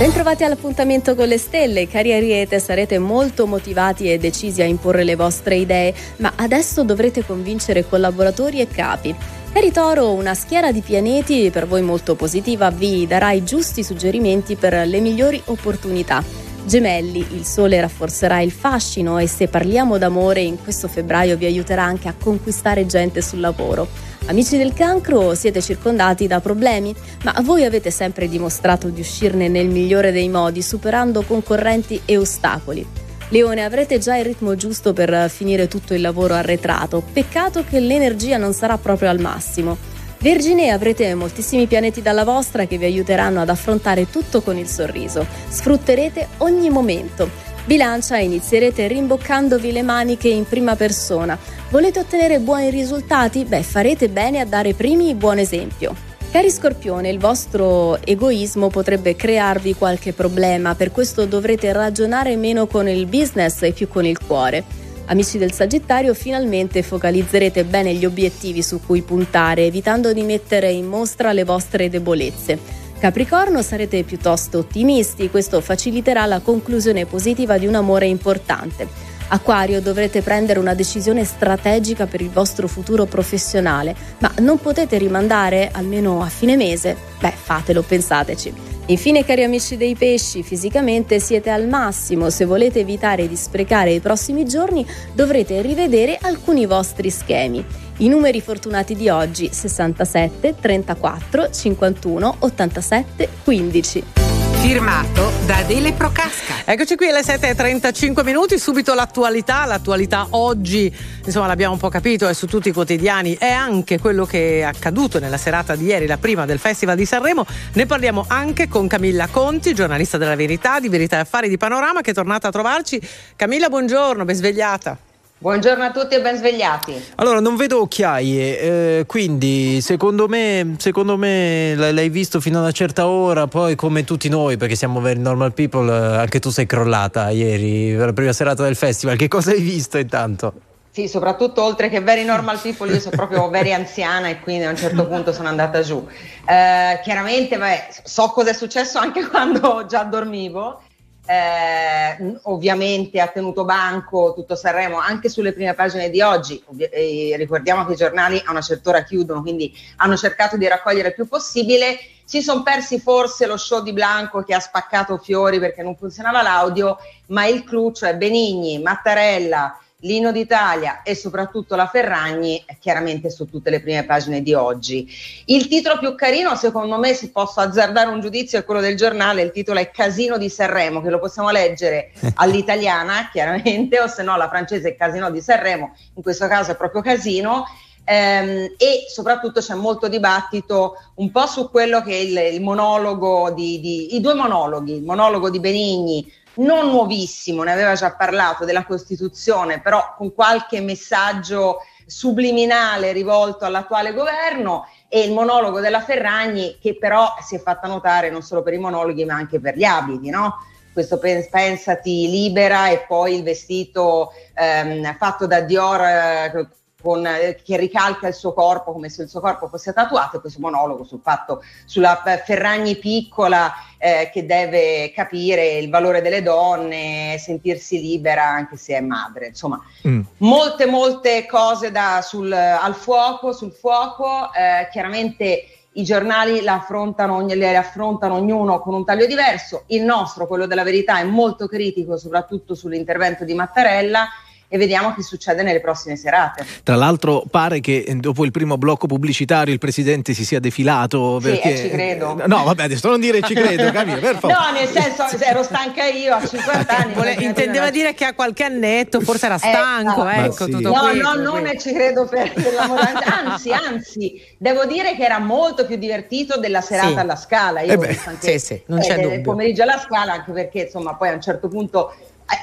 Bentrovati 0.01 0.43
all'appuntamento 0.43 1.13
con 1.13 1.27
le 1.27 1.37
stelle, 1.37 1.87
cari 1.87 2.11
Ariete, 2.11 2.59
sarete 2.59 2.97
molto 2.97 3.45
motivati 3.45 4.11
e 4.11 4.17
decisi 4.17 4.63
a 4.63 4.65
imporre 4.65 5.03
le 5.03 5.15
vostre 5.15 5.57
idee, 5.57 5.93
ma 6.17 6.33
adesso 6.37 6.83
dovrete 6.83 7.23
convincere 7.23 7.87
collaboratori 7.87 8.61
e 8.61 8.67
capi. 8.67 9.15
Cari 9.53 9.71
Toro, 9.71 10.13
una 10.13 10.33
schiera 10.33 10.71
di 10.71 10.81
pianeti 10.81 11.51
per 11.51 11.67
voi 11.67 11.83
molto 11.83 12.15
positiva 12.15 12.71
vi 12.71 13.05
darà 13.05 13.31
i 13.31 13.43
giusti 13.43 13.83
suggerimenti 13.83 14.55
per 14.55 14.87
le 14.87 14.99
migliori 15.01 15.39
opportunità. 15.45 16.23
Gemelli, 16.63 17.25
il 17.31 17.43
sole 17.43 17.81
rafforzerà 17.81 18.39
il 18.39 18.51
fascino 18.51 19.17
e 19.17 19.27
se 19.27 19.47
parliamo 19.47 19.97
d'amore 19.97 20.41
in 20.41 20.61
questo 20.61 20.87
febbraio 20.87 21.35
vi 21.35 21.45
aiuterà 21.45 21.83
anche 21.83 22.07
a 22.07 22.13
conquistare 22.13 22.85
gente 22.85 23.21
sul 23.21 23.39
lavoro. 23.39 23.87
Amici 24.27 24.57
del 24.57 24.73
cancro, 24.73 25.33
siete 25.33 25.61
circondati 25.61 26.27
da 26.27 26.39
problemi, 26.39 26.95
ma 27.23 27.33
voi 27.41 27.65
avete 27.65 27.89
sempre 27.89 28.29
dimostrato 28.29 28.89
di 28.89 29.01
uscirne 29.01 29.47
nel 29.47 29.67
migliore 29.67 30.11
dei 30.11 30.29
modi, 30.29 30.61
superando 30.61 31.23
concorrenti 31.23 32.01
e 32.05 32.17
ostacoli. 32.17 32.87
Leone, 33.29 33.63
avrete 33.63 33.97
già 33.97 34.15
il 34.17 34.25
ritmo 34.25 34.55
giusto 34.55 34.93
per 34.93 35.29
finire 35.29 35.67
tutto 35.67 35.93
il 35.93 36.01
lavoro 36.01 36.35
arretrato, 36.35 37.01
peccato 37.13 37.63
che 37.67 37.79
l'energia 37.79 38.37
non 38.37 38.53
sarà 38.53 38.77
proprio 38.77 39.09
al 39.09 39.19
massimo. 39.19 39.77
Vergine, 40.21 40.69
avrete 40.69 41.15
moltissimi 41.15 41.65
pianeti 41.65 42.03
dalla 42.03 42.23
vostra 42.23 42.67
che 42.67 42.77
vi 42.77 42.85
aiuteranno 42.85 43.41
ad 43.41 43.49
affrontare 43.49 44.07
tutto 44.07 44.41
con 44.41 44.55
il 44.55 44.67
sorriso. 44.67 45.25
Sfrutterete 45.49 46.27
ogni 46.37 46.69
momento. 46.69 47.27
Bilancia, 47.65 48.19
inizierete 48.19 48.85
rimboccandovi 48.85 49.71
le 49.71 49.81
maniche 49.81 50.29
in 50.29 50.45
prima 50.47 50.75
persona. 50.75 51.35
Volete 51.71 51.97
ottenere 51.97 52.37
buoni 52.37 52.69
risultati? 52.69 53.45
Beh, 53.45 53.63
farete 53.63 54.09
bene 54.09 54.39
a 54.39 54.45
dare 54.45 54.75
primi 54.75 55.15
buon 55.15 55.39
esempio. 55.39 55.95
Cari 56.31 56.51
Scorpione, 56.51 57.09
il 57.09 57.17
vostro 57.17 57.99
egoismo 58.05 58.69
potrebbe 58.69 59.15
crearvi 59.15 59.73
qualche 59.73 60.13
problema, 60.13 60.75
per 60.75 60.91
questo 60.91 61.25
dovrete 61.25 61.73
ragionare 61.73 62.35
meno 62.35 62.67
con 62.67 62.87
il 62.87 63.07
business 63.07 63.63
e 63.63 63.71
più 63.71 63.87
con 63.87 64.05
il 64.05 64.19
cuore. 64.19 64.80
Amici 65.11 65.37
del 65.37 65.51
Sagittario, 65.51 66.13
finalmente 66.13 66.81
focalizzerete 66.83 67.65
bene 67.65 67.93
gli 67.93 68.05
obiettivi 68.05 68.63
su 68.63 68.79
cui 68.79 69.01
puntare, 69.01 69.65
evitando 69.65 70.13
di 70.13 70.21
mettere 70.21 70.71
in 70.71 70.85
mostra 70.85 71.33
le 71.33 71.43
vostre 71.43 71.89
debolezze. 71.89 72.57
Capricorno 72.97 73.61
sarete 73.61 74.03
piuttosto 74.03 74.59
ottimisti, 74.59 75.29
questo 75.29 75.59
faciliterà 75.59 76.25
la 76.27 76.39
conclusione 76.39 77.05
positiva 77.05 77.57
di 77.57 77.67
un 77.67 77.75
amore 77.75 78.05
importante. 78.05 78.87
Acquario 79.33 79.79
dovrete 79.79 80.21
prendere 80.21 80.59
una 80.59 80.73
decisione 80.73 81.23
strategica 81.23 82.05
per 82.05 82.19
il 82.19 82.29
vostro 82.29 82.67
futuro 82.67 83.05
professionale, 83.05 83.95
ma 84.17 84.29
non 84.39 84.57
potete 84.57 84.97
rimandare 84.97 85.69
almeno 85.71 86.21
a 86.21 86.27
fine 86.27 86.57
mese? 86.57 86.97
Beh, 87.17 87.31
fatelo, 87.31 87.81
pensateci. 87.81 88.53
Infine, 88.87 89.23
cari 89.23 89.43
amici 89.43 89.77
dei 89.77 89.95
pesci, 89.95 90.43
fisicamente 90.43 91.21
siete 91.21 91.49
al 91.49 91.69
massimo. 91.69 92.29
Se 92.29 92.43
volete 92.43 92.81
evitare 92.81 93.29
di 93.29 93.37
sprecare 93.37 93.93
i 93.93 94.01
prossimi 94.01 94.43
giorni, 94.45 94.85
dovrete 95.13 95.61
rivedere 95.61 96.17
alcuni 96.21 96.65
vostri 96.65 97.09
schemi. 97.09 97.65
I 97.99 98.09
numeri 98.09 98.41
fortunati 98.41 98.97
di 98.97 99.07
oggi 99.07 99.47
67, 99.49 100.55
34, 100.59 101.51
51, 101.51 102.35
87, 102.39 103.29
15. 103.45 104.30
Firmato 104.61 105.31
da 105.47 105.57
Adele 105.57 105.91
Procasca. 105.93 106.53
Eccoci 106.65 106.95
qui 106.95 107.09
alle 107.09 107.21
7.35 107.21 108.23
minuti, 108.23 108.59
subito 108.59 108.93
l'attualità. 108.93 109.65
L'attualità 109.65 110.27
oggi, 110.29 110.95
insomma, 111.25 111.47
l'abbiamo 111.47 111.73
un 111.73 111.79
po' 111.79 111.89
capito, 111.89 112.27
è 112.27 112.33
su 112.33 112.45
tutti 112.45 112.69
i 112.69 112.71
quotidiani, 112.71 113.35
è 113.39 113.49
anche 113.49 113.99
quello 113.99 114.23
che 114.23 114.59
è 114.59 114.61
accaduto 114.61 115.17
nella 115.17 115.37
serata 115.37 115.75
di 115.75 115.85
ieri, 115.85 116.05
la 116.05 116.19
prima 116.19 116.45
del 116.45 116.59
Festival 116.59 116.95
di 116.95 117.05
Sanremo. 117.05 117.43
Ne 117.73 117.87
parliamo 117.87 118.23
anche 118.27 118.67
con 118.67 118.87
Camilla 118.87 119.27
Conti, 119.27 119.73
giornalista 119.73 120.19
della 120.19 120.35
Verità, 120.35 120.79
di 120.79 120.89
Verità 120.89 121.17
e 121.17 121.21
Affari 121.21 121.49
di 121.49 121.57
Panorama, 121.57 122.01
che 122.01 122.11
è 122.11 122.13
tornata 122.13 122.47
a 122.49 122.51
trovarci. 122.51 123.01
Camilla, 123.35 123.67
buongiorno, 123.67 124.23
ben 124.25 124.35
svegliata. 124.35 124.95
Buongiorno 125.41 125.83
a 125.83 125.89
tutti 125.89 126.13
e 126.13 126.21
ben 126.21 126.37
svegliati. 126.37 127.03
Allora, 127.15 127.39
non 127.39 127.55
vedo 127.55 127.81
occhiaie, 127.81 128.59
eh, 128.99 129.05
quindi 129.07 129.81
secondo 129.81 130.27
me, 130.27 130.75
secondo 130.77 131.17
me 131.17 131.73
l'hai 131.73 132.09
visto 132.09 132.39
fino 132.39 132.59
a 132.59 132.61
una 132.61 132.71
certa 132.71 133.07
ora, 133.07 133.47
poi 133.47 133.73
come 133.73 134.03
tutti 134.03 134.29
noi, 134.29 134.57
perché 134.57 134.75
siamo 134.75 135.01
very 135.01 135.19
normal 135.19 135.53
people, 135.53 135.91
eh, 135.91 136.17
anche 136.17 136.39
tu 136.39 136.51
sei 136.51 136.67
crollata 136.67 137.31
ieri, 137.31 137.95
la 137.95 138.13
prima 138.13 138.33
serata 138.33 138.61
del 138.61 138.75
festival. 138.75 139.17
Che 139.17 139.27
cosa 139.27 139.49
hai 139.49 139.61
visto 139.61 139.97
intanto? 139.97 140.53
Sì, 140.91 141.07
soprattutto 141.07 141.63
oltre 141.63 141.89
che 141.89 142.01
very 142.01 142.23
normal 142.23 142.59
people, 142.59 142.91
io 142.91 142.99
sono 142.99 143.15
proprio 143.15 143.49
very 143.49 143.73
anziana 143.73 144.27
e 144.27 144.41
quindi 144.41 144.65
a 144.65 144.69
un 144.69 144.77
certo 144.77 145.07
punto 145.07 145.33
sono 145.33 145.47
andata 145.47 145.81
giù. 145.81 146.07
Eh, 146.45 146.99
chiaramente, 147.01 147.57
beh, 147.57 147.87
so 148.03 148.27
cosa 148.27 148.51
è 148.51 148.53
successo 148.53 148.99
anche 148.99 149.25
quando 149.27 149.87
già 149.87 150.03
dormivo. 150.03 150.83
Eh, 151.23 152.39
ovviamente 152.43 153.21
ha 153.21 153.27
tenuto 153.27 153.63
banco 153.63 154.33
tutto 154.33 154.55
Sanremo 154.55 154.97
anche 154.97 155.29
sulle 155.29 155.53
prime 155.53 155.73
pagine 155.73 156.09
di 156.09 156.21
oggi. 156.21 156.61
Ovvi- 156.65 156.83
eh, 156.85 157.35
ricordiamo 157.37 157.85
che 157.85 157.93
i 157.93 157.95
giornali 157.95 158.41
a 158.43 158.51
una 158.51 158.61
certa 158.61 158.89
ora 158.89 159.03
chiudono, 159.03 159.41
quindi 159.41 159.73
hanno 159.97 160.17
cercato 160.17 160.57
di 160.57 160.67
raccogliere 160.67 161.09
il 161.09 161.13
più 161.13 161.27
possibile. 161.27 161.99
Si 162.25 162.41
sono 162.41 162.63
persi 162.63 162.99
forse 162.99 163.45
lo 163.45 163.57
show 163.57 163.81
di 163.83 163.93
Blanco 163.93 164.43
che 164.43 164.53
ha 164.53 164.59
spaccato 164.59 165.17
fiori 165.17 165.59
perché 165.59 165.83
non 165.83 165.95
funzionava 165.95 166.41
l'audio, 166.41 166.97
ma 167.27 167.45
il 167.45 167.63
clou, 167.63 167.91
cioè 167.91 168.15
Benigni, 168.15 168.79
Mattarella, 168.79 169.77
Lino 170.01 170.31
d'Italia 170.31 171.01
e 171.03 171.15
soprattutto 171.15 171.75
la 171.75 171.87
Ferragni, 171.87 172.63
è 172.65 172.77
chiaramente 172.79 173.29
su 173.29 173.45
tutte 173.45 173.69
le 173.69 173.81
prime 173.81 174.03
pagine 174.05 174.41
di 174.41 174.53
oggi. 174.53 175.07
Il 175.45 175.67
titolo 175.67 175.99
più 175.99 176.15
carino, 176.15 176.55
secondo 176.55 176.97
me, 176.97 177.13
se 177.13 177.29
posso 177.29 177.59
azzardare 177.59 178.09
un 178.09 178.19
giudizio, 178.19 178.57
è 178.59 178.65
quello 178.65 178.81
del 178.81 178.95
giornale. 178.95 179.41
Il 179.41 179.51
titolo 179.51 179.79
è 179.79 179.91
Casino 179.91 180.37
di 180.37 180.49
Sanremo, 180.49 181.01
che 181.01 181.09
lo 181.09 181.19
possiamo 181.19 181.51
leggere 181.51 182.11
all'italiana, 182.35 183.29
chiaramente, 183.31 183.99
o 183.99 184.07
se 184.07 184.23
no 184.23 184.37
la 184.37 184.49
francese 184.49 184.89
è 184.89 184.95
Casino 184.95 185.29
di 185.29 185.41
Sanremo, 185.41 185.95
in 186.15 186.23
questo 186.23 186.47
caso 186.47 186.71
è 186.71 186.75
proprio 186.75 187.01
Casino. 187.01 187.65
Ehm, 188.03 188.73
e 188.77 189.05
soprattutto 189.07 189.59
c'è 189.59 189.75
molto 189.75 190.07
dibattito 190.07 190.95
un 191.15 191.29
po' 191.29 191.45
su 191.45 191.69
quello 191.69 192.01
che 192.01 192.11
è 192.11 192.15
il, 192.15 192.55
il 192.55 192.61
monologo 192.61 193.51
di, 193.51 193.79
di- 193.79 194.15
i 194.15 194.21
due 194.21 194.33
monologhi, 194.33 194.95
il 194.95 195.03
monologo 195.03 195.51
di 195.51 195.59
Benigni 195.59 196.33
non 196.55 196.89
nuovissimo, 196.89 197.63
ne 197.63 197.71
aveva 197.71 197.93
già 197.95 198.13
parlato 198.13 198.65
della 198.65 198.85
Costituzione, 198.85 199.81
però 199.81 200.13
con 200.17 200.33
qualche 200.33 200.81
messaggio 200.81 201.79
subliminale 202.05 203.13
rivolto 203.13 203.63
all'attuale 203.63 204.13
governo 204.13 204.85
e 205.07 205.21
il 205.21 205.31
monologo 205.31 205.79
della 205.79 206.01
Ferragni 206.01 206.77
che 206.81 206.97
però 206.97 207.35
si 207.41 207.55
è 207.55 207.59
fatta 207.59 207.87
notare 207.87 208.29
non 208.29 208.41
solo 208.41 208.63
per 208.63 208.73
i 208.73 208.77
monologhi 208.77 209.23
ma 209.23 209.35
anche 209.35 209.59
per 209.61 209.77
gli 209.77 209.85
abiti, 209.85 210.29
no? 210.29 210.57
Questo 210.91 211.19
pen- 211.19 211.47
pensati 211.49 212.29
libera 212.29 212.89
e 212.89 213.05
poi 213.07 213.35
il 213.35 213.43
vestito 213.43 214.31
ehm, 214.53 215.15
fatto 215.15 215.47
da 215.47 215.61
Dior 215.61 216.01
eh, 216.01 216.67
con, 217.01 217.25
eh, 217.25 217.59
che 217.63 217.77
ricalca 217.77 218.27
il 218.27 218.33
suo 218.33 218.53
corpo 218.53 218.91
come 218.91 219.09
se 219.09 219.23
il 219.23 219.29
suo 219.29 219.39
corpo 219.39 219.67
fosse 219.67 219.93
tatuato 219.93 220.37
e 220.37 220.39
questo 220.41 220.59
monologo 220.59 221.03
sul 221.03 221.21
fatto, 221.21 221.63
sulla 221.85 222.21
eh, 222.23 222.37
Ferragni 222.45 222.97
piccola 222.97 223.73
eh, 223.97 224.29
che 224.31 224.45
deve 224.45 225.11
capire 225.13 225.77
il 225.77 225.89
valore 225.89 226.21
delle 226.21 226.41
donne, 226.41 227.37
sentirsi 227.37 227.99
libera 227.99 228.43
anche 228.43 228.77
se 228.77 228.95
è 228.95 229.01
madre, 229.01 229.47
insomma 229.47 229.81
Mm. 230.07 230.21
molte 230.37 230.85
molte 230.87 231.45
cose 231.45 231.91
da, 231.91 232.21
sul, 232.21 232.51
al 232.51 232.95
fuoco, 232.95 233.53
sul 233.53 233.71
fuoco, 233.71 234.51
eh, 234.53 234.89
chiaramente 234.91 235.65
i 235.93 236.03
giornali 236.03 236.61
la 236.61 236.75
affrontano, 236.75 237.45
le 237.45 237.75
affrontano 237.75 238.35
ognuno 238.35 238.79
con 238.79 238.93
un 238.93 239.05
taglio 239.05 239.25
diverso, 239.25 239.83
il 239.87 240.03
nostro, 240.03 240.47
quello 240.47 240.65
della 240.65 240.83
verità, 240.83 241.19
è 241.19 241.23
molto 241.23 241.67
critico 241.67 242.17
soprattutto 242.17 242.75
sull'intervento 242.75 243.43
di 243.43 243.53
Mattarella 243.53 244.27
e 244.73 244.77
vediamo 244.77 245.13
che 245.13 245.21
succede 245.21 245.63
nelle 245.63 245.81
prossime 245.81 246.15
serate. 246.15 246.65
Tra 246.83 246.95
l'altro 246.95 247.43
pare 247.51 247.81
che 247.81 248.05
eh, 248.07 248.15
dopo 248.15 248.45
il 248.45 248.51
primo 248.51 248.77
blocco 248.77 249.05
pubblicitario 249.05 249.73
il 249.73 249.79
presidente 249.79 250.33
si 250.33 250.45
sia 250.45 250.61
defilato 250.61 251.41
Sì, 251.41 251.49
perché... 251.49 251.73
eh, 251.73 251.77
ci 251.77 251.89
credo. 251.89 252.41
No, 252.47 252.63
vabbè, 252.63 252.83
adesso 252.83 253.09
non 253.09 253.19
dire 253.19 253.41
ci 253.41 253.53
credo, 253.53 253.91
Camilla, 253.91 254.19
per 254.19 254.37
favore. 254.37 254.53
No, 254.53 254.71
nel 254.79 254.87
senso, 254.87 255.27
se 255.27 255.43
ero 255.43 255.61
stanca 255.63 256.05
io 256.05 256.35
a 256.35 256.47
50 256.47 256.97
anni. 256.97 257.13
Vole- 257.13 257.33
intendeva 257.33 257.81
una- 257.83 257.89
dire 257.91 258.13
che 258.13 258.23
ha 258.23 258.33
qualche 258.33 258.63
annetto, 258.63 259.19
forse 259.19 259.47
era 259.47 259.57
stanco, 259.57 260.25
Eh, 260.29 260.43
ecco, 260.45 260.63
sì. 260.65 260.71
tutto 260.71 260.87
No, 260.93 260.99
qui, 261.09 261.19
no, 261.19 261.31
tutto 261.31 261.41
non 261.43 261.63
qui. 261.63 261.79
ci 261.79 261.91
credo 261.93 262.25
per, 262.27 262.53
per 262.53 262.73
anzi, 263.43 263.71
anzi, 263.73 264.41
devo 264.57 264.85
dire 264.85 265.15
che 265.17 265.23
era 265.25 265.39
molto 265.39 265.85
più 265.85 265.97
divertito 265.97 266.57
della 266.59 266.79
serata 266.81 267.09
Sì. 267.09 267.17
alla 267.19 267.35
Scala. 267.35 267.81
Io 267.81 267.91
Eh 267.91 267.97
beh, 267.97 268.19
sì, 268.39 268.57
sì, 268.59 268.81
non 268.85 268.99
c'è 268.99 269.15
del 269.15 269.23
dubbio. 269.25 269.41
pomeriggio 269.41 269.83
alla 269.83 269.99
Scala, 269.99 270.31
anche 270.31 270.51
perché 270.53 270.79
insomma 270.83 271.15
poi 271.15 271.27
a 271.29 271.33
un 271.33 271.41
certo 271.41 271.67
punto 271.67 272.13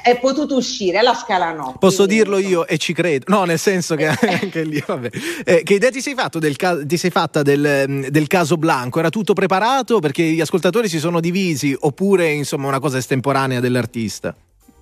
è, 0.02 0.18
potuto 0.18 0.56
uscire, 0.56 0.98
alla 0.98 1.14
Scala 1.14 1.52
no. 1.52 1.76
Posso 1.78 2.06
dirlo 2.06 2.38
io 2.38 2.66
e 2.66 2.78
ci 2.78 2.92
credo, 2.92 3.24
no, 3.28 3.44
nel 3.44 3.58
senso 3.58 3.94
che 3.94 4.06
anche 4.40 4.62
lì, 4.62 4.82
vabbè. 4.84 5.10
Eh, 5.44 5.62
che 5.62 5.74
idea 5.74 5.90
ti 5.90 6.00
sei, 6.00 6.14
fatto 6.14 6.38
del 6.38 6.56
ca- 6.56 6.84
ti 6.84 6.96
sei 6.96 7.10
fatta 7.10 7.42
del, 7.42 7.84
mm, 7.88 8.04
del 8.06 8.26
caso 8.26 8.56
Blanco? 8.56 8.98
Era 8.98 9.10
tutto 9.10 9.32
preparato 9.32 9.98
perché 10.00 10.22
gli 10.22 10.40
ascoltatori 10.40 10.88
si 10.88 10.98
sono 10.98 11.20
divisi 11.20 11.76
oppure 11.78 12.30
insomma 12.30 12.68
una 12.68 12.80
cosa 12.80 12.98
estemporanea 12.98 13.60
dell'artista? 13.60 14.34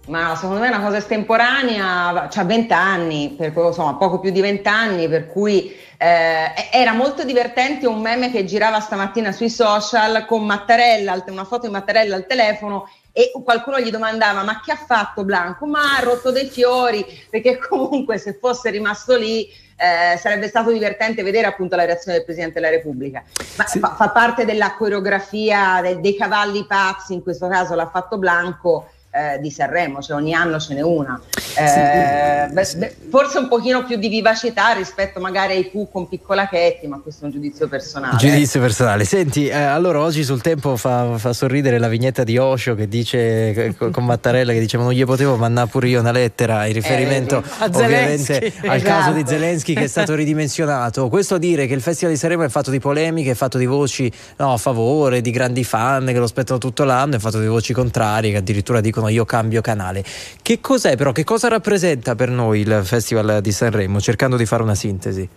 Ma 0.07 0.37
secondo 0.37 0.61
me 0.61 0.67
è 0.67 0.75
una 0.75 0.85
cosa 0.85 0.99
estemporanea, 0.99 2.29
ha 2.31 2.45
20 2.45 2.73
anni, 2.73 3.35
per 3.37 3.53
insomma 3.57 3.95
poco 3.95 4.21
più 4.21 4.31
di 4.31 4.41
20 4.41 4.69
anni, 4.69 5.09
per 5.09 5.27
cui 5.27 5.75
eh, 5.99 6.53
era 6.71 6.93
molto 6.93 7.25
divertente 7.25 7.89
un 7.89 8.01
meme 8.01 8.31
che 8.31 8.45
girava 8.45 8.79
stamattina 8.79 9.33
sui 9.33 9.51
social 9.51 10.25
con 10.27 10.45
Mattarella, 10.45 11.25
una 11.27 11.45
foto 11.45 11.67
di 11.67 11.73
Mattarella 11.73 12.15
al 12.15 12.27
telefono 12.27 12.89
e 13.19 13.33
qualcuno 13.43 13.81
gli 13.81 13.91
domandava 13.91 14.43
ma 14.43 14.61
che 14.61 14.73
ha 14.73 14.77
fatto 14.77 15.25
Blanco? 15.25 15.65
Ma 15.65 15.97
ha 15.97 16.03
rotto 16.03 16.31
dei 16.31 16.49
fiori, 16.49 17.03
perché 17.31 17.57
comunque 17.67 18.19
se 18.19 18.37
fosse 18.39 18.69
rimasto 18.69 19.17
lì 19.17 19.49
eh, 19.79 20.19
sarebbe 20.19 20.49
stato 20.49 20.71
divertente 20.71 21.23
vedere 21.23 21.47
appunto 21.47 21.77
la 21.77 21.87
reazione 21.87 22.19
del 22.19 22.27
Presidente 22.27 22.61
della 22.61 22.71
Repubblica. 22.71 23.25
Ma 23.57 23.65
fa, 23.65 23.95
fa 23.95 24.11
parte 24.11 24.45
della 24.45 24.75
coreografia 24.75 25.81
del- 25.81 26.01
dei 26.01 26.15
cavalli 26.15 26.67
pazzi, 26.67 27.15
in 27.15 27.23
questo 27.23 27.49
caso 27.49 27.75
l'ha 27.75 27.89
fatto 27.89 28.19
Blanco. 28.19 28.91
Eh, 29.17 29.41
di 29.41 29.51
Sanremo, 29.51 30.03
cioè 30.03 30.17
ogni 30.17 30.35
anno 30.35 30.59
ce 30.59 30.75
n'è 30.75 30.83
una. 30.83 31.21
Eh, 31.57 32.49
beh, 32.53 32.69
beh, 32.77 32.97
forse 33.09 33.39
un 33.39 33.49
pochino 33.49 33.85
più 33.85 33.97
di 33.97 34.09
vivacità 34.09 34.73
rispetto 34.73 35.21
magari 35.21 35.55
ai 35.55 35.65
Pooh 35.71 35.89
con 35.91 36.09
Piccolachetti, 36.09 36.87
ma 36.87 37.01
questo 37.01 37.23
è 37.23 37.27
un 37.27 37.33
giudizio 37.33 37.69
personale. 37.69 38.17
Giudizio 38.17 38.61
personale. 38.61 39.05
Senti, 39.05 39.47
eh, 39.47 39.55
allora 39.55 40.01
oggi 40.01 40.23
sul 40.23 40.43
tempo 40.43 40.77
fa, 40.77 41.17
fa 41.17 41.33
sorridere 41.33 41.79
la 41.79 41.89
vignetta 41.89 42.25
di 42.25 42.37
Osho 42.37 42.75
che 42.75 42.89
dice 42.89 43.75
con 43.77 44.05
Mattarella 44.05 44.53
che 44.53 44.61
dice 44.61 44.77
ma 44.77 44.85
non 44.85 44.93
gli 44.93 45.05
potevo 45.05 45.37
mandare 45.37 45.69
pure 45.69 45.89
io 45.89 46.01
una 46.01 46.13
lettera 46.13 46.67
in 46.67 46.75
riferimento. 46.75 47.43
A 47.59 47.65
ovviamente 47.67 48.35
Zelensky. 48.35 48.69
al 48.69 48.83
caso 48.83 49.13
di 49.13 49.21
Esatto. 49.21 49.31
Zelensky 49.31 49.75
che 49.75 49.85
è 49.85 49.89
stato 49.89 50.15
ridimensionato. 50.15 51.09
Questo 51.09 51.37
a 51.37 51.39
dire 51.39 51.67
che 51.67 51.75
il 51.75 51.81
Festival 51.81 52.13
di 52.13 52.19
Sanremo 52.19 52.43
è 52.43 52.49
fatto 52.49 52.71
di 52.71 52.81
polemiche, 52.81 53.31
è 53.31 53.35
fatto 53.35 53.59
di 53.59 53.67
voci 53.67 54.13
no, 54.37 54.53
a 54.53 54.57
favore, 54.57 55.21
di 55.21 55.31
grandi 55.31 55.65
fan 55.65 56.07
che 56.07 56.19
lo 56.19 56.25
aspettano 56.25 56.59
tutto 56.59 56.85
l'anno, 56.85 57.17
è 57.17 57.19
fatto 57.19 57.41
di 57.41 57.47
voci 57.47 57.73
contrarie 57.73 58.31
che 58.31 58.37
addirittura 58.37 58.81
dicono 58.81 59.06
io 59.09 59.25
cambio 59.25 59.61
canale. 59.61 60.05
Che 60.43 60.61
cos'è 60.61 60.97
però? 60.97 61.13
Che 61.13 61.25
cosa 61.25 61.49
rappresenta 61.49 62.15
per 62.15 62.31
noi 62.31 62.61
il 62.61 62.81
Festival 62.85 63.41
di 63.41 63.53
Sanremo? 63.53 64.01
Cercando 64.01 64.37
di 64.37 64.47
fare 64.47 64.63
una 64.63 64.75
sintesi. 64.75 65.29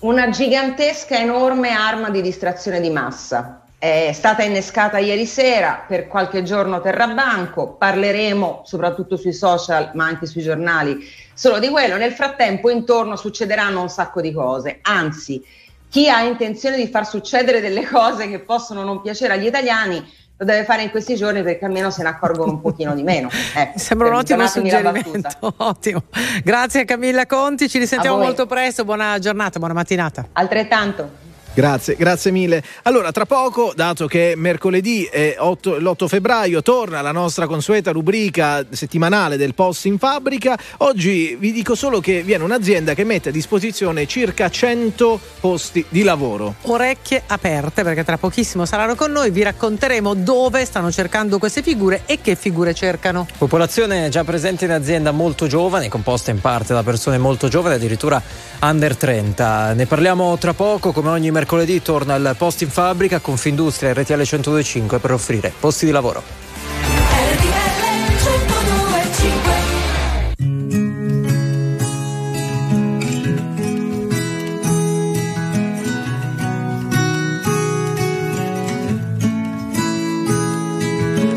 Una 0.00 0.30
gigantesca, 0.30 1.18
enorme 1.18 1.70
arma 1.70 2.10
di 2.10 2.22
distrazione 2.22 2.80
di 2.80 2.90
massa. 2.90 3.62
È 3.78 4.12
stata 4.12 4.42
innescata 4.42 4.98
ieri 4.98 5.24
sera, 5.24 5.84
per 5.88 6.06
qualche 6.06 6.42
giorno 6.42 6.82
terrà 6.82 7.08
banco, 7.08 7.76
parleremo 7.78 8.62
soprattutto 8.66 9.16
sui 9.16 9.32
social 9.32 9.92
ma 9.94 10.04
anche 10.04 10.26
sui 10.26 10.42
giornali 10.42 10.98
solo 11.32 11.58
di 11.58 11.68
quello. 11.68 11.96
Nel 11.96 12.12
frattempo 12.12 12.68
intorno 12.68 13.16
succederanno 13.16 13.80
un 13.80 13.88
sacco 13.88 14.20
di 14.20 14.32
cose, 14.32 14.80
anzi 14.82 15.42
chi 15.88 16.08
ha 16.08 16.22
intenzione 16.22 16.76
di 16.76 16.88
far 16.88 17.06
succedere 17.06 17.60
delle 17.60 17.84
cose 17.86 18.28
che 18.28 18.38
possono 18.38 18.84
non 18.84 19.00
piacere 19.00 19.32
agli 19.32 19.46
italiani 19.46 20.06
lo 20.40 20.46
deve 20.46 20.64
fare 20.64 20.82
in 20.82 20.90
questi 20.90 21.16
giorni 21.16 21.42
perché 21.42 21.66
almeno 21.66 21.90
se 21.90 22.02
ne 22.02 22.08
accorgono 22.08 22.52
un 22.52 22.60
pochino 22.62 22.94
di 22.94 23.02
meno. 23.02 23.28
Ecco, 23.52 23.78
Sembra 23.78 24.08
un 24.08 24.14
ottimo 24.14 24.46
suggerimento. 24.46 25.28
Ottimo. 25.58 26.04
Grazie 26.42 26.84
Camilla 26.84 27.26
Conti, 27.26 27.68
ci 27.68 27.78
risentiamo 27.78 28.16
molto 28.16 28.46
presto. 28.46 28.84
Buona 28.84 29.18
giornata, 29.18 29.58
buona 29.58 29.74
mattinata. 29.74 30.28
Altrettanto. 30.32 31.28
Grazie, 31.52 31.96
grazie 31.96 32.30
mille. 32.30 32.62
Allora, 32.84 33.10
tra 33.10 33.26
poco, 33.26 33.72
dato 33.74 34.06
che 34.06 34.34
mercoledì 34.36 35.04
è 35.04 35.34
8 35.36 35.78
l'8 35.78 36.06
febbraio, 36.06 36.62
torna 36.62 37.00
la 37.00 37.10
nostra 37.10 37.48
consueta 37.48 37.90
rubrica 37.90 38.64
settimanale 38.70 39.36
del 39.36 39.54
Post 39.54 39.86
in 39.86 39.98
Fabbrica. 39.98 40.56
Oggi 40.78 41.36
vi 41.38 41.52
dico 41.52 41.74
solo 41.74 41.98
che 41.98 42.22
viene 42.22 42.44
un'azienda 42.44 42.94
che 42.94 43.02
mette 43.02 43.30
a 43.30 43.32
disposizione 43.32 44.06
circa 44.06 44.48
100 44.48 45.20
posti 45.40 45.84
di 45.88 46.04
lavoro. 46.04 46.54
Orecchie 46.62 47.24
aperte 47.26 47.82
perché 47.82 48.04
tra 48.04 48.16
pochissimo 48.16 48.64
saranno 48.64 48.94
con 48.94 49.10
noi, 49.10 49.30
vi 49.30 49.42
racconteremo 49.42 50.14
dove 50.14 50.64
stanno 50.64 50.92
cercando 50.92 51.38
queste 51.38 51.62
figure 51.62 52.02
e 52.06 52.20
che 52.20 52.36
figure 52.36 52.74
cercano. 52.74 53.26
Popolazione 53.36 54.08
già 54.08 54.22
presente 54.22 54.66
in 54.66 54.70
azienda 54.70 55.10
molto 55.10 55.48
giovane, 55.48 55.88
composta 55.88 56.30
in 56.30 56.40
parte 56.40 56.74
da 56.74 56.84
persone 56.84 57.18
molto 57.18 57.48
giovani, 57.48 57.74
addirittura 57.74 58.22
under 58.60 58.96
30. 58.96 59.74
Ne 59.74 59.86
parliamo 59.86 60.38
tra 60.38 60.54
poco, 60.54 60.92
come 60.92 61.08
ogni 61.08 61.30
mercoledì 61.30 61.38
torna 61.82 62.14
il 62.14 62.34
post 62.36 62.62
in 62.62 62.70
fabbrica 62.70 63.20
Confindustria 63.20 63.90
e 63.90 63.92
RTL 63.94 64.14
1025 64.14 64.98
per 64.98 65.12
offrire 65.12 65.52
posti 65.58 65.86
di 65.86 65.92
lavoro. 65.92 66.22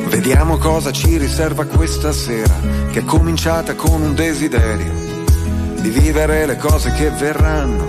Vediamo 0.09 0.57
cosa 0.57 0.91
ci 0.91 1.17
riserva 1.17 1.65
questa 1.65 2.11
sera, 2.11 2.55
che 2.91 2.99
è 2.99 3.03
cominciata 3.03 3.75
con 3.75 4.01
un 4.01 4.15
desiderio 4.15 4.91
di 5.83 5.89
vivere 5.89 6.45
le 6.45 6.55
cose 6.55 6.93
che 6.93 7.09
verranno, 7.09 7.85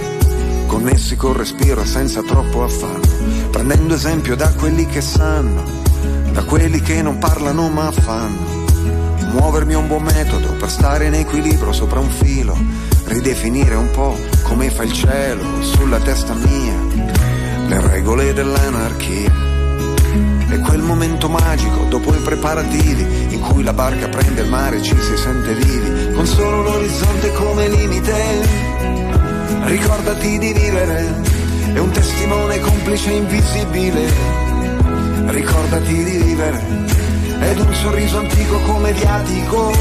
connessi 0.74 1.14
col 1.14 1.36
respiro 1.36 1.82
e 1.82 1.86
senza 1.86 2.20
troppo 2.22 2.64
affanno, 2.64 3.06
prendendo 3.52 3.94
esempio 3.94 4.34
da 4.34 4.52
quelli 4.54 4.86
che 4.86 5.00
sanno, 5.00 5.62
da 6.32 6.42
quelli 6.42 6.80
che 6.80 7.00
non 7.00 7.18
parlano 7.18 7.68
ma 7.68 7.92
fanno. 7.92 8.64
Muovermi 9.30 9.74
è 9.74 9.76
un 9.76 9.86
buon 9.86 10.02
metodo 10.02 10.48
per 10.54 10.68
stare 10.68 11.06
in 11.06 11.14
equilibrio 11.14 11.72
sopra 11.72 12.00
un 12.00 12.10
filo, 12.10 12.58
ridefinire 13.04 13.76
un 13.76 13.88
po' 13.92 14.18
come 14.42 14.68
fa 14.68 14.82
il 14.82 14.92
cielo 14.92 15.44
sulla 15.62 16.00
testa 16.00 16.34
mia, 16.34 16.76
le 17.68 17.80
regole 17.80 18.32
dell'anarchia. 18.32 19.32
È 20.48 20.58
quel 20.58 20.82
momento 20.82 21.28
magico 21.28 21.84
dopo 21.88 22.12
i 22.12 22.18
preparativi 22.18 23.32
in 23.32 23.40
cui 23.40 23.62
la 23.62 23.72
barca 23.72 24.08
prende 24.08 24.42
il 24.42 24.48
mare 24.48 24.78
e 24.78 24.82
ci 24.82 24.96
si 25.00 25.16
sente 25.16 25.54
vivi, 25.54 26.12
con 26.14 26.26
solo 26.26 26.62
l'orizzonte 26.62 27.32
come 27.32 27.68
limite. 27.68 29.13
Ricordati 29.66 30.38
di 30.38 30.52
vivere, 30.52 31.22
è 31.72 31.78
un 31.78 31.90
testimone 31.90 32.60
complice 32.60 33.10
invisibile. 33.12 34.12
Ricordati 35.26 36.04
di 36.04 36.16
vivere, 36.18 36.62
ed 37.40 37.58
un 37.58 37.74
sorriso 37.74 38.18
antico 38.18 38.58
come 38.58 38.92
viatico. 38.92 39.72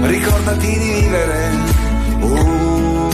Ricordati 0.00 0.78
di 0.78 0.92
vivere, 1.00 1.50
oh, 2.20 3.08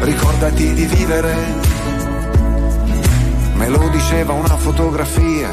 ricordati 0.00 0.72
di 0.72 0.84
vivere. 0.86 1.34
Me 3.54 3.68
lo 3.68 3.86
diceva 3.90 4.32
una 4.32 4.56
fotografia 4.56 5.52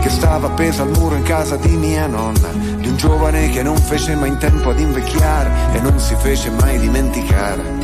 che 0.00 0.08
stava 0.08 0.46
appesa 0.46 0.82
al 0.82 0.90
muro 0.90 1.16
in 1.16 1.24
casa 1.24 1.56
di 1.56 1.74
mia 1.76 2.06
nonna, 2.06 2.48
di 2.76 2.86
un 2.86 2.96
giovane 2.96 3.48
che 3.50 3.64
non 3.64 3.76
fece 3.76 4.14
mai 4.14 4.28
in 4.28 4.38
tempo 4.38 4.70
ad 4.70 4.78
invecchiare 4.78 5.50
e 5.72 5.80
non 5.80 5.98
si 5.98 6.14
fece 6.14 6.50
mai 6.50 6.78
dimenticare. 6.78 7.83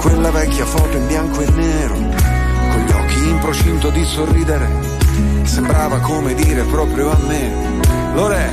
Quella 0.00 0.30
vecchia 0.30 0.64
foto 0.66 0.96
in 0.96 1.06
bianco 1.06 1.40
e 1.40 1.50
nero, 1.50 1.94
con 1.94 2.84
gli 2.86 2.90
occhi 2.90 3.28
in 3.28 3.38
procinto 3.38 3.90
di 3.90 4.04
sorridere, 4.04 4.68
sembrava 5.44 5.98
come 6.00 6.34
dire 6.34 6.62
proprio 6.64 7.10
a 7.10 7.18
me, 7.26 7.52
Lore, 8.14 8.50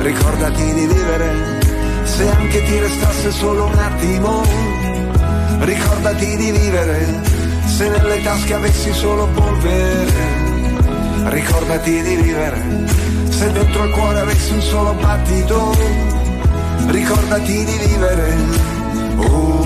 ricordati 0.00 0.64
di 0.72 0.86
vivere, 0.86 1.60
se 2.04 2.28
anche 2.28 2.64
ti 2.64 2.78
restasse 2.78 3.30
solo 3.30 3.66
un 3.66 3.78
attimo, 3.78 4.76
Ricordati 5.58 6.36
di 6.36 6.50
vivere, 6.52 7.22
se 7.64 7.88
nelle 7.88 8.22
tasche 8.22 8.54
avessi 8.54 8.92
solo 8.92 9.26
polvere. 9.28 10.12
Ricordati 11.24 12.02
di 12.02 12.14
vivere, 12.14 12.62
se 13.30 13.50
dentro 13.50 13.84
il 13.84 13.90
cuore 13.90 14.20
avessi 14.20 14.52
un 14.52 14.60
solo 14.60 14.92
battito. 14.94 15.74
Ricordati 16.86 17.64
di 17.64 17.78
vivere, 17.84 18.36
oh, 19.16 19.65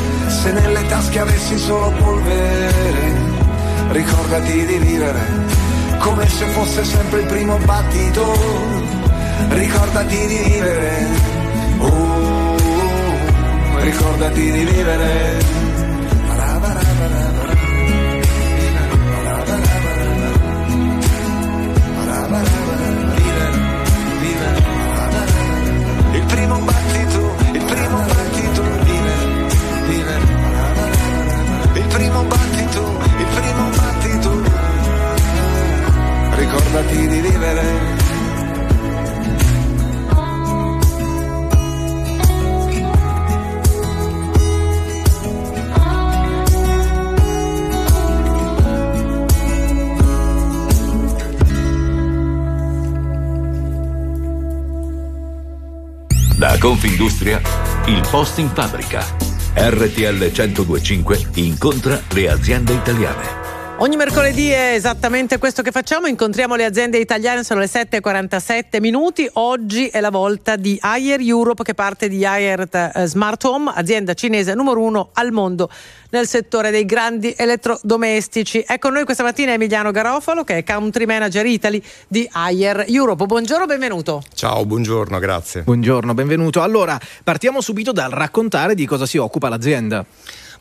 se 0.31 0.51
nelle 0.51 0.85
tasche 0.87 1.19
avessi 1.19 1.57
solo 1.57 1.91
polvere, 1.91 3.13
ricordati 3.91 4.65
di 4.65 4.77
vivere 4.77 5.59
come 5.99 6.27
se 6.27 6.45
fosse 6.47 6.83
sempre 6.83 7.21
il 7.21 7.27
primo 7.27 7.57
battito. 7.59 8.23
Ricordati 9.49 10.27
di 10.27 10.37
vivere, 10.37 11.07
oh, 11.79 12.55
ricordati 13.81 14.51
di 14.51 14.63
vivere. 14.65 15.70
Confindustria, 57.21 57.39
il 57.85 58.01
post 58.09 58.39
in 58.39 58.49
fabbrica. 58.49 59.05
RTL 59.53 60.31
1025 60.31 61.29
incontra 61.35 62.01
le 62.13 62.29
aziende 62.29 62.73
italiane. 62.73 63.40
Ogni 63.81 63.95
mercoledì 63.95 64.49
è 64.49 64.73
esattamente 64.75 65.39
questo 65.39 65.63
che 65.63 65.71
facciamo, 65.71 66.05
incontriamo 66.05 66.53
le 66.53 66.65
aziende 66.65 66.99
italiane, 66.99 67.43
sono 67.43 67.61
le 67.61 67.65
7.47 67.65 68.79
minuti, 68.79 69.27
oggi 69.33 69.87
è 69.87 69.99
la 70.01 70.11
volta 70.11 70.55
di 70.55 70.77
Ayer 70.79 71.19
Europe 71.19 71.63
che 71.63 71.73
parte 71.73 72.07
di 72.07 72.23
Ayer 72.23 72.67
eh, 72.71 73.07
Smart 73.07 73.43
Home, 73.43 73.71
azienda 73.73 74.13
cinese 74.13 74.53
numero 74.53 74.81
uno 74.81 75.09
al 75.13 75.31
mondo 75.31 75.67
nel 76.11 76.27
settore 76.27 76.69
dei 76.69 76.85
grandi 76.85 77.33
elettrodomestici. 77.35 78.63
Ecco 78.67 78.89
noi 78.89 79.03
questa 79.03 79.23
mattina 79.23 79.53
Emiliano 79.53 79.89
Garofalo 79.89 80.43
che 80.43 80.57
è 80.57 80.63
Country 80.63 81.05
Manager 81.05 81.43
Italy 81.43 81.81
di 82.07 82.29
Ayer 82.31 82.85
Europe. 82.87 83.25
Buongiorno, 83.25 83.65
benvenuto. 83.65 84.21
Ciao, 84.35 84.63
buongiorno, 84.63 85.17
grazie. 85.17 85.63
Buongiorno, 85.63 86.13
benvenuto. 86.13 86.61
Allora, 86.61 86.99
partiamo 87.23 87.61
subito 87.61 87.91
dal 87.91 88.11
raccontare 88.11 88.75
di 88.75 88.85
cosa 88.85 89.07
si 89.07 89.17
occupa 89.17 89.49
l'azienda. 89.49 90.05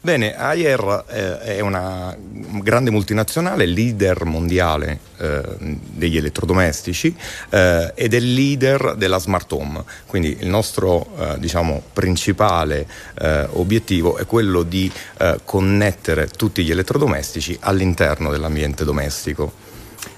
Bene, 0.03 0.35
Ayer 0.35 1.05
eh, 1.09 1.41
è 1.41 1.61
una 1.61 2.17
grande 2.63 2.91
multinazionale, 2.91 3.67
leader 3.67 4.25
mondiale 4.25 4.99
eh, 5.19 5.43
degli 5.59 6.17
elettrodomestici 6.17 7.15
eh, 7.51 7.93
ed 7.95 8.15
è 8.15 8.19
leader 8.19 8.95
della 8.97 9.19
smart 9.19 9.53
home. 9.53 9.85
Quindi 10.07 10.39
il 10.41 10.49
nostro 10.49 11.37
diciamo, 11.39 11.83
principale 11.93 12.87
obiettivo 13.53 14.17
è 14.17 14.25
quello 14.25 14.63
di 14.63 14.91
connettere 15.45 16.29
tutti 16.29 16.65
gli 16.65 16.71
elettrodomestici 16.71 17.57
all'interno 17.61 18.31
dell'ambiente 18.31 18.85
domestico. 18.85 19.69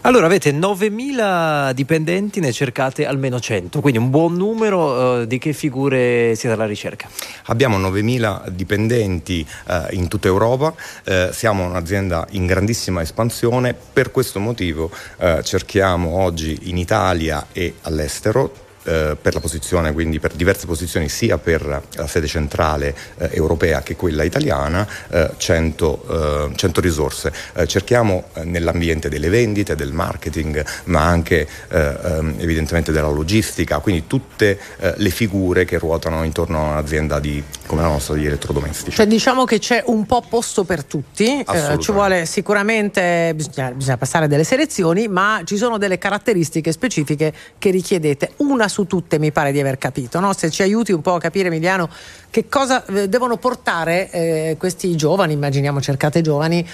Allora 0.04 0.26
avete 0.26 0.50
9.000 0.50 1.70
dipendenti, 1.74 2.40
ne 2.40 2.50
cercate 2.50 3.06
almeno 3.06 3.38
100, 3.38 3.80
quindi 3.80 4.00
un 4.00 4.10
buon 4.10 4.34
numero 4.34 5.20
eh, 5.20 5.26
di 5.28 5.38
che 5.38 5.52
figure 5.52 6.34
siete 6.34 6.56
alla 6.56 6.66
ricerca? 6.66 7.08
Abbiamo 7.44 7.78
9.000 7.78 8.48
dipendenti 8.48 9.46
eh, 9.68 9.86
in 9.90 10.08
tutta 10.08 10.26
Europa, 10.26 10.74
eh, 11.04 11.28
siamo 11.32 11.64
un'azienda 11.64 12.26
in 12.30 12.46
grandissima 12.46 13.00
espansione, 13.00 13.74
per 13.74 14.10
questo 14.10 14.40
motivo 14.40 14.90
eh, 15.18 15.40
cerchiamo 15.44 16.18
oggi 16.18 16.58
in 16.62 16.78
Italia 16.78 17.46
e 17.52 17.74
all'estero 17.82 18.71
eh, 18.84 19.16
per 19.20 19.34
la 19.34 19.40
posizione, 19.40 19.92
quindi 19.92 20.18
per 20.18 20.32
diverse 20.32 20.66
posizioni 20.66 21.08
sia 21.08 21.38
per 21.38 21.82
la 21.94 22.06
sede 22.08 22.26
centrale 22.26 22.94
eh, 23.18 23.30
europea 23.32 23.80
che 23.82 23.94
quella 23.94 24.24
italiana, 24.24 24.86
eh, 25.08 25.30
100, 25.36 26.50
100, 26.54 26.80
eh, 26.80 26.82
risorse. 26.82 27.32
Cerchiamo 27.66 28.24
nell'ambiente 28.44 29.08
delle 29.08 29.28
vendite, 29.28 29.76
del 29.76 29.92
marketing, 29.92 30.64
ma 30.84 31.06
anche 31.06 31.46
ehm, 31.68 32.34
evidentemente 32.38 32.90
della 32.90 33.08
logistica, 33.08 33.78
quindi 33.78 34.06
tutte 34.06 34.58
le 34.96 35.10
figure 35.10 35.64
che 35.64 35.78
ruotano 35.78 36.24
intorno 36.24 36.58
a 36.58 36.70
un'azienda 36.72 37.20
di, 37.20 37.42
come 37.66 37.82
la 37.82 37.88
nostra 37.88 38.14
di 38.14 38.26
elettrodomestici. 38.26 38.96
Cioè 38.96 39.06
diciamo 39.06 39.44
che 39.44 39.58
c'è 39.58 39.82
un 39.86 40.06
po' 40.06 40.24
posto 40.28 40.64
per 40.64 40.84
tutti, 40.84 41.44
ci 41.78 41.92
vuole 41.92 42.26
sicuramente, 42.26 43.32
bisogna, 43.34 43.70
bisogna 43.70 43.96
passare 43.96 44.28
delle 44.28 44.44
selezioni, 44.44 45.08
ma 45.08 45.42
ci 45.44 45.56
sono 45.56 45.78
delle 45.78 45.98
caratteristiche 45.98 46.72
specifiche 46.72 47.32
che 47.58 47.70
richiedete. 47.70 48.32
Una 48.38 48.68
su 48.72 48.86
tutte, 48.86 49.18
mi 49.18 49.30
pare 49.30 49.52
di 49.52 49.60
aver 49.60 49.76
capito. 49.76 50.18
No? 50.18 50.32
Se 50.32 50.50
ci 50.50 50.62
aiuti 50.62 50.92
un 50.92 51.02
po' 51.02 51.14
a 51.14 51.20
capire, 51.20 51.48
Emiliano, 51.48 51.88
che 52.32 52.48
cosa 52.48 52.82
eh, 52.86 53.10
devono 53.10 53.36
portare 53.36 54.10
eh, 54.10 54.56
questi 54.58 54.96
giovani, 54.96 55.34
immaginiamo 55.34 55.82
cercate 55.82 56.22
giovani, 56.22 56.66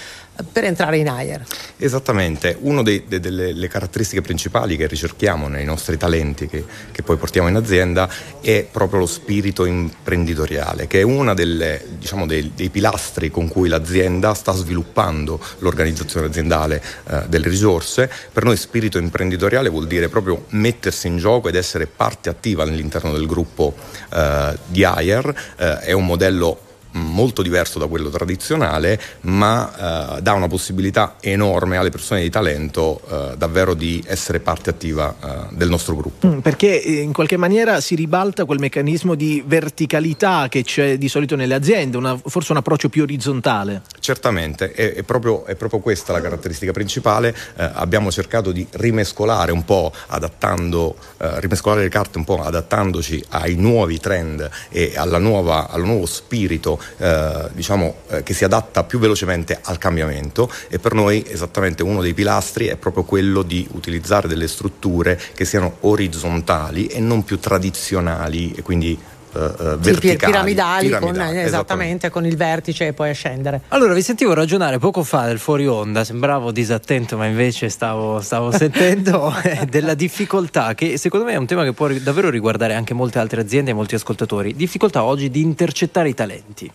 per 0.51 0.63
entrare 0.63 0.97
in 0.97 1.09
Ayer. 1.09 1.45
Esattamente, 1.77 2.57
una 2.61 2.81
delle 2.81 3.67
caratteristiche 3.67 4.21
principali 4.21 4.77
che 4.77 4.87
ricerchiamo 4.87 5.47
nei 5.47 5.65
nostri 5.65 5.97
talenti 5.97 6.47
che, 6.47 6.63
che, 6.91 7.03
poi 7.03 7.17
portiamo 7.17 7.47
in 7.47 7.55
azienda 7.55 8.09
è 8.41 8.65
proprio 8.69 8.99
lo 8.99 9.05
spirito 9.05 9.65
imprenditoriale, 9.65 10.87
che 10.87 10.99
è 10.99 11.03
uno 11.03 11.33
diciamo, 11.33 12.25
dei, 12.25 12.51
dei, 12.55 12.69
pilastri 12.69 13.29
con 13.29 13.47
cui 13.47 13.67
l'azienda 13.67 14.33
sta 14.33 14.53
sviluppando 14.53 15.39
l'organizzazione 15.59 16.27
aziendale 16.27 16.81
eh, 17.07 17.23
delle 17.27 17.49
risorse. 17.49 18.09
Per 18.31 18.43
noi 18.43 18.57
spirito 18.57 18.97
imprenditoriale 18.97 19.69
vuol 19.69 19.87
dire 19.87 20.09
proprio 20.09 20.45
mettersi 20.49 21.07
in 21.07 21.17
gioco 21.17 21.49
ed 21.49 21.55
essere 21.55 21.87
parte 21.87 22.29
attiva 22.29 22.63
all'interno 22.63 23.11
del 23.11 23.25
gruppo 23.25 23.75
eh, 24.13 24.57
di 24.67 24.83
Ayer 24.83 25.35
eh, 25.57 25.79
è 25.79 25.91
un 25.91 26.05
modello 26.05 26.59
molto 26.91 27.41
diverso 27.41 27.79
da 27.79 27.87
quello 27.87 28.09
tradizionale, 28.09 28.99
ma 29.21 30.17
eh, 30.17 30.21
dà 30.21 30.33
una 30.33 30.47
possibilità 30.47 31.15
enorme 31.19 31.77
alle 31.77 31.89
persone 31.89 32.21
di 32.21 32.29
talento 32.29 33.01
eh, 33.09 33.37
davvero 33.37 33.73
di 33.73 34.03
essere 34.07 34.39
parte 34.39 34.69
attiva 34.69 35.15
eh, 35.21 35.55
del 35.55 35.69
nostro 35.69 35.95
gruppo. 35.95 36.27
Mm, 36.27 36.39
perché 36.39 36.81
eh, 36.81 37.01
in 37.01 37.13
qualche 37.13 37.37
maniera 37.37 37.79
si 37.81 37.95
ribalta 37.95 38.45
quel 38.45 38.59
meccanismo 38.59 39.15
di 39.15 39.43
verticalità 39.45 40.47
che 40.49 40.63
c'è 40.63 40.97
di 40.97 41.07
solito 41.07 41.35
nelle 41.35 41.53
aziende, 41.53 41.97
una, 41.97 42.19
forse 42.23 42.51
un 42.51 42.57
approccio 42.57 42.89
più 42.89 43.03
orizzontale. 43.03 43.83
Certamente, 43.99 44.71
è, 44.71 44.93
è, 44.93 45.03
proprio, 45.03 45.45
è, 45.45 45.55
proprio, 45.55 45.79
questa 45.79 46.13
la 46.13 46.21
caratteristica 46.21 46.71
principale. 46.71 47.35
Eh, 47.55 47.69
abbiamo 47.73 48.11
cercato 48.11 48.51
di 48.51 48.65
rimescolare 48.71 49.51
un 49.51 49.63
po', 49.63 49.91
adattando, 50.07 50.95
eh, 51.17 51.39
rimescolare 51.39 51.83
le 51.83 51.89
carte 51.89 52.17
un 52.17 52.23
po', 52.23 52.41
adattandoci 52.41 53.23
ai 53.29 53.55
nuovi 53.55 53.99
trend 53.99 54.49
e 54.69 54.93
nuova, 55.19 55.69
al 55.69 55.83
nuovo 55.83 56.05
spirito 56.05 56.78
eh, 56.97 57.49
diciamo, 57.53 57.95
eh, 58.09 58.23
che 58.23 58.33
si 58.33 58.43
adatta 58.43 58.83
più 58.83 58.99
velocemente 58.99 59.59
al 59.61 59.77
cambiamento 59.77 60.51
e 60.67 60.79
per 60.79 60.93
noi 60.93 61.25
esattamente 61.27 61.83
uno 61.83 62.01
dei 62.01 62.13
pilastri 62.13 62.67
è 62.67 62.75
proprio 62.75 63.03
quello 63.03 63.41
di 63.41 63.67
utilizzare 63.71 64.27
delle 64.27 64.47
strutture 64.47 65.19
che 65.33 65.45
siano 65.45 65.77
orizzontali 65.81 66.87
e 66.87 66.99
non 66.99 67.23
più 67.23 67.39
tradizionali 67.39 68.53
e 68.55 68.61
quindi 68.61 68.97
uh, 69.31 69.77
verticali, 69.77 70.31
piramidali, 70.31 70.87
piramidali 70.87 71.35
con, 71.35 71.37
esattamente 71.37 72.09
con 72.09 72.25
il 72.25 72.35
vertice 72.35 72.87
e 72.87 72.93
poi 72.93 73.09
a 73.09 73.13
scendere. 73.13 73.61
Allora, 73.69 73.93
vi 73.93 74.01
sentivo 74.01 74.33
ragionare 74.33 74.79
poco 74.79 75.03
fa 75.03 75.25
del 75.25 75.39
fuori 75.39 75.67
onda, 75.67 76.03
sembravo 76.03 76.51
disattento, 76.51 77.17
ma 77.17 77.25
invece 77.25 77.69
stavo, 77.69 78.21
stavo 78.21 78.51
sentendo 78.55 79.33
eh, 79.43 79.65
della 79.69 79.93
difficoltà, 79.93 80.73
che 80.75 80.97
secondo 80.97 81.25
me 81.25 81.33
è 81.33 81.37
un 81.37 81.45
tema 81.45 81.63
che 81.63 81.73
può 81.73 81.87
davvero 81.87 82.29
riguardare 82.29 82.73
anche 82.73 82.93
molte 82.93 83.19
altre 83.19 83.41
aziende 83.41 83.71
e 83.71 83.73
molti 83.73 83.95
ascoltatori. 83.95 84.55
Difficoltà 84.55 85.03
oggi 85.03 85.29
di 85.29 85.41
intercettare 85.41 86.09
i 86.09 86.13
talenti. 86.13 86.71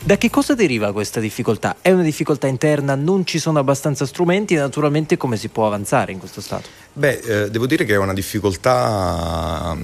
Da 0.00 0.16
che 0.16 0.30
cosa 0.30 0.54
deriva 0.54 0.92
questa 0.92 1.18
difficoltà? 1.18 1.76
È 1.80 1.90
una 1.90 2.02
difficoltà 2.02 2.46
interna, 2.46 2.94
non 2.94 3.26
ci 3.26 3.40
sono 3.40 3.58
abbastanza 3.58 4.06
strumenti 4.06 4.54
e 4.54 4.58
naturalmente 4.58 5.16
come 5.16 5.36
si 5.36 5.48
può 5.48 5.66
avanzare 5.66 6.12
in 6.12 6.18
questo 6.18 6.40
stato? 6.40 6.68
Beh, 6.92 7.18
eh, 7.18 7.50
devo 7.50 7.66
dire 7.66 7.84
che 7.84 7.94
è 7.94 7.98
una 7.98 8.14
difficoltà 8.14 9.76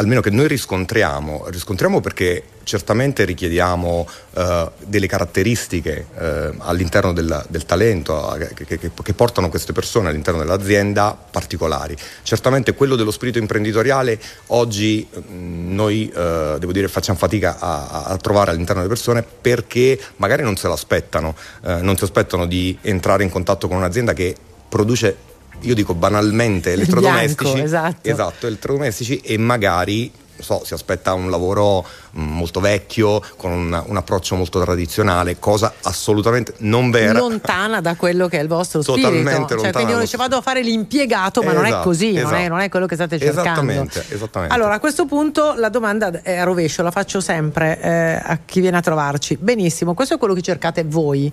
almeno 0.00 0.22
che 0.22 0.30
noi 0.30 0.48
riscontriamo, 0.48 1.44
riscontriamo 1.48 2.00
perché 2.00 2.42
certamente 2.64 3.24
richiediamo 3.24 4.08
uh, 4.30 4.70
delle 4.86 5.06
caratteristiche 5.06 6.06
uh, 6.14 6.54
all'interno 6.58 7.12
del, 7.12 7.44
del 7.48 7.66
talento 7.66 8.34
che, 8.54 8.78
che, 8.78 8.90
che, 8.90 9.12
portano 9.12 9.50
queste 9.50 9.72
persone 9.72 10.08
all'interno 10.08 10.40
dell'azienda 10.40 11.16
particolari. 11.30 11.94
Certamente 12.22 12.72
quello 12.74 12.96
dello 12.96 13.10
spirito 13.10 13.38
imprenditoriale 13.38 14.18
oggi 14.48 15.06
mh, 15.12 15.74
noi 15.74 16.10
devo 16.10 16.72
dire 16.72 16.88
facciamo 16.88 17.18
fatica 17.18 17.58
a, 17.58 18.04
a, 18.04 18.16
trovare 18.16 18.52
all'interno 18.52 18.82
delle 18.82 18.92
persone 18.92 19.22
perché 19.22 19.98
magari 20.16 20.42
non 20.42 20.56
se 20.56 20.68
l'aspettano, 20.68 21.34
non 21.62 21.96
si 21.96 22.04
aspettano 22.04 22.46
di 22.46 22.76
entrare 22.82 23.22
in 23.22 23.30
contatto 23.30 23.68
con 23.68 23.76
un'azienda 23.76 24.12
che 24.12 24.34
produce 24.68 25.28
io 25.62 25.74
dico 25.74 25.94
banalmente 25.94 26.72
elettrodomestici, 26.72 27.44
bianco, 27.44 27.64
esatto. 27.64 28.08
esatto, 28.08 28.46
elettrodomestici 28.46 29.18
e 29.18 29.38
magari 29.38 30.12
so, 30.42 30.62
si 30.64 30.74
aspetta 30.74 31.12
un 31.12 31.30
lavoro 31.30 31.86
mm, 32.18 32.22
molto 32.22 32.60
vecchio, 32.60 33.22
con 33.36 33.50
un, 33.50 33.84
un, 33.86 33.96
approccio 33.96 34.36
molto 34.36 34.60
tradizionale, 34.60 35.38
cosa 35.38 35.74
assolutamente 35.82 36.54
non 36.58 36.90
vera. 36.90 37.18
Lontana 37.18 37.80
da 37.80 37.94
quello 37.96 38.28
che 38.28 38.38
è 38.38 38.42
il 38.42 38.48
vostro 38.48 38.82
Totalmente 38.82 39.30
spirito. 39.30 39.58
Cioè, 39.60 39.72
quindi 39.72 39.92
uno 39.92 40.00
dice 40.00 40.16
vado 40.16 40.36
a 40.36 40.40
fare 40.40 40.62
l'impiegato, 40.62 41.42
ma 41.42 41.50
esatto, 41.50 41.56
non 41.56 41.64
è 41.64 41.68
esatto, 41.68 41.88
così, 41.88 42.08
esatto. 42.10 42.24
non, 42.24 42.34
è, 42.34 42.38
esatto. 42.38 42.54
non, 42.54 42.62
è, 42.62 42.68
quello 42.68 42.86
che 42.86 42.94
state 42.94 43.18
cercando. 43.18 43.40
Esattamente, 43.50 44.04
esattamente. 44.08 44.54
Allora, 44.54 44.74
a 44.74 44.80
questo 44.80 45.06
punto 45.06 45.54
la 45.56 45.68
domanda 45.68 46.22
è 46.22 46.36
a 46.36 46.44
rovescio, 46.44 46.82
la 46.82 46.90
faccio 46.90 47.20
sempre 47.20 47.80
eh, 47.80 48.22
a 48.22 48.38
chi 48.44 48.60
viene 48.60 48.78
a 48.78 48.80
trovarci. 48.80 49.36
Benissimo, 49.36 49.94
questo 49.94 50.14
è 50.14 50.18
quello 50.18 50.34
che 50.34 50.42
cercate 50.42 50.84
voi. 50.84 51.32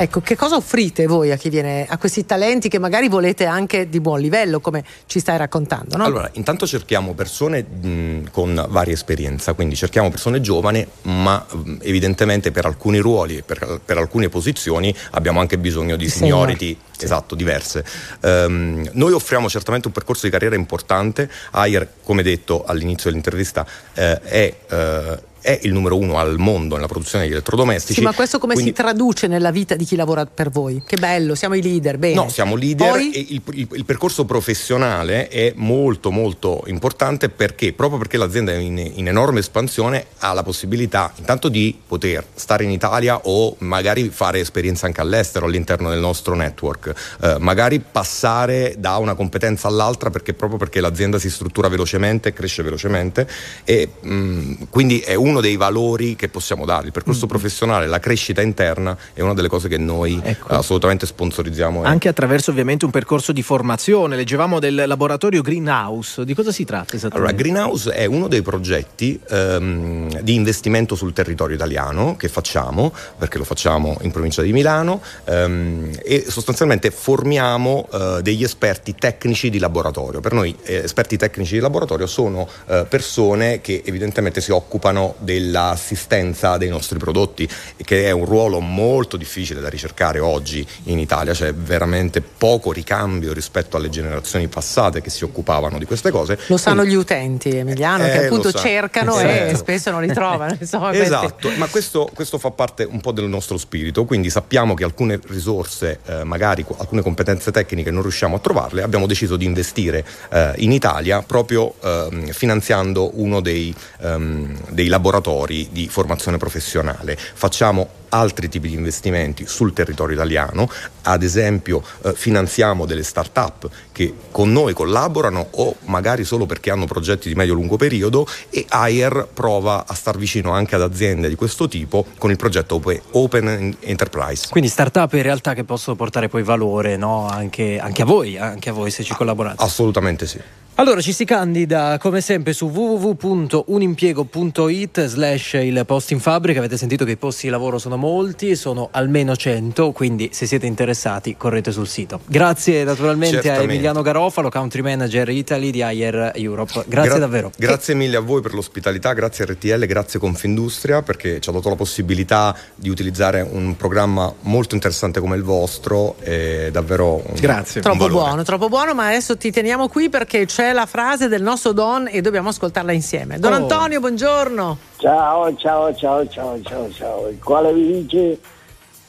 Ecco, 0.00 0.20
che 0.20 0.36
cosa 0.36 0.54
offrite 0.54 1.06
voi 1.06 1.32
a 1.32 1.36
chi 1.36 1.48
viene 1.48 1.84
a 1.88 1.98
questi 1.98 2.24
talenti 2.24 2.68
che 2.68 2.78
magari 2.78 3.08
volete 3.08 3.46
anche 3.46 3.88
di 3.88 3.98
buon 3.98 4.20
livello, 4.20 4.60
come 4.60 4.84
ci 5.06 5.18
stai 5.18 5.36
raccontando? 5.36 5.96
No? 5.96 6.04
Allora, 6.04 6.30
intanto 6.34 6.68
cerchiamo 6.68 7.14
persone 7.14 7.64
mh, 7.64 8.30
con 8.30 8.64
varia 8.68 8.92
esperienza, 8.92 9.54
quindi 9.54 9.74
cerchiamo 9.74 10.08
persone 10.08 10.40
giovani, 10.40 10.86
ma 11.02 11.44
mh, 11.50 11.78
evidentemente 11.80 12.52
per 12.52 12.66
alcuni 12.66 12.98
ruoli, 12.98 13.42
per, 13.44 13.80
per, 13.84 13.98
alcune 13.98 14.28
posizioni 14.28 14.94
abbiamo 15.10 15.40
anche 15.40 15.58
bisogno 15.58 15.96
di 15.96 16.08
seniority. 16.08 16.78
Sì. 16.92 17.04
Esatto, 17.04 17.34
diverse. 17.34 17.84
Um, 18.22 18.88
noi 18.92 19.12
offriamo 19.12 19.48
certamente 19.48 19.86
un 19.86 19.92
percorso 19.92 20.26
di 20.26 20.32
carriera 20.32 20.56
importante. 20.56 21.30
Ayer, 21.52 21.88
come 22.02 22.22
detto 22.22 22.64
all'inizio 22.64 23.08
dell'intervista, 23.10 23.64
eh, 23.94 24.20
è 24.20 24.54
eh, 24.68 25.18
è 25.40 25.58
il 25.62 25.72
numero 25.72 25.96
uno 25.96 26.18
al 26.18 26.38
mondo 26.38 26.74
nella 26.74 26.86
produzione 26.88 27.26
di 27.26 27.32
elettrodomestici. 27.32 28.00
Sì, 28.00 28.04
ma 28.04 28.12
questo 28.12 28.38
come 28.38 28.54
quindi... 28.54 28.72
si 28.72 28.76
traduce 28.76 29.26
nella 29.26 29.50
vita 29.50 29.76
di 29.76 29.84
chi 29.84 29.96
lavora 29.96 30.26
per 30.26 30.50
voi? 30.50 30.82
Che 30.86 30.96
bello, 30.96 31.34
siamo 31.34 31.54
i 31.54 31.62
leader, 31.62 31.98
bene. 31.98 32.14
No, 32.14 32.28
siamo 32.28 32.56
leader 32.56 32.90
Poi... 32.90 33.10
e 33.12 33.26
il, 33.30 33.42
il, 33.52 33.68
il, 33.72 33.84
percorso 33.84 34.24
professionale 34.24 35.28
è 35.28 35.52
molto 35.56 36.10
molto 36.10 36.62
importante 36.66 37.28
perché 37.28 37.72
proprio 37.72 37.98
perché 37.98 38.16
l'azienda 38.16 38.52
è 38.52 38.56
in, 38.56 38.78
in, 38.78 39.08
enorme 39.08 39.40
espansione 39.40 40.06
ha 40.18 40.32
la 40.32 40.42
possibilità 40.42 41.12
intanto 41.16 41.48
di 41.48 41.76
poter 41.86 42.24
stare 42.34 42.64
in 42.64 42.70
Italia 42.70 43.20
o 43.24 43.56
magari 43.60 44.08
fare 44.10 44.40
esperienza 44.40 44.86
anche 44.86 45.00
all'estero 45.00 45.46
all'interno 45.46 45.90
del 45.90 46.00
nostro 46.00 46.34
network, 46.34 46.92
eh, 47.22 47.36
magari 47.38 47.80
passare 47.80 48.74
da 48.78 48.96
una 48.96 49.14
competenza 49.14 49.68
all'altra 49.68 50.10
perché 50.10 50.34
proprio 50.34 50.58
perché 50.58 50.80
l'azienda 50.80 51.18
si 51.18 51.30
struttura 51.30 51.68
velocemente, 51.68 52.32
cresce 52.32 52.62
velocemente 52.62 53.28
e 53.64 53.88
mh, 54.00 54.68
quindi 54.70 54.98
è 55.00 55.14
uno 55.14 55.27
uno 55.28 55.40
dei 55.40 55.56
valori 55.56 56.16
che 56.16 56.28
possiamo 56.28 56.64
dare. 56.64 56.86
Il 56.86 56.92
percorso 56.92 57.26
mm. 57.26 57.28
professionale, 57.28 57.86
la 57.86 58.00
crescita 58.00 58.42
interna 58.42 58.96
è 59.12 59.20
una 59.20 59.34
delle 59.34 59.48
cose 59.48 59.68
che 59.68 59.78
noi 59.78 60.20
ecco. 60.22 60.48
assolutamente 60.48 61.06
sponsorizziamo. 61.06 61.82
Anche 61.82 62.08
attraverso 62.08 62.50
ovviamente 62.50 62.84
un 62.84 62.90
percorso 62.90 63.32
di 63.32 63.42
formazione. 63.42 64.16
Leggevamo 64.16 64.58
del 64.58 64.84
laboratorio 64.86 65.42
Greenhouse. 65.42 66.24
Di 66.24 66.34
cosa 66.34 66.52
si 66.52 66.64
tratta 66.64 66.96
esattamente? 66.96 67.16
Allora, 67.16 67.32
Greenhouse 67.32 67.90
è 67.92 68.06
uno 68.06 68.28
dei 68.28 68.42
progetti 68.42 69.20
ehm, 69.28 70.20
di 70.20 70.34
investimento 70.34 70.94
sul 70.94 71.12
territorio 71.12 71.54
italiano 71.54 72.16
che 72.16 72.28
facciamo, 72.28 72.92
perché 73.18 73.38
lo 73.38 73.44
facciamo 73.44 73.98
in 74.02 74.10
provincia 74.10 74.42
di 74.42 74.52
Milano, 74.52 75.00
ehm, 75.24 75.90
e 76.02 76.24
sostanzialmente 76.28 76.90
formiamo 76.90 77.88
eh, 77.92 78.18
degli 78.22 78.42
esperti 78.42 78.94
tecnici 78.94 79.50
di 79.50 79.58
laboratorio. 79.58 80.20
Per 80.20 80.32
noi 80.32 80.56
eh, 80.62 80.76
esperti 80.76 81.16
tecnici 81.16 81.54
di 81.54 81.60
laboratorio 81.60 82.06
sono 82.06 82.48
eh, 82.66 82.86
persone 82.88 83.60
che 83.60 83.82
evidentemente 83.84 84.40
si 84.40 84.50
occupano 84.50 85.14
dell'assistenza 85.18 86.56
dei 86.56 86.68
nostri 86.68 86.98
prodotti, 86.98 87.48
che 87.84 88.06
è 88.06 88.10
un 88.10 88.24
ruolo 88.24 88.60
molto 88.60 89.16
difficile 89.16 89.60
da 89.60 89.68
ricercare 89.68 90.18
oggi 90.18 90.66
in 90.84 90.98
Italia, 90.98 91.32
c'è 91.32 91.52
veramente 91.54 92.20
poco 92.20 92.72
ricambio 92.72 93.32
rispetto 93.32 93.76
alle 93.76 93.88
generazioni 93.88 94.48
passate 94.48 95.00
che 95.00 95.10
si 95.10 95.24
occupavano 95.24 95.78
di 95.78 95.84
queste 95.84 96.10
cose. 96.10 96.38
Lo 96.46 96.56
sanno 96.56 96.84
gli 96.84 96.94
utenti, 96.94 97.50
Emiliano, 97.50 98.06
eh, 98.06 98.10
che 98.10 98.24
appunto 98.26 98.52
cercano 98.52 99.18
esatto. 99.18 99.50
e 99.50 99.54
spesso 99.56 99.90
non 99.90 100.02
li 100.02 100.12
trovano. 100.12 100.56
Insomma, 100.60 100.92
esatto, 100.92 101.50
ma 101.56 101.66
questo, 101.66 102.10
questo, 102.14 102.38
fa 102.38 102.50
parte 102.50 102.84
un 102.84 103.00
po' 103.00 103.12
del 103.12 103.26
nostro 103.26 103.56
spirito, 103.58 104.04
quindi 104.04 104.30
sappiamo 104.30 104.74
che 104.74 104.84
alcune 104.84 105.18
risorse, 105.26 106.00
eh, 106.06 106.24
magari 106.24 106.64
alcune 106.76 107.02
competenze 107.02 107.50
tecniche 107.50 107.90
non 107.90 108.02
riusciamo 108.02 108.36
a 108.36 108.38
trovarle, 108.38 108.82
abbiamo 108.82 109.06
deciso 109.06 109.36
di 109.36 109.44
investire 109.44 110.04
eh, 110.30 110.52
in 110.58 110.72
Italia 110.72 111.22
proprio 111.22 111.74
ehm, 111.82 112.30
finanziando 112.30 113.10
uno 113.14 113.40
dei, 113.40 113.74
ehm, 114.00 114.56
dei 114.70 114.86
laboratori 114.88 115.07
laboratori 115.08 115.68
di 115.72 115.88
formazione 115.88 116.36
professionale. 116.36 117.16
Facciamo 117.16 117.96
altri 118.10 118.48
tipi 118.48 118.68
di 118.68 118.74
investimenti 118.74 119.46
sul 119.46 119.72
territorio 119.74 120.14
italiano, 120.14 120.70
ad 121.02 121.22
esempio 121.22 121.82
eh, 122.02 122.14
finanziamo 122.14 122.86
delle 122.86 123.02
start-up 123.02 123.68
che 123.92 124.14
con 124.30 124.50
noi 124.50 124.72
collaborano 124.72 125.46
o 125.50 125.76
magari 125.86 126.24
solo 126.24 126.46
perché 126.46 126.70
hanno 126.70 126.86
progetti 126.86 127.28
di 127.28 127.34
medio-lungo 127.34 127.76
periodo 127.76 128.26
e 128.48 128.64
AIR 128.66 129.28
prova 129.32 129.84
a 129.86 129.94
star 129.94 130.16
vicino 130.16 130.52
anche 130.52 130.74
ad 130.74 130.82
aziende 130.82 131.28
di 131.28 131.34
questo 131.34 131.68
tipo 131.68 132.06
con 132.16 132.30
il 132.30 132.36
progetto 132.36 132.80
Open 133.12 133.76
Enterprise. 133.80 134.46
Quindi 134.48 134.70
start-up 134.70 135.12
in 135.14 135.22
realtà 135.22 135.52
che 135.54 135.64
possono 135.64 135.96
portare 135.96 136.28
poi 136.28 136.42
valore 136.42 136.96
no? 136.96 137.26
anche, 137.28 137.78
anche, 137.78 138.02
a 138.02 138.06
voi, 138.06 138.38
anche 138.38 138.70
a 138.70 138.72
voi 138.72 138.90
se 138.90 139.02
ci 139.02 139.14
collaborate. 139.14 139.62
Assolutamente 139.62 140.26
sì. 140.26 140.40
Allora 140.80 141.00
ci 141.00 141.12
si 141.12 141.24
candida 141.24 141.98
come 141.98 142.20
sempre 142.20 142.52
su 142.52 142.66
www.unimpiego.it 142.66 145.06
slash 145.06 145.54
il 145.54 145.82
post 145.84 146.12
in 146.12 146.20
fabbrica, 146.20 146.60
avete 146.60 146.76
sentito 146.76 147.04
che 147.04 147.10
i 147.10 147.16
posti 147.16 147.46
di 147.46 147.50
lavoro 147.50 147.78
sono 147.78 147.96
molti, 147.96 148.54
sono 148.54 148.86
almeno 148.92 149.34
100, 149.34 149.90
quindi 149.90 150.30
se 150.32 150.46
siete 150.46 150.66
interessati 150.66 151.34
correte 151.36 151.72
sul 151.72 151.88
sito. 151.88 152.20
Grazie 152.26 152.84
naturalmente 152.84 153.42
Certamente. 153.42 153.60
a 153.60 153.64
Emiliano 153.72 154.02
Garofalo, 154.02 154.50
Country 154.50 154.82
Manager 154.82 155.28
Italy 155.30 155.72
di 155.72 155.82
Ayer 155.82 156.30
Europe, 156.36 156.84
grazie 156.86 157.10
Gra- 157.10 157.18
davvero. 157.18 157.50
Grazie 157.56 157.94
mille 157.94 158.16
a 158.16 158.20
voi 158.20 158.40
per 158.40 158.54
l'ospitalità, 158.54 159.12
grazie 159.14 159.46
a 159.46 159.48
RTL, 159.48 159.84
grazie 159.84 160.20
Confindustria 160.20 161.02
perché 161.02 161.40
ci 161.40 161.48
ha 161.48 161.52
dato 161.52 161.70
la 161.70 161.74
possibilità 161.74 162.56
di 162.76 162.88
utilizzare 162.88 163.40
un 163.40 163.76
programma 163.76 164.32
molto 164.42 164.76
interessante 164.76 165.18
come 165.18 165.34
il 165.34 165.42
vostro, 165.42 166.14
è 166.20 166.68
davvero 166.70 167.14
un, 167.14 167.34
grazie. 167.34 167.80
Un 167.80 167.82
troppo 167.82 168.06
valore. 168.06 168.26
buono, 168.26 168.44
troppo 168.44 168.68
buono, 168.68 168.94
ma 168.94 169.08
adesso 169.08 169.36
ti 169.36 169.50
teniamo 169.50 169.88
qui 169.88 170.08
perché 170.08 170.46
c'è 170.46 170.66
la 170.72 170.86
frase 170.86 171.28
del 171.28 171.42
nostro 171.42 171.72
Don 171.72 172.08
e 172.10 172.20
dobbiamo 172.20 172.50
ascoltarla 172.50 172.92
insieme. 172.92 173.38
Don 173.38 173.52
oh. 173.52 173.56
Antonio, 173.56 174.00
buongiorno. 174.00 174.78
Ciao, 174.96 175.54
ciao, 175.56 175.94
ciao, 175.94 176.28
ciao, 176.28 176.60
ciao, 176.62 176.90
ciao. 176.92 177.28
Il 177.28 177.42
quale 177.42 177.72
vi 177.72 178.02
dice 178.02 178.38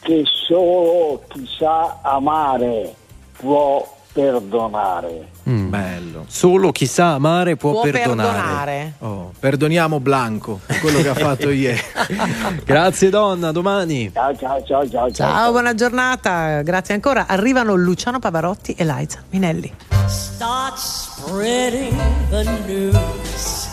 che 0.01 0.23
solo 0.25 1.23
chi 1.27 1.47
sa 1.57 1.99
amare 2.01 2.93
può 3.37 3.97
perdonare. 4.19 5.27
Mm, 5.49 5.69
bello. 5.69 6.25
Solo 6.27 6.71
chi 6.71 6.85
sa 6.85 7.13
amare 7.13 7.55
può, 7.55 7.71
Può 7.71 7.81
perdonare. 7.81 8.31
perdonare. 8.31 8.93
Oh, 8.99 9.31
perdoniamo 9.39 9.99
Blanco 9.99 10.59
quello 10.81 11.01
che 11.01 11.09
ha 11.09 11.13
fatto 11.15 11.49
ieri. 11.49 11.79
Grazie 12.65 13.09
donna, 13.09 13.51
domani. 13.51 14.11
Ciao, 14.13 14.35
ciao, 14.35 14.63
ciao, 14.63 14.87
ciao. 14.89 15.11
Ciao, 15.11 15.51
buona 15.51 15.73
giornata, 15.73 16.61
grazie 16.61 16.93
ancora. 16.93 17.25
Arrivano 17.27 17.75
Luciano 17.75 18.19
Pavarotti 18.19 18.73
e 18.73 18.83
Liza 18.85 19.23
Minelli. 19.29 19.73
Start 20.07 20.77
spreading 20.77 21.95
the 22.29 22.43
news. 22.67 23.67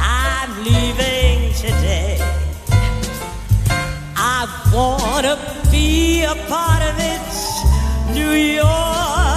I'm 0.00 0.62
leaving 0.62 1.52
today. 1.54 2.18
I 4.16 4.46
wanna 4.72 5.36
be 5.70 6.24
a 6.24 6.34
part 6.48 6.82
of 6.82 6.98
it. 6.98 7.18
New 8.12 8.32
York. 8.32 9.29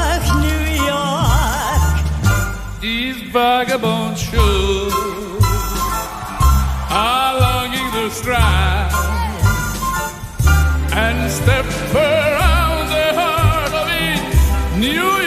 These 2.84 3.22
vagabond 3.32 4.18
shows. 4.18 4.94
Are 6.90 7.40
longing 7.40 7.90
to 7.94 8.12
stride 8.12 8.92
and 10.92 11.32
step 11.32 11.66
around 11.96 12.90
the 12.90 13.10
heart 13.22 13.74
of 13.74 13.88
York, 13.88 14.80
New 14.82 15.23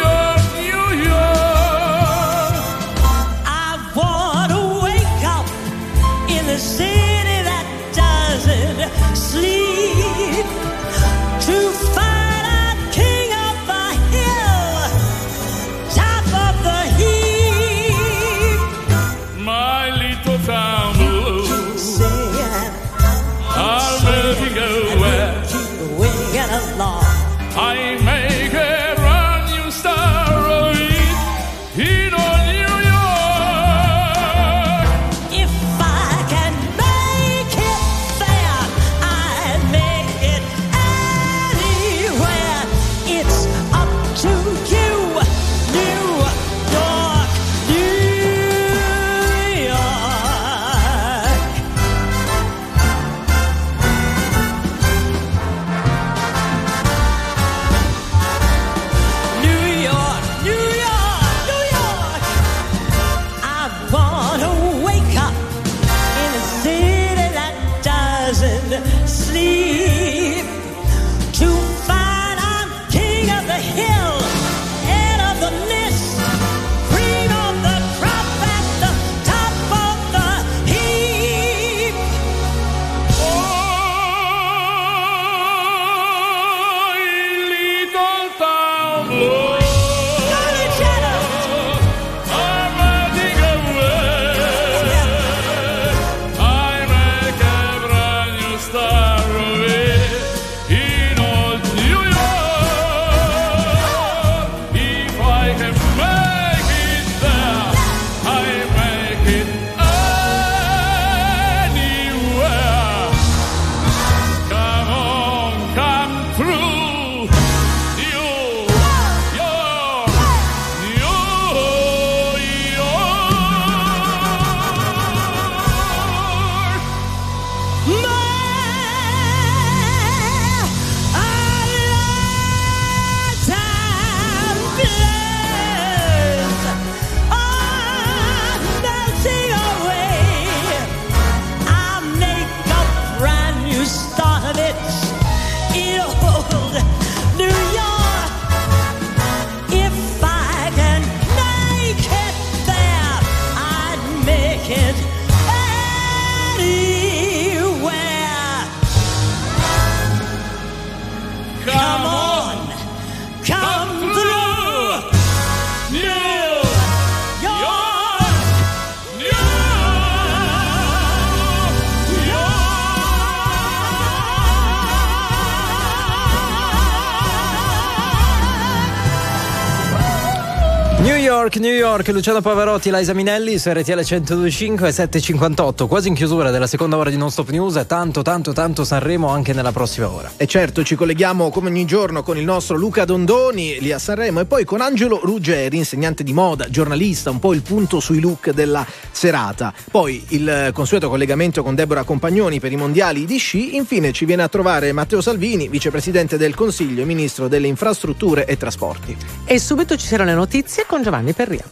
York, 181.97 182.09
Luciano 182.09 182.43
Pavarotti, 182.43 182.91
Liza 182.91 183.15
Minelli 183.15 183.59
su 183.59 183.71
RTL 183.71 183.93
1025 183.93 184.89
e 184.89 184.93
758, 184.93 185.87
quasi 185.87 186.09
in 186.09 186.15
chiusura 186.15 186.51
della 186.51 186.67
seconda 186.67 186.99
ora 186.99 187.09
di 187.09 187.17
Non 187.17 187.31
Stop 187.31 187.49
News, 187.49 187.83
tanto 187.87 188.21
tanto 188.21 188.53
tanto 188.53 188.85
Sanremo 188.85 189.29
anche 189.29 189.55
nella 189.55 189.73
prossima 189.73 190.11
ora. 190.11 190.31
E 190.37 190.47
certo 190.47 190.85
ci 190.85 190.95
colleghiamo 190.95 191.49
come 191.49 191.71
ogni 191.71 191.87
giorno 191.87 192.23
con 192.23 192.37
il 192.37 192.45
nostro 192.45 192.77
Luca 192.77 193.07
Dondoni 193.07 193.81
lì 193.81 193.93
a 193.93 193.99
Sanremo 193.99 194.41
e 194.41 194.45
poi 194.45 194.67
con 194.67 194.83
Angelo 194.83 195.21
Ruggeri, 195.23 195.79
insegnante 195.79 196.23
di 196.23 196.35
moda, 196.35 196.69
giornalista, 196.69 197.31
un 197.31 197.39
po' 197.39 197.55
il 197.55 197.63
punto 197.63 197.99
sui 197.99 198.21
look 198.21 198.51
della 198.51 198.85
serata. 199.11 199.73
Poi 199.91 200.23
il 200.29 200.73
consueto 200.75 201.09
collegamento 201.09 201.63
con 201.63 201.75
Deborah 201.75 202.05
Compagnoni 202.05 202.61
per 202.61 202.73
i 202.73 202.77
mondiali 202.77 203.25
di 203.25 203.39
sci. 203.39 203.75
Infine 203.75 204.13
ci 204.13 204.27
viene 204.27 204.43
a 204.43 204.49
trovare 204.49 204.93
Matteo 204.93 205.23
Salvini, 205.23 205.69
vicepresidente 205.69 206.37
del 206.37 206.55
Consiglio 206.55 207.01
e 207.01 207.07
ministro 207.07 207.49
delle 207.49 207.69
infrastrutture 207.69 208.45
e 208.45 208.59
trasporti. 208.59 209.17
E 209.47 209.59
subito 209.59 209.97
ci 209.97 210.07
saranno 210.07 210.31
le 210.31 210.37
notizie 210.37 210.85
con 210.87 211.03
Giovanni 211.03 211.33
Perria. 211.33 211.65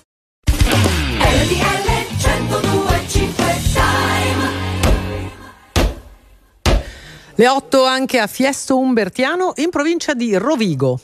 Le 7.36 7.48
8 7.48 7.84
anche 7.84 8.20
a 8.20 8.28
Fiesto 8.28 8.78
Umbertiano 8.78 9.54
in 9.56 9.68
provincia 9.68 10.14
di 10.14 10.36
Rovigo. 10.36 11.00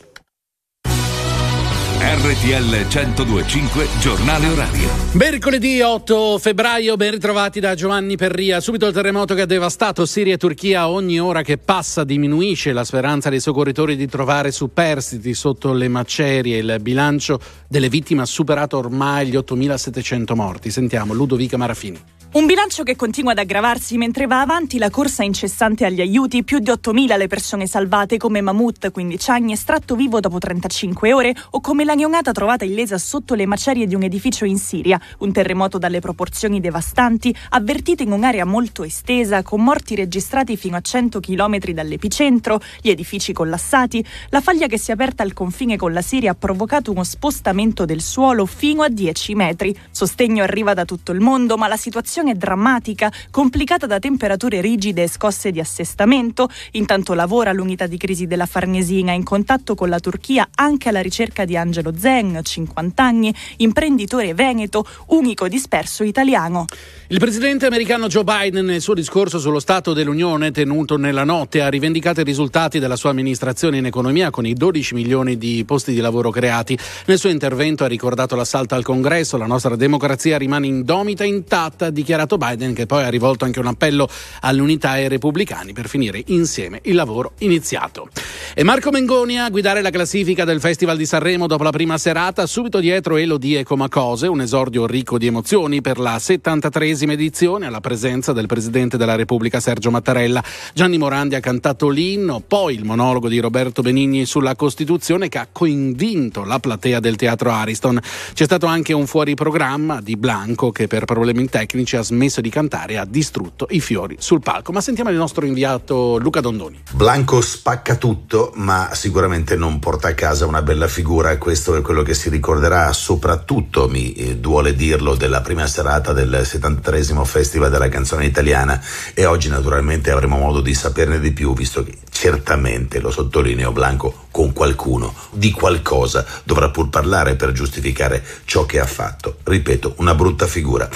RTL 1.99 2.87
1025 2.89 3.89
Giornale 3.99 4.47
Orario. 4.47 4.89
Mercoledì 5.13 5.81
8 5.81 6.39
febbraio, 6.39 6.97
ben 6.97 7.11
ritrovati 7.11 7.59
da 7.59 7.75
Giovanni 7.75 8.17
Perria. 8.17 8.61
Subito 8.61 8.87
il 8.87 8.93
terremoto 8.93 9.35
che 9.35 9.41
ha 9.41 9.47
devastato 9.47 10.07
Siria 10.07 10.35
e 10.35 10.37
Turchia. 10.37 10.89
Ogni 10.89 11.19
ora 11.19 11.43
che 11.43 11.59
passa 11.59 12.05
diminuisce 12.05 12.73
la 12.73 12.85
speranza 12.85 13.29
dei 13.29 13.41
soccorritori 13.41 13.97
di 13.97 14.07
trovare 14.07 14.53
superstiti 14.53 15.35
sotto 15.35 15.73
le 15.73 15.89
macerie. 15.89 16.59
Il 16.59 16.79
bilancio 16.81 17.41
delle 17.69 17.89
vittime 17.89 18.23
ha 18.23 18.27
superato 18.27 18.79
ormai 18.79 19.27
gli 19.27 19.37
8.700 19.37 20.35
morti. 20.35 20.71
Sentiamo 20.71 21.13
Ludovica 21.13 21.57
Marafini. 21.57 22.01
Un 22.33 22.47
bilancio 22.47 22.85
che 22.85 22.95
continua 22.95 23.33
ad 23.33 23.39
aggravarsi 23.39 23.97
mentre 23.97 24.29
va 24.29 24.41
avanti 24.41 24.79
la 24.79 24.89
corsa 24.89 25.25
incessante 25.25 25.85
agli 25.85 26.01
aiuti, 26.01 26.45
più 26.45 26.61
di 26.61 26.71
8.000 26.71 27.17
le 27.19 27.27
persone 27.27 27.67
salvate 27.67 28.19
come 28.19 28.41
Mahmoud, 28.41 28.93
15 28.93 29.31
anni, 29.33 29.53
estratto 29.53 29.97
vivo 29.97 30.21
dopo 30.21 30.39
35 30.39 31.13
ore, 31.13 31.35
o 31.51 31.61
come 31.61 31.83
la 31.83 31.95
neonata 31.95 32.31
trovata 32.31 32.65
illesa 32.65 32.99
sotto 32.99 33.35
le 33.35 33.47
macerie 33.47 33.89
di 33.89 33.97
un 33.97 34.05
edificio 34.05 34.45
in 34.45 34.59
Siria, 34.59 35.01
un 35.19 35.33
terremoto 35.33 35.77
dalle 35.77 35.99
proporzioni 35.99 36.61
devastanti, 36.61 37.35
avvertito 37.49 38.05
in 38.05 38.13
un'area 38.13 38.45
molto 38.45 38.85
estesa, 38.85 39.43
con 39.43 39.65
morti 39.65 39.97
registrati 39.97 40.57
fino 40.57 40.77
a 40.77 40.81
100 40.81 41.19
km 41.19 41.59
dall'epicentro, 41.73 42.61
gli 42.81 42.91
edifici 42.91 43.33
collassati, 43.33 44.07
la 44.29 44.41
faglia 44.41 44.69
che 44.69 44.79
si 44.79 44.93
è 44.93 44.95
aperta 44.95 45.25
al 45.25 45.33
confine 45.33 45.77
con 45.77 45.93
la 45.93 46.01
Siria 46.01 46.31
ha 46.31 46.37
provocato 46.37 46.93
uno 46.93 47.03
spostamento 47.03 47.85
del 47.85 48.01
suolo 48.01 48.47
fino 48.47 48.83
a 48.83 48.89
10 48.89 49.35
metri. 49.35 49.77
Sostegno 49.91 50.45
arriva 50.45 50.75
da 50.75 50.85
tutto 50.85 51.11
il 51.11 51.19
mondo, 51.19 51.57
ma 51.57 51.67
la 51.67 51.77
situazione 51.77 52.19
è 52.29 52.35
drammatica, 52.35 53.13
complicata 53.31 53.87
da 53.87 53.99
temperature 53.99 54.61
rigide 54.61 55.05
e 55.05 55.09
scosse 55.09 55.51
di 55.51 55.61
assestamento. 55.61 56.49
Intanto 56.73 57.15
lavora 57.15 57.53
l'unità 57.53 57.87
di 57.87 57.97
crisi 57.97 58.27
della 58.27 58.47
Farnesina 58.47 59.13
in 59.13 59.25
contatto 59.25 59.75
con 59.75 59.89
la 59.89 60.01
Turchia 60.01 60.49
anche 60.55 60.89
alla 60.89 61.03
ricerca 61.03 61.45
di 61.45 61.57
Angelo 61.57 61.93
Zen, 61.97 62.41
50 62.43 63.03
anni, 63.03 63.35
imprenditore 63.59 64.35
veneto, 64.35 64.85
unico 65.07 65.49
disperso 65.49 66.05
italiano. 66.05 66.67
Il 67.09 67.19
presidente 67.19 67.67
americano 67.67 68.07
Joe 68.07 68.25
Biden 68.25 68.67
nel 68.67 68.81
suo 68.81 68.95
discorso 68.95 69.39
sullo 69.39 69.59
Stato 69.59 69.93
dell'Unione 69.93 70.53
tenuto 70.53 70.97
nella 70.97 71.25
notte 71.25 71.61
ha 71.61 71.69
rivendicato 71.69 72.21
i 72.21 72.25
risultati 72.25 72.79
della 72.79 72.97
sua 72.97 73.11
amministrazione 73.11 73.79
in 73.79 73.87
economia 73.87 74.31
con 74.31 74.47
i 74.47 74.55
12 74.55 74.95
milioni 74.95 75.37
di 75.37 75.65
posti 75.65 75.93
di 75.93 76.01
lavoro 76.01 76.31
creati. 76.31 76.79
Nel 77.07 77.19
suo 77.19 77.29
intervento 77.29 77.85
ha 77.85 77.89
ricordato 77.89 78.37
l'assalto 78.37 78.75
al 78.75 78.85
Congresso, 78.85 79.37
la 79.37 79.47
nostra 79.47 79.75
democrazia 79.77 80.39
rimane 80.39 80.67
indomita, 80.69 81.25
intatta, 81.25 81.87
ha 81.87 81.91
dichiarato 82.11 82.39
Biden 82.39 82.75
che 82.75 82.87
poi 82.87 83.05
ha 83.05 83.09
rivolto 83.09 83.45
anche 83.45 83.61
un 83.61 83.67
appello 83.67 84.09
all'unità 84.41 84.91
ai 84.91 85.07
repubblicani 85.07 85.73
per 85.73 85.87
finire 85.87 86.21
insieme 86.27 86.81
il 86.85 86.97
lavoro 86.97 87.35
iniziato. 87.39 88.09
E 88.53 88.65
Marco 88.65 88.91
Mengoni 88.91 89.39
a 89.39 89.49
guidare 89.49 89.81
la 89.81 89.91
classifica 89.91 90.45
del 90.45 90.59
Festival 90.59 90.97
di 90.97 91.07
Sanremo 91.07 91.47
dopo 91.47 91.63
la 91.63 91.71
prima 91.71 91.99
serata, 91.99 92.47
subito 92.47 92.81
dietro 92.81 93.17
Elodie 93.17 93.63
Comacose, 93.63 94.27
un 94.27 94.41
esordio 94.41 94.87
ricco 94.87 95.19
di 95.19 95.29
emozioni 95.29 95.81
per 95.81 96.01
la 96.01 96.19
73 96.19 96.89
edizione 97.13 97.67
alla 97.67 97.81
presenza 97.81 98.33
del 98.33 98.47
Presidente 98.47 98.97
della 98.97 99.15
Repubblica 99.15 99.61
Sergio 99.61 99.93
Mattarella. 99.93 100.43
Gianni 100.75 100.99
Morandi 100.99 101.37
ha 101.37 101.41
cantato 101.41 101.89
l'inno, 101.89 102.43
poi 102.45 102.75
il 102.75 102.85
monologo 102.85 103.29
di 103.29 103.39
Roberto 103.39 103.83
Benigni 103.83 104.27
sulla 104.27 104.57
Costituzione 104.57 105.29
che 105.29 105.39
ha 105.39 105.47
convinto 105.51 106.43
la 106.43 106.59
platea 106.59 106.99
del 106.99 107.15
Teatro 107.15 107.53
Ariston. 107.53 108.01
C'è 108.33 108.45
stato 108.45 108.67
anche 108.67 108.93
un 108.93 109.07
fuori 109.07 109.35
programma 109.35 110.01
di 110.01 110.17
Blanco 110.17 110.73
che 110.73 110.89
per 110.89 111.05
problemi 111.05 111.49
tecnici 111.49 111.97
ha 111.97 112.00
smesso 112.03 112.41
di 112.41 112.51
cantare 112.51 112.99
ha 112.99 113.05
distrutto 113.05 113.67
i 113.71 113.81
fiori 113.81 114.17
sul 114.19 114.41
palco. 114.41 114.73
Ma 114.73 114.81
sentiamo 114.81 115.11
il 115.11 115.17
nostro 115.17 115.45
inviato 115.45 116.19
Luca 116.19 116.41
Dondoni. 116.41 116.83
Blanco 116.93 117.41
spacca 117.41 117.97
tutto, 117.97 118.53
ma 118.57 118.91
sicuramente 118.93 119.57
non 119.57 119.79
porta 119.79 120.09
a 120.09 120.15
casa 120.15 120.47
una 120.47 120.63
bella 120.63 120.89
figura. 120.89 121.37
Questo 121.39 121.77
è 121.77 121.81
quello 121.81 122.03
che 122.03 122.15
si 122.15 122.29
ricorderà 122.29 122.93
soprattutto, 122.93 123.89
mi 123.89 124.13
eh, 124.13 124.37
duole 124.37 124.75
dirlo, 124.75 125.15
della 125.15 125.41
prima 125.41 125.67
serata 125.67 126.13
del 126.13 126.43
73 126.45 126.99
Festival 127.25 127.71
della 127.71 127.89
canzone 127.89 128.25
italiana 128.25 128.81
e 129.15 129.25
oggi 129.25 129.49
naturalmente 129.49 130.11
avremo 130.11 130.39
modo 130.39 130.61
di 130.61 130.75
saperne 130.75 131.19
di 131.21 131.33
più, 131.33 131.55
visto 131.55 131.83
che 131.83 131.97
certamente, 132.11 133.01
lo 133.01 133.11
sottolineo 133.11 133.73
Blanco, 133.73 134.27
con 134.31 134.53
qualcuno 134.53 135.15
di 135.33 135.51
qualcosa 135.51 136.25
dovrà 136.45 136.71
pur 136.71 136.89
parlare 136.89 137.35
per 137.35 137.53
giustificare 137.53 138.23
ciò 138.45 138.67
che 138.67 138.79
ha 138.79 138.87
fatto. 138.87 139.39
Ripeto, 139.43 139.95
una 139.99 140.15
brutta 140.15 140.47
figura. 140.47 140.89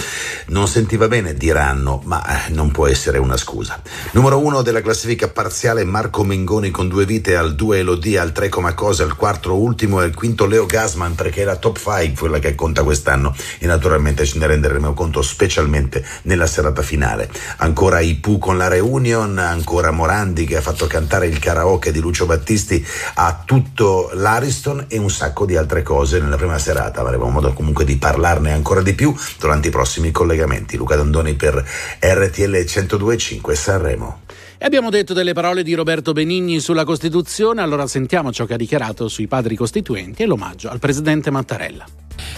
Non 0.47 0.67
sentiva 0.95 1.07
bene, 1.09 1.33
diranno, 1.33 2.01
ma 2.05 2.23
eh, 2.25 2.51
non 2.51 2.71
può 2.71 2.87
essere 2.87 3.17
una 3.17 3.35
scusa. 3.35 3.81
Numero 4.11 4.39
uno 4.39 4.61
della 4.61 4.81
classifica 4.81 5.27
parziale 5.27 5.83
Marco 5.83 6.23
Mengoni 6.23 6.71
con 6.71 6.87
due 6.87 7.05
vite 7.05 7.35
al 7.35 7.53
2 7.53 7.79
Elodie, 7.79 8.17
al 8.17 8.31
3 8.31 8.47
Comacose, 8.47 9.03
al 9.03 9.15
4 9.15 9.55
ultimo 9.55 10.01
e 10.01 10.05
al 10.05 10.13
quinto 10.13 10.45
Leo 10.45 10.65
Gasman 10.65 11.15
perché 11.15 11.41
è 11.41 11.45
la 11.45 11.57
top 11.57 11.77
5 11.77 12.13
quella 12.17 12.39
che 12.39 12.55
conta 12.55 12.83
quest'anno 12.83 13.35
e 13.59 13.65
naturalmente 13.65 14.25
ce 14.25 14.37
ne 14.37 14.47
renderemo 14.47 14.93
conto 14.93 15.21
specialmente 15.21 16.05
nella 16.23 16.47
serata 16.47 16.81
finale. 16.81 17.29
Ancora 17.57 17.99
i 17.99 18.15
Pooh 18.15 18.37
con 18.37 18.57
la 18.57 18.69
reunion, 18.69 19.37
ancora 19.37 19.91
Morandi 19.91 20.45
che 20.45 20.55
ha 20.55 20.61
fatto 20.61 20.87
cantare 20.87 21.27
il 21.27 21.39
karaoke 21.39 21.91
di 21.91 21.99
Lucio 21.99 22.25
Battisti 22.25 22.85
a 23.15 23.41
tutto 23.43 24.11
l'Ariston 24.13 24.85
e 24.87 24.97
un 24.97 25.09
sacco 25.09 25.45
di 25.45 25.57
altre 25.57 25.83
cose 25.83 26.19
nella 26.19 26.37
prima 26.37 26.57
serata. 26.57 27.01
Avremo 27.01 27.27
modo 27.29 27.51
comunque 27.51 27.83
di 27.83 27.97
parlarne 27.97 28.53
ancora 28.53 28.81
di 28.81 28.93
più 28.93 29.13
durante 29.37 29.67
i 29.67 29.71
prossimi 29.71 30.11
collegamenti. 30.11 30.83
Luca 30.85 30.95
Dandoni 30.95 31.33
per 31.33 31.55
RTL 31.99 32.55
102.5 32.57 33.53
Sanremo. 33.53 34.19
E 34.59 34.65
abbiamo 34.65 34.91
detto 34.91 35.13
delle 35.13 35.33
parole 35.33 35.63
di 35.63 35.73
Roberto 35.73 36.13
Benigni 36.13 36.59
sulla 36.59 36.85
Costituzione, 36.85 37.61
allora 37.61 37.87
sentiamo 37.87 38.31
ciò 38.31 38.45
che 38.45 38.53
ha 38.53 38.57
dichiarato 38.57 39.07
sui 39.07 39.27
padri 39.27 39.55
costituenti 39.55 40.21
e 40.21 40.27
l'omaggio 40.27 40.69
al 40.69 40.77
presidente 40.77 41.31
Mattarella. 41.31 41.85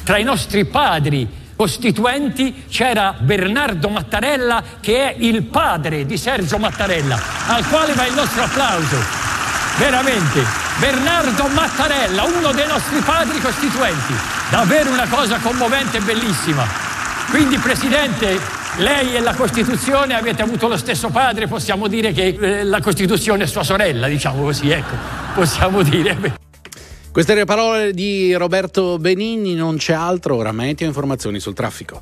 Tra 0.04 0.18
i 0.18 0.24
nostri 0.24 0.64
padri 0.66 1.28
costituenti 1.58 2.64
c'era 2.70 3.18
Bernardo 3.20 3.90
Mattarella 3.90 4.64
che 4.80 5.10
è 5.10 5.16
il 5.20 5.44
padre 5.44 6.06
di 6.06 6.18
Sergio 6.18 6.58
Mattarella, 6.58 7.20
al 7.48 7.68
quale 7.68 7.94
va 7.94 8.08
il 8.08 8.14
nostro 8.14 8.44
applauso. 8.44 8.96
Veramente, 9.78 10.42
Bernardo 10.80 11.48
Mattarella, 11.48 12.24
uno 12.24 12.52
dei 12.54 12.68
nostri 12.68 13.00
padri 13.02 13.40
costituenti. 13.40 14.14
Davvero 14.50 14.90
una 14.90 15.08
cosa 15.08 15.38
commovente 15.38 15.98
e 15.98 16.02
bellissima. 16.02 16.97
Quindi, 17.30 17.58
Presidente, 17.58 18.40
lei 18.78 19.16
e 19.16 19.20
la 19.20 19.34
Costituzione 19.36 20.16
avete 20.16 20.42
avuto 20.42 20.68
lo 20.68 20.78
stesso 20.78 21.10
padre, 21.10 21.48
possiamo 21.48 21.88
dire 21.88 22.14
che 22.14 22.38
eh, 22.40 22.64
la 22.64 22.80
Costituzione 22.80 23.44
è 23.44 23.48
sua 23.48 23.64
sorella, 23.64 24.08
diciamo 24.08 24.44
così, 24.44 24.70
ecco, 24.70 24.96
possiamo 25.34 25.82
dire. 25.82 26.36
Queste 27.12 27.34
le 27.34 27.46
parole 27.46 27.94
di 27.94 28.34
Roberto 28.36 28.98
Benigni, 28.98 29.56
non 29.56 29.78
c'è 29.78 29.94
altro, 29.94 30.36
ora 30.36 30.52
meteo 30.52 30.88
informazioni 30.88 31.40
sul 31.40 31.54
traffico. 31.54 32.02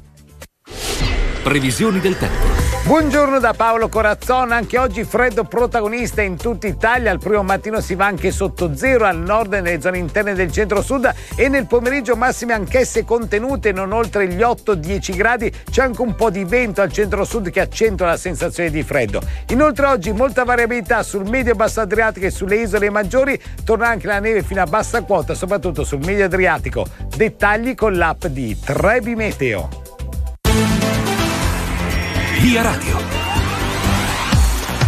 Previsioni 1.42 2.00
del 2.00 2.18
tempo. 2.18 2.65
Buongiorno 2.86 3.40
da 3.40 3.54
Paolo 3.54 3.90
Corazzon, 3.90 4.52
anche 4.52 4.78
oggi 4.78 5.04
freddo 5.06 5.44
protagonista 5.44 6.22
in 6.22 6.38
tutta 6.38 6.68
Italia, 6.68 7.10
al 7.10 7.18
primo 7.18 7.42
mattino 7.42 7.82
si 7.82 7.96
va 7.96 8.06
anche 8.06 8.30
sotto 8.30 8.76
zero 8.76 9.06
al 9.06 9.18
nord 9.18 9.54
e 9.54 9.62
nelle 9.62 9.82
zone 9.82 9.98
interne 9.98 10.36
del 10.36 10.52
centro-sud 10.52 11.12
e 11.36 11.50
nel 11.50 11.66
pomeriggio 11.66 12.16
massime 12.16 12.54
anch'esse 12.54 13.04
contenute 13.04 13.72
non 13.72 13.92
oltre 13.92 14.28
gli 14.28 14.40
8-10 14.40 15.16
gradi, 15.16 15.52
c'è 15.72 15.82
anche 15.82 16.04
un 16.04 16.14
po' 16.14 16.30
di 16.30 16.44
vento 16.44 16.84
al 16.84 16.92
centro-sud 16.92 17.50
che 17.50 17.60
accentua 17.60 18.06
la 18.06 18.18
sensazione 18.18 18.70
di 18.70 18.84
freddo. 18.84 19.20
Inoltre 19.48 19.88
oggi 19.88 20.12
molta 20.12 20.44
variabilità 20.44 21.02
sul 21.02 21.28
medio-basso 21.28 21.82
Adriatico 21.82 22.28
e 22.28 22.30
sulle 22.30 22.58
isole 22.58 22.92
maggiori, 22.92 23.42
torna 23.64 23.88
anche 23.88 24.06
la 24.06 24.20
neve 24.20 24.44
fino 24.44 24.62
a 24.62 24.68
bassa 24.68 25.02
quota, 25.02 25.34
soprattutto 25.34 25.84
sul 25.84 26.06
medio 26.06 26.26
Adriatico. 26.26 26.86
Dettagli 27.16 27.74
con 27.74 27.96
l'app 27.96 28.28
di 28.28 28.56
Trebi 28.60 29.16
Meteo. 29.16 29.95
Via 32.46 32.62
Radio. 32.62 33.25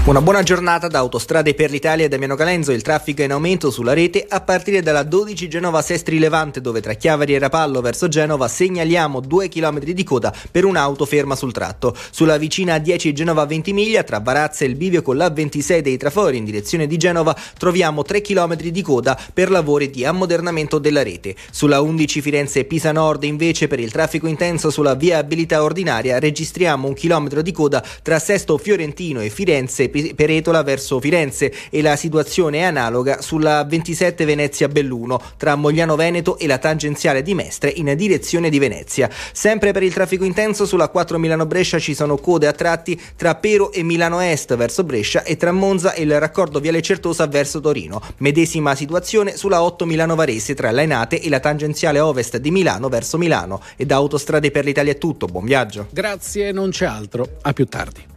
Una 0.08 0.22
buona 0.22 0.42
giornata 0.42 0.88
da 0.88 1.00
Autostrade 1.00 1.54
per 1.54 1.70
l'Italia 1.70 2.06
e 2.06 2.08
Damiano 2.08 2.36
Calenzo. 2.36 2.72
Il 2.72 2.82
traffico 2.82 3.24
è 3.24 3.26
in 3.26 3.34
aumento 3.34 3.70
sulla 3.70 3.92
rete 3.92 4.26
a 4.26 4.40
partire 4.40 4.82
dalla 4.82 5.04
12 5.04 5.50
Genova 5.50 5.82
Sestri 5.82 6.18
Levante, 6.18 6.62
dove 6.62 6.80
tra 6.80 6.94
Chiavari 6.94 7.36
e 7.36 7.40
Rapallo 7.40 7.82
verso 7.82 8.08
Genova 8.08 8.48
segnaliamo 8.48 9.20
2 9.20 9.50
km 9.50 9.80
di 9.80 10.04
coda 10.06 10.34
per 10.50 10.64
un'auto 10.64 11.06
ferma 11.06 11.36
sul 11.36 11.52
tratto. 11.52 11.94
Sulla 12.10 12.38
vicina 12.38 12.78
10 12.78 13.12
Genova 13.12 13.46
Ventimiglia, 13.46 14.04
tra 14.04 14.22
Barazza 14.22 14.64
e 14.64 14.70
il 14.70 14.76
bivio 14.76 15.02
con 15.02 15.18
la 15.18 15.30
26 15.30 15.82
dei 15.82 15.98
Trafori 15.98 16.38
in 16.38 16.46
direzione 16.46 16.88
di 16.88 16.96
Genova, 16.96 17.36
troviamo 17.58 18.04
3 18.04 18.22
km 18.22 18.56
di 18.56 18.82
coda 18.82 19.20
per 19.34 19.52
lavori 19.52 19.90
di 19.90 20.06
ammodernamento 20.06 20.80
della 20.80 21.04
rete. 21.04 21.36
Sulla 21.52 21.82
11 21.82 22.22
Firenze 22.22 22.64
Pisa 22.64 22.94
Nord, 22.94 23.26
invece, 23.26 23.68
per 23.68 23.82
il 23.82 23.92
traffico 23.92 24.28
intenso 24.28 24.70
sulla 24.70 24.96
viabilità 24.96 25.64
ordinaria, 25.64 26.18
registriamo 26.18 26.88
un 26.88 26.94
chilometro 26.94 27.42
di 27.42 27.52
coda 27.52 27.84
tra 28.02 28.20
Sesto 28.20 28.58
Fiorentino 28.58 29.20
e 29.20 29.30
Firenze 29.30 29.90
Peretola 30.16 30.64
verso 30.64 31.00
Firenze 31.00 31.54
e 31.70 31.82
la 31.82 31.96
situazione 31.96 32.60
è 32.60 32.64
analoga 32.64 33.22
sulla 33.22 33.64
27 33.64 34.26
Venezia 34.26 34.68
Belluno 34.68 35.22
tra 35.38 35.56
Mogliano 35.56 35.96
Veneto 35.96 36.38
e 36.38 36.48
la 36.48 36.58
tangenziale 36.58 37.22
di 37.22 37.34
Mestre 37.34 37.70
in 37.70 37.94
direzione 37.96 38.50
di 38.50 38.60
Venezia. 38.60 39.10
Sempre 39.32 39.72
per 39.72 39.84
il 39.84 39.94
traffico 39.94 40.24
intenso 40.24 40.66
sulla 40.66 40.90
4 40.90 41.18
Milano 41.18 41.46
Brescia 41.46 41.80
ci 41.80 41.94
sono 41.94 42.18
code 42.18 42.48
a 42.48 42.54
tratti 42.54 43.00
tra 43.16 43.36
Pero 43.36 43.72
e 43.72 43.84
Milano 43.84 44.20
Est 44.20 44.56
verso 44.56 44.84
Brescia 44.84 45.24
e 45.24 45.38
tra 45.38 45.52
Monza 45.52 45.94
e 45.94 46.04
il 46.04 46.20
raccordo 46.20 46.60
Viale 46.60 46.82
Certosa 46.82 47.28
verso 47.28 47.60
Torino. 47.60 48.02
Medesima 48.18 48.76
situazione 48.76 49.36
sulla 49.38 49.64
8 49.64 49.86
Milano 49.86 50.16
Varese 50.16 50.54
tra 50.54 50.72
Lainate 50.72 51.22
e 51.22 51.30
la 51.30 51.40
tangenziale 51.40 52.00
ovest 52.00 52.38
di 52.38 52.52
Milano 52.52 52.90
verso 52.90 53.18
Milano. 53.18 53.62
E 53.76 53.86
da 53.86 53.96
Autostrade 53.96 54.52
per 54.52 54.66
l'Italia 54.66 54.92
è 54.92 54.98
tutto, 54.98 55.28
buon 55.28 55.46
viaggio. 55.46 55.88
Grazie, 55.92 56.52
non 56.52 56.70
c'è 56.70 56.86
altro. 56.86 57.38
A 57.42 57.54
più 57.54 57.66
tardi. 57.66 58.17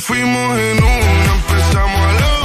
fuimos 0.00 0.58
en 0.58 0.82
una, 0.82 1.34
empezamos 1.34 2.00
a 2.00 2.12
la 2.12 2.37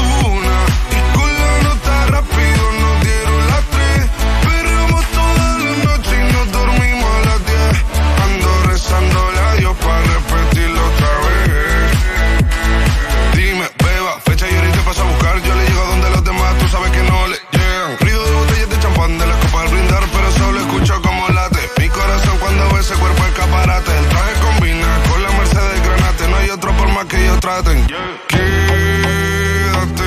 más 27.45 27.63
que 27.63 27.71
ellos 27.71 27.87
traten. 27.87 27.87
Quédate, 28.27 30.03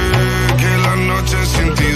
que 0.57 0.79
la 0.79 0.97
noche 0.97 1.47
sin 1.47 1.75
ti 1.75 1.96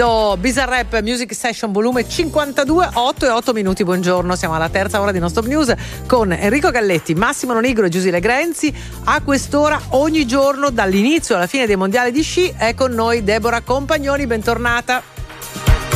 qui, 0.00 0.06
che 0.06 0.06
vedo 0.06 0.36
Bizarre 0.38 0.70
Rap 0.70 1.02
Music 1.02 1.34
Session 1.34 1.72
volume 1.72 2.08
52, 2.08 2.90
8 2.94 3.26
e 3.26 3.28
8 3.28 3.52
minuti. 3.52 3.84
Buongiorno, 3.84 4.34
siamo 4.34 4.54
alla 4.54 4.68
terza 4.68 5.00
ora 5.00 5.12
di 5.12 5.18
Non 5.18 5.28
Stop 5.28 5.46
News 5.46 5.74
con 6.06 6.32
Enrico 6.32 6.70
Galletti, 6.70 7.14
Massimo 7.14 7.52
Nonigro 7.52 7.86
e 7.86 7.88
Giusile 7.90 8.20
Grenzi. 8.20 8.72
A 9.04 9.20
quest'ora, 9.22 9.80
ogni 9.90 10.26
giorno, 10.26 10.70
dall'inizio 10.70 11.36
alla 11.36 11.46
fine 11.46 11.66
dei 11.66 11.76
mondiali 11.76 12.10
di 12.10 12.22
sci, 12.22 12.52
è 12.56 12.74
con 12.74 12.92
noi 12.92 13.22
Deborah 13.22 13.60
Compagnoni. 13.60 14.26
Bentornata. 14.26 15.02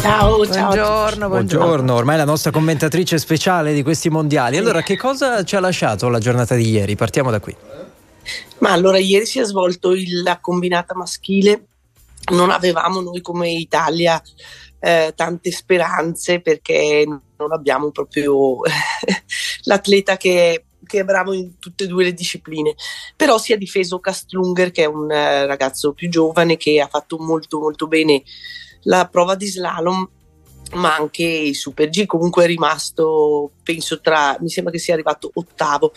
Ciao, 0.00 0.46
ciao. 0.46 0.66
Buongiorno, 0.66 1.28
buongiorno. 1.28 1.28
Buongiorno, 1.28 1.94
ormai 1.94 2.18
la 2.18 2.26
nostra 2.26 2.50
commentatrice 2.50 3.16
speciale 3.16 3.72
di 3.72 3.82
questi 3.82 4.10
mondiali. 4.10 4.58
Allora, 4.58 4.82
che 4.82 4.98
cosa 4.98 5.42
ci 5.44 5.56
ha 5.56 5.60
lasciato 5.60 6.08
la 6.08 6.18
giornata 6.18 6.54
di 6.54 6.68
ieri? 6.68 6.94
Partiamo 6.94 7.30
da 7.30 7.40
qui. 7.40 7.56
Ma 8.58 8.72
allora 8.72 8.98
ieri 8.98 9.24
si 9.24 9.38
è 9.38 9.44
svolto 9.44 9.92
il- 9.92 10.22
la 10.22 10.38
combinata 10.40 10.94
maschile, 10.94 11.68
non 12.32 12.50
avevamo 12.50 13.00
noi 13.00 13.20
come 13.20 13.50
Italia 13.50 14.22
eh, 14.80 15.12
tante 15.14 15.50
speranze 15.50 16.40
perché 16.40 17.04
non 17.06 17.52
abbiamo 17.52 17.90
proprio 17.90 18.58
l'atleta 19.64 20.16
che, 20.16 20.64
che 20.86 21.00
è 21.00 21.04
bravo 21.04 21.32
in 21.32 21.58
tutte 21.58 21.84
e 21.84 21.86
due 21.86 22.04
le 22.04 22.14
discipline, 22.14 22.74
però 23.16 23.38
si 23.38 23.52
è 23.52 23.58
difeso 23.58 24.00
Kastlunger 24.00 24.70
che 24.70 24.82
è 24.82 24.86
un 24.86 25.10
eh, 25.10 25.46
ragazzo 25.46 25.92
più 25.92 26.08
giovane 26.08 26.56
che 26.56 26.80
ha 26.80 26.86
fatto 26.86 27.18
molto 27.18 27.58
molto 27.58 27.86
bene 27.86 28.22
la 28.82 29.08
prova 29.08 29.34
di 29.34 29.46
slalom 29.46 30.08
ma 30.72 30.94
anche 30.94 31.24
il 31.24 31.54
Super 31.54 31.88
G. 31.88 32.06
Comunque 32.06 32.44
è 32.44 32.46
rimasto 32.46 33.52
penso 33.62 34.00
tra 34.00 34.36
mi 34.40 34.48
sembra 34.48 34.72
che 34.72 34.78
sia 34.78 34.94
arrivato 34.94 35.30
ottavo. 35.34 35.92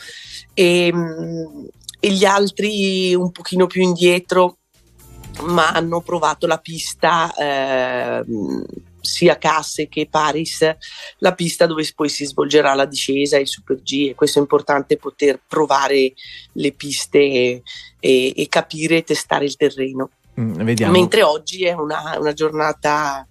E, 0.53 0.91
mm, 0.93 1.65
e 1.99 2.11
gli 2.11 2.25
altri 2.25 3.15
un 3.15 3.31
pochino 3.31 3.65
più 3.65 3.81
indietro 3.81 4.59
ma 5.43 5.71
hanno 5.71 6.01
provato 6.01 6.47
la 6.47 6.57
pista 6.57 7.33
ehm, 7.35 8.65
sia 8.99 9.37
Casse 9.37 9.87
che 9.87 10.07
Paris, 10.09 10.75
la 11.19 11.33
pista 11.33 11.65
dove 11.65 11.89
poi 11.95 12.09
si 12.09 12.25
svolgerà 12.25 12.73
la 12.73 12.85
discesa 12.85 13.37
il 13.37 13.47
Super 13.47 13.81
G 13.81 14.07
e 14.09 14.15
questo 14.15 14.39
è 14.39 14.41
importante 14.41 14.97
poter 14.97 15.39
provare 15.47 16.13
le 16.53 16.71
piste 16.73 17.19
e, 17.19 17.61
e- 17.99 18.33
e 18.35 18.47
capire 18.49 18.97
e 18.97 19.03
testare 19.03 19.45
il 19.45 19.55
terreno. 19.55 20.09
Mm, 20.39 20.53
vediamo. 20.63 20.91
Mentre 20.91 21.23
oggi 21.23 21.63
è 21.65 21.73
una, 21.73 22.17
una 22.19 22.33
giornata 22.33 23.25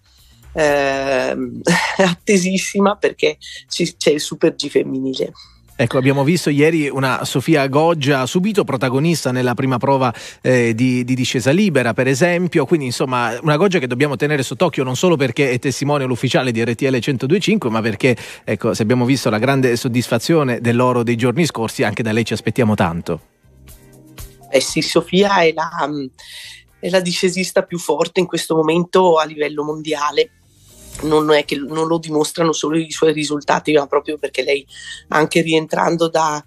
ehm, 0.52 1.60
attesissima 1.98 2.96
perché 2.96 3.36
ci- 3.68 3.96
c'è 3.96 4.10
il 4.10 4.20
Super 4.20 4.54
G 4.54 4.68
femminile. 4.68 5.32
Ecco, 5.78 5.98
abbiamo 5.98 6.24
visto 6.24 6.48
ieri 6.48 6.88
una 6.88 7.26
Sofia 7.26 7.66
Goggia 7.66 8.24
subito 8.24 8.64
protagonista 8.64 9.30
nella 9.30 9.52
prima 9.52 9.76
prova 9.76 10.12
eh, 10.40 10.74
di, 10.74 11.04
di 11.04 11.14
discesa 11.14 11.50
libera, 11.50 11.92
per 11.92 12.06
esempio. 12.06 12.64
Quindi, 12.64 12.86
insomma, 12.86 13.38
una 13.42 13.58
Goggia 13.58 13.78
che 13.78 13.86
dobbiamo 13.86 14.16
tenere 14.16 14.42
sott'occhio 14.42 14.82
non 14.84 14.96
solo 14.96 15.16
perché 15.16 15.50
è 15.50 15.58
testimone 15.58 16.04
ufficiale 16.04 16.50
di 16.50 16.64
RTL 16.64 16.86
1025, 16.86 17.68
ma 17.68 17.82
perché, 17.82 18.16
ecco, 18.42 18.72
se 18.72 18.82
abbiamo 18.82 19.04
visto 19.04 19.28
la 19.28 19.38
grande 19.38 19.76
soddisfazione 19.76 20.62
dell'oro 20.62 21.02
dei 21.02 21.16
giorni 21.16 21.44
scorsi, 21.44 21.82
anche 21.82 22.02
da 22.02 22.12
lei 22.12 22.24
ci 22.24 22.32
aspettiamo 22.32 22.74
tanto. 22.74 23.20
Eh 24.48 24.60
sì, 24.60 24.80
Sofia 24.80 25.42
è 25.42 25.52
la, 25.52 25.68
è 26.78 26.88
la 26.88 27.00
discesista 27.00 27.64
più 27.64 27.78
forte 27.78 28.20
in 28.20 28.26
questo 28.26 28.56
momento 28.56 29.18
a 29.18 29.26
livello 29.26 29.62
mondiale. 29.62 30.30
Non 31.02 31.30
è 31.32 31.44
che 31.44 31.56
non 31.56 31.86
lo 31.86 31.98
dimostrano 31.98 32.52
solo 32.52 32.76
i 32.76 32.90
suoi 32.90 33.12
risultati, 33.12 33.72
ma 33.72 33.86
proprio 33.86 34.18
perché 34.18 34.42
lei, 34.42 34.66
anche 35.08 35.42
rientrando 35.42 36.08
da, 36.08 36.44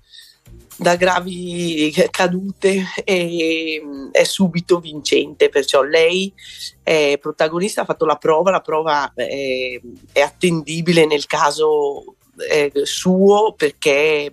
da 0.76 0.95
gravi 0.95 1.93
cadute 2.09 2.85
e 3.03 3.81
è 4.11 4.23
subito 4.23 4.80
vincente, 4.80 5.49
perciò 5.49 5.81
lei 5.81 6.34
è 6.81 7.17
protagonista, 7.21 7.81
ha 7.81 7.85
fatto 7.85 8.05
la 8.05 8.15
prova, 8.15 8.49
la 8.49 8.61
prova 8.61 9.11
è, 9.13 9.80
è 10.13 10.21
attendibile 10.21 11.05
nel 11.05 11.26
caso 11.26 12.15
eh, 12.49 12.71
suo 12.84 13.53
perché 13.53 14.31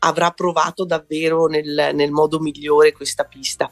avrà 0.00 0.30
provato 0.30 0.84
davvero 0.84 1.46
nel, 1.46 1.90
nel 1.92 2.10
modo 2.10 2.38
migliore 2.38 2.92
questa 2.92 3.24
pista. 3.24 3.70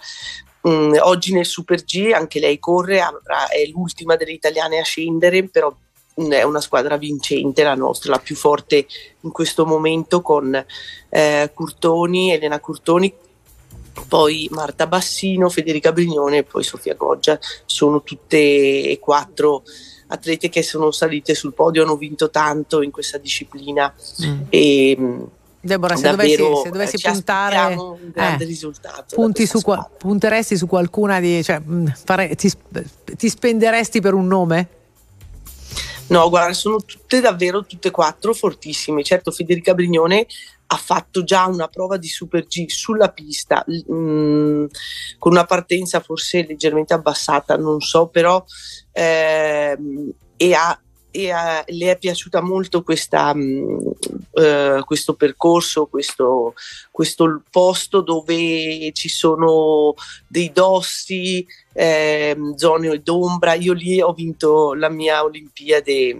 Mm, 0.67 0.95
oggi 1.01 1.33
nel 1.33 1.45
Super 1.45 1.85
G 1.85 2.11
anche 2.15 2.41
lei 2.41 2.59
corre, 2.59 3.01
avrà- 3.01 3.49
è 3.49 3.67
l'ultima 3.67 4.17
delle 4.17 4.33
italiane 4.33 4.79
a 4.79 4.85
scendere, 4.85 5.47
però 5.49 5.75
mm, 6.21 6.31
è 6.31 6.43
una 6.43 6.61
squadra 6.61 6.97
vincente 6.97 7.63
la 7.63 7.75
nostra, 7.75 8.13
la 8.13 8.19
più 8.19 8.35
forte 8.35 8.87
in 9.21 9.31
questo 9.31 9.67
momento 9.67 10.23
con 10.23 10.55
eh, 11.11 11.51
Curtoni, 11.53 12.33
Elena 12.33 12.61
Curtoni, 12.61 13.13
poi 14.09 14.49
Marta 14.53 14.87
Bassino, 14.87 15.51
Federica 15.51 15.93
Brignone 15.93 16.39
e 16.39 16.45
poi 16.45 16.65
Sofia 16.65 16.95
Goggia. 16.95 17.39
Sono 17.67 18.03
tutte 18.03 18.39
e 18.39 18.99
quattro 19.01 19.63
atlete 20.09 20.49
che 20.49 20.63
sono 20.63 20.91
salite 20.91 21.35
sul 21.35 21.55
podio, 21.55 21.83
hanno 21.83 21.97
vinto 21.97 22.31
tanto 22.31 22.83
in 22.83 22.91
questa 22.91 23.19
disciplina. 23.19 23.95
E, 24.49 24.97
mm, 24.99 25.23
Deborah, 25.65 25.97
se 25.97 26.03
davvero, 26.03 26.45
dovessi, 26.45 26.63
se 26.63 26.71
dovessi 26.71 26.97
eh, 26.97 27.11
puntare 27.11 27.57
aspettiamo 27.57 27.93
un 28.03 28.11
grande 28.13 28.45
eh, 28.45 28.47
risultato. 28.47 29.15
punti 29.15 29.47
su 29.47 29.61
punteresti 29.97 30.57
su 30.59 30.67
qualcuna 30.67 31.21
di 31.21 31.43
cioè, 31.43 31.59
mh, 31.59 31.95
fare- 32.05 32.35
ti, 32.37 32.53
ti 33.17 33.29
spenderesti 33.29 34.01
per 34.01 34.13
un 34.13 34.27
nome? 34.27 34.69
No, 36.09 36.29
guarda, 36.29 36.53
sono 36.53 36.83
tutte 36.83 37.21
davvero 37.21 37.65
tutte 37.65 37.89
e 37.89 37.91
quattro 37.91 38.35
fortissime. 38.35 39.03
Certo, 39.03 39.31
Federica 39.31 39.73
Brignone 39.73 40.27
ha 40.67 40.77
fatto 40.77 41.25
già 41.25 41.47
una 41.47 41.69
prova 41.69 41.97
di 41.97 42.09
Super 42.09 42.47
G 42.47 42.67
sulla 42.69 43.09
pista 43.09 43.65
l- 43.67 43.91
mm, 43.91 44.65
con 45.19 45.33
una 45.33 45.45
partenza 45.45 46.01
forse 46.01 46.45
leggermente 46.47 46.93
abbassata, 46.93 47.57
non 47.57 47.81
so, 47.81 48.09
però 48.09 48.45
ehm, 48.93 50.13
e 50.37 50.53
ha- 50.55 50.79
e 51.17 51.31
ha- 51.31 51.63
le 51.69 51.93
è 51.93 51.97
piaciuta 51.97 52.41
molto 52.41 52.83
questa, 52.83 53.33
mm, 53.33 53.79
eh, 54.33 54.83
questo 54.85 55.15
percorso, 55.15 55.87
questo, 55.87 56.55
questo 56.91 57.41
posto 57.49 58.01
dove 58.01 58.91
ci 58.93 59.09
sono 59.09 59.95
dei 60.27 60.51
dossi, 60.53 61.47
ehm, 61.73 62.57
zone 62.57 63.01
d'ombra. 63.01 63.55
Io 63.55 63.75
lì 63.75 64.01
ho 64.01 64.13
vinto 64.13 64.75
la 64.75 64.89
mia 64.89 65.23
Olimpiade, 65.23 66.17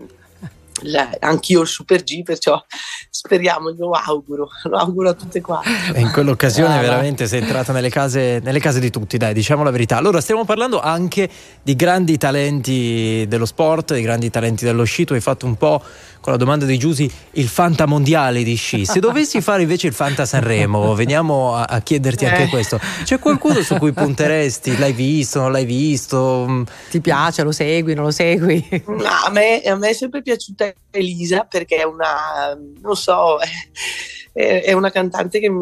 la- 0.83 1.11
anch'io 1.21 1.63
il 1.63 1.67
Super 1.69 2.03
G, 2.03 2.23
perciò 2.23 2.63
speriamo, 3.09 3.75
lo 3.77 3.91
auguro, 3.93 4.49
lo 4.65 4.77
auguro 4.77 5.11
a 5.11 5.15
tutte 5.15 5.41
qua. 5.41 5.61
E 5.95 6.01
in 6.01 6.11
quell'occasione 6.11 6.75
Brava. 6.75 6.83
veramente 6.89 7.27
sei 7.27 7.41
entrata 7.41 7.73
nelle 7.73 7.91
case, 7.91 8.41
nelle 8.43 8.61
case 8.61 8.81
di 8.81 8.91
tutti, 8.91 9.17
dai, 9.17 9.33
diciamo 9.33 9.63
la 9.63 9.71
verità. 9.71 9.97
Allora, 9.97 10.21
stiamo 10.21 10.45
parlando 10.45 10.81
anche 10.81 11.29
di 11.63 11.75
grandi 11.77 12.19
talenti 12.19 13.25
dello 13.29 13.47
sport, 13.47 13.95
di 13.95 14.03
grandi 14.03 14.31
talenti 14.31 14.65
dello 14.65 14.85
sci. 14.85 15.05
Tu 15.05 15.13
hai 15.15 15.21
fatto 15.21 15.47
un 15.47 15.57
po' 15.57 15.83
con 16.25 16.33
la 16.33 16.39
domanda 16.39 16.65
di 16.65 16.79
Giusy 16.79 17.07
il 17.33 17.49
Fanta 17.49 17.85
mondiale 17.85 18.43
di 18.43 18.55
sci. 18.55 18.87
Se 18.87 18.99
dovessi 18.99 19.43
fare 19.43 19.61
invece 19.61 19.89
il 19.89 19.93
Fanta 19.93 20.25
Sanremo, 20.25 20.95
veniamo 20.97 21.55
a, 21.55 21.65
a 21.65 21.83
chiederti 21.83 22.25
anche 22.25 22.45
Eh. 22.45 22.49
questo. 22.49 22.81
C'è 23.03 23.19
qualcuno 23.19 23.61
su 23.61 23.77
cui 23.77 23.93
punteresti? 23.93 24.79
L'hai 24.79 24.95
visto, 24.95 25.41
non 25.41 25.53
l'hai 25.53 25.67
visto? 25.67 26.65
Ti 26.89 27.03
piace, 27.03 27.43
lo 27.43 27.53
segui, 27.53 27.93
non 27.93 28.05
lo 28.05 28.11
segui? 28.11 28.67
No, 28.87 29.05
a, 29.05 29.29
me, 29.31 29.61
a 29.61 29.77
me 29.77 29.91
è 29.91 29.93
sempre 29.93 30.23
piaciuta 30.23 30.73
Elisa 30.93 31.45
perché 31.45 31.77
è 31.77 31.85
una, 31.85 32.59
non 32.81 32.97
so, 32.97 33.37
è, 34.33 34.63
è 34.65 34.73
una 34.73 34.91
cantante 34.91 35.41
che, 35.41 35.53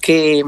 che 0.00 0.42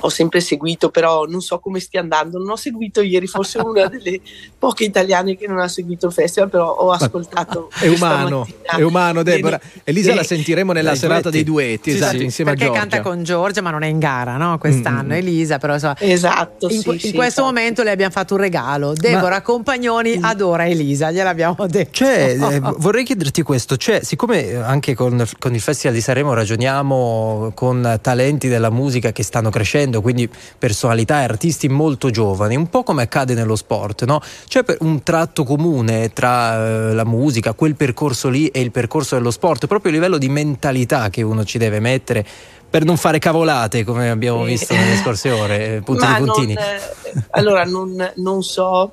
ho 0.00 0.08
sempre 0.08 0.40
seguito, 0.40 0.90
però 0.90 1.24
non 1.24 1.40
so 1.40 1.58
come 1.58 1.78
stia 1.80 2.00
andando. 2.00 2.38
Non 2.38 2.50
ho 2.50 2.56
seguito 2.56 3.00
ieri, 3.02 3.26
forse 3.26 3.58
una 3.58 3.86
delle 3.88 4.20
poche 4.58 4.84
italiane 4.84 5.36
che 5.36 5.46
non 5.46 5.58
ha 5.58 5.68
seguito 5.68 6.06
il 6.06 6.12
festival, 6.12 6.48
però 6.50 6.70
ho 6.70 6.90
ascoltato. 6.90 7.70
È 7.78 7.86
umano, 7.88 8.46
è 8.62 8.80
umano 8.82 9.22
Deborah. 9.22 9.60
Elisa 9.84 10.10
Sì. 10.10 10.16
la 10.16 10.22
sentiremo 10.24 10.72
nella 10.72 10.94
serata 10.94 11.30
duetti. 11.30 11.36
dei 11.36 11.44
duetti, 11.44 11.90
Sì, 11.90 11.96
esatto, 11.96 12.18
sì. 12.18 12.24
insieme 12.24 12.50
Perché 12.52 12.64
a 12.64 12.68
Giorgia. 12.68 12.80
canta 12.88 13.02
con 13.02 13.22
Giorgia, 13.22 13.60
ma 13.62 13.70
non 13.70 13.82
è 13.82 13.88
in 13.88 13.98
gara, 13.98 14.36
no? 14.36 14.58
Quest'anno, 14.58 15.08
Mm. 15.14 15.18
Elisa, 15.18 15.58
però 15.58 15.74
insomma. 15.74 15.96
Esatto, 15.98 16.68
In, 16.68 16.80
sì, 16.80 16.88
in 16.90 16.98
sì, 16.98 17.12
questo 17.12 17.22
esatto. 17.40 17.44
momento 17.46 17.82
le 17.82 17.90
abbiamo 17.90 18.12
fatto 18.12 18.34
un 18.34 18.40
regalo. 18.40 18.92
Deborah 18.94 19.42
Compagnoni 19.42 20.18
adora 20.20 20.66
Elisa, 20.66 21.10
gliel'abbiamo 21.10 21.66
detto. 21.66 21.90
C'è, 21.92 22.36
eh, 22.40 22.60
vorrei 22.78 23.04
chiederti 23.04 23.42
questo, 23.42 23.76
c'è, 23.76 24.02
siccome 24.02 24.46
eh, 24.48 24.54
anche 24.56 24.94
con, 24.94 25.24
con 25.38 25.54
il 25.54 25.60
Festival 25.60 25.94
di 25.94 26.00
Sanremo 26.02 26.32
ragioniamo 26.34 27.52
con 27.54 27.98
talenti 28.00 28.48
della 28.48 28.70
musica 28.70 29.12
che 29.12 29.22
stanno 29.22 29.50
crescendo, 29.50 29.81
quindi 29.90 30.28
personalità 30.58 31.20
e 31.20 31.24
artisti 31.24 31.68
molto 31.68 32.10
giovani, 32.10 32.56
un 32.56 32.68
po' 32.68 32.82
come 32.82 33.02
accade 33.02 33.34
nello 33.34 33.56
sport, 33.56 34.04
no? 34.04 34.20
C'è 34.46 34.64
un 34.80 35.02
tratto 35.02 35.44
comune 35.44 36.12
tra 36.12 36.90
eh, 36.90 36.94
la 36.94 37.04
musica, 37.04 37.52
quel 37.54 37.74
percorso 37.74 38.28
lì 38.28 38.48
e 38.48 38.60
il 38.60 38.70
percorso 38.70 39.16
dello 39.16 39.30
sport, 39.30 39.66
proprio 39.66 39.90
a 39.90 39.94
livello 39.94 40.18
di 40.18 40.28
mentalità 40.28 41.10
che 41.10 41.22
uno 41.22 41.44
ci 41.44 41.58
deve 41.58 41.80
mettere 41.80 42.24
per 42.72 42.84
non 42.84 42.96
fare 42.96 43.18
cavolate 43.18 43.84
come 43.84 44.08
abbiamo 44.08 44.44
visto 44.44 44.74
nelle 44.74 44.96
scorse 44.96 45.30
ore, 45.30 45.76
eh, 45.76 45.80
puntini 45.84 46.10
Ma 46.10 46.18
non, 46.18 46.26
puntini. 46.26 46.52
eh, 46.54 47.22
allora, 47.30 47.64
non, 47.64 48.12
non 48.16 48.42
so, 48.42 48.92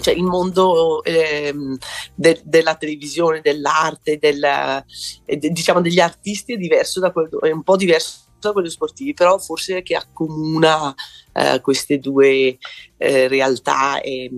cioè 0.00 0.12
il 0.12 0.22
mondo 0.22 1.02
ehm, 1.02 1.78
de- 2.14 2.42
della 2.44 2.74
televisione, 2.74 3.40
dell'arte, 3.42 4.18
della- 4.18 4.84
eh, 5.24 5.36
de- 5.38 5.48
diciamo 5.48 5.80
degli 5.80 5.98
artisti 6.00 6.52
è 6.52 6.56
diverso 6.58 7.00
da 7.00 7.10
quello, 7.10 7.40
è 7.40 7.50
un 7.50 7.62
po' 7.62 7.76
diverso 7.76 8.18
da 8.48 8.52
quello 8.52 8.68
sportivi, 8.70 9.14
però 9.14 9.38
forse 9.38 9.82
che 9.82 9.94
accomuna 9.94 10.94
eh, 11.32 11.60
queste 11.60 11.98
due 11.98 12.58
eh, 12.96 13.28
realtà 13.28 14.00
e, 14.00 14.30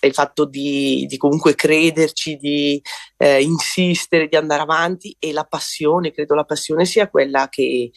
e 0.00 0.06
il 0.06 0.12
fatto 0.14 0.44
di, 0.44 1.06
di 1.08 1.16
comunque 1.16 1.54
crederci, 1.54 2.36
di 2.36 2.80
eh, 3.16 3.42
insistere, 3.42 4.28
di 4.28 4.36
andare 4.36 4.62
avanti 4.62 5.16
e 5.18 5.32
la 5.32 5.44
passione, 5.44 6.12
credo 6.12 6.34
la 6.34 6.44
passione 6.44 6.84
sia 6.84 7.08
quella 7.08 7.48
che, 7.48 7.90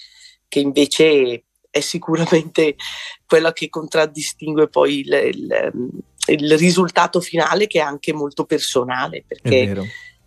che 0.47 0.59
invece 0.59 1.43
è 1.69 1.79
sicuramente 1.81 2.75
quella 3.25 3.51
che 3.53 3.69
contraddistingue 3.69 4.67
poi 4.69 4.99
il, 4.99 5.13
il- 5.33 5.71
il 6.29 6.57
risultato 6.57 7.21
finale 7.21 7.67
che 7.67 7.79
è 7.79 7.81
anche 7.81 8.11
molto 8.11 8.43
personale 8.43 9.23
perché 9.25 9.49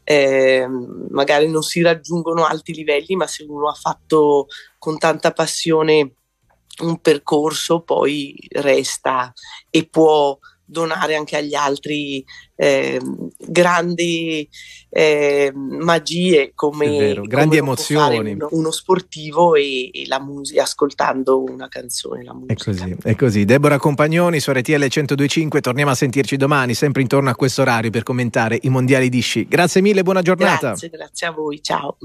eh, 0.03 0.67
magari 1.11 1.47
non 1.47 1.63
si 1.63 1.83
raggiungono 1.83 2.47
alti 2.47 2.73
livelli 2.73 3.17
ma 3.17 3.27
se 3.27 3.45
uno 3.47 3.69
ha 3.69 3.75
fatto 3.75 4.47
con 4.81 4.99
tanta 4.99 5.31
passione 5.33 6.15
un 6.81 6.99
percorso 7.01 7.83
poi 7.83 8.35
resta 8.49 9.31
e 9.69 9.87
può 9.87 10.39
donare 10.65 11.17
anche 11.17 11.37
agli 11.37 11.55
altri 11.55 12.25
ehm, 12.55 13.29
grandi 13.37 14.49
ehm, 14.89 15.79
magie 15.83 16.53
come, 16.55 16.89
vero, 16.89 17.23
grandi 17.23 17.59
come 17.59 17.71
emozioni. 17.71 18.33
uno, 18.33 18.49
uno 18.53 18.71
sportivo 18.71 19.57
e, 19.57 19.91
e 19.93 20.07
la 20.07 20.21
musica 20.21 20.63
ascoltando 20.63 21.43
una 21.43 21.69
canzone 21.69 22.23
la 22.23 22.33
musica. 22.33 22.55
È 22.55 22.57
così, 22.57 22.97
è 23.03 23.17
così. 23.17 23.45
Deborah 23.45 23.79
Compagnoni 23.79 24.41
su 24.41 24.53
RTL 24.53 24.79
1025, 24.79 25.61
torniamo 25.61 25.91
a 25.91 25.95
sentirci 25.95 26.37
domani, 26.37 26.73
sempre 26.75 27.03
intorno 27.03 27.29
a 27.29 27.35
questo 27.35 27.63
orario 27.63 27.91
per 27.91 28.05
commentare 28.05 28.59
i 28.63 28.69
mondiali 28.69 29.09
di 29.09 29.21
sci. 29.21 29.47
Grazie 29.47 29.83
mille, 29.83 30.03
buona 30.03 30.23
giornata. 30.23 30.69
grazie 30.69 30.89
grazie 30.89 31.27
a 31.27 31.31
voi 31.33 31.61
ciao 31.61 31.97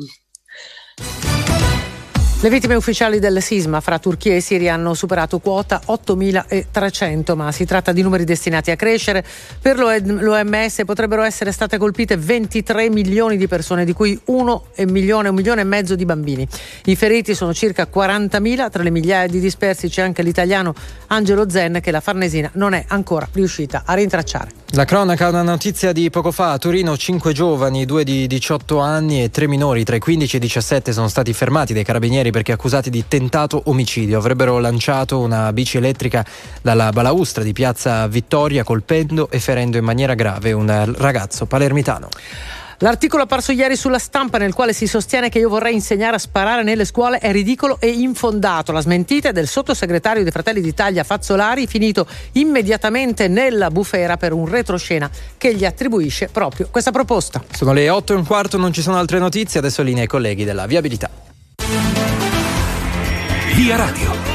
Le 2.41 2.51
vittime 2.51 2.75
ufficiali 2.75 3.17
del 3.17 3.41
sisma 3.41 3.79
fra 3.79 3.97
Turchia 3.97 4.35
e 4.35 4.39
Siria 4.39 4.75
hanno 4.75 4.93
superato 4.93 5.39
quota 5.39 5.81
8.300, 5.87 7.33
ma 7.33 7.51
si 7.51 7.65
tratta 7.65 7.91
di 7.91 8.03
numeri 8.03 8.23
destinati 8.23 8.69
a 8.69 8.75
crescere. 8.75 9.25
Per 9.59 9.79
l'OMS 9.79 10.83
potrebbero 10.85 11.23
essere 11.23 11.51
state 11.51 11.77
colpite 11.79 12.17
23 12.17 12.89
milioni 12.89 13.37
di 13.37 13.47
persone, 13.47 13.83
di 13.83 13.93
cui 13.93 14.19
1 14.25 14.63
milione, 14.85 15.29
un 15.29 15.35
milione 15.35 15.61
e 15.61 15.63
mezzo 15.63 15.95
di 15.95 16.05
bambini. 16.05 16.47
I 16.85 16.95
feriti 16.95 17.33
sono 17.33 17.51
circa 17.51 17.87
40.000, 17.91 18.69
tra 18.69 18.83
le 18.83 18.91
migliaia 18.91 19.27
di 19.27 19.39
dispersi 19.39 19.87
c'è 19.87 20.03
anche 20.03 20.21
l'italiano 20.21 20.75
Angelo 21.07 21.49
Zen 21.49 21.79
che 21.81 21.89
la 21.89 22.01
Farnesina 22.01 22.51
non 22.55 22.73
è 22.73 22.83
ancora 22.89 23.27
riuscita 23.31 23.83
a 23.85 23.95
rintracciare. 23.95 24.51
La 24.75 24.83
cronaca, 24.83 25.29
una 25.29 25.41
notizia 25.41 25.93
di 25.93 26.09
poco 26.09 26.31
fa. 26.31 26.51
A 26.51 26.57
Torino 26.57 26.97
5 26.97 27.31
giovani, 27.31 27.85
2 27.85 28.03
di 28.03 28.27
18 28.27 28.79
anni 28.79 29.23
e 29.23 29.29
3 29.29 29.47
minori 29.47 29.85
tra 29.85 29.95
i 29.95 29.99
15 29.99 30.35
e 30.35 30.37
i 30.37 30.41
17 30.41 30.91
sono 30.91 31.07
stati 31.07 31.31
fermati 31.31 31.73
dai 31.73 31.85
carabinieri 31.85 32.24
perché 32.31 32.51
accusati 32.51 32.89
di 32.89 33.05
tentato 33.07 33.61
omicidio. 33.65 34.17
Avrebbero 34.17 34.59
lanciato 34.59 35.19
una 35.19 35.51
bici 35.53 35.77
elettrica 35.77 36.25
dalla 36.61 36.91
balaustra 36.91 37.43
di 37.43 37.53
piazza 37.53 38.07
Vittoria 38.07 38.63
colpendo 38.63 39.29
e 39.29 39.39
ferendo 39.39 39.77
in 39.77 39.83
maniera 39.83 40.13
grave 40.13 40.51
un 40.51 40.93
ragazzo 40.97 41.45
palermitano. 41.45 42.09
L'articolo 42.79 43.23
apparso 43.23 43.53
ieri 43.53 43.77
sulla 43.77 43.99
stampa 43.99 44.37
nel 44.37 44.53
quale 44.53 44.73
si 44.73 44.85
sostiene 44.85 45.29
che 45.29 45.39
io 45.39 45.47
vorrei 45.47 45.73
insegnare 45.73 46.17
a 46.17 46.19
sparare 46.19 46.63
nelle 46.63 46.83
scuole 46.83 47.19
è 47.19 47.31
ridicolo 47.31 47.77
e 47.79 47.87
infondato. 47.87 48.73
La 48.73 48.81
smentita 48.81 49.29
è 49.29 49.31
del 49.31 49.47
sottosegretario 49.47 50.23
dei 50.23 50.31
Fratelli 50.31 50.59
d'Italia 50.59 51.03
Fazzolari, 51.03 51.67
finito 51.67 52.05
immediatamente 52.33 53.29
nella 53.29 53.69
bufera 53.69 54.17
per 54.17 54.33
un 54.33 54.45
retroscena 54.47 55.09
che 55.37 55.55
gli 55.55 55.63
attribuisce 55.63 56.27
proprio 56.27 56.67
questa 56.69 56.91
proposta. 56.91 57.43
Sono 57.51 57.71
le 57.71 57.89
8 57.89 58.11
e 58.11 58.15
un 58.17 58.25
quarto, 58.25 58.57
non 58.57 58.73
ci 58.73 58.81
sono 58.81 58.97
altre 58.97 59.19
notizie, 59.19 59.59
adesso 59.59 59.81
linea 59.81 60.01
ai 60.01 60.07
colleghi 60.07 60.43
della 60.43 60.65
viabilità. 60.65 61.09
Via 63.55 63.77
Radio. 63.77 64.34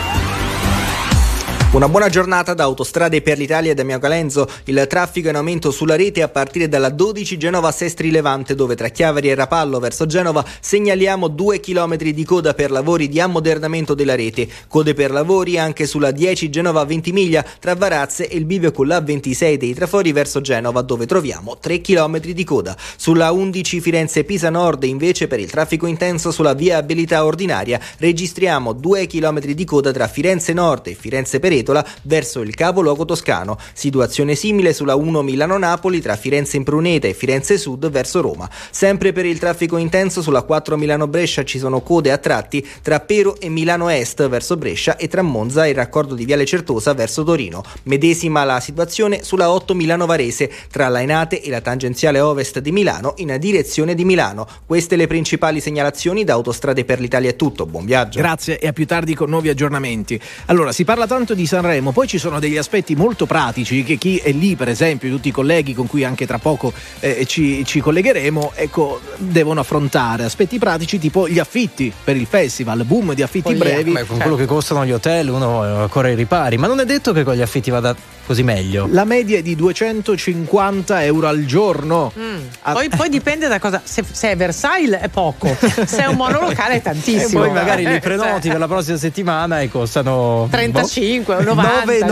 Una 1.73 1.89
buona 1.89 2.09
giornata 2.09 2.53
da 2.53 2.65
Autostrade 2.65 3.23
per 3.23 3.39
l'Italia 3.39 3.75
da 3.75 3.85
Mio 3.85 4.01
Calenzo. 4.01 4.49
Il 4.65 4.85
traffico 4.89 5.29
è 5.29 5.31
in 5.31 5.37
aumento 5.37 5.71
sulla 5.71 5.95
rete 5.95 6.21
a 6.21 6.27
partire 6.27 6.69
dalla 6.69 6.89
12 6.89 7.39
Genova 7.39 7.71
Sestri 7.71 8.11
Levante, 8.11 8.57
dove 8.57 8.75
tra 8.75 8.89
Chiavari 8.89 9.31
e 9.31 9.37
Rapallo 9.37 9.79
verso 9.79 10.05
Genova 10.05 10.45
segnaliamo 10.61 11.29
2 11.29 11.61
km 11.61 11.97
di 11.97 12.25
coda 12.25 12.55
per 12.55 12.73
lavori 12.73 13.09
di 13.09 13.21
ammodernamento 13.21 13.95
della 13.95 14.17
rete. 14.17 14.49
Code 14.67 14.95
per 14.95 15.13
lavori 15.13 15.61
anche 15.61 15.87
sulla 15.87 16.11
10 16.11 16.51
Genova 16.51 16.85
Ventimiglia 16.85 17.47
tra 17.61 17.77
Varazze 17.77 18.29
e 18.29 18.37
il 18.37 18.47
bivio 18.47 18.73
con 18.73 18.89
la 18.89 19.01
26 19.01 19.57
dei 19.57 19.73
Trafori 19.73 20.11
verso 20.11 20.41
Genova, 20.41 20.83
dove 20.83 21.07
troviamo 21.07 21.57
3 21.57 21.81
km 21.81 22.19
di 22.19 22.43
coda. 22.43 22.77
Sulla 22.97 23.31
11 23.31 23.81
Firenze 23.81 24.25
Pisa 24.25 24.51
Nord, 24.51 24.83
invece, 24.83 25.29
per 25.29 25.39
il 25.39 25.49
traffico 25.49 25.87
intenso 25.87 26.33
sulla 26.33 26.53
viabilità 26.53 27.25
ordinaria, 27.25 27.79
registriamo 27.99 28.73
2 28.73 29.07
km 29.07 29.39
di 29.39 29.65
coda 29.65 29.93
tra 29.93 30.09
Firenze 30.09 30.53
Nord 30.53 30.89
e 30.89 30.95
Firenze 30.95 31.39
Peretola 31.61 31.87
verso 32.03 32.41
il 32.41 32.55
capoluogo 32.55 33.05
toscano. 33.05 33.59
Situazione 33.73 34.35
simile 34.35 34.73
sulla 34.73 34.95
1 34.95 35.23
Milano-Napoli 35.23 36.01
tra 36.01 36.16
Firenze 36.16 36.57
Impruneta 36.57 37.07
e 37.07 37.15
Firenze 37.15 37.59
Sud 37.59 37.89
verso 37.91 38.20
Roma. 38.20 38.49
Sempre 38.70 39.12
per 39.12 39.27
il 39.27 39.39
traffico 39.39 39.77
intenso 39.77 40.23
sulla 40.23 40.43
4 40.43 40.77
Milano-Brescia 40.77 41.45
ci 41.45 41.59
sono 41.59 41.81
code 41.82 42.11
a 42.11 42.19
tratti 42.19 42.66
tra 42.82 43.01
Pero 43.01 43.39
e 43.39 43.49
Milano 43.49 43.89
Est 43.89 44.28
verso 44.28 44.57
Brescia 44.57 44.97
e 44.97 45.09
tra 45.09 45.23
Monza 45.23 45.66
e 45.66 45.70
il 45.70 45.74
raccordo 45.74 46.15
di 46.15 46.24
Viale 46.24 46.45
Certosa 46.45 46.95
verso 46.95 47.23
Torino. 47.23 47.62
Medesima 47.85 48.45
la 48.45 48.61
situazione 48.61 49.23
sulla 49.23 49.51
8 49.51 49.74
Milano-Varese 49.74 50.51
tra 50.70 50.89
Lainate 50.89 51.43
e 51.43 51.51
la 51.51 51.61
tangenziale 51.61 52.20
ovest 52.20 52.59
di 52.59 52.73
Milano 52.73 53.15
in 53.19 53.37
direzione 53.39 53.95
di 53.95 54.05
Milano. 54.05 54.47
Queste 54.66 54.97
le 54.97 55.07
principali 55.07 55.61
segnalazioni 55.61 56.24
da 56.24 56.32
Autostrade 56.35 56.85
per 56.85 57.01
l'Italia 57.01 57.31
è 57.31 57.37
tutto. 57.37 57.66
Buon 57.66 57.85
viaggio. 57.85 58.19
Grazie 58.19 58.59
e 58.59 58.66
a 58.66 58.73
più 58.73 58.87
tardi 58.87 59.15
con 59.15 59.28
nuovi 59.28 59.49
aggiornamenti. 59.49 60.20
Allora, 60.47 60.73
si 60.73 60.85
parla 60.85 61.07
tanto 61.07 61.35
di 61.35 61.47
Sanremo, 61.51 61.90
poi 61.90 62.06
ci 62.06 62.18
sono 62.18 62.39
degli 62.39 62.56
aspetti 62.56 62.94
molto 62.94 63.27
pratici 63.27 63.82
che 63.82 63.97
chi 63.97 64.18
è 64.18 64.31
lì, 64.31 64.55
per 64.55 64.68
esempio, 64.68 65.10
tutti 65.10 65.28
i 65.28 65.32
colleghi 65.32 65.74
con 65.74 65.89
cui 65.89 66.05
anche 66.05 66.24
tra 66.24 66.39
poco 66.39 66.72
eh, 67.01 67.27
ci, 67.27 67.64
ci 67.64 67.81
collegheremo, 67.81 68.52
ecco, 68.55 69.01
devono 69.16 69.59
affrontare 69.59 70.22
aspetti 70.22 70.59
pratici 70.59 71.01
tipo 71.01 71.28
gli 71.28 71.40
affitti 71.40 71.93
per 72.05 72.14
il 72.14 72.27
festival, 72.27 72.85
boom 72.85 73.14
di 73.14 73.22
affitti 73.22 73.48
Poi, 73.48 73.56
brevi. 73.56 73.90
beh, 73.90 74.06
con 74.06 74.18
quello 74.18 74.36
che 74.36 74.47
costano 74.47 74.86
gli 74.86 74.93
hotel 74.93 75.28
uno 75.28 75.85
eh, 75.85 75.89
corre 75.89 76.10
ai 76.10 76.14
ripari, 76.14 76.56
ma 76.56 76.68
non 76.68 76.78
è 76.78 76.85
detto 76.85 77.12
che 77.12 77.24
con 77.24 77.35
gli 77.35 77.43
affitti 77.43 77.70
vada 77.70 77.97
così 78.31 78.44
meglio. 78.44 78.86
La 78.93 79.05
media 79.05 79.39
è 79.39 79.43
di 79.43 79.57
250 79.57 81.02
euro 81.02 81.27
al 81.27 81.44
giorno. 81.47 82.12
Mm. 82.16 82.39
Poi, 82.73 82.89
poi 82.89 83.09
dipende 83.09 83.48
da 83.48 83.59
cosa. 83.59 83.81
Se, 83.82 84.05
se 84.09 84.31
è 84.31 84.36
Versailles 84.36 85.01
è 85.01 85.09
poco, 85.09 85.48
se 85.85 86.05
è 86.05 86.07
un 86.07 86.15
monolocale 86.15 86.74
è 86.74 86.77
E 86.77 86.82
tantissimo. 86.82 87.40
poi 87.40 87.51
magari 87.51 87.85
li 87.85 87.94
Eh, 87.94 87.98
prenoti 87.98 88.43
cioè, 88.43 88.51
per 88.52 88.61
la 88.61 88.69
prossima 88.69 88.97
settimana 88.98 89.61
e 89.62 89.69
costano 89.69 90.47
35, 90.48 91.43
90, 91.43 92.07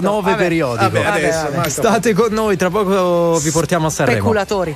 Vabbè. 0.00 0.34
periodico. 0.34 0.90
Vabbè, 0.90 1.04
adesso, 1.04 1.48
Marco. 1.54 1.70
State 1.70 2.12
con 2.14 2.32
noi, 2.32 2.56
tra 2.56 2.68
poco 2.68 3.38
vi 3.38 3.50
portiamo 3.52 3.86
a 3.86 3.90
Sanremo. 3.90 4.18
Speculatori. 4.18 4.74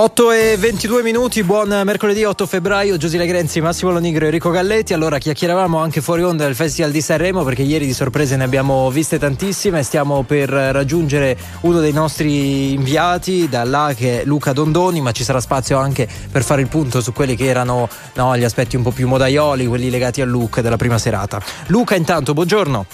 8 0.00 0.30
e 0.30 0.56
22 0.56 1.02
minuti, 1.02 1.42
buon 1.42 1.70
mercoledì 1.84 2.22
8 2.22 2.46
febbraio, 2.46 2.96
Giusile 2.96 3.26
Grenzi, 3.26 3.60
Massimo 3.60 3.90
Lonigro 3.90 4.22
e 4.22 4.26
Enrico 4.26 4.50
Galletti. 4.50 4.94
Allora 4.94 5.18
chiacchieravamo 5.18 5.76
anche 5.76 6.00
fuori 6.00 6.22
onda 6.22 6.44
del 6.44 6.54
Festival 6.54 6.92
di 6.92 7.00
Sanremo 7.00 7.42
perché 7.42 7.62
ieri 7.62 7.84
di 7.84 7.92
sorprese 7.92 8.36
ne 8.36 8.44
abbiamo 8.44 8.88
viste 8.92 9.18
tantissime. 9.18 9.82
Stiamo 9.82 10.22
per 10.22 10.50
raggiungere 10.50 11.36
uno 11.62 11.80
dei 11.80 11.90
nostri 11.90 12.74
inviati 12.74 13.48
da 13.48 13.64
là 13.64 13.92
che 13.92 14.20
è 14.20 14.24
Luca 14.24 14.52
Dondoni, 14.52 15.00
ma 15.00 15.10
ci 15.10 15.24
sarà 15.24 15.40
spazio 15.40 15.78
anche 15.78 16.06
per 16.30 16.44
fare 16.44 16.60
il 16.60 16.68
punto 16.68 17.00
su 17.00 17.12
quelli 17.12 17.34
che 17.34 17.46
erano 17.46 17.88
no, 18.14 18.36
gli 18.36 18.44
aspetti 18.44 18.76
un 18.76 18.84
po' 18.84 18.92
più 18.92 19.08
modaioli, 19.08 19.66
quelli 19.66 19.90
legati 19.90 20.20
al 20.20 20.28
look 20.28 20.60
della 20.60 20.76
prima 20.76 20.98
serata. 20.98 21.42
Luca, 21.66 21.96
intanto, 21.96 22.34
buongiorno. 22.34 22.86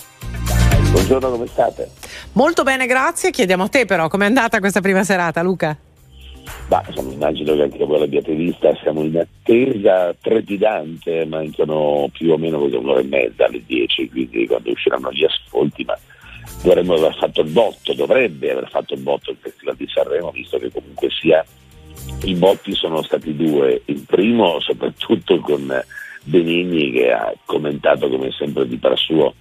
Buongiorno, 0.90 1.30
come 1.30 1.46
state? 1.52 1.90
Molto 2.32 2.62
bene, 2.62 2.86
grazie. 2.86 3.30
Chiediamo 3.30 3.64
a 3.64 3.68
te 3.68 3.84
però 3.84 4.08
com'è 4.08 4.24
andata 4.24 4.58
questa 4.58 4.80
prima 4.80 5.04
serata, 5.04 5.42
Luca? 5.42 5.76
Ma 6.68 6.82
insomma, 6.86 7.12
immagino 7.12 7.54
che 7.54 7.62
anche 7.62 7.84
voi 7.84 7.98
l'abbiate 8.00 8.34
vista, 8.34 8.74
siamo 8.82 9.02
in 9.02 9.18
attesa 9.18 10.14
trepidante, 10.20 11.24
mancano 11.26 12.08
più 12.12 12.32
o 12.32 12.38
meno 12.38 12.62
un'ora 12.62 13.00
e 13.00 13.04
mezza 13.04 13.46
alle 13.46 13.62
10, 13.64 14.08
quindi 14.10 14.46
quando 14.46 14.70
usciranno 14.70 15.12
gli 15.12 15.24
ascolti, 15.24 15.84
ma 15.84 15.98
dovremmo 16.62 16.94
aver 16.94 17.14
fatto 17.16 17.42
il 17.42 17.50
botto, 17.50 17.92
dovrebbe 17.94 18.50
aver 18.50 18.68
fatto 18.68 18.94
il 18.94 19.00
botto 19.00 19.30
il 19.30 19.36
Festival 19.40 19.76
di 19.76 19.86
Sanremo, 19.88 20.30
visto 20.30 20.58
che 20.58 20.70
comunque 20.70 21.08
sia 21.10 21.44
i 22.24 22.34
botti 22.34 22.74
sono 22.74 23.02
stati 23.02 23.34
due. 23.36 23.82
Il 23.86 24.04
primo 24.06 24.60
soprattutto 24.60 25.38
con 25.40 25.82
Benigni 26.24 26.90
che 26.90 27.12
ha 27.12 27.32
commentato 27.44 28.08
come 28.08 28.30
sempre 28.32 28.66
di 28.66 28.76
par 28.76 28.96
suo 28.98 29.34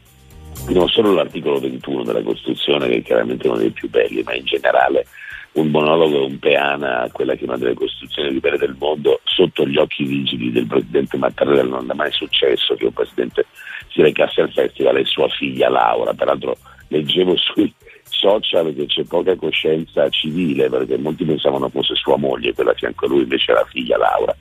non 0.67 0.88
solo 0.88 1.13
l'articolo 1.13 1.59
21 1.59 2.03
della 2.03 2.21
Costituzione 2.21 2.88
che 2.88 2.97
è 2.97 3.01
chiaramente 3.01 3.47
uno 3.47 3.57
dei 3.57 3.71
più 3.71 3.89
belli, 3.89 4.21
ma 4.23 4.35
in 4.35 4.45
generale 4.45 5.05
un 5.53 5.69
monologo, 5.69 6.25
un 6.25 6.39
peana 6.39 7.01
a 7.01 7.11
quella 7.11 7.35
che 7.35 7.41
è 7.41 7.47
una 7.47 7.57
delle 7.57 7.73
costituzioni 7.73 8.30
più 8.30 8.39
belle 8.39 8.57
del 8.57 8.75
mondo, 8.77 9.21
sotto 9.23 9.67
gli 9.67 9.77
occhi 9.77 10.03
vigili 10.03 10.51
del 10.51 10.67
presidente 10.67 11.17
Mattarella 11.17 11.63
non 11.63 11.89
è 11.89 11.93
mai 11.93 12.11
successo 12.11 12.75
che 12.75 12.85
un 12.85 12.93
presidente 12.93 13.45
si 13.89 14.01
recasse 14.01 14.41
al 14.41 14.51
festival 14.51 14.97
e 14.97 15.05
sua 15.05 15.27
figlia 15.30 15.69
Laura, 15.69 16.13
peraltro 16.13 16.57
leggevo 16.88 17.35
sui 17.38 17.71
social 18.05 18.73
che 18.75 18.85
c'è 18.85 19.03
poca 19.03 19.35
coscienza 19.35 20.07
civile 20.09 20.69
perché 20.69 20.97
molti 20.97 21.25
pensavano 21.25 21.69
fosse 21.69 21.95
sua 21.95 22.17
moglie 22.17 22.53
quella 22.53 22.73
fianco 22.73 23.05
a 23.05 23.09
lui 23.09 23.21
invece 23.21 23.51
era 23.51 23.65
figlia 23.65 23.97
Laura. 23.97 24.35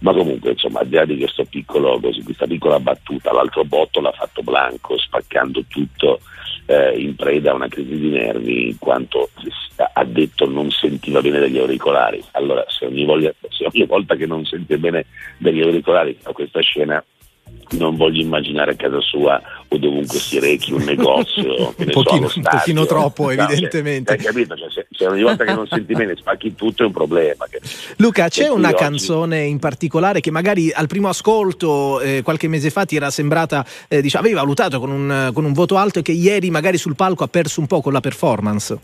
Ma 0.00 0.12
comunque 0.12 0.52
insomma 0.52 0.80
al 0.80 0.88
di 0.88 0.94
là 0.94 1.04
di 1.04 1.18
questo 1.18 1.44
piccolo 1.44 1.98
così, 2.00 2.22
questa 2.22 2.46
piccola 2.46 2.78
battuta 2.78 3.32
l'altro 3.32 3.64
botto 3.64 4.00
l'ha 4.00 4.12
fatto 4.12 4.42
Blanco 4.42 4.98
spaccando 4.98 5.64
tutto 5.68 6.20
eh, 6.68 7.00
in 7.00 7.16
preda 7.16 7.52
a 7.52 7.54
una 7.54 7.68
crisi 7.68 7.96
di 7.96 8.10
nervi 8.10 8.68
in 8.68 8.78
quanto 8.78 9.30
ha 9.76 10.04
detto 10.04 10.46
non 10.46 10.70
sentiva 10.70 11.22
bene 11.22 11.38
degli 11.38 11.58
auricolari. 11.58 12.22
Allora 12.32 12.62
se 12.68 12.84
ogni, 12.84 13.06
voglia, 13.06 13.32
se 13.48 13.64
ogni 13.64 13.86
volta 13.86 14.16
che 14.16 14.26
non 14.26 14.44
sente 14.44 14.76
bene 14.76 15.06
degli 15.38 15.62
auricolari 15.62 16.16
fa 16.20 16.32
questa 16.32 16.60
scena 16.60 17.02
non 17.70 17.96
voglio 17.96 18.22
immaginare 18.22 18.72
a 18.72 18.74
casa 18.76 18.98
sua 19.00 19.38
o 19.70 19.76
dovunque 19.76 20.18
si 20.18 20.38
rechi 20.40 20.72
un 20.72 20.84
negozio 20.84 21.52
Un 21.76 21.84
so, 21.90 21.90
pochino- 21.90 22.26
allo 22.26 22.32
un 22.36 22.42
pochino 22.42 22.86
troppo, 22.86 23.24
No, 23.24 23.30
evidentemente. 23.32 24.16
cioè, 24.16 24.18
hai 24.26 24.32
capito? 24.32 24.56
Cioè, 24.56 24.70
se, 24.70 24.86
se 24.90 25.06
ogni 25.06 25.22
volta 25.22 25.44
che 25.44 25.52
non 25.52 25.66
senti 25.66 25.92
bene 25.92 26.16
spacchi 26.16 26.54
tutto 26.54 26.82
è 26.84 26.86
un 26.86 26.92
problema. 26.92 27.44
Luca, 27.96 28.28
c'è 28.28 28.48
una 28.48 28.68
oggi- 28.68 28.76
canzone 28.78 29.44
in 29.44 29.58
particolare 29.58 30.20
che 30.20 30.30
magari 30.30 30.72
al 30.72 30.86
primo 30.86 31.08
ascolto 31.08 32.00
eh, 32.00 32.22
qualche 32.22 32.48
mese 32.48 32.70
fa 32.70 32.86
ti 32.86 32.96
era 32.96 33.10
sembrata, 33.10 33.64
eh, 33.88 34.00
diciamo, 34.00 34.24
avevi 34.24 34.38
valutato 34.40 34.80
con 34.80 34.90
un, 34.90 35.30
con 35.34 35.44
un 35.44 35.52
voto 35.52 35.76
alto 35.76 35.98
e 35.98 36.02
che 36.02 36.12
ieri 36.12 36.48
magari 36.50 36.78
sul 36.78 36.96
palco 36.96 37.24
ha 37.24 37.28
perso 37.28 37.60
un 37.60 37.66
po' 37.66 37.82
con 37.82 37.92
la 37.92 38.00
performance? 38.00 38.78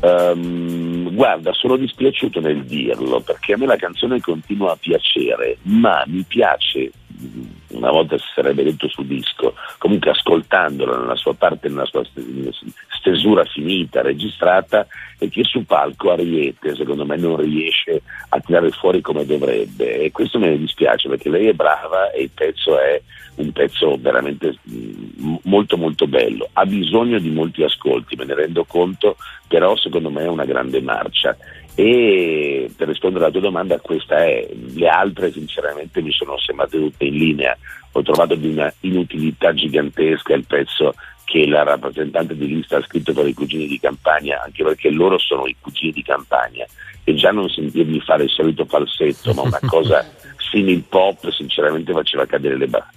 Ehm, 0.00 1.14
guarda, 1.14 1.52
sono 1.52 1.76
dispiaciuto 1.76 2.40
nel 2.40 2.64
dirlo 2.64 3.20
perché 3.20 3.54
a 3.54 3.56
me 3.56 3.66
la 3.66 3.76
canzone 3.76 4.20
continua 4.20 4.72
a 4.72 4.76
piacere, 4.76 5.58
ma 5.62 6.04
mi 6.06 6.22
piace, 6.26 6.90
mh, 7.06 7.76
una 7.76 7.90
volta 7.90 8.18
si 8.18 8.26
sarebbe 8.34 8.62
detto 8.62 8.88
sul 8.88 9.06
disco, 9.06 9.54
comunque 9.78 10.10
ascoltandola 10.10 10.98
nella 10.98 11.16
sua 11.16 11.34
parte, 11.34 11.68
nella 11.68 11.86
sua 11.86 12.04
st- 12.04 12.54
stesura 12.98 13.44
finita, 13.44 14.02
registrata, 14.02 14.86
e 15.18 15.28
che 15.28 15.44
su 15.44 15.64
palco 15.64 16.10
Ariete 16.10 16.74
secondo 16.74 17.06
me 17.06 17.16
non 17.16 17.36
riesce 17.36 18.02
a 18.28 18.40
tirare 18.40 18.70
fuori 18.70 19.00
come 19.00 19.24
dovrebbe. 19.24 20.00
E 20.00 20.10
questo 20.10 20.38
me 20.38 20.48
ne 20.48 20.58
dispiace 20.58 21.08
perché 21.08 21.30
lei 21.30 21.46
è 21.46 21.52
brava 21.52 22.10
e 22.10 22.22
il 22.22 22.30
pezzo 22.34 22.78
è 22.78 23.00
un 23.36 23.52
pezzo 23.52 23.96
veramente 23.98 24.56
mh, 24.62 25.36
molto 25.44 25.76
molto 25.76 26.06
bello, 26.06 26.48
ha 26.52 26.64
bisogno 26.64 27.18
di 27.18 27.30
molti 27.30 27.62
ascolti, 27.62 28.16
me 28.16 28.24
ne 28.24 28.34
rendo 28.34 28.64
conto, 28.64 29.16
però 29.48 29.76
secondo 29.76 30.10
me 30.10 30.22
è 30.22 30.28
una 30.28 30.44
grande 30.44 30.80
marcia. 30.80 31.36
E 31.74 32.70
per 32.74 32.88
rispondere 32.88 33.24
alla 33.24 33.32
tua 33.32 33.42
domanda, 33.42 33.78
questa 33.80 34.24
è, 34.24 34.48
le 34.74 34.88
altre 34.88 35.30
sinceramente 35.30 36.00
mi 36.00 36.10
sono 36.10 36.38
sembrate 36.38 36.78
tutte 36.78 37.04
in 37.04 37.16
linea, 37.16 37.56
ho 37.92 38.02
trovato 38.02 38.34
di 38.34 38.48
una 38.48 38.72
inutilità 38.80 39.52
gigantesca 39.52 40.34
il 40.34 40.46
pezzo 40.46 40.94
che 41.24 41.46
la 41.46 41.64
rappresentante 41.64 42.36
di 42.36 42.46
lista 42.46 42.76
ha 42.76 42.82
scritto 42.82 43.12
per 43.12 43.26
i 43.26 43.34
cugini 43.34 43.66
di 43.66 43.80
campagna, 43.80 44.42
anche 44.42 44.62
perché 44.62 44.90
loro 44.90 45.18
sono 45.18 45.46
i 45.46 45.56
cugini 45.60 45.92
di 45.92 46.02
campagna. 46.02 46.64
E 47.04 47.14
già 47.14 47.30
non 47.30 47.48
sentirmi 47.48 48.00
fare 48.00 48.24
il 48.24 48.30
solito 48.30 48.64
falsetto, 48.64 49.34
ma 49.34 49.42
una 49.42 49.60
cosa 49.66 50.04
simil 50.50 50.82
pop 50.88 51.28
sinceramente 51.30 51.92
faceva 51.92 52.26
cadere 52.26 52.56
le, 52.56 52.68
bra- 52.68 52.88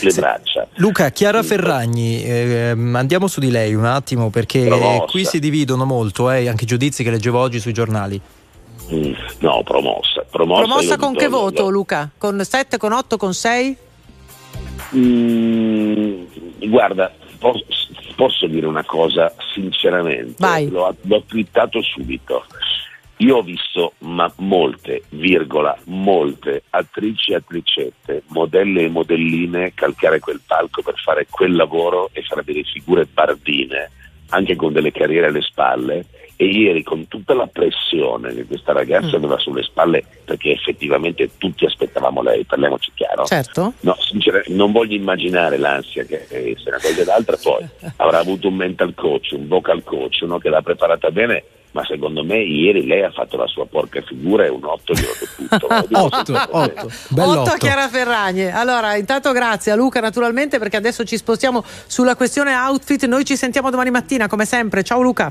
le 0.00 0.12
braccia. 0.12 0.66
Luca, 0.76 1.10
Chiara 1.10 1.42
Ferragni, 1.42 2.22
ehm, 2.24 2.94
andiamo 2.96 3.26
su 3.28 3.40
di 3.40 3.50
lei 3.50 3.74
un 3.74 3.84
attimo 3.84 4.30
perché 4.30 4.64
Promossa. 4.66 5.04
qui 5.06 5.24
si 5.24 5.38
dividono 5.38 5.84
molto 5.84 6.30
eh, 6.30 6.48
anche 6.48 6.64
i 6.64 6.66
giudizi 6.66 7.02
che 7.02 7.10
leggevo 7.10 7.38
oggi 7.38 7.60
sui 7.60 7.72
giornali. 7.72 8.20
Mm, 8.92 9.12
No, 9.40 9.62
promossa. 9.64 10.24
Promossa, 10.30 10.62
Promossa 10.64 10.96
con 10.96 11.14
che 11.14 11.28
voto, 11.28 11.68
Luca? 11.70 12.10
Con 12.16 12.40
7, 12.44 12.76
con 12.78 12.92
8, 12.92 13.16
con 13.16 13.34
6? 13.34 13.76
Mm, 14.94 16.24
guarda, 16.68 17.12
posso, 17.38 17.64
posso 18.14 18.46
dire 18.46 18.66
una 18.66 18.84
cosa 18.84 19.32
sinceramente, 19.54 20.34
Vai. 20.38 20.68
L'ho, 20.68 20.94
l'ho 21.02 21.22
twittato 21.26 21.80
subito. 21.82 22.44
Io 23.18 23.36
ho 23.36 23.42
visto 23.42 23.94
ma 23.98 24.30
molte, 24.38 25.02
virgola, 25.10 25.76
molte 25.84 26.64
attrici 26.70 27.32
e 27.32 27.36
attricette, 27.36 28.24
modelle 28.28 28.82
e 28.82 28.88
modelline 28.88 29.72
calcare 29.74 30.20
quel 30.20 30.42
palco 30.46 30.82
per 30.82 30.96
fare 31.02 31.26
quel 31.30 31.54
lavoro 31.56 32.10
e 32.12 32.22
fare 32.22 32.44
delle 32.44 32.64
figure 32.64 33.06
bardine, 33.06 33.90
anche 34.30 34.54
con 34.54 34.72
delle 34.72 34.92
carriere 34.92 35.28
alle 35.28 35.40
spalle. 35.40 36.04
E 36.38 36.44
ieri 36.44 36.82
con 36.82 37.08
tutta 37.08 37.32
la 37.32 37.46
pressione 37.46 38.34
che 38.34 38.44
questa 38.44 38.74
ragazza 38.74 39.16
aveva 39.16 39.38
sulle 39.38 39.62
spalle, 39.62 40.04
perché 40.22 40.50
effettivamente 40.50 41.30
tutti 41.38 41.64
aspettavamo 41.64 42.20
lei, 42.20 42.44
parliamoci 42.44 42.90
chiaro. 42.94 43.24
Certo. 43.24 43.72
No, 43.80 43.96
sinceramente 43.98 44.52
non 44.52 44.70
voglio 44.70 44.94
immaginare 44.94 45.56
l'ansia 45.56 46.04
che 46.04 46.26
eh, 46.28 46.54
se 46.62 46.68
una 46.68 46.78
cosa 46.78 47.00
e 47.00 47.04
l'altra 47.06 47.38
poi 47.42 47.66
avrà 47.96 48.18
avuto 48.18 48.48
un 48.48 48.56
mental 48.56 48.92
coach, 48.92 49.30
un 49.32 49.48
vocal 49.48 49.82
coach, 49.82 50.18
uno 50.20 50.36
che 50.36 50.50
l'ha 50.50 50.60
preparata 50.60 51.10
bene, 51.10 51.42
ma 51.76 51.84
secondo 51.84 52.24
me 52.24 52.38
ieri 52.38 52.86
lei 52.86 53.02
ha 53.02 53.10
fatto 53.10 53.36
la 53.36 53.46
sua 53.46 53.66
porca 53.66 54.00
figura 54.00 54.46
e 54.46 54.48
un 54.48 54.64
8 54.64 54.94
glielo 54.94 55.12
do 55.20 55.26
tutto. 55.36 55.66
Lo 55.76 55.86
dico 55.86 56.00
Otto, 56.00 56.24
senza 56.24 56.48
otto. 56.50 56.90
problemi. 57.12 57.38
8 57.38 57.50
a 57.50 57.56
Chiara 57.58 57.88
Ferragni. 57.90 58.50
Allora, 58.50 58.96
intanto 58.96 59.30
grazie 59.32 59.72
a 59.72 59.74
Luca 59.74 60.00
naturalmente 60.00 60.58
perché 60.58 60.78
adesso 60.78 61.04
ci 61.04 61.18
spostiamo 61.18 61.62
sulla 61.86 62.16
questione 62.16 62.54
outfit. 62.54 63.04
Noi 63.04 63.26
ci 63.26 63.36
sentiamo 63.36 63.68
domani 63.68 63.90
mattina 63.90 64.26
come 64.26 64.46
sempre. 64.46 64.82
Ciao 64.82 65.02
Luca. 65.02 65.30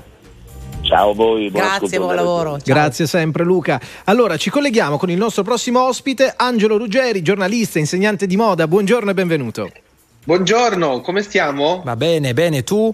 Ciao 0.82 1.10
a 1.10 1.14
voi, 1.16 1.50
buon 1.50 1.64
Grazie, 1.64 1.98
buon 1.98 2.14
lavoro. 2.14 2.60
Grazie 2.64 3.08
sempre 3.08 3.44
Luca. 3.44 3.82
Allora 4.04 4.38
ci 4.38 4.52
colleghiamo 4.52 5.00
con 5.00 5.10
il 5.10 5.18
nostro 5.18 5.42
prossimo 5.42 5.82
ospite, 5.82 6.32
Angelo 6.38 6.78
Ruggeri, 6.78 7.24
giornalista, 7.24 7.80
insegnante 7.80 8.28
di 8.28 8.36
moda. 8.36 8.68
Buongiorno 8.68 9.10
e 9.10 9.14
benvenuto. 9.16 9.72
Buongiorno, 10.26 11.02
come 11.02 11.24
stiamo? 11.24 11.82
Va 11.84 11.96
bene, 11.96 12.36
bene, 12.36 12.64
tu? 12.64 12.94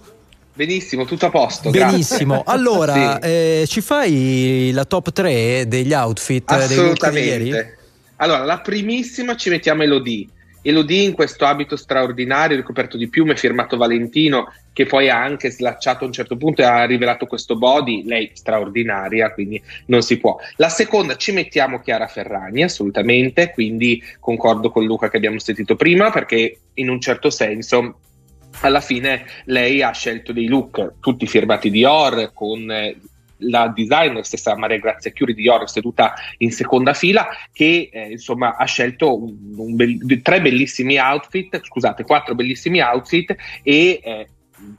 Benissimo, 0.54 1.06
tutto 1.06 1.28
a 1.28 1.30
posto. 1.30 1.70
Benissimo. 1.70 2.44
grazie. 2.44 2.52
Allora, 2.62 3.20
Sì, 3.22 3.28
eh, 3.28 3.64
ci 3.68 3.82
fai 3.82 4.72
la 4.74 4.86
top 4.86 5.12
3 5.12 5.68
degli 5.68 5.94
outfit 5.94 6.52
eh, 6.52 6.68
dei 6.68 6.78
look 6.78 7.10
di 7.10 7.20
ieri? 7.20 7.50
assolutamente. 7.52 7.78
Allora, 8.18 8.44
la 8.44 8.60
primissima 8.60 9.36
ci 9.36 9.50
mettiamo 9.50 9.84
Elodie. 9.84 10.28
Elodie 10.64 11.06
in 11.06 11.14
questo 11.14 11.46
abito 11.46 11.76
straordinario, 11.76 12.56
ricoperto 12.56 12.96
di 12.96 13.10
piume, 13.10 13.36
firmato 13.36 13.78
Valentino, 13.78 14.54
che 14.74 14.86
poi 14.86 15.10
ha 15.10 15.20
anche 15.22 15.50
slacciato 15.50 16.04
a 16.04 16.08
un 16.08 16.14
certo 16.14 16.38
punto 16.38 16.62
e 16.62 16.66
ha 16.66 16.86
rivelato 16.86 17.26
questo 17.26 17.56
body, 17.58 18.04
lei 18.06 18.30
straordinaria, 18.34 19.34
quindi 19.34 19.60
non 19.88 20.04
si 20.04 20.18
può. 20.18 20.38
La 20.58 20.70
seconda 20.70 21.16
ci 21.16 21.32
mettiamo 21.32 21.80
Chiara 21.80 22.06
Ferragni, 22.06 22.62
assolutamente, 22.62 23.50
quindi 23.52 24.04
concordo 24.20 24.70
con 24.70 24.86
Luca 24.86 25.10
che 25.10 25.18
abbiamo 25.18 25.40
sentito 25.40 25.76
prima, 25.76 26.12
perché 26.12 26.60
in 26.76 26.90
un 26.90 27.02
certo 27.02 27.32
senso 27.32 27.96
alla 28.62 28.82
fine 28.82 29.26
lei 29.46 29.82
ha 29.82 29.92
scelto 29.92 30.32
dei 30.32 30.48
look 30.48 30.94
tutti 31.00 31.28
firmati 31.28 31.70
Dior 31.70 32.32
con 32.34 32.70
eh, 32.72 32.96
la 33.44 33.72
designer 33.76 34.24
stessa 34.26 34.56
Maria 34.56 34.78
Grazia 34.78 35.12
Chiuri 35.12 35.34
di 35.34 35.42
Dior 35.42 35.68
seduta 35.70 36.14
in 36.38 36.52
seconda 36.52 36.94
fila 36.94 37.28
che 37.52 37.90
eh, 37.92 38.12
insomma 38.12 38.56
ha 38.56 38.66
scelto 38.66 39.20
un- 39.22 39.36
un 39.58 39.76
bel- 39.76 40.22
tre 40.22 40.42
bellissimi 40.42 40.98
outfit 41.00 41.60
scusate 41.64 42.04
quattro 42.04 42.36
bellissimi 42.36 42.82
outfit 42.82 43.36
e 43.64 44.00
eh, 44.04 44.28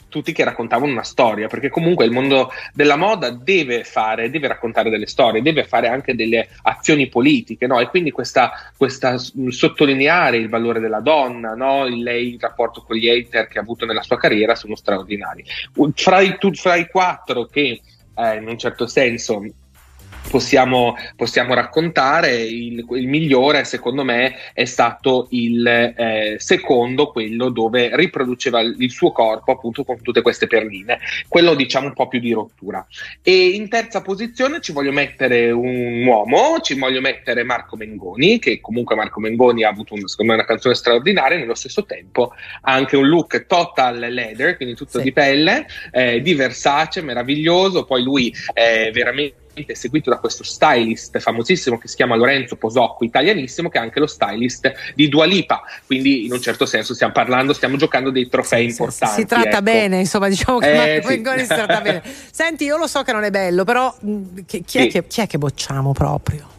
tutti 0.08 0.32
che 0.32 0.44
raccontavano 0.44 0.92
una 0.92 1.02
storia, 1.02 1.48
perché 1.48 1.68
comunque 1.68 2.04
il 2.04 2.10
mondo 2.10 2.50
della 2.72 2.96
moda 2.96 3.30
deve 3.30 3.84
fare, 3.84 4.30
deve 4.30 4.48
raccontare 4.48 4.90
delle 4.90 5.06
storie, 5.06 5.42
deve 5.42 5.64
fare 5.64 5.88
anche 5.88 6.14
delle 6.14 6.48
azioni 6.62 7.08
politiche, 7.08 7.66
no? 7.66 7.80
E 7.80 7.88
quindi 7.88 8.10
questa, 8.10 8.52
questa 8.76 9.16
sottolineare 9.18 10.36
il 10.36 10.48
valore 10.48 10.80
della 10.80 11.00
donna, 11.00 11.54
no? 11.54 11.86
Il, 11.86 12.02
lei, 12.02 12.34
il 12.34 12.40
rapporto 12.40 12.82
con 12.82 12.96
gli 12.96 13.08
hater 13.08 13.48
che 13.48 13.58
ha 13.58 13.62
avuto 13.62 13.86
nella 13.86 14.02
sua 14.02 14.16
carriera 14.16 14.54
sono 14.54 14.74
straordinari. 14.74 15.44
Fra 15.94 16.20
i, 16.20 16.36
fra 16.52 16.76
i 16.76 16.86
quattro 16.88 17.46
che 17.46 17.80
eh, 18.14 18.36
in 18.36 18.46
un 18.46 18.58
certo 18.58 18.86
senso 18.86 19.42
possiamo, 20.28 20.96
possiamo 21.16 21.54
raccontare. 21.54 22.36
Il, 22.36 22.84
il 22.90 23.08
migliore, 23.08 23.64
secondo 23.64 24.04
me, 24.04 24.36
è 24.52 24.64
stato 24.64 25.28
il 25.30 25.66
eh, 25.66 26.36
secondo, 26.38 27.10
quello 27.10 27.50
dove 27.50 27.90
riproduceva 27.94 28.60
il 28.60 28.90
suo 28.90 29.12
corpo 29.12 29.52
appunto 29.52 29.84
con 29.84 30.00
tutte 30.02 30.22
queste 30.22 30.46
perline, 30.46 30.98
quello 31.28 31.54
diciamo 31.54 31.88
un 31.88 31.94
po' 31.94 32.08
più 32.08 32.20
di 32.20 32.32
rottura. 32.32 32.86
E 33.22 33.48
in 33.48 33.68
terza 33.68 34.02
posizione 34.02 34.60
ci 34.60 34.72
voglio 34.72 34.92
mettere 34.92 35.50
un 35.50 36.04
uomo, 36.06 36.60
ci 36.60 36.78
voglio 36.78 37.00
mettere 37.00 37.42
Marco 37.42 37.76
Mengoni, 37.76 38.38
che 38.38 38.60
comunque 38.60 38.94
Marco 38.94 39.20
Mengoni 39.20 39.64
ha 39.64 39.68
avuto 39.68 39.94
un- 39.94 40.06
secondo 40.06 40.32
me 40.32 40.38
una 40.38 40.46
canzone 40.46 40.74
straordinaria, 40.74 41.38
nello 41.38 41.54
stesso 41.54 41.84
tempo 41.84 42.32
ha 42.62 42.72
anche 42.72 42.96
un 42.96 43.08
look 43.08 43.46
total 43.46 43.98
leather, 43.98 44.56
quindi 44.56 44.74
tutto 44.74 45.00
di 45.00 45.12
pelle, 45.12 45.66
eh, 45.90 46.20
di 46.20 46.34
Versace, 46.34 47.02
meraviglioso, 47.02 47.84
poi 47.84 48.02
lui 48.02 48.34
è 48.52 48.90
veramente 48.92 49.40
seguito 49.74 50.10
da 50.10 50.18
questo 50.18 50.44
stylist 50.44 51.18
famosissimo 51.18 51.78
che 51.78 51.88
si 51.88 51.96
chiama 51.96 52.16
Lorenzo 52.16 52.56
Posocco, 52.56 53.04
italianissimo, 53.04 53.68
che 53.68 53.78
è 53.78 53.80
anche 53.80 54.00
lo 54.00 54.06
stylist 54.06 54.72
di 54.94 55.08
Dua 55.08 55.24
Lipa, 55.24 55.62
quindi 55.86 56.24
in 56.26 56.32
un 56.32 56.40
certo 56.40 56.66
senso 56.66 56.94
stiamo 56.94 57.12
parlando, 57.12 57.52
stiamo 57.52 57.76
giocando 57.76 58.10
dei 58.10 58.28
trofei 58.28 58.66
importanti. 58.66 59.20
Si 59.20 59.26
tratta 59.26 59.48
ecco. 59.48 59.62
bene, 59.62 59.98
insomma, 60.00 60.28
diciamo 60.28 60.58
che 60.58 60.72
Eh, 60.72 60.76
Marco 60.76 61.08
sì. 61.08 61.40
Si 61.40 61.46
tratta 61.46 61.80
bene. 61.80 62.02
Senti, 62.30 62.64
io 62.64 62.76
lo 62.76 62.86
so 62.86 63.02
che 63.02 63.12
non 63.12 63.24
è 63.24 63.30
bello, 63.30 63.64
però 63.64 63.94
mh, 63.98 64.44
chi, 64.46 64.62
chi 64.64 64.78
è 64.78 64.82
Sì. 64.82 64.88
che, 64.88 65.06
chi 65.06 65.20
è 65.20 65.26
che 65.26 65.38
bocciamo 65.38 65.92
proprio? 65.92 66.51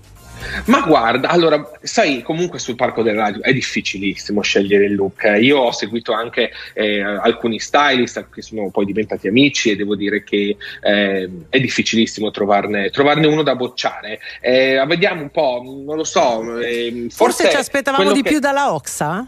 Ma 0.65 0.81
guarda, 0.81 1.29
allora, 1.29 1.69
sai, 1.81 2.21
comunque 2.21 2.59
sul 2.59 2.75
parco 2.75 3.01
del 3.03 3.15
radio 3.15 3.41
è 3.41 3.53
difficilissimo 3.53 4.41
scegliere 4.41 4.85
il 4.85 4.95
look. 4.95 5.23
Io 5.39 5.59
ho 5.59 5.71
seguito 5.71 6.13
anche 6.13 6.51
eh, 6.73 7.01
alcuni 7.01 7.59
stylist 7.59 8.27
che 8.33 8.41
sono 8.41 8.69
poi 8.69 8.85
diventati 8.85 9.27
amici 9.27 9.71
e 9.71 9.75
devo 9.75 9.95
dire 9.95 10.23
che 10.23 10.55
eh, 10.81 11.29
è 11.49 11.59
difficilissimo 11.59 12.31
trovarne, 12.31 12.89
trovarne 12.89 13.27
uno 13.27 13.43
da 13.43 13.55
bocciare. 13.55 14.19
Eh, 14.41 14.83
vediamo 14.87 15.21
un 15.21 15.31
po', 15.31 15.61
non 15.85 15.95
lo 15.97 16.03
so. 16.03 16.59
eh, 16.59 17.07
Forse, 17.09 17.49
ci 17.49 17.55
aspettavamo 17.55 18.11
di 18.11 18.21
che- 18.21 18.29
più 18.29 18.39
dalla 18.39 18.73
Oxa? 18.73 19.27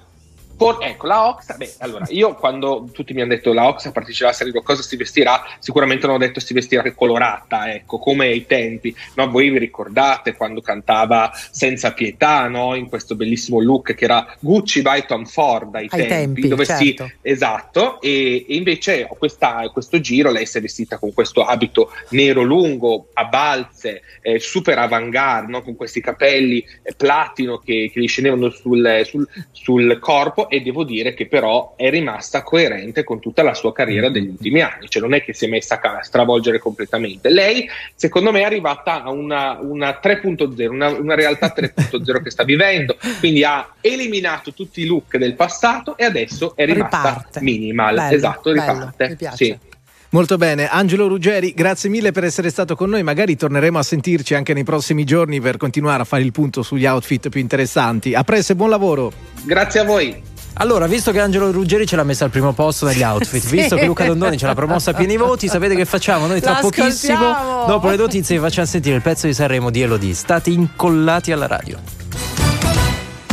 Por- 0.58 0.78
ecco, 0.82 1.08
la 1.08 1.28
Oxa, 1.28 1.56
beh, 1.56 1.74
allora, 1.80 2.06
io 2.10 2.34
quando 2.36 2.88
tutti 2.92 3.14
mi 3.14 3.22
hanno 3.22 3.34
detto 3.34 3.54
la 3.54 3.68
Oxa 3.68 3.92
parteciperà 3.92 4.30
a 4.30 4.34
serie 4.34 4.54
cosa 4.64 4.82
si 4.82 4.96
vestirà, 4.96 5.44
sicuramente 5.60 6.06
non 6.06 6.16
ho 6.16 6.20
detto 6.20 6.40
si 6.40 6.54
vestirà 6.54 6.84
colorata, 6.94 7.72
ecco, 7.74 7.98
come 8.00 8.28
ai 8.28 8.46
tempi, 8.46 8.96
no? 9.16 9.30
Voi 9.30 9.50
vi 9.50 9.58
ricordate 9.58 10.36
quando 10.36 10.62
cantava 10.62 11.32
Senza 11.52 11.94
Pietà, 11.94 12.48
no? 12.48 12.76
In 12.76 12.88
questo 12.90 13.16
bellissimo 13.16 13.60
look 13.60 13.94
che 13.94 14.04
era 14.06 14.26
Gucci 14.40 14.82
by 14.82 15.06
Tom 15.06 15.26
Ford 15.26 15.74
ai, 15.76 15.88
Ai 15.90 16.08
tempi, 16.08 16.48
dove 16.48 16.66
certo. 16.66 16.84
si 16.84 17.14
Esatto, 17.22 18.00
e, 18.02 18.46
e 18.48 18.56
invece 18.56 19.08
questa- 19.18 19.70
questo 19.74 20.00
giro 20.00 20.32
lei 20.32 20.46
si 20.46 20.58
è 20.58 20.62
vestita 20.62 20.98
con 20.98 21.14
questo 21.14 21.44
abito 21.44 21.92
nero 22.10 22.42
lungo, 22.44 23.08
a 23.14 23.26
balze, 23.26 24.02
eh, 24.22 24.40
super 24.40 24.78
avant-garde, 24.78 25.52
no? 25.52 25.62
con 25.62 25.76
questi 25.76 26.02
capelli 26.02 26.66
eh, 26.84 26.94
platino 26.96 27.58
che, 27.58 27.90
che 27.92 28.00
gli 28.00 28.08
scendevano 28.08 28.50
sul, 28.50 29.02
sul- 29.06 29.28
sul 29.52 29.98
corpo 30.00 30.45
e 30.48 30.62
devo 30.62 30.84
dire 30.84 31.14
che 31.14 31.28
però 31.28 31.74
è 31.76 31.90
rimasta 31.90 32.44
coerente 32.44 33.04
con 33.04 33.20
tutta 33.20 33.44
la 33.44 33.54
sua 33.54 33.74
carriera 33.74 34.10
degli 34.10 34.28
ultimi 34.28 34.62
anni, 34.62 34.88
cioè 34.90 35.02
non 35.02 35.14
è 35.14 35.24
che 35.24 35.34
si 35.34 35.46
è 35.46 35.48
messa 35.48 35.80
a 35.82 36.02
stravolgere 36.02 36.60
completamente. 36.60 37.30
Lei 37.30 37.70
secondo 37.96 38.32
me 38.32 38.42
è 38.42 38.44
arrivata 38.44 39.04
a 39.04 39.12
una, 39.12 39.60
una 39.62 40.00
3.0, 40.02 40.68
una, 40.68 40.90
una 40.90 41.16
realtà 41.16 41.54
3.0 41.56 42.24
che 42.24 42.30
sta 42.30 42.44
vivendo, 42.44 42.98
quindi 43.20 43.44
ha 43.44 43.76
eliminato 43.82 44.54
tutti 44.54 44.82
i 44.82 44.86
look 44.86 45.18
del 45.18 45.36
passato 45.36 45.98
e 45.98 46.06
adesso 46.06 46.56
è 46.56 46.66
rimasta 46.66 46.98
Riparte. 46.98 47.42
minimal. 47.42 47.96
Bello, 47.96 48.16
esatto, 48.16 48.52
bello, 48.52 48.74
riparte. 48.74 49.16
piace. 49.16 49.46
Sì. 49.46 49.74
Molto 50.16 50.38
bene, 50.38 50.70
Angelo 50.70 51.08
Ruggeri, 51.08 51.54
grazie 51.54 51.90
mille 51.90 52.14
per 52.14 52.24
essere 52.24 52.50
stato 52.50 52.78
con 52.78 52.90
noi. 52.90 53.04
Magari 53.04 53.36
torneremo 53.36 53.78
a 53.78 53.84
sentirci 53.84 54.34
anche 54.34 54.54
nei 54.54 54.64
prossimi 54.64 55.04
giorni 55.04 55.42
per 55.42 55.58
continuare 55.58 56.04
a 56.04 56.06
fare 56.06 56.24
il 56.24 56.32
punto 56.32 56.64
sugli 56.64 56.86
outfit 56.86 57.28
più 57.28 57.42
interessanti. 57.42 58.14
A 58.14 58.24
presto 58.24 58.54
e 58.54 58.56
buon 58.56 58.70
lavoro. 58.70 59.12
Grazie 59.44 59.82
a 59.82 59.84
voi. 59.84 60.34
Allora, 60.58 60.88
visto 60.88 61.12
che 61.12 61.20
Angelo 61.20 61.52
Ruggeri 61.52 61.86
ce 61.86 61.96
l'ha 61.98 62.04
messa 62.04 62.24
al 62.24 62.30
primo 62.32 62.54
posto 62.54 62.86
negli 62.86 63.02
outfit, 63.04 63.44
Sì. 63.44 63.56
visto 63.58 63.76
che 63.76 63.86
Luca 63.86 64.06
Dondoni 64.06 64.38
ce 64.38 64.46
l'ha 64.46 64.56
promossa 64.56 64.92
a 64.92 64.94
pieni 64.94 65.18
voti, 65.18 65.48
sapete 65.50 65.76
che 65.76 65.84
facciamo? 65.86 66.28
Noi 66.28 66.40
tra 66.40 66.56
pochissimo, 66.56 67.66
dopo 67.68 67.90
le 67.90 67.98
notizie, 67.98 68.38
vi 68.38 68.42
facciamo 68.44 68.66
sentire 68.66 68.96
il 68.96 69.02
pezzo 69.02 69.28
di 69.28 69.34
Sanremo 69.34 69.70
di 69.70 69.82
Elodie. 69.82 70.14
State 70.14 70.50
incollati 70.52 71.32
alla 71.34 71.48
radio. 71.48 71.78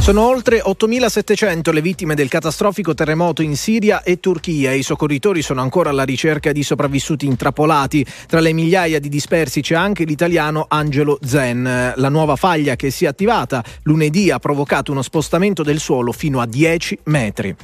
Sono 0.03 0.27
oltre 0.27 0.61
8.700 0.61 1.73
le 1.73 1.81
vittime 1.81 2.17
del 2.17 2.29
catastrofico 2.29 2.93
terremoto 2.93 3.41
in 3.41 3.57
Siria 3.57 4.03
e 4.03 4.19
Turchia. 4.19 4.73
I 4.73 4.83
soccorritori 4.83 5.43
sono 5.43 5.61
ancora 5.61 5.91
alla 5.91 6.03
ricerca 6.03 6.51
di 6.51 6.65
sopravvissuti 6.65 7.25
intrappolati. 7.25 8.05
Tra 8.27 8.41
le 8.41 8.53
migliaia 8.53 8.99
di 8.99 9.09
dispersi 9.09 9.61
c'è 9.61 9.77
anche 9.77 10.03
l'italiano 10.03 10.67
Angelo 10.69 11.21
Zen. 11.25 11.93
La 11.95 12.09
nuova 12.09 12.35
faglia 12.35 12.75
che 12.75 12.91
si 12.91 13.05
è 13.05 13.09
attivata 13.09 13.63
lunedì 13.85 14.33
ha 14.33 14.41
provocato 14.41 14.91
uno 14.91 15.03
spostamento 15.03 15.63
del 15.63 15.79
suolo 15.79 16.11
fino 16.11 16.41
a 16.41 16.47
10 16.47 16.99
metri. 17.05 17.55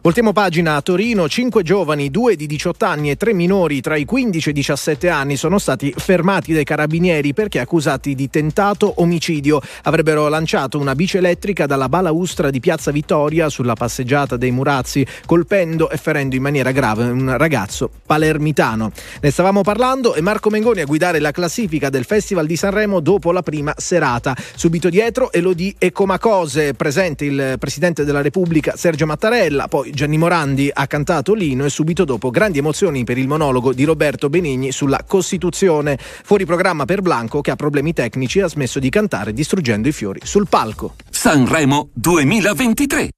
Voltiamo 0.00 0.32
pagina 0.32 0.76
a 0.76 0.80
Torino, 0.80 1.28
cinque 1.28 1.64
giovani, 1.64 2.08
due 2.08 2.36
di 2.36 2.46
18 2.46 2.84
anni 2.84 3.10
e 3.10 3.16
tre 3.16 3.32
minori 3.32 3.80
tra 3.80 3.96
i 3.96 4.04
15 4.04 4.48
e 4.48 4.50
i 4.52 4.54
17 4.54 5.08
anni 5.08 5.36
sono 5.36 5.58
stati 5.58 5.92
fermati 5.96 6.52
dai 6.52 6.62
carabinieri 6.62 7.34
perché 7.34 7.58
accusati 7.58 8.14
di 8.14 8.30
tentato 8.30 8.92
omicidio. 8.98 9.60
Avrebbero 9.82 10.28
lanciato 10.28 10.78
una 10.78 10.94
bici 10.94 11.16
elettrica 11.16 11.66
dalla 11.66 11.88
balaustra 11.88 12.48
di 12.50 12.60
Piazza 12.60 12.92
Vittoria 12.92 13.48
sulla 13.48 13.74
passeggiata 13.74 14.36
dei 14.36 14.52
Murazzi, 14.52 15.04
colpendo 15.26 15.90
e 15.90 15.96
ferendo 15.96 16.36
in 16.36 16.42
maniera 16.42 16.70
grave 16.70 17.02
un 17.02 17.36
ragazzo 17.36 17.90
palermitano. 18.06 18.92
Ne 19.20 19.30
stavamo 19.32 19.62
parlando 19.62 20.14
e 20.14 20.20
Marco 20.20 20.48
Mengoni 20.48 20.80
a 20.80 20.86
guidare 20.86 21.18
la 21.18 21.32
classifica 21.32 21.90
del 21.90 22.04
Festival 22.04 22.46
di 22.46 22.54
Sanremo 22.54 23.00
dopo 23.00 23.32
la 23.32 23.42
prima 23.42 23.74
serata. 23.76 24.36
Subito 24.54 24.90
dietro 24.90 25.32
Elodie 25.32 25.74
e 25.76 25.90
Comacose, 25.90 26.74
presente 26.74 27.24
il 27.24 27.56
Presidente 27.58 28.04
della 28.04 28.22
Repubblica 28.22 28.76
Sergio 28.76 29.04
Mattarella, 29.04 29.66
poi 29.66 29.86
Gianni 29.92 30.18
Morandi 30.18 30.70
ha 30.72 30.86
cantato 30.86 31.34
l'ino 31.34 31.64
e 31.64 31.70
subito 31.70 32.04
dopo 32.04 32.30
grandi 32.30 32.58
emozioni 32.58 33.04
per 33.04 33.18
il 33.18 33.26
monologo 33.26 33.72
di 33.72 33.84
Roberto 33.84 34.28
Benigni 34.28 34.72
sulla 34.72 35.04
Costituzione. 35.06 35.98
Fuori 35.98 36.44
programma 36.44 36.84
per 36.84 37.02
Blanco 37.02 37.40
che 37.40 37.50
ha 37.50 37.56
problemi 37.56 37.92
tecnici 37.92 38.38
e 38.38 38.42
ha 38.42 38.48
smesso 38.48 38.78
di 38.78 38.88
cantare 38.88 39.32
distruggendo 39.32 39.88
i 39.88 39.92
fiori 39.92 40.20
sul 40.22 40.48
palco. 40.48 40.94
Sanremo 41.10 41.88
2023. 41.92 43.08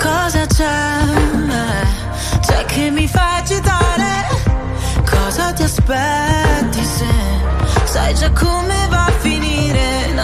Cosa 0.00 0.46
c'è? 0.46 0.84
C'è 2.40 2.64
che 2.66 2.90
mi 2.90 3.06
fa 3.06 3.36
agitare? 3.36 4.26
Cosa 5.08 5.52
ti 5.52 5.62
aspetti 5.62 6.84
se 6.84 7.06
sai 7.84 8.14
già 8.14 8.30
come 8.32 8.86
va 8.88 9.04
a 9.06 9.10
finire? 9.18 9.35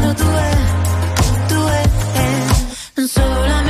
Sono 0.00 0.12
due, 0.14 0.50
due, 1.48 1.82
eh. 2.14 3.06
solamente 3.06 3.69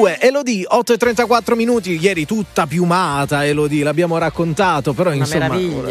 2, 0.00 0.18
Elodie, 0.18 0.64
8 0.66 0.94
e 0.94 0.96
34 0.96 1.54
minuti, 1.54 1.98
ieri 2.00 2.24
tutta 2.24 2.66
piumata 2.66 3.44
Elodie, 3.44 3.84
l'abbiamo 3.84 4.16
raccontato, 4.16 4.94
però 4.94 5.10
una 5.10 5.18
insomma 5.18 5.48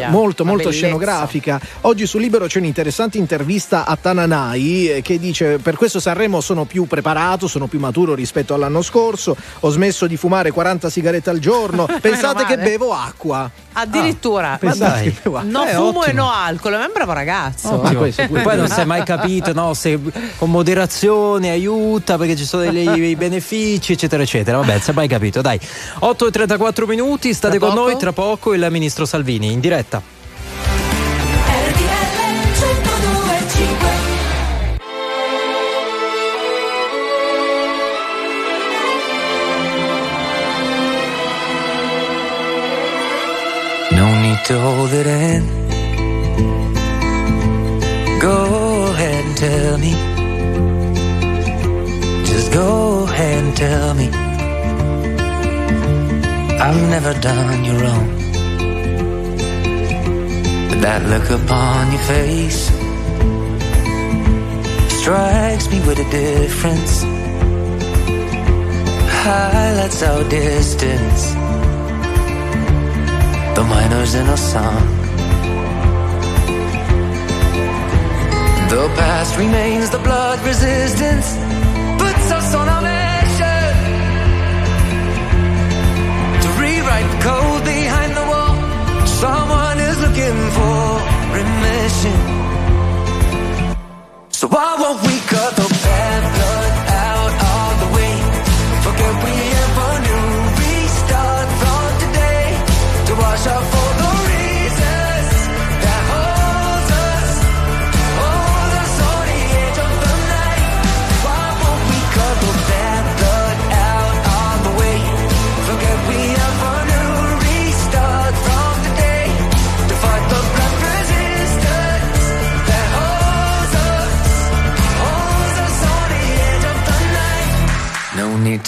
molto 0.08 0.44
molto 0.44 0.68
bellezza. 0.68 0.86
scenografica. 0.86 1.60
Oggi 1.82 2.06
su 2.06 2.18
Libero 2.18 2.46
c'è 2.46 2.58
un'interessante 2.58 3.18
intervista 3.18 3.84
a 3.86 3.96
Tananai 3.96 4.90
eh, 4.90 5.02
che 5.02 5.20
dice 5.20 5.58
per 5.58 5.76
questo 5.76 6.00
Sanremo 6.00 6.40
sono 6.40 6.64
più 6.64 6.88
preparato, 6.88 7.46
sono 7.46 7.68
più 7.68 7.78
maturo 7.78 8.14
rispetto 8.14 8.52
all'anno 8.52 8.82
scorso, 8.82 9.36
ho 9.60 9.70
smesso 9.70 10.08
di 10.08 10.16
fumare 10.16 10.50
40 10.50 10.90
sigarette 10.90 11.30
al 11.30 11.38
giorno, 11.38 11.84
ah, 11.88 12.00
pensate 12.00 12.44
che 12.46 12.58
bevo 12.58 12.92
acqua. 12.92 13.48
Addirittura, 13.72 14.58
ah, 14.60 14.74
dai, 14.74 15.16
bevo 15.22 15.40
no 15.44 15.64
eh, 15.64 15.74
fumo 15.74 16.00
ottimo. 16.00 16.04
e 16.04 16.12
no 16.12 16.32
alcol, 16.32 16.72
è 16.72 16.84
un 16.84 16.90
bravo 16.92 17.12
ragazzo. 17.12 17.78
Questo, 17.78 18.26
poi 18.42 18.56
non 18.56 18.66
si 18.66 18.80
è 18.80 18.84
mai 18.84 19.04
capito, 19.04 19.52
no, 19.52 19.72
se 19.74 19.96
con 20.36 20.50
moderazione 20.50 21.50
aiuta 21.50 22.18
perché 22.18 22.34
ci 22.34 22.44
sono 22.44 22.68
dei 22.68 23.14
benefici, 23.14 23.96
eccetera, 24.00 24.22
eccetera. 24.22 24.56
Vabbè, 24.58 24.80
è 24.82 24.92
mai 24.92 25.08
capito. 25.08 25.42
Dai, 25.42 25.60
8 25.98 26.26
e 26.26 26.30
34 26.30 26.86
minuti, 26.86 27.34
state 27.34 27.58
Tra 27.58 27.66
con 27.66 27.76
poco? 27.76 27.88
noi. 27.90 27.98
Tra 27.98 28.12
poco 28.12 28.54
il 28.54 28.66
ministro 28.70 29.04
Salvini 29.04 29.52
in 29.52 29.60
diretta. 29.60 30.02
No 43.92 44.06
need 44.22 44.38
to 44.46 44.58
hold 44.58 44.92
it 44.92 45.06
in. 45.06 45.42
Go 48.20 48.92
ahead 48.92 49.24
and 49.24 49.36
tell 49.36 49.78
me. 49.78 49.94
Just 52.24 52.52
go 52.52 52.99
and 53.20 53.56
tell 53.56 53.94
me. 53.94 54.08
I've 56.64 56.82
never 56.94 57.12
done 57.20 57.64
you 57.64 57.74
wrong. 57.82 58.08
But 60.68 60.80
that 60.86 61.02
look 61.12 61.28
upon 61.30 61.92
your 61.92 62.04
face 62.14 62.60
strikes 65.00 65.70
me 65.70 65.78
with 65.86 65.98
a 66.06 66.08
difference. 66.10 67.02
Highlights 69.24 70.02
our 70.02 70.22
distance. 70.28 71.22
The 73.56 73.64
minors 73.72 74.14
in 74.14 74.26
a 74.26 74.36
song. 74.36 74.86
The 78.70 78.84
past 78.96 79.36
remains, 79.36 79.90
the 79.90 79.98
blood 79.98 80.38
resistance 80.46 81.49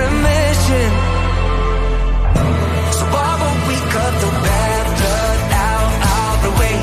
remission. 0.00 0.88
So 2.96 3.04
why 3.14 3.30
won't 3.40 3.62
we 3.70 3.76
cut 3.94 4.14
the 4.24 4.30
bad 4.46 4.84
blood 4.98 5.40
out, 5.68 5.92
out 6.14 6.38
the 6.46 6.52
way? 6.60 6.76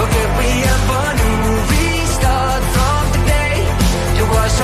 Forget 0.00 0.28
we 0.40 0.50
ever 0.74 1.04
knew. 1.18 1.42
Restart 1.72 2.62
from 2.74 3.02
today 3.16 3.56
to 4.16 4.22
wash 4.34 4.58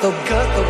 go, 0.00 0.10
go, 0.10 0.40
go. 0.54 0.69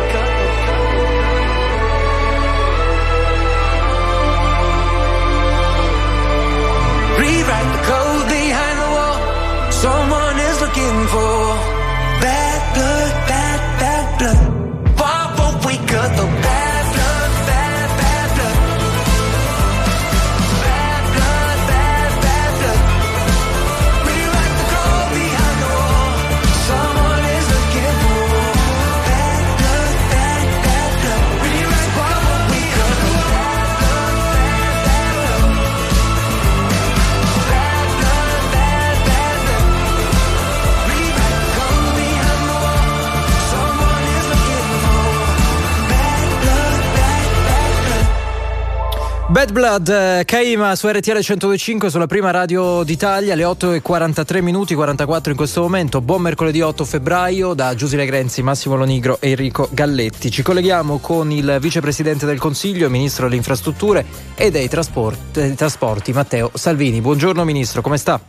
Bad 49.31 49.53
Blood, 49.53 49.87
eh, 49.87 50.25
Kaima 50.25 50.75
su 50.75 50.89
RTL 50.89 51.17
125 51.17 51.89
sulla 51.89 52.05
prima 52.05 52.31
radio 52.31 52.83
d'Italia, 52.83 53.31
alle 53.31 53.45
8.43 53.45 54.41
minuti 54.41 54.75
44 54.75 55.31
in 55.31 55.37
questo 55.37 55.61
momento, 55.61 56.01
buon 56.01 56.21
mercoledì 56.21 56.59
8 56.59 56.83
febbraio 56.83 57.53
da 57.53 57.73
Giusile 57.73 58.05
Grenzi, 58.05 58.43
Massimo 58.43 58.75
Lonigro 58.75 59.19
e 59.21 59.29
Enrico 59.29 59.69
Galletti. 59.71 60.29
Ci 60.29 60.43
colleghiamo 60.43 60.97
con 60.97 61.31
il 61.31 61.59
vicepresidente 61.61 62.25
del 62.25 62.39
Consiglio, 62.39 62.89
ministro 62.89 63.23
delle 63.23 63.37
infrastrutture 63.37 64.05
e 64.35 64.51
dei 64.51 64.67
trasport- 64.67 65.31
dei 65.31 65.55
trasporti, 65.55 66.11
Matteo 66.11 66.51
Salvini. 66.53 66.99
Buongiorno 66.99 67.45
ministro, 67.45 67.81
come 67.81 67.95
sta? 67.95 68.19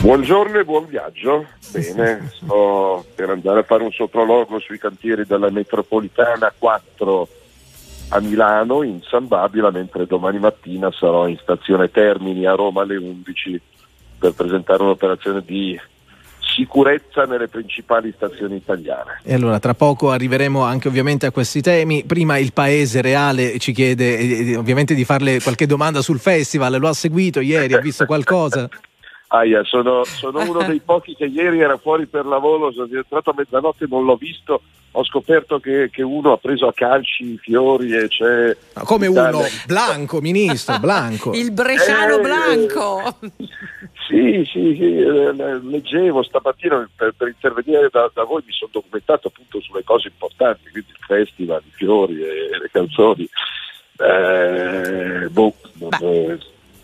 Buongiorno 0.00 0.58
e 0.58 0.64
buon 0.64 0.86
viaggio. 0.86 1.44
Bene, 1.70 2.30
sto 2.32 3.04
per 3.14 3.28
andare 3.28 3.60
a 3.60 3.62
fare 3.62 3.82
un 3.82 3.92
soprologo 3.92 4.58
sui 4.58 4.78
cantieri 4.78 5.26
della 5.26 5.50
metropolitana 5.50 6.50
4 6.56 7.28
a 8.12 8.20
Milano 8.20 8.82
in 8.82 9.00
San 9.02 9.26
Babila, 9.26 9.70
mentre 9.70 10.06
domani 10.06 10.38
mattina 10.38 10.90
sarò 10.92 11.26
in 11.26 11.38
stazione 11.40 11.90
Termini 11.90 12.46
a 12.46 12.54
Roma 12.54 12.82
alle 12.82 12.96
11 12.96 13.60
per 14.18 14.32
presentare 14.34 14.82
un'operazione 14.82 15.42
di 15.44 15.80
sicurezza 16.38 17.24
nelle 17.24 17.48
principali 17.48 18.12
stazioni 18.14 18.56
italiane. 18.56 19.20
E 19.24 19.32
allora 19.32 19.58
tra 19.58 19.72
poco 19.72 20.10
arriveremo 20.10 20.62
anche 20.62 20.88
ovviamente 20.88 21.24
a 21.24 21.30
questi 21.30 21.62
temi. 21.62 22.04
Prima 22.04 22.36
il 22.36 22.52
paese 22.52 23.00
reale 23.00 23.58
ci 23.58 23.72
chiede 23.72 24.18
eh, 24.18 24.56
ovviamente 24.56 24.94
di 24.94 25.06
farle 25.06 25.40
qualche 25.40 25.64
domanda 25.64 26.02
sul 26.02 26.18
festival. 26.18 26.78
Lo 26.78 26.88
ha 26.88 26.92
seguito 26.92 27.40
ieri, 27.40 27.72
ha 27.72 27.80
visto 27.80 28.04
qualcosa? 28.04 28.68
Aia, 29.28 29.64
sono, 29.64 30.04
sono 30.04 30.42
uno 30.42 30.62
dei 30.64 30.82
pochi 30.84 31.14
che 31.14 31.24
ieri 31.24 31.60
era 31.60 31.78
fuori 31.78 32.04
per 32.04 32.26
lavoro, 32.26 32.70
sono 32.72 32.88
entrato 32.92 33.30
a 33.30 33.34
mezzanotte, 33.34 33.86
non 33.88 34.04
l'ho 34.04 34.16
visto, 34.16 34.60
ho 34.94 35.04
scoperto 35.04 35.58
che, 35.58 35.88
che 35.90 36.02
uno 36.02 36.32
ha 36.32 36.36
preso 36.36 36.66
a 36.66 36.72
calci 36.74 37.32
i 37.32 37.38
fiori 37.38 37.94
e 37.96 38.08
c'è... 38.08 38.54
Ma 38.74 38.82
come 38.82 39.08
Italia- 39.08 39.38
uno? 39.38 39.46
Blanco, 39.66 40.20
ministro, 40.20 40.78
Blanco. 40.78 41.32
Il 41.32 41.50
bresciano 41.52 42.18
Eh, 42.18 42.20
blanco. 42.20 43.16
Sì, 44.06 44.46
sì, 44.52 44.74
sì, 44.76 44.96
eh, 44.98 45.32
leggevo 45.62 46.22
stamattina 46.22 46.88
per, 46.94 47.14
per 47.16 47.28
intervenire 47.28 47.88
da, 47.90 48.10
da 48.12 48.24
voi, 48.24 48.42
mi 48.44 48.52
sono 48.52 48.70
documentato 48.72 49.28
appunto 49.28 49.60
sulle 49.60 49.84
cose 49.84 50.08
importanti, 50.08 50.70
quindi 50.70 50.90
il 50.90 51.04
festival, 51.06 51.62
i 51.64 51.70
fiori 51.72 52.20
e, 52.20 52.26
e 52.52 52.58
le 52.60 52.68
canzoni. 52.70 53.28
Eh, 53.98 55.28
boh, 55.30 55.54
eh, 56.00 56.38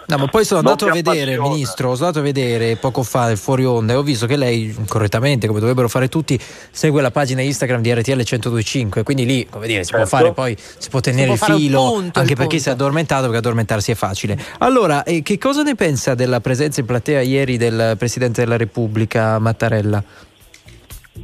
No, 0.08 0.16
ma 0.16 0.26
poi 0.26 0.42
sono 0.46 0.60
andato 0.60 0.86
a 0.86 0.92
vedere, 0.92 1.32
appassiona. 1.34 1.48
ministro, 1.50 1.94
sono 1.94 2.06
andato 2.08 2.18
a 2.20 2.22
vedere 2.22 2.76
poco 2.76 3.02
fa 3.02 3.30
il 3.30 3.36
fuori 3.36 3.66
onda 3.66 3.92
e 3.92 3.96
ho 3.96 4.02
visto 4.02 4.24
che 4.24 4.36
lei, 4.36 4.74
correttamente, 4.88 5.46
come 5.46 5.60
dovrebbero 5.60 5.86
fare 5.86 6.08
tutti, 6.08 6.40
segue 6.70 7.02
la 7.02 7.10
pagina 7.10 7.42
Instagram 7.42 7.82
di 7.82 7.92
RTL 7.92 8.12
1025, 8.14 9.02
quindi 9.02 9.26
lì, 9.26 9.46
come 9.50 9.66
dire, 9.66 9.84
si 9.84 9.90
può 9.90 9.98
Certo. 10.00 10.16
fare 10.16 10.32
poi, 10.32 10.56
si 10.56 10.88
può 10.88 11.00
tenere 11.00 11.34
può 11.34 11.46
il 11.54 11.60
filo, 11.60 11.92
punto, 11.92 12.18
anche 12.20 12.32
il 12.32 12.38
per 12.38 12.46
chi 12.46 12.56
punto. 12.56 12.58
si 12.58 12.68
è 12.70 12.72
addormentato, 12.72 13.22
perché 13.24 13.36
addormentarsi 13.36 13.90
è 13.90 13.94
facile. 13.94 14.38
Allora, 14.60 15.02
eh, 15.02 15.20
che 15.20 15.36
cosa 15.36 15.62
ne 15.62 15.74
pensa 15.74 16.14
della 16.14 16.40
presenza 16.40 16.80
in 16.80 16.86
platea 16.86 17.20
ieri 17.20 17.58
del 17.58 17.96
Presidente 17.98 18.40
della 18.42 18.56
Repubblica 18.56 19.38
Mattarella? 19.38 20.02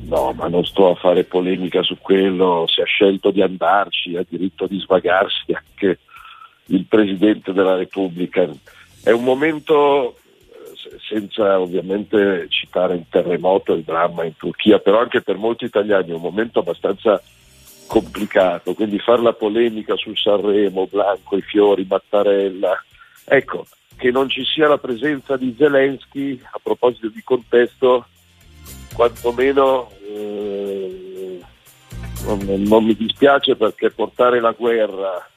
No, 0.07 0.33
ma 0.37 0.49
non 0.49 0.63
sto 0.67 0.91
a 0.91 0.95
fare 0.97 1.25
polemica 1.25 1.83
su 1.83 1.97
quello, 1.99 2.67
se 2.69 2.83
ha 2.83 2.85
scelto 2.85 3.31
di 3.31 3.41
andarci, 3.41 4.15
ha 4.17 4.25
diritto 4.29 4.67
di 4.67 4.79
svagarsi 4.79 5.55
anche 5.55 6.01
il 6.67 6.85
Presidente 6.87 7.53
della 7.53 7.77
Repubblica. 7.77 8.47
È 9.05 9.10
un 9.10 9.23
momento 9.23 10.15
eh, 10.15 10.76
se- 10.76 10.99
senza 11.07 11.60
ovviamente 11.60 12.47
citare 12.49 12.94
il 12.94 13.05
terremoto 13.10 13.74
il 13.74 13.83
dramma 13.83 14.24
in 14.24 14.34
Turchia, 14.34 14.78
però 14.78 15.00
anche 15.00 15.20
per 15.20 15.36
molti 15.36 15.66
italiani 15.66 16.10
è 16.10 16.15
un 16.15 16.23
momento 16.23 16.60
abbastanza 16.60 17.23
complicato, 17.86 18.73
quindi 18.73 18.99
fare 18.99 19.20
la 19.20 19.34
polemica 19.34 19.94
su 19.94 20.15
Sanremo, 20.15 20.89
Blanco, 20.91 21.36
i 21.36 21.42
fiori, 21.42 21.86
Mattarella, 21.86 22.83
ecco, 23.26 23.66
che 23.94 24.10
non 24.10 24.31
ci 24.31 24.42
sia 24.42 24.68
la 24.68 24.78
presenza 24.78 25.36
di 25.36 25.55
Zelensky, 25.57 26.41
a 26.42 26.58
proposito 26.62 27.08
di 27.08 27.23
contesto, 27.23 28.07
quantomeno 28.94 29.91
eh, 30.02 31.41
non, 32.24 32.39
non 32.62 32.84
mi 32.84 32.94
dispiace 32.94 33.55
perché 33.55 33.91
portare 33.91 34.41
la 34.41 34.52
guerra 34.52 35.28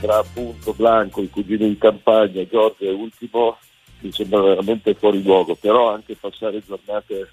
tra 0.00 0.18
appunto 0.18 0.72
Blanco, 0.72 1.20
il 1.20 1.30
cugino 1.30 1.64
in 1.64 1.78
campagna, 1.78 2.46
Giorgio 2.46 2.84
e 2.84 2.90
Ultimo 2.90 3.58
mi 4.00 4.12
sembra 4.12 4.40
veramente 4.40 4.94
fuori 4.94 5.22
luogo, 5.22 5.54
però 5.54 5.92
anche 5.92 6.16
passare 6.18 6.62
giornate 6.66 7.30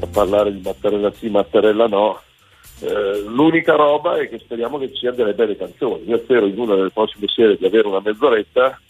a 0.00 0.06
parlare 0.06 0.52
di 0.52 0.60
Mattarella 0.60 1.12
sì, 1.12 1.28
Mattarella 1.28 1.86
no. 1.86 2.20
Eh, 2.80 3.22
l'unica 3.26 3.76
roba 3.76 4.18
è 4.18 4.28
che 4.28 4.38
speriamo 4.38 4.78
che 4.78 4.88
ci 4.88 4.98
siano 4.98 5.16
delle 5.16 5.34
belle 5.34 5.56
canzoni. 5.56 6.08
Io 6.08 6.18
spero 6.18 6.46
in 6.46 6.58
una 6.58 6.74
delle 6.74 6.90
prossime 6.90 7.28
serie 7.28 7.56
di 7.56 7.66
avere 7.66 7.86
una 7.86 8.00
mezz'oretta, 8.00 8.80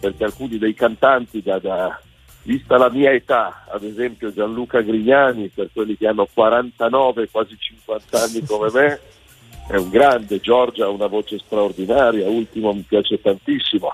perché 0.00 0.24
alcuni 0.24 0.58
dei 0.58 0.74
cantanti, 0.74 1.42
da, 1.42 1.58
da- 1.58 2.00
vista 2.42 2.76
la 2.76 2.90
mia 2.90 3.12
età, 3.12 3.64
ad 3.68 3.84
esempio 3.84 4.32
Gianluca 4.32 4.80
Grignani, 4.80 5.48
per 5.48 5.70
quelli 5.72 5.96
che 5.96 6.06
hanno 6.06 6.28
49, 6.32 7.28
quasi 7.30 7.56
50 7.58 8.22
anni 8.22 8.44
come 8.44 8.70
me, 8.72 9.00
è 9.68 9.76
un 9.76 9.88
grande, 9.90 10.40
Giorgia 10.40 10.84
ha 10.84 10.88
una 10.88 11.06
voce 11.06 11.38
straordinaria, 11.38 12.28
Ultimo 12.28 12.72
mi 12.72 12.84
piace 12.86 13.20
tantissimo, 13.20 13.92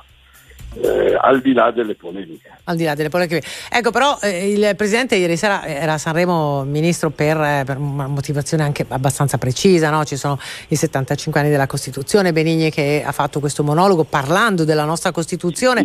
eh, 0.80 1.16
al 1.18 1.40
di 1.40 1.52
là 1.52 1.70
delle 1.70 1.94
polemiche. 1.94 2.50
Al 2.64 2.76
di 2.76 2.84
là 2.84 2.94
delle 2.94 3.08
polemiche. 3.08 3.42
Ecco, 3.70 3.90
però 3.90 4.18
eh, 4.22 4.50
il 4.50 4.76
presidente 4.76 5.16
ieri 5.16 5.36
sera 5.36 5.64
era 5.64 5.94
a 5.94 5.98
Sanremo 5.98 6.64
ministro 6.64 7.10
per, 7.10 7.36
eh, 7.38 7.62
per 7.64 7.78
una 7.78 8.06
motivazione 8.06 8.62
anche 8.62 8.84
abbastanza 8.88 9.38
precisa, 9.38 9.90
no? 9.90 10.04
Ci 10.04 10.16
sono 10.16 10.38
i 10.68 10.76
75 10.76 11.40
anni 11.40 11.50
della 11.50 11.66
Costituzione, 11.66 12.32
Benigni 12.32 12.70
che 12.70 13.02
ha 13.04 13.12
fatto 13.12 13.40
questo 13.40 13.62
monologo 13.62 14.04
parlando 14.04 14.64
della 14.64 14.84
nostra 14.84 15.10
Costituzione. 15.10 15.84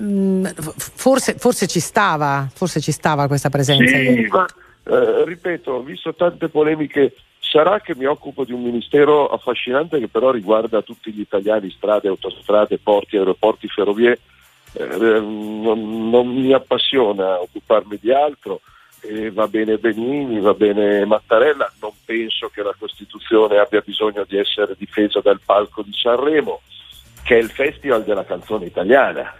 Mm, 0.00 0.44
f- 0.44 0.90
forse, 0.94 1.34
forse 1.38 1.66
ci 1.66 1.80
stava, 1.80 2.48
forse 2.52 2.80
ci 2.80 2.92
stava 2.92 3.26
questa 3.26 3.48
presenza 3.48 3.84
Sì, 3.84 4.26
ma 4.28 4.46
eh, 4.84 5.24
ripeto, 5.24 5.72
ho 5.72 5.82
visto 5.82 6.14
tante 6.14 6.48
polemiche. 6.48 7.14
Sarà 7.50 7.80
che 7.80 7.96
mi 7.96 8.04
occupo 8.04 8.44
di 8.44 8.52
un 8.52 8.62
ministero 8.62 9.26
affascinante 9.26 9.98
che 9.98 10.06
però 10.06 10.30
riguarda 10.30 10.82
tutti 10.82 11.10
gli 11.10 11.18
italiani, 11.18 11.68
strade, 11.70 12.06
autostrade, 12.06 12.78
porti, 12.78 13.16
aeroporti, 13.16 13.66
ferrovie. 13.66 14.20
Eh, 14.74 14.86
non, 14.86 16.10
non 16.10 16.28
mi 16.28 16.52
appassiona 16.52 17.40
occuparmi 17.40 17.98
di 18.00 18.12
altro. 18.12 18.60
Eh, 19.00 19.32
va 19.32 19.48
bene 19.48 19.78
Benini, 19.78 20.38
va 20.38 20.54
bene 20.54 21.04
Mattarella. 21.04 21.72
Non 21.80 21.90
penso 22.04 22.50
che 22.50 22.62
la 22.62 22.74
Costituzione 22.78 23.58
abbia 23.58 23.82
bisogno 23.84 24.24
di 24.28 24.36
essere 24.36 24.76
difesa 24.78 25.18
dal 25.18 25.40
palco 25.44 25.82
di 25.82 25.92
Sanremo, 25.92 26.60
che 27.24 27.36
è 27.36 27.40
il 27.40 27.50
festival 27.50 28.04
della 28.04 28.24
canzone 28.24 28.66
italiana, 28.66 29.34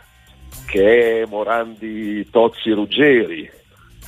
che 0.66 1.22
è 1.22 1.26
Morandi, 1.26 2.28
Tozzi, 2.28 2.72
Ruggeri, 2.72 3.48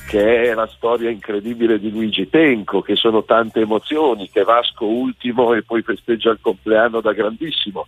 che 0.07 0.49
è 0.49 0.53
la 0.53 0.67
storia 0.67 1.09
incredibile 1.09 1.79
di 1.79 1.89
Luigi 1.89 2.29
Tenco, 2.29 2.81
che 2.81 2.95
sono 2.95 3.23
tante 3.23 3.61
emozioni, 3.61 4.29
che 4.29 4.43
Vasco 4.43 4.85
ultimo 4.85 5.53
e 5.53 5.63
poi 5.63 5.81
festeggia 5.81 6.31
il 6.31 6.39
compleanno 6.41 7.01
da 7.01 7.13
grandissimo. 7.13 7.87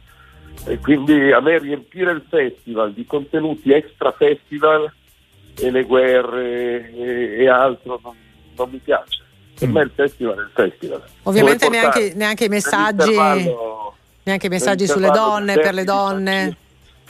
E 0.66 0.80
quindi 0.80 1.32
a 1.32 1.40
me 1.42 1.60
riempire 1.60 2.12
il 2.12 2.24
festival 2.28 2.94
di 2.94 3.06
contenuti 3.06 3.72
extra 3.72 4.12
festival 4.12 4.92
e 5.58 5.72
le 5.72 5.84
guerre 5.84 6.92
e, 6.92 7.44
e 7.44 7.50
altro 7.50 8.00
non, 8.02 8.16
non 8.56 8.70
mi 8.70 8.78
piace. 8.78 9.24
Per 9.58 9.70
me 9.70 9.84
il 9.84 9.92
festival 9.94 10.38
è 10.38 10.42
il 10.42 10.52
festival. 10.54 11.04
Ovviamente 11.24 11.70
neanche, 11.70 12.14
neanche 12.16 12.46
i 12.46 12.50
messaggi, 12.50 13.16
neanche 14.24 14.48
i 14.48 14.50
messaggi 14.50 14.88
sulle 14.88 15.12
donne, 15.12 15.54
per 15.56 15.74
le 15.74 15.84
donne. 15.84 16.58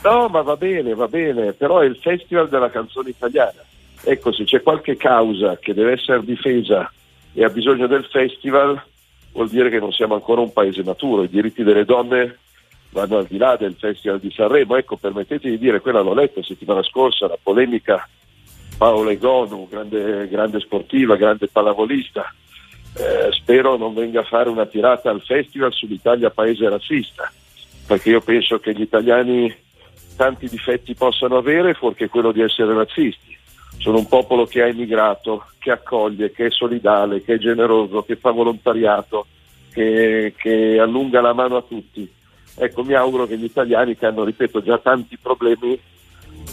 No, 0.04 0.28
ma 0.28 0.42
va 0.42 0.56
bene, 0.56 0.94
va 0.94 1.08
bene, 1.08 1.54
però 1.54 1.80
è 1.80 1.86
il 1.86 1.98
festival 1.98 2.50
della 2.50 2.70
canzone 2.70 3.10
italiana. 3.10 3.64
Ecco, 4.08 4.32
se 4.32 4.44
c'è 4.44 4.62
qualche 4.62 4.98
causa 4.98 5.58
che 5.58 5.74
deve 5.74 5.94
essere 5.94 6.24
difesa 6.24 6.92
e 7.34 7.44
ha 7.44 7.50
bisogno 7.50 7.88
del 7.88 8.06
festival, 8.06 8.80
vuol 9.32 9.50
dire 9.50 9.72
che 9.72 9.80
non 9.80 9.92
siamo 9.92 10.14
ancora 10.14 10.42
un 10.42 10.54
paese 10.54 10.84
maturo. 10.84 11.24
I 11.24 11.30
diritti 11.30 11.64
delle 11.64 11.86
donne 11.86 12.38
vanno 12.92 13.18
al 13.18 13.26
di 13.26 13.38
là 13.38 13.58
del 13.58 13.76
festival 13.78 14.20
di 14.20 14.32
Sanremo. 14.32 14.78
Ecco, 14.78 14.96
permettetemi 14.96 15.58
di 15.58 15.64
dire, 15.64 15.82
quella 15.82 16.02
l'ho 16.02 16.14
letta 16.14 16.44
settimana 16.44 16.84
scorsa, 16.84 17.28
la 17.28 17.38
polemica 17.42 18.08
Paola 18.78 19.10
Egonu, 19.12 19.68
grande, 19.68 20.28
grande 20.28 20.60
sportiva, 20.60 21.16
grande 21.16 21.48
pallavolista. 21.48 22.32
Eh, 22.98 23.32
spero 23.32 23.76
non 23.76 23.96
venga 23.96 24.22
a 24.22 24.24
fare 24.24 24.50
una 24.50 24.68
tirata 24.68 25.10
al 25.10 25.22
festival 25.22 25.74
sull'Italia 25.74 26.30
paese 26.30 26.70
razzista, 26.70 27.30
perché 27.88 28.12
io 28.12 28.22
penso 28.22 28.60
che 28.60 28.72
gli 28.74 28.82
italiani 28.82 29.54
tanti 30.16 30.48
difetti 30.48 30.94
possano 30.94 31.38
avere, 31.38 31.74
fuorché 31.74 32.08
quello 32.08 32.32
di 32.32 32.42
essere 32.42 32.74
razzisti. 32.74 33.36
Sono 33.78 33.98
un 33.98 34.08
popolo 34.08 34.46
che 34.46 34.62
ha 34.62 34.68
emigrato, 34.68 35.46
che 35.60 35.72
accoglie, 35.72 36.32
che 36.32 36.48
è 36.48 36.52
solidale, 36.52 37.24
che 37.24 37.36
è 37.36 37.38
generoso, 37.38 38.04
che 38.04 38.16
fa 38.16 38.32
volontariato, 38.32 39.28
che, 39.72 40.34
che 40.36 40.80
allunga 40.80 41.22
la 41.22 41.34
mano 41.34 41.58
a 41.58 41.62
tutti. 41.62 42.12
Ecco, 42.58 42.84
mi 42.84 42.94
auguro 42.94 43.28
che 43.28 43.38
gli 43.38 43.44
italiani 43.44 43.96
che 43.96 44.06
hanno, 44.06 44.24
ripeto, 44.24 44.62
già 44.64 44.78
tanti 44.78 45.18
problemi 45.18 45.80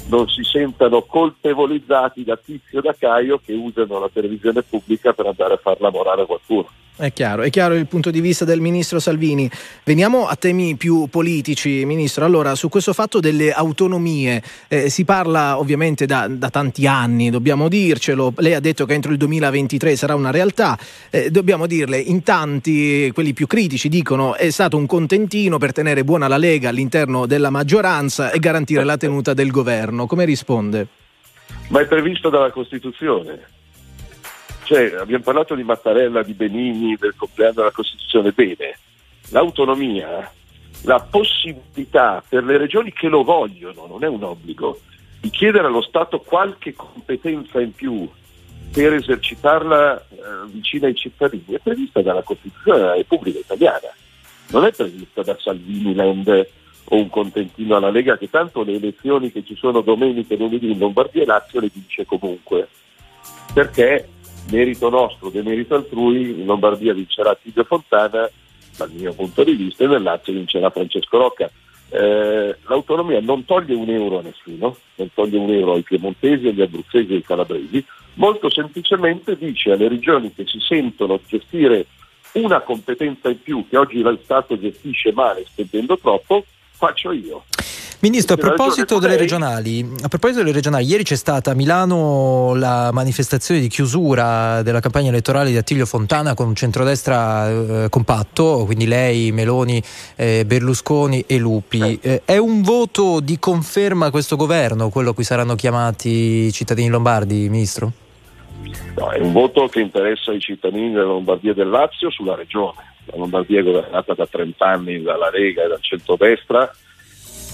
non 0.08 0.28
si 0.28 0.42
sentano 0.42 1.02
colpevolizzati 1.02 2.24
da 2.24 2.36
Tizio 2.36 2.80
da 2.80 2.94
Caio 2.98 3.38
che 3.38 3.52
usano 3.52 3.98
la 3.98 4.10
televisione 4.12 4.62
pubblica 4.62 5.12
per 5.12 5.26
andare 5.26 5.54
a 5.54 5.58
far 5.58 5.80
lavorare 5.80 6.26
qualcuno. 6.26 6.68
È 7.02 7.12
chiaro, 7.12 7.42
è 7.42 7.50
chiaro 7.50 7.74
il 7.74 7.88
punto 7.88 8.12
di 8.12 8.20
vista 8.20 8.44
del 8.44 8.60
ministro 8.60 9.00
Salvini. 9.00 9.50
Veniamo 9.82 10.28
a 10.28 10.36
temi 10.36 10.76
più 10.76 11.08
politici, 11.10 11.84
ministro. 11.84 12.24
Allora, 12.24 12.54
su 12.54 12.68
questo 12.68 12.92
fatto 12.92 13.18
delle 13.18 13.50
autonomie 13.50 14.40
eh, 14.68 14.88
si 14.88 15.04
parla 15.04 15.58
ovviamente 15.58 16.06
da, 16.06 16.28
da 16.28 16.48
tanti 16.48 16.86
anni, 16.86 17.28
dobbiamo 17.28 17.68
dircelo. 17.68 18.32
Lei 18.36 18.54
ha 18.54 18.60
detto 18.60 18.86
che 18.86 18.94
entro 18.94 19.10
il 19.10 19.18
2023 19.18 19.96
sarà 19.96 20.14
una 20.14 20.30
realtà. 20.30 20.78
Eh, 21.10 21.32
dobbiamo 21.32 21.66
dirle, 21.66 21.98
in 21.98 22.22
tanti, 22.22 23.10
quelli 23.12 23.32
più 23.32 23.48
critici, 23.48 23.88
dicono 23.88 24.36
è 24.36 24.50
stato 24.50 24.76
un 24.76 24.86
contentino 24.86 25.58
per 25.58 25.72
tenere 25.72 26.04
buona 26.04 26.28
la 26.28 26.38
Lega 26.38 26.68
all'interno 26.68 27.26
della 27.26 27.50
maggioranza 27.50 28.30
e 28.30 28.38
garantire 28.38 28.84
la 28.84 28.96
tenuta 28.96 29.34
del 29.34 29.50
governo. 29.50 30.06
Come 30.06 30.24
risponde? 30.24 30.86
Ma 31.66 31.80
è 31.80 31.86
previsto 31.88 32.28
dalla 32.30 32.52
Costituzione. 32.52 33.61
Cioè, 34.72 34.94
abbiamo 34.94 35.22
parlato 35.22 35.54
di 35.54 35.64
Mattarella, 35.64 36.22
di 36.22 36.32
Benigni, 36.32 36.96
del 36.98 37.12
compleanno 37.14 37.56
della 37.56 37.72
Costituzione. 37.72 38.32
Bene, 38.32 38.78
l'autonomia, 39.28 40.32
la 40.84 40.98
possibilità 40.98 42.24
per 42.26 42.42
le 42.42 42.56
regioni 42.56 42.90
che 42.90 43.08
lo 43.08 43.22
vogliono, 43.22 43.86
non 43.86 44.02
è 44.02 44.08
un 44.08 44.22
obbligo, 44.22 44.80
di 45.20 45.28
chiedere 45.28 45.66
allo 45.66 45.82
Stato 45.82 46.20
qualche 46.20 46.72
competenza 46.72 47.60
in 47.60 47.74
più 47.74 48.08
per 48.72 48.94
esercitarla 48.94 50.00
eh, 50.00 50.06
vicino 50.46 50.86
ai 50.86 50.94
cittadini, 50.94 51.44
è 51.48 51.58
prevista 51.58 52.00
dalla 52.00 52.22
Costituzione 52.22 52.78
della 52.78 52.94
Repubblica 52.94 53.40
Italiana. 53.40 53.92
Non 54.52 54.64
è 54.64 54.72
prevista 54.72 55.22
da 55.22 55.36
Salvini 55.38 55.94
Land 55.94 56.48
o 56.84 56.96
un 56.96 57.10
contentino 57.10 57.76
alla 57.76 57.90
Lega 57.90 58.16
che 58.16 58.30
tanto 58.30 58.62
le 58.62 58.76
elezioni 58.76 59.30
che 59.30 59.44
ci 59.44 59.54
sono 59.54 59.82
domenica 59.82 60.32
e 60.32 60.38
lunedì 60.38 60.70
in 60.70 60.78
Lombardia 60.78 61.24
e 61.24 61.26
Lazio 61.26 61.60
le 61.60 61.70
vince 61.70 62.06
comunque. 62.06 62.68
Perché 63.52 64.08
merito 64.50 64.88
nostro, 64.88 65.30
demerito 65.30 65.74
altrui, 65.74 66.40
in 66.40 66.44
Lombardia 66.44 66.92
vincerà 66.92 67.36
Tidio 67.40 67.64
Fontana, 67.64 68.28
dal 68.76 68.90
mio 68.92 69.12
punto 69.12 69.44
di 69.44 69.52
vista, 69.52 69.84
e 69.84 69.86
nel 69.86 70.02
Lazio 70.02 70.32
vincerà 70.32 70.70
Francesco 70.70 71.18
Rocca. 71.18 71.50
Eh, 71.90 72.56
l'autonomia 72.66 73.20
non 73.20 73.44
toglie 73.44 73.74
un 73.74 73.90
euro 73.90 74.18
a 74.18 74.22
nessuno, 74.22 74.76
non 74.96 75.10
toglie 75.12 75.38
un 75.38 75.50
euro 75.50 75.74
ai 75.74 75.82
piemontesi, 75.82 76.48
agli 76.48 76.62
abruzzesi 76.62 77.12
e 77.12 77.16
ai 77.16 77.22
calabresi, 77.22 77.84
molto 78.14 78.50
semplicemente 78.50 79.36
dice 79.36 79.72
alle 79.72 79.88
regioni 79.88 80.32
che 80.32 80.46
si 80.46 80.58
sentono 80.60 81.20
gestire 81.26 81.86
una 82.32 82.60
competenza 82.60 83.28
in 83.28 83.42
più 83.42 83.66
che 83.68 83.76
oggi 83.76 84.00
lo 84.00 84.18
Stato 84.22 84.58
gestisce 84.58 85.12
male 85.12 85.44
spendendo 85.46 85.98
troppo, 85.98 86.44
faccio 86.70 87.12
io. 87.12 87.44
Ministro, 88.02 88.34
a 88.34 88.38
proposito 88.38 88.98
regionali, 88.98 89.88
a 90.02 90.08
proposito 90.08 90.40
delle 90.40 90.50
regionali, 90.50 90.86
ieri 90.86 91.04
c'è 91.04 91.14
stata 91.14 91.52
a 91.52 91.54
Milano 91.54 92.52
la 92.56 92.90
manifestazione 92.92 93.60
di 93.60 93.68
chiusura 93.68 94.60
della 94.62 94.80
campagna 94.80 95.10
elettorale 95.10 95.50
di 95.50 95.56
Attilio 95.56 95.86
Fontana 95.86 96.34
con 96.34 96.48
un 96.48 96.56
centrodestra 96.56 97.48
eh, 97.84 97.88
compatto, 97.90 98.64
quindi 98.64 98.88
lei, 98.88 99.30
Meloni, 99.30 99.80
eh, 100.16 100.42
Berlusconi 100.44 101.22
e 101.28 101.38
Lupi. 101.38 102.00
Eh, 102.02 102.22
è 102.24 102.38
un 102.38 102.62
voto 102.62 103.20
di 103.20 103.38
conferma 103.38 104.06
a 104.06 104.10
questo 104.10 104.34
governo, 104.34 104.88
quello 104.88 105.10
a 105.10 105.14
cui 105.14 105.22
saranno 105.22 105.54
chiamati 105.54 106.08
i 106.46 106.52
cittadini 106.52 106.88
lombardi, 106.88 107.48
Ministro? 107.48 107.92
No, 108.96 109.12
è 109.12 109.20
un 109.20 109.30
voto 109.30 109.68
che 109.68 109.78
interessa 109.78 110.32
i 110.32 110.40
cittadini 110.40 110.90
della 110.90 111.04
Lombardia 111.04 111.52
e 111.52 111.54
del 111.54 111.68
Lazio 111.68 112.10
sulla 112.10 112.34
regione. 112.34 112.94
La 113.04 113.16
Lombardia 113.16 113.60
è 113.60 113.62
governata 113.62 114.12
da 114.14 114.26
30 114.26 114.66
anni 114.66 115.02
dalla 115.02 115.30
Lega 115.30 115.62
e 115.62 115.68
dal 115.68 115.80
centrodestra, 115.80 116.68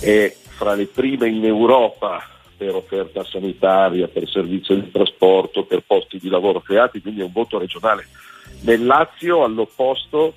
è 0.00 0.34
fra 0.56 0.74
le 0.74 0.86
prime 0.86 1.28
in 1.28 1.44
Europa 1.44 2.22
per 2.56 2.74
offerta 2.74 3.24
sanitaria, 3.24 4.08
per 4.08 4.28
servizio 4.28 4.74
di 4.74 4.90
trasporto, 4.90 5.64
per 5.64 5.82
posti 5.86 6.18
di 6.18 6.28
lavoro 6.28 6.60
creati, 6.60 7.00
quindi 7.00 7.20
è 7.20 7.24
un 7.24 7.32
voto 7.32 7.58
regionale. 7.58 8.08
Nel 8.62 8.84
Lazio 8.84 9.44
all'opposto 9.44 10.34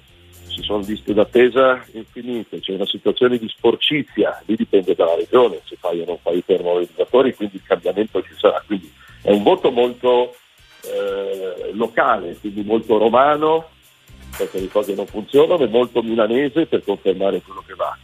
ci 0.48 0.62
sono 0.62 0.84
liste 0.86 1.14
d'attesa 1.14 1.84
infinite, 1.94 2.60
c'è 2.60 2.74
una 2.74 2.86
situazione 2.86 3.38
di 3.40 3.48
sporcizia, 3.48 4.42
lì 4.46 4.56
dipende 4.56 4.94
dalla 4.94 5.16
regione, 5.16 5.62
se 5.66 5.78
fai 5.80 6.02
o 6.02 6.06
non 6.06 6.18
fai 6.22 6.38
i 6.38 6.46
termovalorizzatori, 6.46 7.34
quindi 7.34 7.56
il 7.56 7.64
cambiamento 7.66 8.22
ci 8.22 8.34
sarà. 8.38 8.62
Quindi 8.66 8.92
è 9.24 9.32
un 9.32 9.42
voto 9.42 9.72
molto 9.72 10.36
eh, 10.84 11.72
locale, 11.74 12.38
quindi 12.40 12.64
molto 12.64 12.98
romano, 12.98 13.70
perché 14.38 14.60
le 14.60 14.68
cose 14.68 14.94
non 14.94 15.08
funzionano, 15.08 15.64
e 15.64 15.68
molto 15.68 16.04
milanese 16.04 16.68
per 16.68 16.84
confermare 16.84 17.42
quello 17.42 17.64
che 17.66 17.74
va. 17.74 17.98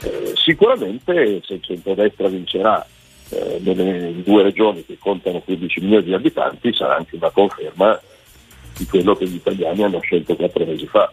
Eh, 0.00 0.32
sicuramente 0.34 1.40
se 1.44 1.54
il 1.54 1.62
centrodestra 1.62 2.28
vincerà 2.28 2.86
eh, 3.30 3.58
nelle 3.62 4.22
due 4.22 4.42
regioni 4.42 4.84
che 4.84 4.98
contano 4.98 5.40
15 5.40 5.80
milioni 5.80 6.04
di 6.04 6.14
abitanti 6.14 6.74
sarà 6.74 6.96
anche 6.96 7.16
una 7.16 7.30
conferma 7.30 8.00
di 8.76 8.86
quello 8.86 9.14
che 9.14 9.26
gli 9.26 9.36
italiani 9.36 9.84
hanno 9.84 10.00
scelto 10.00 10.34
quattro 10.36 10.64
mesi 10.64 10.86
fa. 10.86 11.10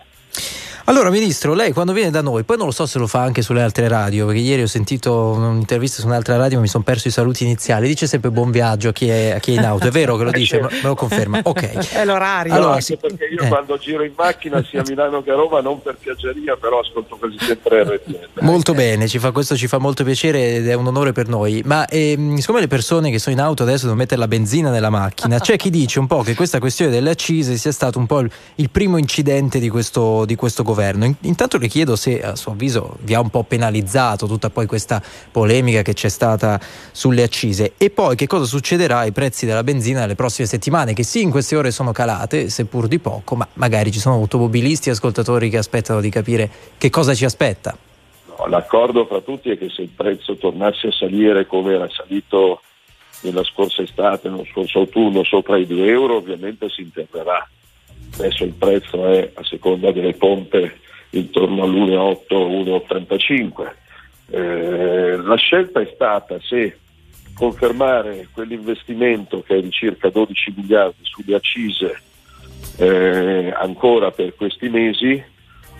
Allora, 0.85 1.09
Ministro, 1.09 1.53
lei 1.53 1.71
quando 1.73 1.93
viene 1.93 2.09
da 2.09 2.21
noi, 2.21 2.43
poi 2.43 2.57
non 2.57 2.65
lo 2.65 2.71
so 2.71 2.85
se 2.85 2.97
lo 2.97 3.07
fa 3.07 3.21
anche 3.21 3.41
sulle 3.41 3.61
altre 3.61 3.87
radio, 3.87 4.25
perché 4.25 4.41
ieri 4.41 4.63
ho 4.63 4.67
sentito 4.67 5.31
un'intervista 5.31 6.01
su 6.01 6.07
un'altra 6.07 6.35
radio 6.37 6.57
ma 6.57 6.63
mi 6.63 6.67
sono 6.67 6.83
perso 6.83 7.07
i 7.07 7.11
saluti 7.11 7.43
iniziali. 7.43 7.87
Dice 7.87 8.07
sempre 8.07 8.31
buon 8.31 8.51
viaggio 8.51 8.89
a 8.89 8.91
chi 8.91 9.07
è, 9.07 9.31
a 9.31 9.39
chi 9.39 9.53
è 9.53 9.59
in 9.59 9.65
auto, 9.65 9.87
è 9.87 9.91
vero 9.91 10.17
che 10.17 10.23
lo 10.23 10.31
dice? 10.31 10.59
Me 10.61 10.67
me 10.71 10.81
lo 10.81 10.95
conferma? 10.95 11.39
Ok. 11.51 11.93
È 11.93 12.05
l'orario. 12.05 12.53
Allora, 12.53 12.71
anche 12.73 12.81
sì. 12.83 12.97
perché 12.97 13.25
io 13.25 13.41
Eh. 13.43 13.47
quando 13.47 13.77
giro 13.77 14.03
in 14.03 14.13
macchina 14.15 14.63
sia 14.63 14.81
a 14.81 14.83
Milano 14.87 15.21
che 15.21 15.31
a 15.31 15.35
Roma, 15.35 15.59
non 15.61 15.81
per 15.81 15.97
piaggeria, 15.99 16.55
però 16.55 16.79
ascolto 16.79 17.15
quasi 17.17 17.37
sempre 17.39 17.83
RTL. 17.83 18.41
Molto 18.41 18.73
bene, 18.73 19.07
ci 19.07 19.19
fa- 19.19 19.31
questo 19.31 19.55
ci 19.55 19.67
fa 19.67 19.77
molto 19.77 20.03
piacere 20.03 20.55
ed 20.55 20.67
è 20.67 20.73
un 20.73 20.87
onore 20.87 21.11
per 21.11 21.27
noi. 21.27 21.61
Ma 21.65 21.85
ehm, 21.87 22.37
siccome 22.37 22.59
le 22.59 22.67
persone 22.67 23.11
che 23.11 23.19
sono 23.19 23.35
in 23.35 23.41
auto 23.41 23.63
adesso 23.63 23.81
devono 23.83 23.99
mettere 23.99 24.19
la 24.19 24.27
benzina 24.27 24.69
nella 24.69 24.89
macchina, 24.89 25.39
c'è 25.39 25.57
chi 25.57 25.69
dice 25.69 25.99
un 25.99 26.07
po' 26.07 26.21
che 26.21 26.35
questa 26.35 26.59
questione 26.59 26.91
delle 26.91 27.09
accise 27.09 27.55
sia 27.57 27.71
stato 27.71 27.99
un 27.99 28.05
po' 28.05 28.19
il, 28.19 28.31
il 28.55 28.69
primo 28.69 28.97
incidente 28.97 29.59
di 29.59 29.69
questo, 29.69 30.25
di 30.25 30.35
questo 30.35 30.63
governo. 30.63 30.70
In- 30.79 31.15
intanto 31.21 31.57
le 31.57 31.67
chiedo 31.67 31.95
se 31.95 32.21
a 32.21 32.35
suo 32.35 32.51
avviso 32.51 32.97
vi 33.01 33.13
ha 33.13 33.19
un 33.19 33.29
po' 33.29 33.43
penalizzato 33.43 34.27
tutta 34.27 34.49
poi 34.49 34.65
questa 34.65 35.01
polemica 35.31 35.81
che 35.81 35.93
c'è 35.93 36.09
stata 36.09 36.59
sulle 36.91 37.23
accise 37.23 37.73
e 37.77 37.89
poi 37.89 38.15
che 38.15 38.27
cosa 38.27 38.45
succederà 38.45 38.99
ai 38.99 39.11
prezzi 39.11 39.45
della 39.45 39.63
benzina 39.63 40.01
nelle 40.01 40.15
prossime 40.15 40.47
settimane, 40.47 40.93
che 40.93 41.03
sì 41.03 41.21
in 41.21 41.31
queste 41.31 41.55
ore 41.55 41.71
sono 41.71 41.91
calate, 41.91 42.49
seppur 42.49 42.87
di 42.87 42.99
poco, 42.99 43.35
ma 43.35 43.47
magari 43.53 43.91
ci 43.91 43.99
sono 43.99 44.15
automobilisti 44.15 44.89
e 44.89 44.93
ascoltatori 44.93 45.49
che 45.49 45.57
aspettano 45.57 46.01
di 46.01 46.09
capire 46.09 46.49
che 46.77 46.89
cosa 46.89 47.13
ci 47.13 47.25
aspetta. 47.25 47.75
No, 48.37 48.47
l'accordo 48.47 49.05
fra 49.05 49.21
tutti 49.21 49.49
è 49.49 49.57
che 49.57 49.69
se 49.69 49.81
il 49.81 49.89
prezzo 49.95 50.35
tornasse 50.35 50.87
a 50.87 50.91
salire 50.91 51.45
come 51.45 51.73
era 51.73 51.87
salito 51.89 52.61
nella 53.21 53.43
scorsa 53.43 53.81
estate, 53.81 54.29
nello 54.29 54.45
scorso 54.45 54.79
autunno, 54.79 55.23
sopra 55.23 55.57
i 55.57 55.67
2 55.67 55.87
euro, 55.87 56.15
ovviamente 56.15 56.69
si 56.69 56.81
interverrà. 56.81 57.47
Adesso 58.13 58.43
il 58.43 58.53
prezzo 58.53 59.07
è 59.07 59.31
a 59.33 59.43
seconda 59.43 59.91
delle 59.91 60.13
pompe 60.13 60.79
intorno 61.11 61.63
all'1,8, 61.63 62.25
1,85. 62.29 63.73
Eh, 64.29 65.17
la 65.17 65.35
scelta 65.35 65.81
è 65.81 65.91
stata 65.93 66.39
se 66.41 66.77
confermare 67.33 68.27
quell'investimento 68.31 69.41
che 69.41 69.57
è 69.57 69.61
di 69.61 69.71
circa 69.71 70.09
12 70.09 70.53
miliardi 70.55 71.03
sulle 71.03 71.35
accise 71.35 72.01
eh, 72.77 73.53
ancora 73.55 74.11
per 74.11 74.35
questi 74.35 74.69
mesi 74.69 75.21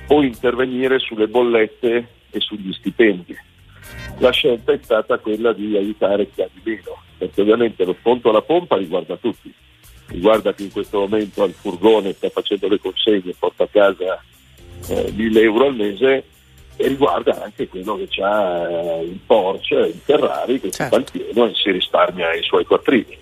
o 0.07 0.23
intervenire 0.23 0.99
sulle 0.99 1.27
bollette 1.27 2.07
e 2.29 2.39
sugli 2.39 2.73
stipendi. 2.73 3.35
La 4.19 4.31
scelta 4.31 4.71
è 4.73 4.79
stata 4.81 5.17
quella 5.19 5.53
di 5.53 5.75
aiutare 5.75 6.29
chi 6.29 6.41
ha 6.41 6.49
di 6.51 6.61
meno, 6.63 7.01
perché 7.17 7.41
ovviamente 7.41 7.85
lo 7.85 7.95
sconto 7.99 8.29
alla 8.29 8.41
pompa 8.41 8.77
riguarda 8.77 9.15
tutti, 9.17 9.53
riguarda 10.11 10.53
chi 10.53 10.63
in 10.63 10.71
questo 10.71 10.99
momento 10.99 11.43
ha 11.43 11.45
il 11.47 11.53
furgone, 11.53 12.13
sta 12.13 12.29
facendo 12.29 12.67
le 12.67 12.79
consegne 12.79 13.31
e 13.31 13.35
porta 13.37 13.63
a 13.63 13.67
casa 13.69 14.23
eh, 14.87 15.11
1000 15.15 15.41
euro 15.41 15.67
al 15.67 15.75
mese 15.75 16.23
e 16.75 16.87
riguarda 16.87 17.43
anche 17.43 17.67
quello 17.67 17.97
che 17.97 18.23
ha 18.23 18.67
eh, 18.67 19.03
il 19.03 19.19
Porsche, 19.25 19.75
il 19.75 19.99
Ferrari 20.03 20.59
che 20.59 20.71
si 20.71 20.83
fa 20.83 20.95
il 20.95 21.05
pieno 21.11 21.45
e 21.45 21.53
si 21.53 21.71
risparmia 21.71 22.33
i 22.33 22.43
suoi 22.43 22.65
quattrini. 22.65 23.17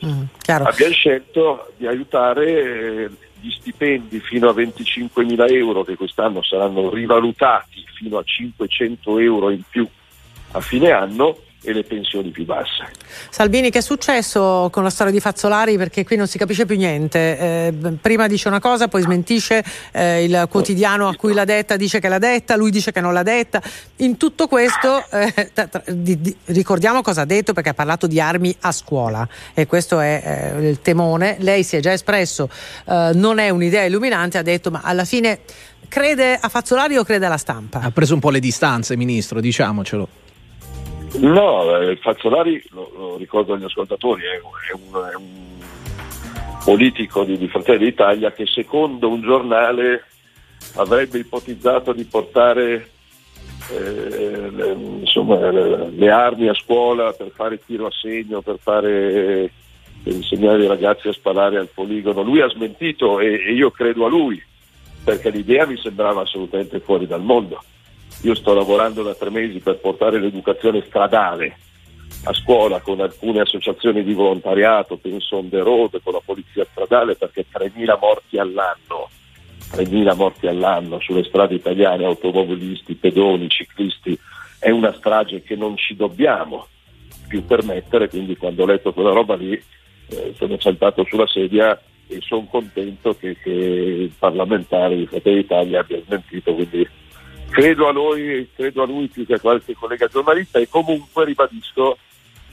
Abbiamo 0.67 0.93
scelto 0.93 1.71
di 1.77 1.87
aiutare 1.87 3.03
eh, 3.03 3.09
gli 3.41 3.51
stipendi 3.51 4.19
fino 4.19 4.49
a 4.49 4.53
25.000 4.53 5.53
euro 5.53 5.83
che 5.83 5.95
quest'anno 5.95 6.43
saranno 6.43 6.89
rivalutati 6.89 7.83
fino 7.93 8.17
a 8.17 8.23
500 8.23 9.19
euro 9.19 9.49
in 9.49 9.61
più 9.69 9.87
a 10.51 10.61
fine 10.61 10.91
anno 10.91 11.37
e 11.61 11.73
le 11.73 11.83
pensioni 11.83 12.29
più 12.29 12.45
basse. 12.45 12.87
Salvini, 13.29 13.69
che 13.69 13.79
è 13.79 13.81
successo 13.81 14.69
con 14.71 14.83
la 14.83 14.89
storia 14.89 15.11
di 15.11 15.19
Fazzolari? 15.19 15.77
Perché 15.77 16.05
qui 16.05 16.15
non 16.15 16.27
si 16.27 16.37
capisce 16.37 16.65
più 16.65 16.77
niente. 16.77 17.37
Eh, 17.37 17.73
prima 18.01 18.27
dice 18.27 18.47
una 18.47 18.59
cosa, 18.61 18.87
poi 18.87 19.01
smentisce, 19.01 19.63
eh, 19.91 20.23
il 20.23 20.47
quotidiano 20.49 21.07
a 21.09 21.15
cui 21.15 21.33
l'ha 21.33 21.43
detta 21.43 21.75
dice 21.75 21.99
che 21.99 22.07
l'ha 22.07 22.17
detta, 22.17 22.55
lui 22.55 22.71
dice 22.71 22.91
che 22.91 23.01
non 23.01 23.13
l'ha 23.13 23.23
detta. 23.23 23.61
In 23.97 24.15
tutto 24.17 24.47
questo, 24.47 25.03
eh, 25.11 25.51
tra- 25.53 25.67
tra- 25.67 25.83
di- 25.87 26.21
di- 26.21 26.35
ricordiamo 26.45 27.01
cosa 27.01 27.21
ha 27.21 27.25
detto 27.25 27.51
perché 27.53 27.69
ha 27.69 27.73
parlato 27.73 28.07
di 28.07 28.21
armi 28.21 28.55
a 28.61 28.71
scuola 28.71 29.27
e 29.53 29.67
questo 29.67 29.99
è 29.99 30.53
eh, 30.55 30.69
il 30.69 30.81
temone. 30.81 31.35
Lei 31.39 31.63
si 31.63 31.75
è 31.75 31.81
già 31.81 31.91
espresso, 31.91 32.49
eh, 32.85 33.11
non 33.13 33.37
è 33.37 33.49
un'idea 33.49 33.83
illuminante, 33.83 34.37
ha 34.37 34.43
detto 34.43 34.71
ma 34.71 34.79
alla 34.81 35.03
fine 35.03 35.39
crede 35.89 36.37
a 36.39 36.47
Fazzolari 36.47 36.95
o 36.95 37.03
crede 37.03 37.25
alla 37.25 37.37
stampa? 37.37 37.79
Ha 37.81 37.91
preso 37.91 38.13
un 38.13 38.21
po' 38.21 38.29
le 38.29 38.39
distanze, 38.39 38.95
ministro, 38.95 39.41
diciamocelo. 39.41 40.27
No, 41.17 41.77
eh, 41.79 41.97
Fazzolari, 41.97 42.63
lo, 42.69 42.91
lo 42.95 43.17
ricordo 43.17 43.53
agli 43.53 43.63
ascoltatori, 43.63 44.23
è, 44.23 44.35
è 44.35 44.73
un, 44.73 45.09
è 45.09 45.15
un 45.15 45.57
politico 46.63 47.23
di, 47.23 47.37
di 47.37 47.47
Fratelli 47.47 47.85
d'Italia 47.85 48.31
che 48.31 48.45
secondo 48.45 49.09
un 49.09 49.21
giornale 49.21 50.05
avrebbe 50.75 51.17
ipotizzato 51.19 51.93
di 51.93 52.03
portare 52.03 52.89
eh, 53.71 54.49
le, 54.51 54.71
insomma, 54.99 55.49
le, 55.49 55.89
le 55.89 56.09
armi 56.11 56.47
a 56.47 56.53
scuola 56.53 57.11
per 57.11 57.31
fare 57.33 57.59
tiro 57.65 57.87
a 57.87 57.91
segno, 57.91 58.41
per, 58.41 58.57
fare, 58.61 59.51
per 60.03 60.13
insegnare 60.13 60.61
ai 60.61 60.67
ragazzi 60.67 61.07
a 61.07 61.13
sparare 61.13 61.57
al 61.57 61.69
poligono. 61.73 62.21
Lui 62.21 62.41
ha 62.41 62.49
smentito 62.49 63.19
e, 63.19 63.33
e 63.33 63.53
io 63.53 63.71
credo 63.71 64.05
a 64.05 64.09
lui, 64.09 64.41
perché 65.03 65.29
l'idea 65.29 65.65
mi 65.65 65.77
sembrava 65.77 66.21
assolutamente 66.21 66.79
fuori 66.79 67.07
dal 67.07 67.23
mondo. 67.23 67.63
Io 68.21 68.35
sto 68.35 68.53
lavorando 68.53 69.01
da 69.01 69.15
tre 69.15 69.29
mesi 69.29 69.59
per 69.59 69.77
portare 69.77 70.19
l'educazione 70.19 70.83
stradale 70.85 71.57
a 72.23 72.33
scuola 72.33 72.81
con 72.81 72.99
alcune 72.99 73.41
associazioni 73.41 74.03
di 74.03 74.13
volontariato, 74.13 74.97
penso 74.97 75.37
on 75.37 75.49
the 75.49 75.59
road, 75.59 76.01
con 76.03 76.13
la 76.13 76.21
polizia 76.23 76.65
stradale, 76.69 77.15
perché 77.15 77.45
3.000 77.49 77.97
morti 77.99 78.37
all'anno, 78.37 79.09
3.000 79.71 80.15
morti 80.15 80.47
all'anno 80.47 80.99
sulle 80.99 81.23
strade 81.23 81.55
italiane, 81.55 82.03
automobilisti, 82.03 82.95
pedoni, 82.95 83.47
ciclisti, 83.47 84.19
è 84.59 84.69
una 84.69 84.93
strage 84.93 85.41
che 85.41 85.55
non 85.55 85.77
ci 85.77 85.95
dobbiamo 85.95 86.67
più 87.27 87.45
permettere, 87.45 88.09
quindi 88.09 88.35
quando 88.35 88.63
ho 88.63 88.65
letto 88.65 88.91
quella 88.91 89.13
roba 89.13 89.35
lì 89.35 89.53
eh, 89.53 90.33
sono 90.35 90.59
saltato 90.59 91.05
sulla 91.05 91.27
sedia 91.27 91.79
e 92.07 92.19
sono 92.21 92.47
contento 92.49 93.15
che, 93.15 93.37
che 93.37 93.49
il 93.51 94.11
parlamentare 94.17 94.97
di 94.97 95.05
Fratelli 95.05 95.37
d'Italia 95.37 95.79
abbia 95.79 96.01
smentito, 96.03 96.53
quindi 96.53 96.85
credo 97.49 97.87
a 97.87 97.91
lui, 97.91 98.49
credo 98.55 98.83
a 98.83 98.85
lui 98.85 99.07
più 99.07 99.25
che 99.25 99.33
a 99.33 99.39
qualche 99.39 99.73
collega 99.73 100.07
giornalista 100.07 100.59
e 100.59 100.69
comunque 100.69 101.25
ribadisco 101.25 101.97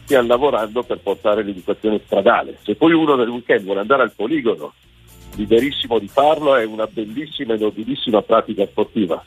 stiamo 0.04 0.28
lavorando 0.28 0.82
per 0.82 0.98
portare 0.98 1.42
l'educazione 1.42 2.00
stradale. 2.04 2.58
Se 2.62 2.74
poi 2.74 2.92
uno 2.92 3.16
nel 3.16 3.28
weekend 3.28 3.64
vuole 3.64 3.80
andare 3.80 4.02
al 4.02 4.12
poligono, 4.14 4.72
liberissimo 5.36 5.98
di 5.98 6.08
farlo, 6.08 6.54
è 6.56 6.64
una 6.64 6.86
bellissima 6.86 7.54
e 7.54 7.58
nobilissima 7.58 8.22
pratica 8.22 8.66
sportiva. 8.66 9.22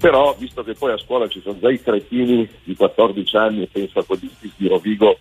Però, 0.00 0.34
visto 0.38 0.62
che 0.62 0.74
poi 0.74 0.92
a 0.92 0.98
scuola 0.98 1.28
ci 1.28 1.40
sono 1.40 1.58
già 1.58 1.70
i 1.70 1.80
cretini 1.80 2.48
di 2.64 2.74
14 2.74 3.36
anni, 3.36 3.62
e 3.62 3.68
penso 3.70 4.00
a 4.00 4.04
quelli 4.04 4.28
di 4.56 4.68
Rovigo 4.68 5.18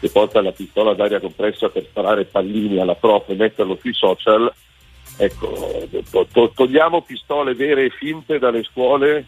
che 0.00 0.08
portano 0.08 0.46
la 0.46 0.52
pistola 0.52 0.94
d'aria 0.94 1.20
compressa 1.20 1.68
per 1.68 1.84
sparare 1.84 2.24
pallini 2.24 2.78
alla 2.78 2.94
prof 2.94 3.28
e 3.28 3.34
metterlo 3.34 3.76
sui 3.80 3.92
social, 3.92 4.52
ecco, 5.16 5.88
to- 6.10 6.26
to- 6.32 6.52
togliamo 6.54 7.02
pistole 7.02 7.54
vere 7.54 7.86
e 7.86 7.90
finte 7.90 8.38
dalle 8.38 8.62
scuole 8.62 9.26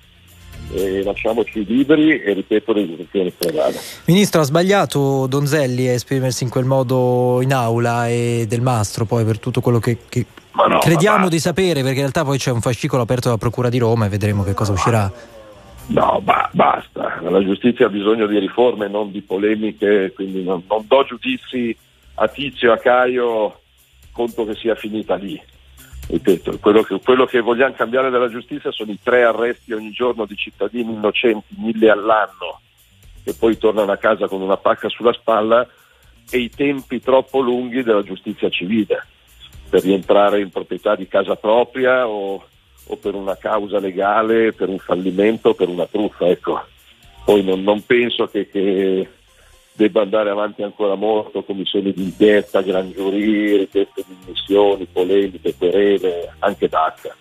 e 0.73 1.02
lasciamoci 1.02 1.65
liberi 1.65 2.20
e 2.20 2.32
ripeto 2.32 2.73
l'educazione 2.73 3.31
stradale. 3.31 3.78
Ministro, 4.06 4.40
ha 4.40 4.44
sbagliato 4.44 5.26
Donzelli 5.26 5.86
a 5.89 5.92
esprimersi 5.92 6.44
in 6.44 6.50
quel 6.50 6.65
modo 6.65 7.40
in 7.40 7.52
aula 7.52 8.08
e 8.08 8.47
del 8.48 8.62
mastro 8.62 9.05
poi 9.05 9.24
per 9.24 9.39
tutto 9.39 9.60
quello 9.60 9.78
che, 9.78 9.98
che 10.08 10.26
no, 10.52 10.78
crediamo 10.78 11.24
ma 11.24 11.28
di 11.28 11.39
sapere, 11.39 11.82
perché 11.82 11.97
in 11.97 12.00
realtà 12.00 12.24
poi 12.24 12.39
c'è 12.39 12.50
un 12.50 12.60
fascicolo 12.60 13.02
aperto 13.02 13.28
dalla 13.28 13.39
Procura 13.39 13.68
di 13.68 13.78
Roma 13.78 14.06
e 14.06 14.08
vedremo 14.08 14.42
che 14.42 14.55
cosa 14.55 14.73
uscirà. 14.73 15.10
No, 15.89 16.20
ba- 16.20 16.50
basta, 16.52 17.20
la 17.23 17.44
giustizia 17.44 17.86
ha 17.86 17.90
bisogno 17.90 18.26
di 18.26 18.40
riforme, 18.40 18.89
non 18.89 19.12
di 19.12 19.20
polemiche, 19.20 20.10
quindi 20.16 20.42
non, 20.42 20.65
non 20.68 20.84
do 20.89 21.05
giudizi 21.05 21.76
a 22.15 22.26
Tizio, 22.26 22.73
a 22.73 22.78
Caio, 22.78 23.60
conto 24.10 24.44
che 24.47 24.56
sia 24.56 24.74
finita 24.74 25.15
lì. 25.15 25.40
Ripeto, 26.09 26.59
quello 26.60 26.83
che, 26.83 27.01
quello 27.02 27.26
che 27.26 27.41
vogliamo 27.41 27.75
cambiare 27.75 28.10
della 28.10 28.28
giustizia 28.28 28.70
sono 28.70 28.93
i 28.93 28.99
tre 29.02 29.25
arresti 29.25 29.73
ogni 29.73 29.91
giorno 29.91 30.25
di 30.25 30.36
cittadini 30.36 30.93
innocenti, 30.93 31.55
mille 31.59 31.91
all'anno, 31.91 32.60
che 33.25 33.35
poi 33.35 33.59
tornano 33.59 33.91
a 33.91 33.97
casa 33.97 34.28
con 34.28 34.41
una 34.41 34.57
pacca 34.57 34.89
sulla 34.89 35.12
spalla 35.12 35.67
e 36.31 36.39
i 36.39 36.49
tempi 36.49 37.01
troppo 37.01 37.41
lunghi 37.41 37.83
della 37.83 38.02
giustizia 38.02 38.49
civile 38.49 39.05
per 39.68 39.83
rientrare 39.83 40.41
in 40.41 40.51
proprietà 40.51 40.94
di 40.94 41.09
casa 41.09 41.35
propria 41.35 42.07
o, 42.07 42.44
o 42.86 42.97
per 42.97 43.15
una 43.15 43.36
causa 43.36 43.81
legale, 43.81 44.52
per 44.52 44.68
un 44.68 44.78
fallimento, 44.78 45.55
per 45.55 45.68
una 45.68 45.86
truffa. 45.86 46.26
Ecco. 46.26 46.65
Poi 47.25 47.43
non, 47.43 47.62
non 47.62 47.85
penso 47.85 48.28
che, 48.28 48.49
che 48.49 49.09
debba 49.77 50.03
andare 50.03 50.31
avanti 50.31 50.63
ancora 50.63 50.95
molto, 50.95 51.43
commissioni 51.45 51.93
di 51.93 52.05
inchiesta, 52.05 52.63
gran 52.63 52.91
giurì, 52.91 53.57
richieste 53.59 54.05
di 54.07 54.17
dimissioni, 54.25 54.87
polemiche, 54.91 55.55
querele, 55.55 56.33
anche 56.39 56.69
DAC. 56.69 57.15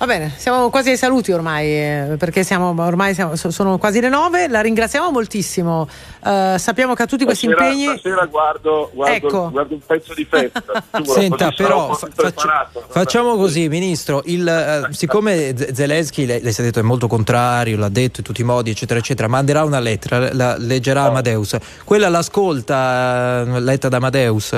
Va 0.00 0.06
bene, 0.06 0.32
siamo 0.34 0.70
quasi 0.70 0.88
ai 0.88 0.96
saluti 0.96 1.30
ormai, 1.30 1.66
eh, 1.66 2.16
perché 2.18 2.42
siamo, 2.42 2.74
ormai 2.82 3.12
siamo- 3.12 3.36
so- 3.36 3.50
sono 3.50 3.76
quasi 3.76 4.00
le 4.00 4.08
nove. 4.08 4.48
La 4.48 4.62
ringraziamo 4.62 5.10
moltissimo. 5.10 5.86
Eh, 6.24 6.54
sappiamo 6.56 6.94
che 6.94 7.02
ha 7.02 7.06
tutti 7.06 7.26
questi 7.26 7.46
Stasera, 7.46 7.68
impegni. 7.70 7.98
stasera 7.98 8.24
guardo, 8.24 8.90
guardo- 8.94 9.26
Ecco. 9.26 9.50
guardo 9.50 9.74
un 9.74 9.80
pezzo 9.84 10.14
di 10.14 10.24
festa. 10.24 10.62
Senta, 11.04 11.50
però 11.50 11.88
po' 11.88 11.94
fa- 11.96 12.06
più 12.06 12.14
faccia- 12.16 12.30
preparato. 12.32 12.84
facciamo 12.88 13.36
così, 13.36 13.68
ministro. 13.68 14.22
Il, 14.24 14.48
eh, 14.48 14.86
siccome 14.94 15.54
Zelensky, 15.74 16.24
lei, 16.24 16.40
lei 16.40 16.52
si 16.54 16.62
è 16.62 16.64
detto 16.64 16.78
è 16.78 16.82
molto 16.82 17.06
contrario, 17.06 17.76
l'ha 17.76 17.90
detto 17.90 18.20
in 18.20 18.24
tutti 18.24 18.40
i 18.40 18.44
modi, 18.44 18.70
eccetera, 18.70 18.98
eccetera, 19.00 19.28
manderà 19.28 19.64
una 19.64 19.80
lettera, 19.80 20.32
la 20.32 20.56
leggerà 20.56 21.02
Amadeus. 21.02 21.58
Quella 21.84 22.08
l'ascolta 22.08 23.44
letta 23.58 23.90
da 23.90 23.98
Amadeus? 23.98 24.54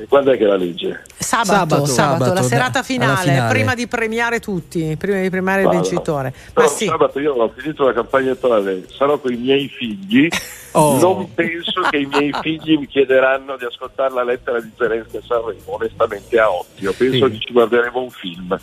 E 0.00 0.06
quando 0.08 0.30
è 0.30 0.36
che 0.38 0.44
la 0.44 0.56
legge? 0.56 1.02
Sabato, 1.18 1.50
Sabato. 1.52 1.86
sabato, 1.86 1.86
Sabato, 2.24 2.34
la 2.34 2.42
serata 2.42 2.82
finale, 2.84 3.30
finale. 3.32 3.50
prima 3.52 3.74
di 3.74 3.88
premiare 3.88 4.38
tutti, 4.38 4.94
prima 4.96 5.20
di 5.20 5.28
premiare 5.28 5.62
il 5.62 5.66
Guarda. 5.66 5.82
vincitore. 5.88 6.32
Ma 6.36 6.50
Però 6.54 6.68
sì, 6.68 6.86
sabato 6.86 7.18
io 7.18 7.32
ho 7.34 7.52
finito 7.56 7.84
la 7.84 7.92
campagna 7.92 8.26
elettorale, 8.26 8.84
sarò 8.96 9.18
con 9.18 9.32
i 9.32 9.36
miei 9.36 9.68
figli, 9.68 10.28
Oh. 10.72 10.98
non 11.00 11.34
penso 11.34 11.80
che 11.90 11.96
i 11.96 12.06
miei 12.06 12.30
figli 12.42 12.76
mi 12.78 12.86
chiederanno 12.86 13.56
di 13.56 13.64
ascoltare 13.64 14.12
la 14.14 14.22
lettera 14.22 14.60
di 14.60 14.70
Zelensky 14.76 15.16
a 15.16 15.20
Sanremo, 15.26 15.60
onestamente 15.64 16.38
a 16.38 16.50
occhio, 16.50 16.92
penso 16.92 17.26
Sì. 17.26 17.32
che 17.32 17.38
ci 17.40 17.52
guarderemo 17.52 18.00
un 18.00 18.10
film. 18.10 18.56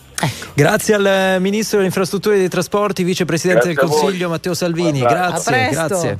Grazie 0.53 0.93
al 0.93 1.05
eh, 1.05 1.39
ministro 1.39 1.77
delle 1.77 1.89
infrastrutture 1.89 2.35
e 2.35 2.39
dei 2.39 2.47
trasporti, 2.49 3.03
vicepresidente 3.03 3.73
Grazie 3.73 3.87
del. 3.89 3.99
Consiglio 3.99 4.29
Matteo 4.29 4.53
Salvini. 4.53 4.99
Buon 4.99 5.11
Grazie, 5.11 5.69
grazie. 5.69 6.19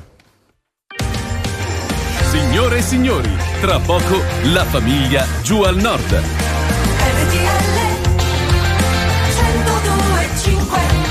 Signore 2.46 2.78
e 2.78 2.82
signori, 2.82 3.36
tra 3.60 3.80
poco 3.80 4.22
la 4.44 4.64
famiglia 4.64 5.26
giù 5.42 5.62
al 5.62 5.76
nord. 5.76 6.22
RTL 7.00 7.42
102.5 9.32 11.05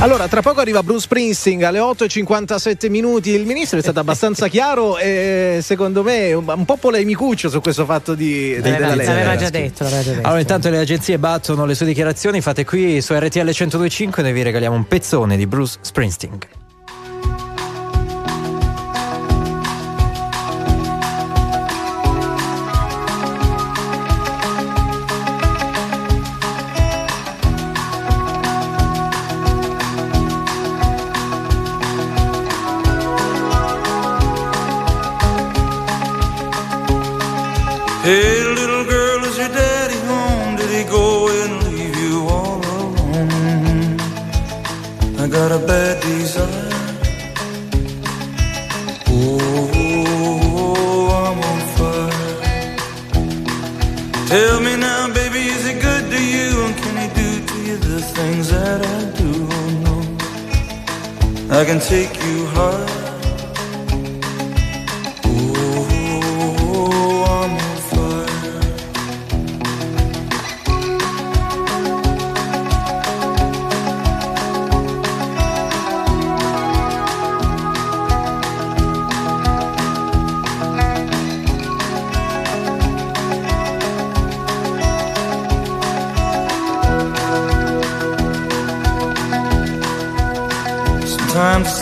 Allora, 0.00 0.28
tra 0.28 0.40
poco 0.40 0.60
arriva 0.60 0.82
Bruce 0.82 1.02
Springsteen 1.02 1.62
alle 1.62 1.78
8.57 1.78 2.88
minuti. 2.88 3.30
Il 3.32 3.44
ministro 3.44 3.78
è 3.78 3.82
stato 3.82 4.00
abbastanza 4.00 4.48
chiaro 4.48 4.96
e 4.96 5.60
secondo 5.62 6.02
me 6.02 6.32
un, 6.32 6.64
po' 6.64 6.76
polemicuccio 6.76 7.50
su 7.50 7.60
questo 7.60 7.84
fatto 7.84 8.14
di, 8.14 8.54
de- 8.54 8.60
della 8.62 8.94
l'aveva 8.94 9.36
già 9.36 9.50
detto, 9.50 9.84
l'aveva 9.84 10.02
già 10.02 10.12
detto. 10.12 10.26
Allora, 10.26 10.40
intanto 10.40 10.70
le 10.70 10.78
agenzie 10.78 11.18
battono 11.18 11.66
le 11.66 11.74
sue 11.74 11.84
dichiarazioni. 11.84 12.40
Fate 12.40 12.64
qui 12.64 13.02
su 13.02 13.12
RTL 13.12 13.40
1025. 13.40 14.22
Noi 14.22 14.32
vi 14.32 14.42
regaliamo 14.42 14.74
un 14.74 14.86
pezzone 14.86 15.36
di 15.36 15.46
Bruce 15.46 15.76
Springsteen. 15.82 16.38
I 61.60 61.64
can 61.66 61.78
take 61.78 62.16
you 62.24 62.46
high. 62.46 62.99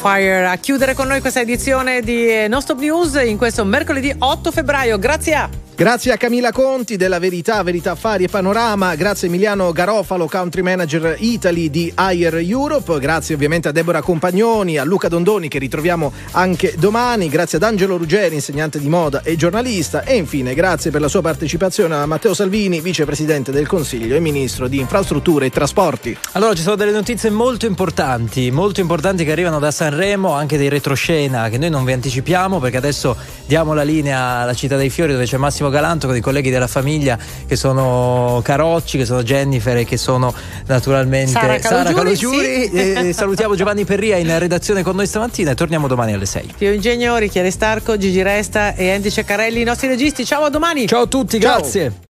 Fire 0.00 0.46
a 0.46 0.56
chiudere 0.56 0.94
con 0.94 1.08
noi 1.08 1.20
questa 1.20 1.40
edizione 1.40 2.00
di 2.00 2.26
eh, 2.26 2.48
Non 2.48 2.62
Stop 2.62 2.78
News 2.78 3.20
in 3.22 3.36
questo 3.36 3.64
mercoledì 3.64 4.10
8 4.16 4.50
febbraio. 4.50 4.98
Grazie 4.98 5.34
a 5.34 5.59
Grazie 5.80 6.12
a 6.12 6.18
Camilla 6.18 6.52
Conti 6.52 6.96
della 6.96 7.18
Verità, 7.18 7.62
Verità 7.62 7.92
Affari 7.92 8.24
e 8.24 8.28
Panorama, 8.28 8.94
grazie 8.96 9.26
a 9.26 9.30
Emiliano 9.30 9.72
Garofalo, 9.72 10.28
Country 10.28 10.60
Manager 10.60 11.16
Italy 11.20 11.70
di 11.70 11.90
Air 11.94 12.34
Europe, 12.34 12.98
grazie 12.98 13.34
ovviamente 13.34 13.68
a 13.68 13.72
Deborah 13.72 14.02
Compagnoni, 14.02 14.76
a 14.76 14.84
Luca 14.84 15.08
Dondoni 15.08 15.48
che 15.48 15.58
ritroviamo 15.58 16.12
anche 16.32 16.74
domani, 16.76 17.30
grazie 17.30 17.56
ad 17.56 17.64
Angelo 17.64 17.96
Ruggeri, 17.96 18.34
insegnante 18.34 18.78
di 18.78 18.90
moda 18.90 19.22
e 19.22 19.36
giornalista. 19.36 20.04
E 20.04 20.16
infine 20.16 20.52
grazie 20.52 20.90
per 20.90 21.00
la 21.00 21.08
sua 21.08 21.22
partecipazione 21.22 21.94
a 21.94 22.04
Matteo 22.04 22.34
Salvini, 22.34 22.82
vicepresidente 22.82 23.50
del 23.50 23.66
Consiglio 23.66 24.16
e 24.16 24.20
ministro 24.20 24.68
di 24.68 24.80
Infrastrutture 24.80 25.46
e 25.46 25.50
Trasporti. 25.50 26.14
Allora, 26.32 26.52
ci 26.52 26.60
sono 26.60 26.76
delle 26.76 26.92
notizie 26.92 27.30
molto 27.30 27.64
importanti, 27.64 28.50
molto 28.50 28.82
importanti 28.82 29.24
che 29.24 29.32
arrivano 29.32 29.58
da 29.58 29.70
Sanremo, 29.70 30.34
anche 30.34 30.58
dei 30.58 30.68
retroscena 30.68 31.48
che 31.48 31.56
noi 31.56 31.70
non 31.70 31.86
vi 31.86 31.92
anticipiamo 31.92 32.58
perché 32.60 32.76
adesso 32.76 33.16
diamo 33.46 33.72
la 33.72 33.82
linea 33.82 34.40
alla 34.40 34.52
Città 34.52 34.76
dei 34.76 34.90
Fiori 34.90 35.12
dove 35.12 35.24
c'è 35.24 35.38
Massimo 35.38 35.68
Galanto 35.70 36.06
con 36.06 36.16
i 36.16 36.20
colleghi 36.20 36.50
della 36.50 36.66
famiglia 36.66 37.18
che 37.46 37.56
sono 37.56 38.40
Carocci, 38.42 38.98
che 38.98 39.04
sono 39.04 39.22
Jennifer 39.22 39.76
e 39.76 39.84
che 39.84 39.96
sono 39.96 40.32
naturalmente 40.66 41.30
Sara 41.30 41.58
Calogiuri, 41.58 42.68
sì. 42.68 42.70
E 42.72 43.12
salutiamo 43.12 43.54
Giovanni 43.54 43.84
Perria 43.84 44.16
in 44.16 44.38
redazione 44.38 44.82
con 44.82 44.96
noi 44.96 45.06
stamattina 45.06 45.52
e 45.52 45.54
torniamo 45.54 45.88
domani 45.88 46.12
alle 46.12 46.26
6. 46.26 46.54
Pio 46.58 46.72
Ingegnori, 46.72 47.28
Chiare 47.28 47.50
Starco, 47.50 47.96
Gigi 47.96 48.22
Resta 48.22 48.74
e 48.74 48.90
Andy 48.90 49.10
Ceccarelli, 49.10 49.60
i 49.60 49.64
nostri 49.64 49.88
registi. 49.88 50.24
Ciao, 50.24 50.44
a 50.44 50.50
domani. 50.50 50.86
Ciao 50.86 51.02
a 51.02 51.06
tutti, 51.06 51.40
Ciao. 51.40 51.58
grazie. 51.58 52.08